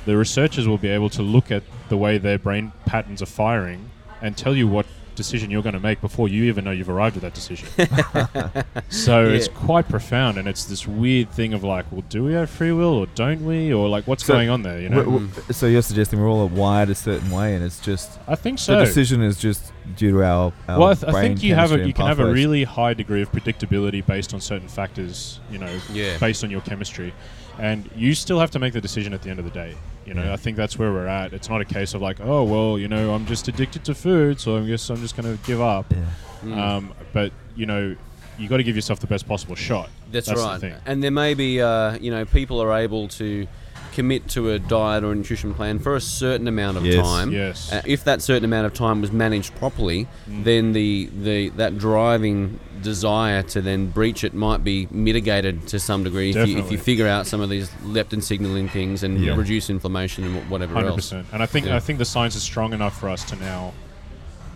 the 0.06 0.16
researchers 0.16 0.66
will 0.66 0.78
be 0.78 0.88
able 0.88 1.10
to 1.10 1.22
look 1.22 1.50
at 1.50 1.62
the 1.88 1.96
way 1.96 2.18
their 2.18 2.38
brain 2.38 2.72
patterns 2.86 3.22
are 3.22 3.26
firing 3.26 3.90
and 4.22 4.36
tell 4.36 4.56
you 4.56 4.66
what 4.66 4.86
decision 5.20 5.50
you're 5.50 5.62
going 5.62 5.74
to 5.74 5.80
make 5.80 6.00
before 6.00 6.28
you 6.28 6.44
even 6.44 6.64
know 6.64 6.70
you've 6.70 6.88
arrived 6.88 7.16
at 7.16 7.22
that 7.22 7.34
decision. 7.34 7.68
so 8.88 9.24
it's 9.26 9.48
quite 9.48 9.88
profound, 9.88 10.38
and 10.38 10.48
it's 10.48 10.64
this 10.64 10.86
weird 10.86 11.30
thing 11.30 11.52
of 11.54 11.62
like, 11.62 11.84
well, 11.92 12.04
do 12.08 12.24
we 12.24 12.32
have 12.32 12.48
free 12.50 12.72
will 12.72 12.94
or 12.94 13.06
don't 13.14 13.44
we, 13.44 13.72
or 13.72 13.88
like 13.88 14.06
what's 14.06 14.24
So 14.24 14.34
going 14.34 14.48
on 14.48 14.62
there? 14.62 14.80
You 14.80 14.88
know, 14.88 15.04
W- 15.04 15.26
w- 15.28 15.52
so 15.52 15.66
you're 15.66 15.82
suggesting 15.82 16.20
we're 16.20 16.28
all 16.28 16.48
wired 16.48 16.90
a 16.90 16.94
certain 16.94 17.30
way, 17.30 17.54
and 17.54 17.64
it's 17.64 17.80
just 17.80 18.18
I 18.26 18.34
think 18.34 18.58
the 18.58 18.64
so. 18.64 18.84
decision 18.84 19.22
is 19.22 19.38
just 19.38 19.72
due 19.96 20.12
to 20.12 20.22
our. 20.24 20.52
our 20.68 20.78
well, 20.78 20.88
I, 20.88 20.94
th- 20.94 21.12
I 21.12 21.20
think 21.20 21.42
you 21.42 21.54
have 21.54 21.72
a, 21.72 21.76
you 21.78 21.84
and 21.84 21.94
can 21.94 22.06
have 22.06 22.20
a 22.20 22.30
really 22.32 22.64
high 22.64 22.94
degree 22.94 23.22
of 23.22 23.30
predictability 23.32 24.04
based 24.04 24.32
on 24.34 24.40
certain 24.40 24.68
factors. 24.68 25.40
You 25.50 25.58
know, 25.58 25.80
Yeah. 25.92 26.16
based 26.18 26.44
on 26.44 26.50
your 26.50 26.60
chemistry, 26.62 27.12
and 27.58 27.88
you 27.94 28.14
still 28.14 28.38
have 28.40 28.50
to 28.52 28.58
make 28.58 28.72
the 28.72 28.80
decision 28.80 29.12
at 29.12 29.22
the 29.22 29.30
end 29.30 29.38
of 29.38 29.44
the 29.44 29.50
day. 29.50 29.74
You 30.06 30.14
know, 30.14 30.24
Yeah. 30.24 30.32
I 30.32 30.36
think 30.36 30.56
that's 30.56 30.78
where 30.78 30.92
we're 30.92 31.06
at. 31.06 31.32
It's 31.32 31.48
not 31.48 31.60
a 31.60 31.64
case 31.64 31.94
of 31.94 32.02
like, 32.02 32.20
oh 32.20 32.42
well, 32.44 32.78
you 32.78 32.88
know, 32.88 33.12
I'm 33.14 33.26
just 33.26 33.48
addicted 33.48 33.84
to 33.84 33.94
food, 33.94 34.40
so 34.40 34.58
I 34.58 34.66
guess 34.66 34.88
I'm 34.90 34.96
just 34.96 35.16
going 35.16 35.36
to 35.36 35.42
give 35.46 35.60
up. 35.60 35.86
Yeah. 35.90 35.98
Mm. 36.44 36.56
Um, 36.58 36.94
but 37.12 37.32
you 37.54 37.66
know, 37.66 37.94
you 38.38 38.48
got 38.48 38.56
to 38.56 38.62
give 38.64 38.74
yourself 38.76 39.00
the 39.00 39.06
best 39.06 39.28
possible 39.28 39.54
shot. 39.54 39.90
That's, 40.10 40.26
That's 40.26 40.40
the 40.40 40.46
right. 40.46 40.60
thing. 40.60 40.74
And 40.86 41.02
there 41.02 41.10
may 41.10 41.34
be, 41.34 41.60
uh, 41.60 41.98
you 41.98 42.10
know, 42.10 42.24
people 42.24 42.60
are 42.62 42.72
able 42.78 43.08
to 43.08 43.46
commit 43.92 44.28
to 44.30 44.50
a 44.50 44.58
diet 44.58 45.04
or 45.04 45.12
a 45.12 45.14
nutrition 45.14 45.54
plan 45.54 45.78
for 45.78 45.94
a 45.96 46.00
certain 46.00 46.46
amount 46.48 46.76
of 46.76 46.86
Yes. 46.86 46.96
time. 47.04 47.32
Yes. 47.32 47.72
Uh, 47.72 47.82
if 47.86 48.04
that 48.04 48.22
certain 48.22 48.44
amount 48.44 48.66
of 48.66 48.74
time 48.74 49.00
was 49.00 49.12
managed 49.12 49.54
properly, 49.56 50.06
Mm. 50.28 50.44
then 50.44 50.72
the, 50.72 51.08
the 51.22 51.48
that 51.50 51.78
driving 51.78 52.58
desire 52.82 53.42
to 53.42 53.60
then 53.60 53.88
breach 53.88 54.24
it 54.24 54.32
might 54.32 54.64
be 54.64 54.88
mitigated 54.90 55.66
to 55.68 55.78
some 55.78 56.02
degree 56.02 56.30
if 56.30 56.48
you, 56.48 56.56
if 56.58 56.72
you 56.72 56.78
figure 56.78 57.06
out 57.06 57.26
some 57.26 57.40
of 57.42 57.50
these 57.50 57.68
leptin 57.84 58.22
signaling 58.22 58.68
things 58.68 59.02
and 59.02 59.20
Yeah. 59.20 59.34
reduce 59.36 59.68
inflammation 59.68 60.24
and 60.24 60.34
wh- 60.46 60.50
whatever 60.50 60.72
Hundred 60.74 60.88
else. 60.88 60.96
percent. 60.96 61.26
And 61.32 61.42
I 61.42 61.46
think 61.46 61.66
Yeah. 61.66 61.76
I 61.76 61.80
think 61.80 61.98
the 61.98 62.04
science 62.06 62.34
is 62.36 62.42
strong 62.42 62.72
enough 62.72 62.98
for 62.98 63.08
us 63.10 63.22
to 63.24 63.36
now 63.36 63.72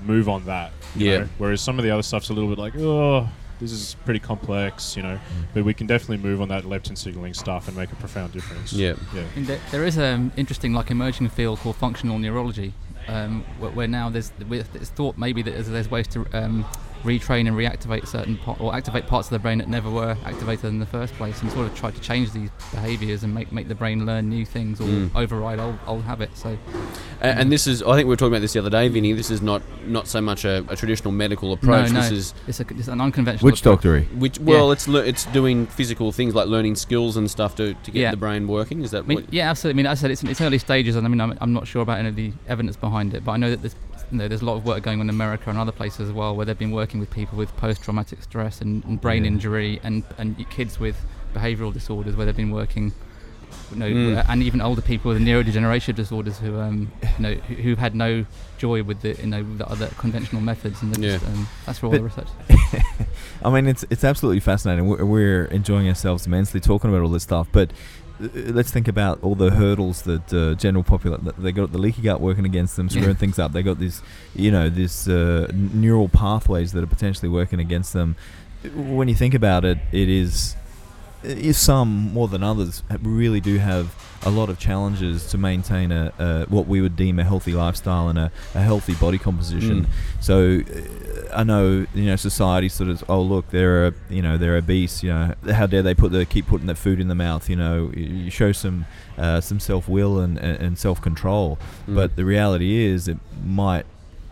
move 0.07 0.29
on 0.29 0.45
that. 0.47 0.73
you 0.97 1.11
Yeah. 1.11 1.19
know? 1.19 1.29
Whereas 1.39 1.61
some 1.61 1.79
of 1.79 1.85
the 1.85 1.91
other 1.91 2.03
stuff's 2.03 2.29
a 2.31 2.33
little 2.33 2.49
bit 2.49 2.57
like, 2.59 2.77
oh, 2.79 3.29
this 3.61 3.73
is 3.73 3.97
pretty 4.05 4.21
complex, 4.21 4.97
you 4.97 5.03
know. 5.03 5.19
But 5.53 5.65
we 5.65 5.75
can 5.75 5.87
definitely 5.87 6.19
move 6.19 6.41
on 6.41 6.49
that 6.49 6.65
leptin 6.65 6.97
signaling 6.97 7.35
stuff 7.35 7.69
and 7.69 7.77
make 7.77 7.93
a 7.93 7.97
profound 7.97 8.33
difference. 8.33 8.73
Yeah. 8.73 8.95
Yeah. 9.15 9.25
And 9.37 9.47
there, 9.47 9.61
there 9.71 9.85
is 9.85 9.97
an 9.97 10.33
interesting, 10.37 10.73
like, 10.73 10.91
emerging 10.91 11.29
field 11.29 11.59
called 11.61 11.77
functional 11.77 12.19
neurology, 12.19 12.75
um, 13.09 13.45
where, 13.59 13.71
where 13.71 13.89
now 13.89 14.11
there's 14.11 14.33
it's 14.41 14.91
thought 14.91 15.17
maybe 15.19 15.43
that 15.43 15.53
there's, 15.53 15.69
there's 15.69 15.91
ways 15.91 16.09
to 16.09 16.27
um, 16.33 16.65
retrain 17.05 17.47
and 17.47 17.57
reactivate 17.57 18.07
certain 18.09 18.37
part, 18.39 18.61
or 18.61 18.75
activate 18.75 19.07
parts 19.07 19.29
of 19.29 19.33
the 19.33 19.39
brain 19.39 19.59
that 19.59 19.69
never 19.69 19.91
were 19.91 20.17
activated 20.25 20.65
in 20.67 20.79
the 20.81 20.87
first 20.87 21.15
place, 21.15 21.41
and 21.43 21.51
sort 21.53 21.67
of 21.67 21.75
try 21.75 21.91
to 21.91 22.01
change 22.01 22.33
these 22.33 22.51
behaviours 22.73 23.23
and 23.23 23.35
make 23.35 23.53
make 23.53 23.69
the 23.69 23.75
brain 23.75 24.05
learn 24.07 24.29
new 24.29 24.45
things 24.45 24.81
or 24.81 24.85
Mm. 24.85 25.11
override 25.15 25.61
old, 25.61 25.79
old 25.87 26.03
habits. 26.05 26.43
So 26.43 26.57
A- 27.21 27.27
And, 27.39 27.51
this 27.53 27.67
is, 27.67 27.83
I 27.83 27.95
think 27.95 28.07
we 28.07 28.11
were 28.11 28.17
talking 28.17 28.33
about 28.33 28.41
this 28.43 28.53
the 28.53 28.59
other 28.59 28.71
day, 28.71 28.89
Vinny. 28.89 29.13
This 29.13 29.31
is 29.31 29.41
not 29.41 29.63
not 29.87 30.07
so 30.09 30.21
much 30.21 30.45
a, 30.45 30.65
a 30.69 30.77
traditional 30.77 31.13
medical 31.13 31.53
approach. 31.53 31.91
no, 31.91 32.01
This 32.01 32.11
is 32.11 32.35
it's, 32.47 32.61
a, 32.61 32.67
it's 32.71 32.89
an 32.89 33.01
unconventional. 33.01 33.47
Witch 33.47 33.61
approach. 33.61 33.77
doctory. 33.77 34.09
which 34.19 34.39
well, 34.41 34.73
it's 34.73 34.89
le- 34.89 35.05
it's 35.05 35.25
doing 35.27 35.67
physical 35.67 36.11
things 36.13 36.35
like 36.35 36.47
learning 36.49 36.75
skills 36.77 37.17
and 37.17 37.31
stuff 37.31 37.55
to, 37.57 37.75
to 37.75 37.91
get 37.91 38.01
Yeah. 38.01 38.11
the 38.11 38.17
brain 38.17 38.47
working. 38.49 38.83
Is 38.83 38.91
that 38.93 39.05
I 39.05 39.07
mean, 39.07 39.19
what? 39.23 39.33
yeah, 39.33 39.51
absolutely. 39.51 39.81
I 39.81 39.85
mean, 39.85 39.87
I 39.91 39.95
said 39.95 40.11
it's 40.11 40.23
its 40.25 40.41
early 40.41 40.59
stages, 40.59 40.97
and 40.97 41.07
I 41.07 41.09
mean, 41.09 41.21
I'm, 41.21 41.37
I'm 41.41 41.53
not 41.53 41.67
sure 41.67 41.83
about 41.83 41.99
any 41.99 42.09
of 42.09 42.17
the 42.17 42.33
evidence 42.49 42.77
behind 42.77 43.15
it, 43.15 43.25
but 43.25 43.33
I 43.33 43.37
know 43.37 43.51
that 43.51 43.61
there's, 43.63 43.77
you 44.15 44.19
know, 44.21 44.29
there's 44.29 44.43
a 44.43 44.45
lot 44.45 44.55
of 44.57 44.65
work 44.65 44.83
going 44.85 45.01
on 45.01 45.07
in 45.07 45.11
America 45.11 45.51
and 45.51 45.59
other 45.59 45.73
places 45.73 46.09
as 46.09 46.13
well, 46.13 46.37
where 46.37 46.47
they've 46.47 46.59
been 46.59 46.71
working 46.71 47.01
with 47.01 47.11
people 47.11 47.37
with 47.37 47.55
post-traumatic 47.57 48.23
stress 48.23 48.61
and, 48.61 48.85
and 48.85 49.01
brain 49.01 49.25
Yeah. 49.25 49.33
injury, 49.33 49.81
and 49.83 50.05
and 50.19 50.49
kids 50.51 50.79
with 50.79 50.97
behavioural 51.35 51.73
disorders, 51.73 52.15
where 52.17 52.25
they've 52.27 52.37
been 52.37 52.53
working. 52.53 52.93
You 53.73 53.79
know, 53.79 53.87
Mm. 53.91 54.25
and 54.29 54.43
even 54.43 54.61
older 54.61 54.83
people 54.83 55.13
with 55.13 55.23
neurodegenerative 55.23 55.95
disorders 55.95 56.39
who, 56.39 56.59
um, 56.61 56.91
you 57.03 57.09
know, 57.23 57.35
who, 57.35 57.55
who've 57.55 57.79
had 57.79 57.95
no 57.95 58.25
joy 58.59 58.83
with 58.83 59.01
the, 59.03 59.15
you 59.21 59.27
know, 59.27 59.43
the 59.57 59.67
other 59.69 59.89
conventional 59.99 60.43
methods, 60.43 60.83
and 60.83 60.97
Yeah. 60.99 61.13
just, 61.19 61.25
um, 61.27 61.49
that's 61.67 61.81
where 61.83 61.89
all 61.89 61.93
But- 61.93 61.99
the 61.99 62.05
research. 62.05 62.29
I 63.45 63.51
mean, 63.51 63.67
it's 63.67 63.85
it's 63.91 64.05
absolutely 64.05 64.41
fascinating. 64.41 64.87
We're, 64.89 65.05
we're 65.05 65.45
enjoying 65.47 65.89
ourselves 65.89 66.27
immensely 66.27 66.61
talking 66.61 66.91
about 66.91 67.03
all 67.03 67.09
this 67.11 67.23
stuff, 67.25 67.49
but 67.53 67.73
let's 68.21 68.71
think 68.71 68.89
about 68.89 69.23
all 69.23 69.35
the 69.35 69.51
hurdles 69.51 70.03
that 70.03 70.33
uh, 70.33 70.55
general 70.55 70.85
population 70.85 71.33
they 71.39 71.53
got 71.53 71.73
the 71.73 71.79
leaky 71.79 72.03
gut 72.03 72.21
working 72.21 72.45
against 72.45 72.77
them, 72.77 72.89
screwing 72.89 73.17
things 73.17 73.39
up. 73.39 73.53
They 73.53 73.63
got 73.63 73.79
this, 73.79 74.03
you 74.35 74.51
know, 74.51 74.69
this 74.69 75.09
uh, 75.09 75.51
neural 75.53 76.09
pathways 76.09 76.73
that 76.73 76.85
are 76.85 76.89
potentially 76.89 77.29
working 77.29 77.61
against 77.61 77.93
them. 77.93 78.17
When 78.75 79.09
you 79.09 79.15
think 79.15 79.35
about 79.35 79.65
it, 79.65 79.79
it 79.93 80.09
is 80.09 80.57
if 81.25 81.57
some 81.57 82.13
more 82.13 82.29
than 82.29 82.43
others 82.43 82.83
really 83.03 83.41
do 83.41 83.59
have 83.59 83.95
a 84.23 84.31
lot 84.31 84.49
of 84.49 84.59
challenges 84.59 85.27
to 85.31 85.39
maintain 85.39 85.93
a, 85.93 86.13
a 86.19 86.45
what 86.49 86.67
we 86.67 86.81
would 86.81 86.97
deem 86.97 87.19
a 87.19 87.25
healthy 87.25 87.53
lifestyle 87.53 88.09
and 88.09 88.19
a, 88.19 88.31
a 88.55 88.61
healthy 88.61 88.95
body 88.95 89.19
composition. 89.19 89.85
Mm. 89.85 89.89
So 90.21 90.61
uh, 90.61 91.14
I 91.35 91.43
know 91.45 91.87
you 91.95 92.05
know 92.07 92.17
society 92.17 92.69
sort 92.69 92.91
of 92.91 93.03
oh 93.09 93.21
look 93.21 93.51
they're 93.51 93.89
a, 93.89 93.95
you 94.09 94.23
know 94.23 94.37
they're 94.39 94.57
obese 94.57 95.03
you 95.03 95.11
know. 95.13 95.35
How 95.53 95.67
dare 95.67 95.83
they 95.83 95.95
put 95.95 96.13
the 96.13 96.25
keep 96.25 96.47
putting 96.47 96.67
that 96.69 96.77
food 96.77 97.01
in 97.01 97.09
the 97.09 97.15
mouth 97.15 97.49
you 97.51 97.57
know? 97.57 97.91
You, 97.95 98.31
show 98.31 98.53
some 98.53 98.87
uh, 99.19 99.41
some 99.41 99.61
self 99.61 99.89
will 99.89 100.19
and, 100.21 100.39
and, 100.39 100.79
self 100.79 101.01
control 101.03 101.59
Mm. 101.89 101.95
but 101.97 102.17
the 102.17 102.25
reality 102.25 102.85
is 102.85 103.09
it 103.09 103.19
might 103.45 103.87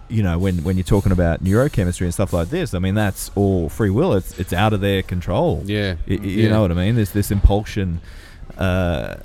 you 0.08 0.22
know 0.22 0.38
when 0.38 0.62
when 0.64 0.76
you're 0.76 0.84
talking 0.84 1.12
about 1.12 1.42
neurochemistry 1.42 2.02
and 2.02 2.12
stuff 2.14 2.32
like 2.32 2.48
this 2.50 2.74
I 2.74 2.78
mean 2.78 2.94
that's 2.94 3.30
all 3.34 3.68
free 3.68 3.90
will. 3.90 4.12
It's 4.14 4.38
it's 4.38 4.52
out 4.52 4.72
of 4.72 4.80
their 4.80 5.02
control. 5.02 5.62
Yeah, 5.66 5.94
y- 6.08 6.18
you 6.22 6.42
yeah. 6.44 6.48
know 6.50 6.62
what 6.62 6.70
I 6.70 6.74
mean? 6.74 6.94
There's 6.96 7.12
this 7.12 7.30
impulsion 7.30 8.00
uh, 8.58 9.16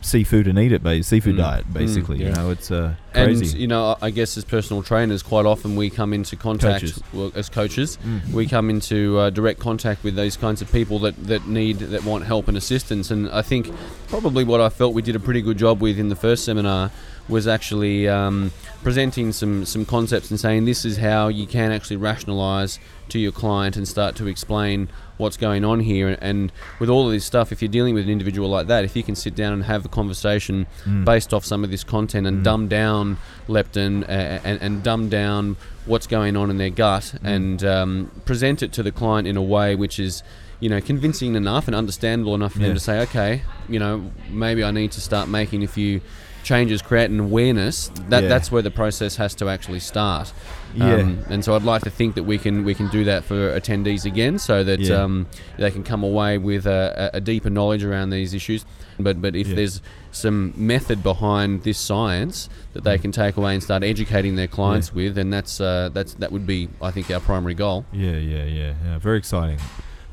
seafood 0.00 0.46
and 0.46 0.58
eat 0.58 0.70
it 0.72 0.82
ba- 0.82 1.02
seafood 1.02 1.34
Mm. 1.34 1.38
diet 1.38 1.72
basically 1.72 2.18
yeah. 2.18 2.28
you 2.28 2.32
know 2.34 2.50
it's 2.50 2.70
uh, 2.70 2.94
crazy 3.12 3.44
And 3.46 3.54
you 3.54 3.66
know, 3.66 3.96
I 4.00 4.10
guess 4.10 4.36
as 4.36 4.44
personal 4.44 4.82
trainers, 4.82 5.22
quite 5.24 5.44
often 5.44 5.74
we 5.74 5.90
come 5.90 6.12
into 6.12 6.36
contact 6.36 6.80
Coaches. 6.84 7.02
well, 7.12 7.32
as 7.34 7.48
coaches. 7.48 7.98
Mm. 8.04 8.32
We 8.32 8.46
come 8.46 8.70
into 8.70 9.18
uh, 9.18 9.30
direct 9.30 9.58
contact 9.58 10.04
with 10.04 10.14
these 10.14 10.36
kinds 10.36 10.62
of 10.62 10.70
people 10.70 11.00
that, 11.00 11.16
that 11.26 11.48
need 11.48 11.78
that 11.80 12.04
want 12.04 12.24
help 12.24 12.46
and 12.48 12.56
assistance. 12.56 13.10
And 13.10 13.28
I 13.30 13.42
think 13.42 13.72
probably 14.08 14.44
what 14.44 14.60
I 14.60 14.68
felt 14.68 14.94
we 14.94 15.02
did 15.02 15.16
a 15.16 15.20
pretty 15.20 15.42
good 15.42 15.58
job 15.58 15.80
with 15.80 15.98
in 15.98 16.10
the 16.10 16.16
first 16.16 16.44
seminar 16.44 16.90
was 17.28 17.46
actually 17.48 18.08
um, 18.08 18.52
presenting 18.82 19.32
some 19.32 19.64
some 19.64 19.84
concepts 19.84 20.30
and 20.30 20.38
saying 20.38 20.64
this 20.64 20.84
is 20.84 20.98
how 20.98 21.28
you 21.28 21.46
can 21.46 21.72
actually 21.72 21.96
rationalize 21.96 22.78
to 23.08 23.18
your 23.18 23.32
client 23.32 23.76
and 23.76 23.88
start 23.88 24.14
to 24.16 24.26
explain 24.26 24.88
what's 25.16 25.36
going 25.36 25.64
on 25.64 25.80
here. 25.80 26.16
And 26.20 26.52
with 26.78 26.88
all 26.88 27.06
of 27.06 27.12
this 27.12 27.24
stuff, 27.24 27.50
if 27.50 27.60
you're 27.60 27.70
dealing 27.70 27.94
with 27.94 28.04
an 28.04 28.10
individual 28.10 28.48
like 28.48 28.66
that, 28.68 28.84
if 28.84 28.94
you 28.94 29.02
can 29.02 29.16
sit 29.16 29.34
down 29.34 29.52
and 29.52 29.64
have 29.64 29.84
a 29.84 29.88
conversation 29.88 30.66
Mm. 30.86 31.04
based 31.04 31.34
off 31.34 31.44
some 31.44 31.64
of 31.64 31.70
this 31.70 31.82
content 31.84 32.26
and 32.26 32.38
Mm. 32.40 32.44
dumb 32.44 32.68
down 32.68 33.16
leptin 33.48 34.02
uh, 34.04 34.38
and, 34.44 34.60
and 34.62 34.82
dumb 34.82 35.08
down 35.08 35.56
what's 35.86 36.06
going 36.06 36.36
on 36.36 36.50
in 36.50 36.58
their 36.58 36.70
gut 36.70 37.14
Mm. 37.22 37.28
and 37.34 37.64
um, 37.64 38.10
present 38.26 38.62
it 38.62 38.72
to 38.72 38.82
the 38.82 38.92
client 38.92 39.26
in 39.26 39.36
a 39.36 39.42
way 39.42 39.74
which 39.74 39.98
is 39.98 40.22
you 40.60 40.68
know 40.68 40.80
convincing 40.80 41.34
enough 41.34 41.66
and 41.66 41.74
understandable 41.74 42.34
enough 42.34 42.52
for 42.52 42.60
Yeah. 42.60 42.66
them 42.68 42.74
to 42.74 42.80
say 42.80 43.00
okay 43.00 43.42
you 43.68 43.78
know 43.78 44.10
maybe 44.30 44.62
I 44.62 44.70
need 44.70 44.92
to 44.92 45.00
start 45.00 45.28
making 45.28 45.62
a 45.64 45.68
few 45.68 46.00
changes 46.48 46.80
create 46.90 47.10
an 47.10 47.20
awareness 47.20 47.76
that 48.08 48.22
Yeah. 48.22 48.28
that's 48.32 48.48
where 48.52 48.62
the 48.62 48.70
process 48.82 49.16
has 49.16 49.34
to 49.40 49.44
actually 49.54 49.80
start 49.80 50.32
Yeah. 50.74 50.94
um, 50.94 51.18
and 51.32 51.40
so 51.44 51.54
I'd 51.56 51.62
like 51.74 51.82
to 51.82 51.90
think 51.90 52.14
that 52.14 52.24
we 52.32 52.36
can 52.44 52.64
we 52.68 52.74
can 52.74 52.88
do 52.88 53.02
that 53.04 53.20
for 53.24 53.40
attendees 53.60 54.04
again 54.12 54.38
so 54.38 54.64
that 54.64 54.80
Yeah. 54.80 55.02
um, 55.02 55.26
they 55.62 55.70
can 55.70 55.82
come 55.82 56.02
away 56.10 56.32
with 56.38 56.64
a, 56.66 57.10
a 57.12 57.20
deeper 57.20 57.50
knowledge 57.50 57.84
around 57.84 58.08
these 58.10 58.32
issues 58.40 58.64
but 58.98 59.14
but 59.24 59.32
if 59.36 59.48
Yeah. 59.48 59.56
there's 59.58 59.82
some 60.10 60.38
method 60.56 61.02
behind 61.02 61.50
this 61.68 61.78
science 61.90 62.48
that 62.74 62.82
they 62.88 62.98
can 62.98 63.12
take 63.12 63.36
away 63.36 63.52
and 63.54 63.62
start 63.62 63.82
educating 63.84 64.36
their 64.36 64.46
clients 64.58 64.88
with, 64.98 65.14
then 65.14 65.28
that's 65.30 65.60
uh, 65.60 65.90
that's 65.92 66.12
that 66.14 66.30
would 66.32 66.46
be, 66.46 66.60
I 66.88 66.90
think, 66.94 67.10
our 67.10 67.20
primary 67.20 67.54
goal. 67.54 67.84
Yeah, 67.92 68.12
yeah, 68.12 68.44
yeah, 68.44 68.72
yeah. 68.86 68.98
Very 68.98 69.18
exciting. 69.18 69.58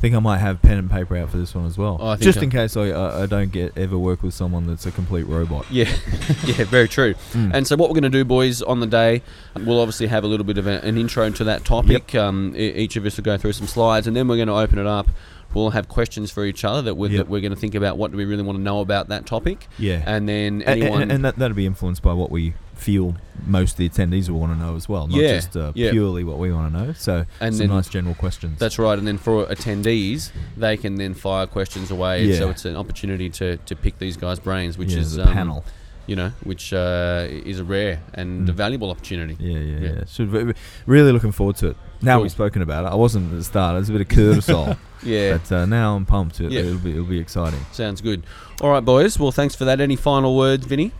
I 0.05 0.07
think 0.07 0.15
I 0.17 0.19
might 0.19 0.37
have 0.37 0.61
pen 0.61 0.77
and 0.77 0.91
paper 0.91 1.17
out 1.17 1.31
for 1.31 1.37
this 1.37 1.55
one 1.55 1.65
as 1.65 1.79
well, 1.79 1.97
Oh, 1.99 2.09
I 2.09 2.15
think 2.15 2.21
just 2.25 2.37
so. 2.37 2.43
in 2.43 2.51
case 2.51 2.77
I, 2.77 2.89
I 2.89 3.23
I 3.23 3.25
don't 3.25 3.51
get 3.51 3.75
ever 3.75 3.97
work 3.97 4.21
with 4.21 4.35
someone 4.35 4.67
that's 4.67 4.85
a 4.85 4.91
complete 4.91 5.23
robot. 5.23 5.65
Yeah, 5.71 5.85
yeah, 6.45 6.63
very 6.65 6.87
true. 6.87 7.15
Mm. 7.33 7.51
And 7.55 7.65
so, 7.65 7.75
what 7.75 7.89
we're 7.89 7.95
going 7.99 8.03
to 8.03 8.09
do, 8.11 8.23
boys, 8.23 8.61
on 8.61 8.81
the 8.81 8.85
day, 8.85 9.23
we'll 9.55 9.79
obviously 9.79 10.05
have 10.05 10.23
a 10.23 10.27
little 10.27 10.45
bit 10.45 10.59
of 10.59 10.67
a, 10.67 10.79
an 10.85 10.99
intro 10.99 11.27
to 11.31 11.43
that 11.45 11.65
topic. 11.65 12.13
Um, 12.13 12.53
e- 12.55 12.69
each 12.75 12.95
of 12.97 13.05
us 13.07 13.17
will 13.17 13.23
go 13.23 13.35
through 13.35 13.53
some 13.53 13.65
slides, 13.65 14.05
and 14.05 14.15
then 14.15 14.27
we're 14.27 14.35
going 14.35 14.47
to 14.47 14.53
open 14.53 14.77
it 14.77 14.85
up. 14.85 15.07
We'll 15.55 15.71
have 15.71 15.87
questions 15.87 16.29
for 16.31 16.45
each 16.45 16.63
other 16.65 16.81
that 16.83 16.95
we're, 16.95 17.09
Yep. 17.09 17.17
that 17.17 17.29
we're 17.29 17.41
going 17.41 17.53
to 17.53 17.59
think 17.59 17.73
about. 17.75 17.97
What 17.97 18.11
do 18.11 18.17
we 18.17 18.25
really 18.25 18.43
want 18.43 18.57
to 18.57 18.61
know 18.63 18.81
about 18.81 19.07
that 19.07 19.25
topic? 19.25 19.67
yeah, 19.79 20.03
And 20.05 20.27
then 20.29 20.61
A- 20.61 20.65
a- 20.65 20.71
anyone. 20.73 21.01
and, 21.03 21.11
and 21.13 21.25
that 21.25 21.37
that'll 21.37 21.55
be 21.55 21.65
influenced 21.65 22.01
by 22.03 22.13
what 22.13 22.29
we 22.29 22.53
feel 22.75 23.15
most 23.47 23.71
of 23.71 23.77
the 23.77 23.87
attendees 23.89 24.29
will 24.29 24.39
want 24.41 24.51
to 24.51 24.59
know 24.59 24.75
as 24.75 24.89
well, 24.89 25.07
not 25.07 25.17
Yeah, 25.17 25.35
just 25.35 25.55
uh, 25.55 25.71
yeah. 25.75 25.91
purely 25.91 26.25
what 26.25 26.37
we 26.39 26.51
want 26.51 26.73
to 26.73 26.77
know. 26.87 26.93
So 26.93 27.25
And 27.39 27.55
some 27.55 27.67
then- 27.67 27.75
nice 27.75 27.87
general 27.87 28.15
questions. 28.15 28.59
That's 28.59 28.77
right, 28.77 28.99
and 28.99 29.07
then 29.07 29.17
for 29.17 29.45
attendees, 29.45 30.31
they 30.57 30.75
can 30.75 30.95
then 30.95 31.13
fire 31.13 31.47
questions 31.47 31.89
away. 31.89 32.25
Yeah. 32.25 32.37
So 32.39 32.49
it's 32.49 32.65
an 32.65 32.75
opportunity 32.75 33.29
to, 33.29 33.55
to 33.57 33.75
pick 33.77 33.97
these 33.99 34.17
guys' 34.17 34.39
brains, 34.39 34.77
which 34.77 34.91
yeah, 34.91 34.99
is 34.99 35.15
the 35.15 35.25
um, 35.25 35.33
panel. 35.33 35.65
you 36.07 36.15
know, 36.17 36.31
which 36.43 36.71
uh, 36.73 37.25
is 37.29 37.59
a 37.59 37.63
rare 37.63 37.99
and 38.13 38.45
Mm. 38.45 38.49
a 38.49 38.53
valuable 38.53 38.91
opportunity. 38.91 39.37
Yeah, 39.39 39.57
yeah, 39.57 39.79
Yeah. 39.79 39.93
yeah. 39.99 40.03
So 40.05 40.53
really 40.85 41.11
looking 41.13 41.31
forward 41.31 41.55
to 41.57 41.69
it. 41.69 41.77
Now 42.01 42.15
Cool. 42.15 42.23
we've 42.23 42.31
spoken 42.31 42.61
about 42.61 42.85
it. 42.85 42.89
I 42.91 42.95
wasn't 42.95 43.31
at 43.31 43.37
the 43.37 43.43
start. 43.43 43.75
It 43.75 43.79
was 43.79 43.89
a 43.89 43.93
bit 43.93 44.01
of 44.01 44.07
cortisol, 44.09 44.77
Yeah, 45.03 45.37
but 45.37 45.51
uh, 45.51 45.65
now 45.65 45.95
I'm 45.95 46.05
pumped. 46.05 46.39
It, 46.41 46.51
Yeah. 46.51 46.61
It'll 46.61 46.77
be 46.79 46.91
it'll 46.91 47.03
be 47.05 47.19
exciting. 47.19 47.59
sounds 47.71 48.01
good. 48.01 48.23
All 48.61 48.69
right, 48.71 48.83
boys. 48.83 49.17
Well, 49.19 49.31
thanks 49.31 49.55
for 49.55 49.65
that. 49.65 49.79
Any 49.81 49.95
final 49.95 50.35
words, 50.35 50.65
Vinny? 50.65 50.91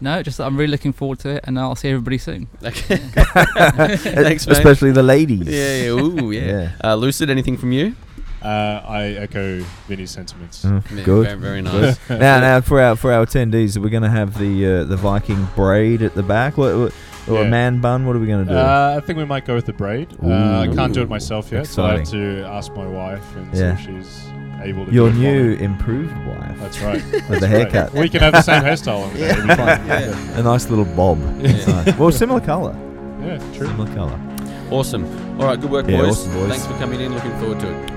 No, 0.00 0.22
just 0.22 0.40
I'm 0.40 0.56
really 0.56 0.70
looking 0.70 0.92
forward 0.92 1.18
to 1.20 1.30
it, 1.30 1.44
and 1.46 1.58
I'll 1.58 1.76
see 1.76 1.88
everybody 1.88 2.18
soon. 2.18 2.48
Okay. 2.62 2.96
Thanks, 3.56 4.46
mate. 4.46 4.56
Especially 4.58 4.90
the 4.92 5.02
ladies. 5.02 5.46
Yeah, 5.46 5.84
yeah, 5.84 5.88
ooh, 5.90 6.30
yeah. 6.30 6.40
Yeah. 6.46 6.70
Uh, 6.82 6.94
Lucid, 6.96 7.30
anything 7.30 7.56
from 7.56 7.72
you? 7.72 7.94
Uh, 8.42 8.82
I 8.86 9.02
echo 9.12 9.60
Vinny's 9.88 10.10
sentiments. 10.10 10.64
Mm, 10.64 10.82
Yeah, 10.98 11.04
good. 11.04 11.26
Very, 11.26 11.38
very 11.38 11.62
nice. 11.62 11.98
now, 12.10 12.40
now 12.40 12.60
for 12.60 12.80
our 12.80 12.96
for 12.96 13.10
our 13.12 13.24
attendees, 13.24 13.78
we're 13.78 13.88
going 13.88 14.02
to 14.02 14.10
have 14.10 14.38
the 14.38 14.66
uh, 14.66 14.84
the 14.84 14.96
Viking 14.96 15.48
braid 15.56 16.02
at 16.02 16.14
the 16.14 16.22
back. 16.22 16.58
What, 16.58 16.76
what 16.76 16.94
or 17.28 17.42
a 17.42 17.48
man 17.48 17.80
bun? 17.80 18.06
What 18.06 18.16
are 18.16 18.18
we 18.18 18.26
going 18.26 18.44
to 18.46 18.50
do? 18.52 18.56
Uh, 18.56 18.94
I 18.96 19.04
think 19.04 19.18
we 19.18 19.24
might 19.24 19.44
go 19.44 19.54
with 19.54 19.66
the 19.66 19.72
braid. 19.72 20.08
Uh, 20.22 20.60
I 20.60 20.68
can't 20.74 20.92
do 20.92 21.02
it 21.02 21.08
myself 21.08 21.50
yet, 21.52 21.66
so 21.66 21.84
I 21.84 21.98
have 21.98 22.08
to 22.10 22.44
ask 22.44 22.72
my 22.74 22.86
wife 22.86 23.24
and 23.36 23.52
Yeah. 23.54 23.76
see 23.76 23.82
if 23.92 24.02
she's 24.02 24.24
able 24.62 24.86
to 24.86 24.92
Your 24.92 25.10
do 25.10 25.14
it 25.14 25.16
for 25.16 25.20
new 25.20 25.56
me. 25.56 25.62
improved 25.64 26.26
wife 26.26 26.58
That's 26.60 26.80
right. 26.80 26.94
with 27.12 27.12
That's 27.12 27.28
the 27.28 27.34
right. 27.40 27.50
haircut. 27.72 27.92
We 27.92 28.08
can 28.08 28.20
have 28.20 28.32
the 28.32 28.42
same 28.42 28.62
hairstyle 28.62 29.04
on 29.04 29.12
the 29.12 29.18
day. 29.18 29.30
It'll 29.30 29.42
be 29.46 29.54
fine. 29.54 29.86
Yeah. 29.86 30.40
A 30.40 30.42
nice 30.42 30.68
little 30.70 30.84
bob. 30.84 31.18
Yeah. 31.40 31.52
Nice. 31.66 31.98
Well, 31.98 32.12
similar 32.12 32.40
color. 32.40 32.74
Yeah, 33.22 33.38
true. 33.54 33.66
Similar 33.68 33.94
color. 33.94 34.20
Awesome. 34.70 35.04
All 35.40 35.46
right, 35.46 35.60
good 35.60 35.70
work, 35.70 35.86
Yeah, 35.88 35.98
boys. 36.02 36.10
awesome, 36.18 36.32
boys. 36.34 36.48
Thanks 36.50 36.66
for 36.66 36.74
coming 36.78 37.00
in. 37.00 37.14
Looking 37.14 37.38
forward 37.38 37.60
to 37.60 37.68
it. 37.70 37.90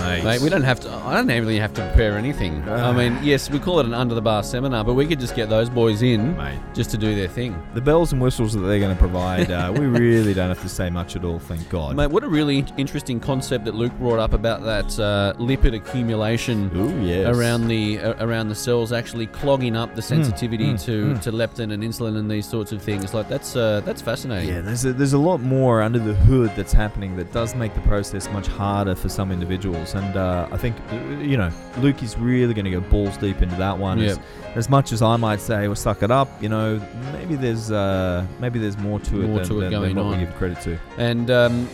Mate, 0.00 0.40
we 0.40 0.48
don't 0.48 0.62
have 0.62 0.80
to. 0.80 0.90
I 0.92 1.14
don't 1.16 1.28
really 1.28 1.58
have 1.58 1.72
to 1.74 1.82
prepare 1.88 2.16
anything. 2.16 2.62
I 2.68 2.88
Ah. 2.88 2.92
mean, 2.92 3.18
yes, 3.22 3.50
we 3.50 3.58
call 3.58 3.80
it 3.80 3.86
an 3.86 3.94
under 3.94 4.14
the 4.14 4.22
bar 4.22 4.42
seminar, 4.42 4.84
but 4.84 4.94
we 4.94 5.06
could 5.06 5.20
just 5.20 5.34
get 5.36 5.48
those 5.48 5.68
boys 5.70 6.02
in 6.02 6.36
Mate. 6.36 6.58
just 6.74 6.90
to 6.90 6.98
do 6.98 7.14
their 7.14 7.28
thing. 7.28 7.60
The 7.74 7.80
bells 7.80 8.12
and 8.12 8.20
whistles 8.20 8.52
that 8.54 8.60
they're 8.60 8.78
going 8.80 8.94
to 8.94 8.98
provide, 8.98 9.50
uh, 9.50 9.72
we 9.76 9.86
really 10.04 10.34
don't 10.34 10.48
have 10.48 10.62
to 10.62 10.68
say 10.68 10.90
much 10.90 11.16
at 11.16 11.24
all, 11.24 11.38
thank 11.38 11.68
God. 11.68 11.96
Mate, 11.96 12.10
what 12.10 12.24
a 12.24 12.28
really 12.28 12.64
interesting 12.76 13.20
concept 13.20 13.64
that 13.66 13.74
Luke 13.74 13.92
brought 13.98 14.18
up 14.18 14.32
about 14.32 14.62
that 14.64 14.98
uh, 14.98 15.34
lipid 15.38 15.74
accumulation 15.74 16.70
Ooh, 16.76 17.06
yes. 17.06 17.34
around 17.36 17.68
the 17.68 17.98
uh, 18.00 18.24
around 18.26 18.48
the 18.48 18.54
cells, 18.54 18.92
actually 18.92 19.26
clogging 19.26 19.76
up 19.76 19.94
the 19.94 20.02
sensitivity 20.02 20.66
mm, 20.72 20.84
to, 20.84 21.14
mm. 21.14 21.22
to 21.22 21.32
leptin 21.32 21.72
and 21.72 21.82
insulin 21.82 22.16
and 22.18 22.30
these 22.30 22.46
sorts 22.48 22.72
of 22.72 22.82
things. 22.82 23.14
Like 23.14 23.28
that's 23.28 23.56
uh, 23.56 23.80
that's 23.84 24.02
fascinating. 24.02 24.48
Yeah, 24.48 24.60
there's 24.60 24.84
a, 24.84 24.92
there's 24.92 25.12
a 25.12 25.18
lot 25.18 25.40
more 25.40 25.82
under 25.82 25.98
the 25.98 26.14
hood 26.14 26.50
that's 26.56 26.72
happening 26.72 27.16
that 27.16 27.32
does 27.32 27.54
make 27.54 27.74
the 27.74 27.80
process 27.82 28.28
much 28.30 28.46
harder 28.46 28.94
for 28.94 29.08
some 29.08 29.30
individuals. 29.32 29.89
And 29.94 30.16
uh, 30.16 30.48
I 30.50 30.56
think, 30.56 30.76
you 31.20 31.36
know, 31.36 31.50
Luke 31.78 32.02
is 32.02 32.16
really 32.16 32.54
going 32.54 32.64
to 32.64 32.70
go 32.70 32.80
balls 32.80 33.16
deep 33.16 33.42
into 33.42 33.56
that 33.56 33.78
one. 33.78 33.98
Yeah. 33.98 34.10
As, 34.10 34.18
as 34.54 34.68
much 34.68 34.92
as 34.92 35.02
I 35.02 35.16
might 35.16 35.40
say, 35.40 35.68
well, 35.68 35.76
suck 35.76 36.02
it 36.02 36.10
up, 36.10 36.28
you 36.42 36.48
know, 36.48 36.80
maybe 37.12 37.36
there's 37.36 37.70
uh, 37.70 38.26
maybe 38.40 38.58
there's 38.58 38.78
more 38.78 38.98
to 39.00 39.22
it 39.22 39.26
More 39.26 39.38
than, 39.38 39.48
to 39.48 39.58
it 39.58 39.70
than- 39.70 39.70
than 39.70 39.80
going 39.82 39.96
what 39.96 40.06
on. 40.06 40.18
we 40.18 40.24
give 40.26 40.34
credit 40.36 40.60
to. 40.62 40.78
And 40.98 41.30
um, 41.30 41.68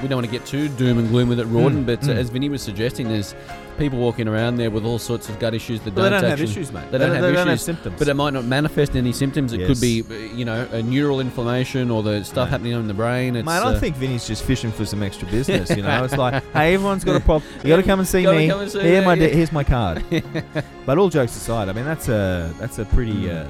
we 0.00 0.08
don't 0.08 0.16
want 0.16 0.26
to 0.26 0.32
get 0.32 0.46
too 0.46 0.68
doom 0.68 0.98
and 0.98 1.08
gloom 1.08 1.28
with 1.28 1.40
it, 1.40 1.46
Rawdon. 1.46 1.82
Mm, 1.82 1.86
but 1.86 2.00
mm. 2.02 2.14
as 2.14 2.30
Vinny 2.30 2.48
was 2.48 2.62
suggesting, 2.62 3.08
there's 3.08 3.34
people 3.78 3.98
walking 3.98 4.28
around 4.28 4.56
there 4.56 4.70
with 4.70 4.84
all 4.84 4.98
sorts 4.98 5.28
of 5.28 5.38
gut 5.38 5.54
issues 5.54 5.80
that 5.80 5.94
But 5.94 6.02
they 6.02 6.10
don't, 6.10 6.22
don't 6.22 6.30
have 6.30 6.40
issues, 6.40 6.72
mate. 6.72 6.90
They 6.90 6.98
don't 6.98 7.12
have 7.12 7.22
they 7.22 7.32
don't 7.32 7.46
have 7.46 7.60
symptoms. 7.60 7.98
But 7.98 8.08
it 8.08 8.14
might 8.14 8.32
not 8.32 8.44
manifest 8.44 8.96
any 8.96 9.12
symptoms. 9.12 9.52
It 9.52 9.66
could 9.66 9.80
be, 9.80 10.02
uh, 10.02 10.14
you 10.34 10.44
know, 10.44 10.68
a 10.72 10.82
neural 10.82 11.20
inflammation 11.20 11.90
or 11.90 12.02
the 12.02 12.24
stuff 12.24 12.46
Mate. 12.48 12.50
happening 12.50 12.72
in 12.72 12.86
the 12.88 12.94
brain. 12.94 13.36
It's, 13.36 13.46
Mate, 13.46 13.58
uh, 13.62 13.70
I 13.70 13.78
think 13.78 13.96
Vinny's 13.96 14.26
just 14.26 14.42
fishing 14.44 14.72
for 14.72 14.84
some 14.84 15.02
extra 15.02 15.28
business. 15.28 15.70
You 15.70 15.82
know, 15.82 16.04
it's 16.04 16.16
like, 16.16 16.42
hey, 16.52 16.74
everyone's 16.74 17.04
got 17.04 17.16
a 17.16 17.20
problem. 17.20 17.50
You 17.62 17.68
got 17.70 17.76
to 17.76 17.82
come 17.82 17.98
and 18.00 18.08
see 18.08 18.26
me. 18.26 18.50
and 18.50 18.70
see 18.70 18.80
Here, 18.80 19.00
me, 19.00 19.06
my 19.06 19.14
yeah. 19.14 19.28
here's 19.28 19.52
my 19.52 19.64
card. 19.64 20.04
but 20.86 20.98
all 20.98 21.08
jokes 21.08 21.36
aside, 21.36 21.68
I 21.68 21.72
mean, 21.72 21.84
that's 21.84 22.08
a 22.08 22.52
that's 22.58 22.78
a 22.78 22.84
pretty 22.86 23.30
uh, 23.30 23.46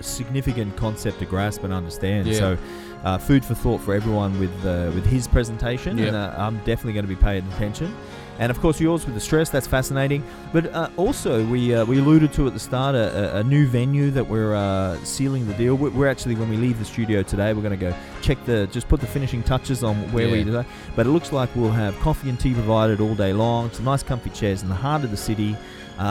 significant 0.00 0.76
concept 0.76 1.18
to 1.20 1.26
grasp 1.26 1.64
and 1.64 1.72
understand. 1.72 2.26
Yeah. 2.26 2.38
So, 2.38 2.58
uh, 3.04 3.18
food 3.18 3.44
for 3.44 3.54
thought 3.54 3.80
for 3.80 3.94
everyone 3.94 4.38
with 4.38 4.50
uh, 4.64 4.90
with 4.94 5.04
his 5.06 5.26
presentation, 5.26 5.98
Yep. 5.98 6.08
and 6.08 6.16
uh, 6.16 6.34
I'm 6.36 6.58
definitely 6.58 6.92
going 6.94 7.04
to 7.06 7.14
be 7.14 7.16
paying 7.20 7.46
attention. 7.52 7.94
And 8.38 8.50
of 8.50 8.58
course, 8.60 8.80
yours 8.80 9.04
with 9.04 9.14
the 9.14 9.20
stress, 9.20 9.50
that's 9.50 9.66
fascinating. 9.66 10.24
But 10.52 10.72
uh, 10.74 10.88
also, 10.96 11.44
we 11.46 11.74
uh, 11.74 11.84
we 11.84 11.98
alluded 11.98 12.32
to 12.34 12.46
at 12.46 12.54
the 12.54 12.58
start 12.58 12.94
a, 12.94 13.36
a- 13.38 13.44
new 13.44 13.66
venue 13.66 14.10
that 14.10 14.26
we're 14.26 14.54
uh, 14.54 14.96
sealing 15.04 15.46
the 15.46 15.54
deal. 15.54 15.74
We're, 15.76 16.08
actually, 16.08 16.34
when 16.36 16.48
we 16.48 16.56
leave 16.56 16.78
the 16.78 16.84
studio 16.84 17.22
today, 17.22 17.52
we're 17.52 17.62
going 17.62 17.78
to 17.78 17.90
go 17.90 17.94
check 18.22 18.38
the, 18.46 18.66
just 18.72 18.88
put 18.88 19.00
the 19.00 19.06
finishing 19.06 19.42
touches 19.42 19.84
on 19.84 19.96
where 20.12 20.28
we 20.28 20.38
Yeah. 20.38 20.44
do 20.44 20.50
that. 20.52 20.66
But 20.96 21.06
it 21.06 21.10
looks 21.10 21.30
like 21.32 21.54
we'll 21.54 21.70
have 21.70 21.94
coffee 22.00 22.30
and 22.30 22.40
tea 22.40 22.54
provided 22.54 23.00
all 23.00 23.14
day 23.14 23.32
long, 23.32 23.70
some 23.70 23.84
nice 23.84 24.02
comfy 24.02 24.30
chairs 24.30 24.62
in 24.62 24.68
the 24.68 24.74
heart 24.74 25.04
of 25.04 25.10
the 25.10 25.16
city, 25.16 25.54
uh, 26.00 26.04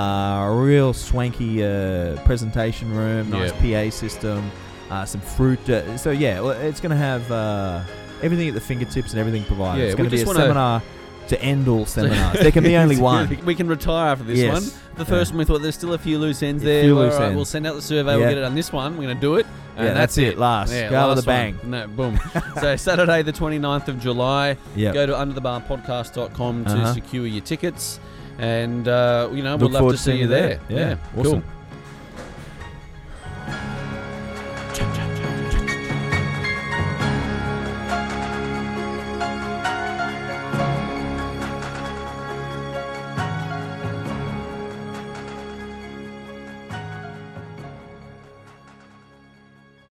a 0.46 0.56
real 0.56 0.94
swanky 0.94 1.64
uh, 1.66 2.16
presentation 2.24 2.96
room, 2.96 3.30
nice 3.32 3.52
PA 3.54 3.90
system, 3.90 4.50
uh, 4.92 5.04
some 5.06 5.22
fruit. 5.22 5.68
Uh, 5.70 5.98
so, 5.98 6.12
yeah, 6.12 6.42
it's 6.62 6.80
going 6.80 6.92
to 6.92 6.96
have. 6.96 7.30
Uh, 7.32 7.82
everything 8.24 8.48
at 8.48 8.54
the 8.54 8.62
fingertips 8.62 9.14
and 9.14 9.20
everything 9.20 9.44
provided. 9.46 9.80
Yeah, 9.82 9.88
it's 9.88 9.96
we 9.96 9.98
going 9.98 10.10
to 10.12 10.16
be 10.16 10.22
a 10.22 10.26
seminar 10.28 10.84
to 11.30 11.42
end 11.42 11.68
all 11.68 11.86
seminars. 11.96 12.40
there 12.40 12.52
can 12.52 12.64
be 12.64 12.76
only 12.84 12.98
one. 12.98 13.40
we 13.46 13.56
can 13.56 13.68
retire 13.68 14.10
after 14.12 14.24
this 14.26 14.40
Yes. 14.40 14.54
one. 14.54 14.82
The 14.98 15.06
first 15.06 15.32
one 15.32 15.40
we 15.40 15.46
thought 15.46 15.62
there's 15.62 15.76
still 15.76 15.94
a 15.94 15.98
few 15.98 16.20
loose 16.20 16.44
ends 16.44 16.62
there. 16.64 16.84
few 16.84 16.98
All 16.98 17.04
loose 17.06 17.14
right, 17.16 17.24
ends. 17.28 17.36
We'll 17.36 17.46
send 17.46 17.66
out 17.66 17.76
the 17.76 17.82
survey. 17.82 18.12
We'll 18.16 18.22
Yeah. 18.22 18.30
get 18.30 18.38
it 18.40 18.44
on 18.44 18.56
this 18.56 18.72
one. 18.74 18.98
We're 18.98 19.04
going 19.04 19.16
to 19.16 19.22
do 19.22 19.36
it. 19.36 19.46
And 19.78 19.88
Yeah, 19.88 19.94
that's 19.94 20.18
it, 20.18 20.38
last. 20.38 20.74
Yeah, 20.74 20.90
Go 20.90 21.10
with 21.10 21.20
a 21.20 21.24
bang. 21.26 21.58
one. 21.60 21.72
No, 21.72 21.88
boom. 21.88 22.20
so 22.60 22.76
Saturday 22.76 23.22
the 23.24 23.32
29th 23.32 23.88
of 23.88 24.00
July. 24.02 24.58
Yeah. 24.76 24.92
Go 24.94 25.06
to 25.06 25.14
underthebarpodcast.com 25.14 26.66
to 26.66 26.72
Uh-huh. 26.72 26.94
secure 26.94 27.26
your 27.26 27.42
tickets. 27.44 28.00
And, 28.38 28.88
uh, 28.88 29.30
you 29.32 29.44
know, 29.44 29.54
Look 29.54 29.62
we'd 29.62 29.72
love 29.72 29.80
forward 29.82 29.92
to 29.94 29.98
to 29.98 30.04
see 30.04 30.12
you 30.14 30.18
you 30.24 30.28
there. 30.28 30.60
there. 30.68 30.78
Yeah, 30.90 30.96
cool. 31.16 31.28
awesome. 31.28 31.44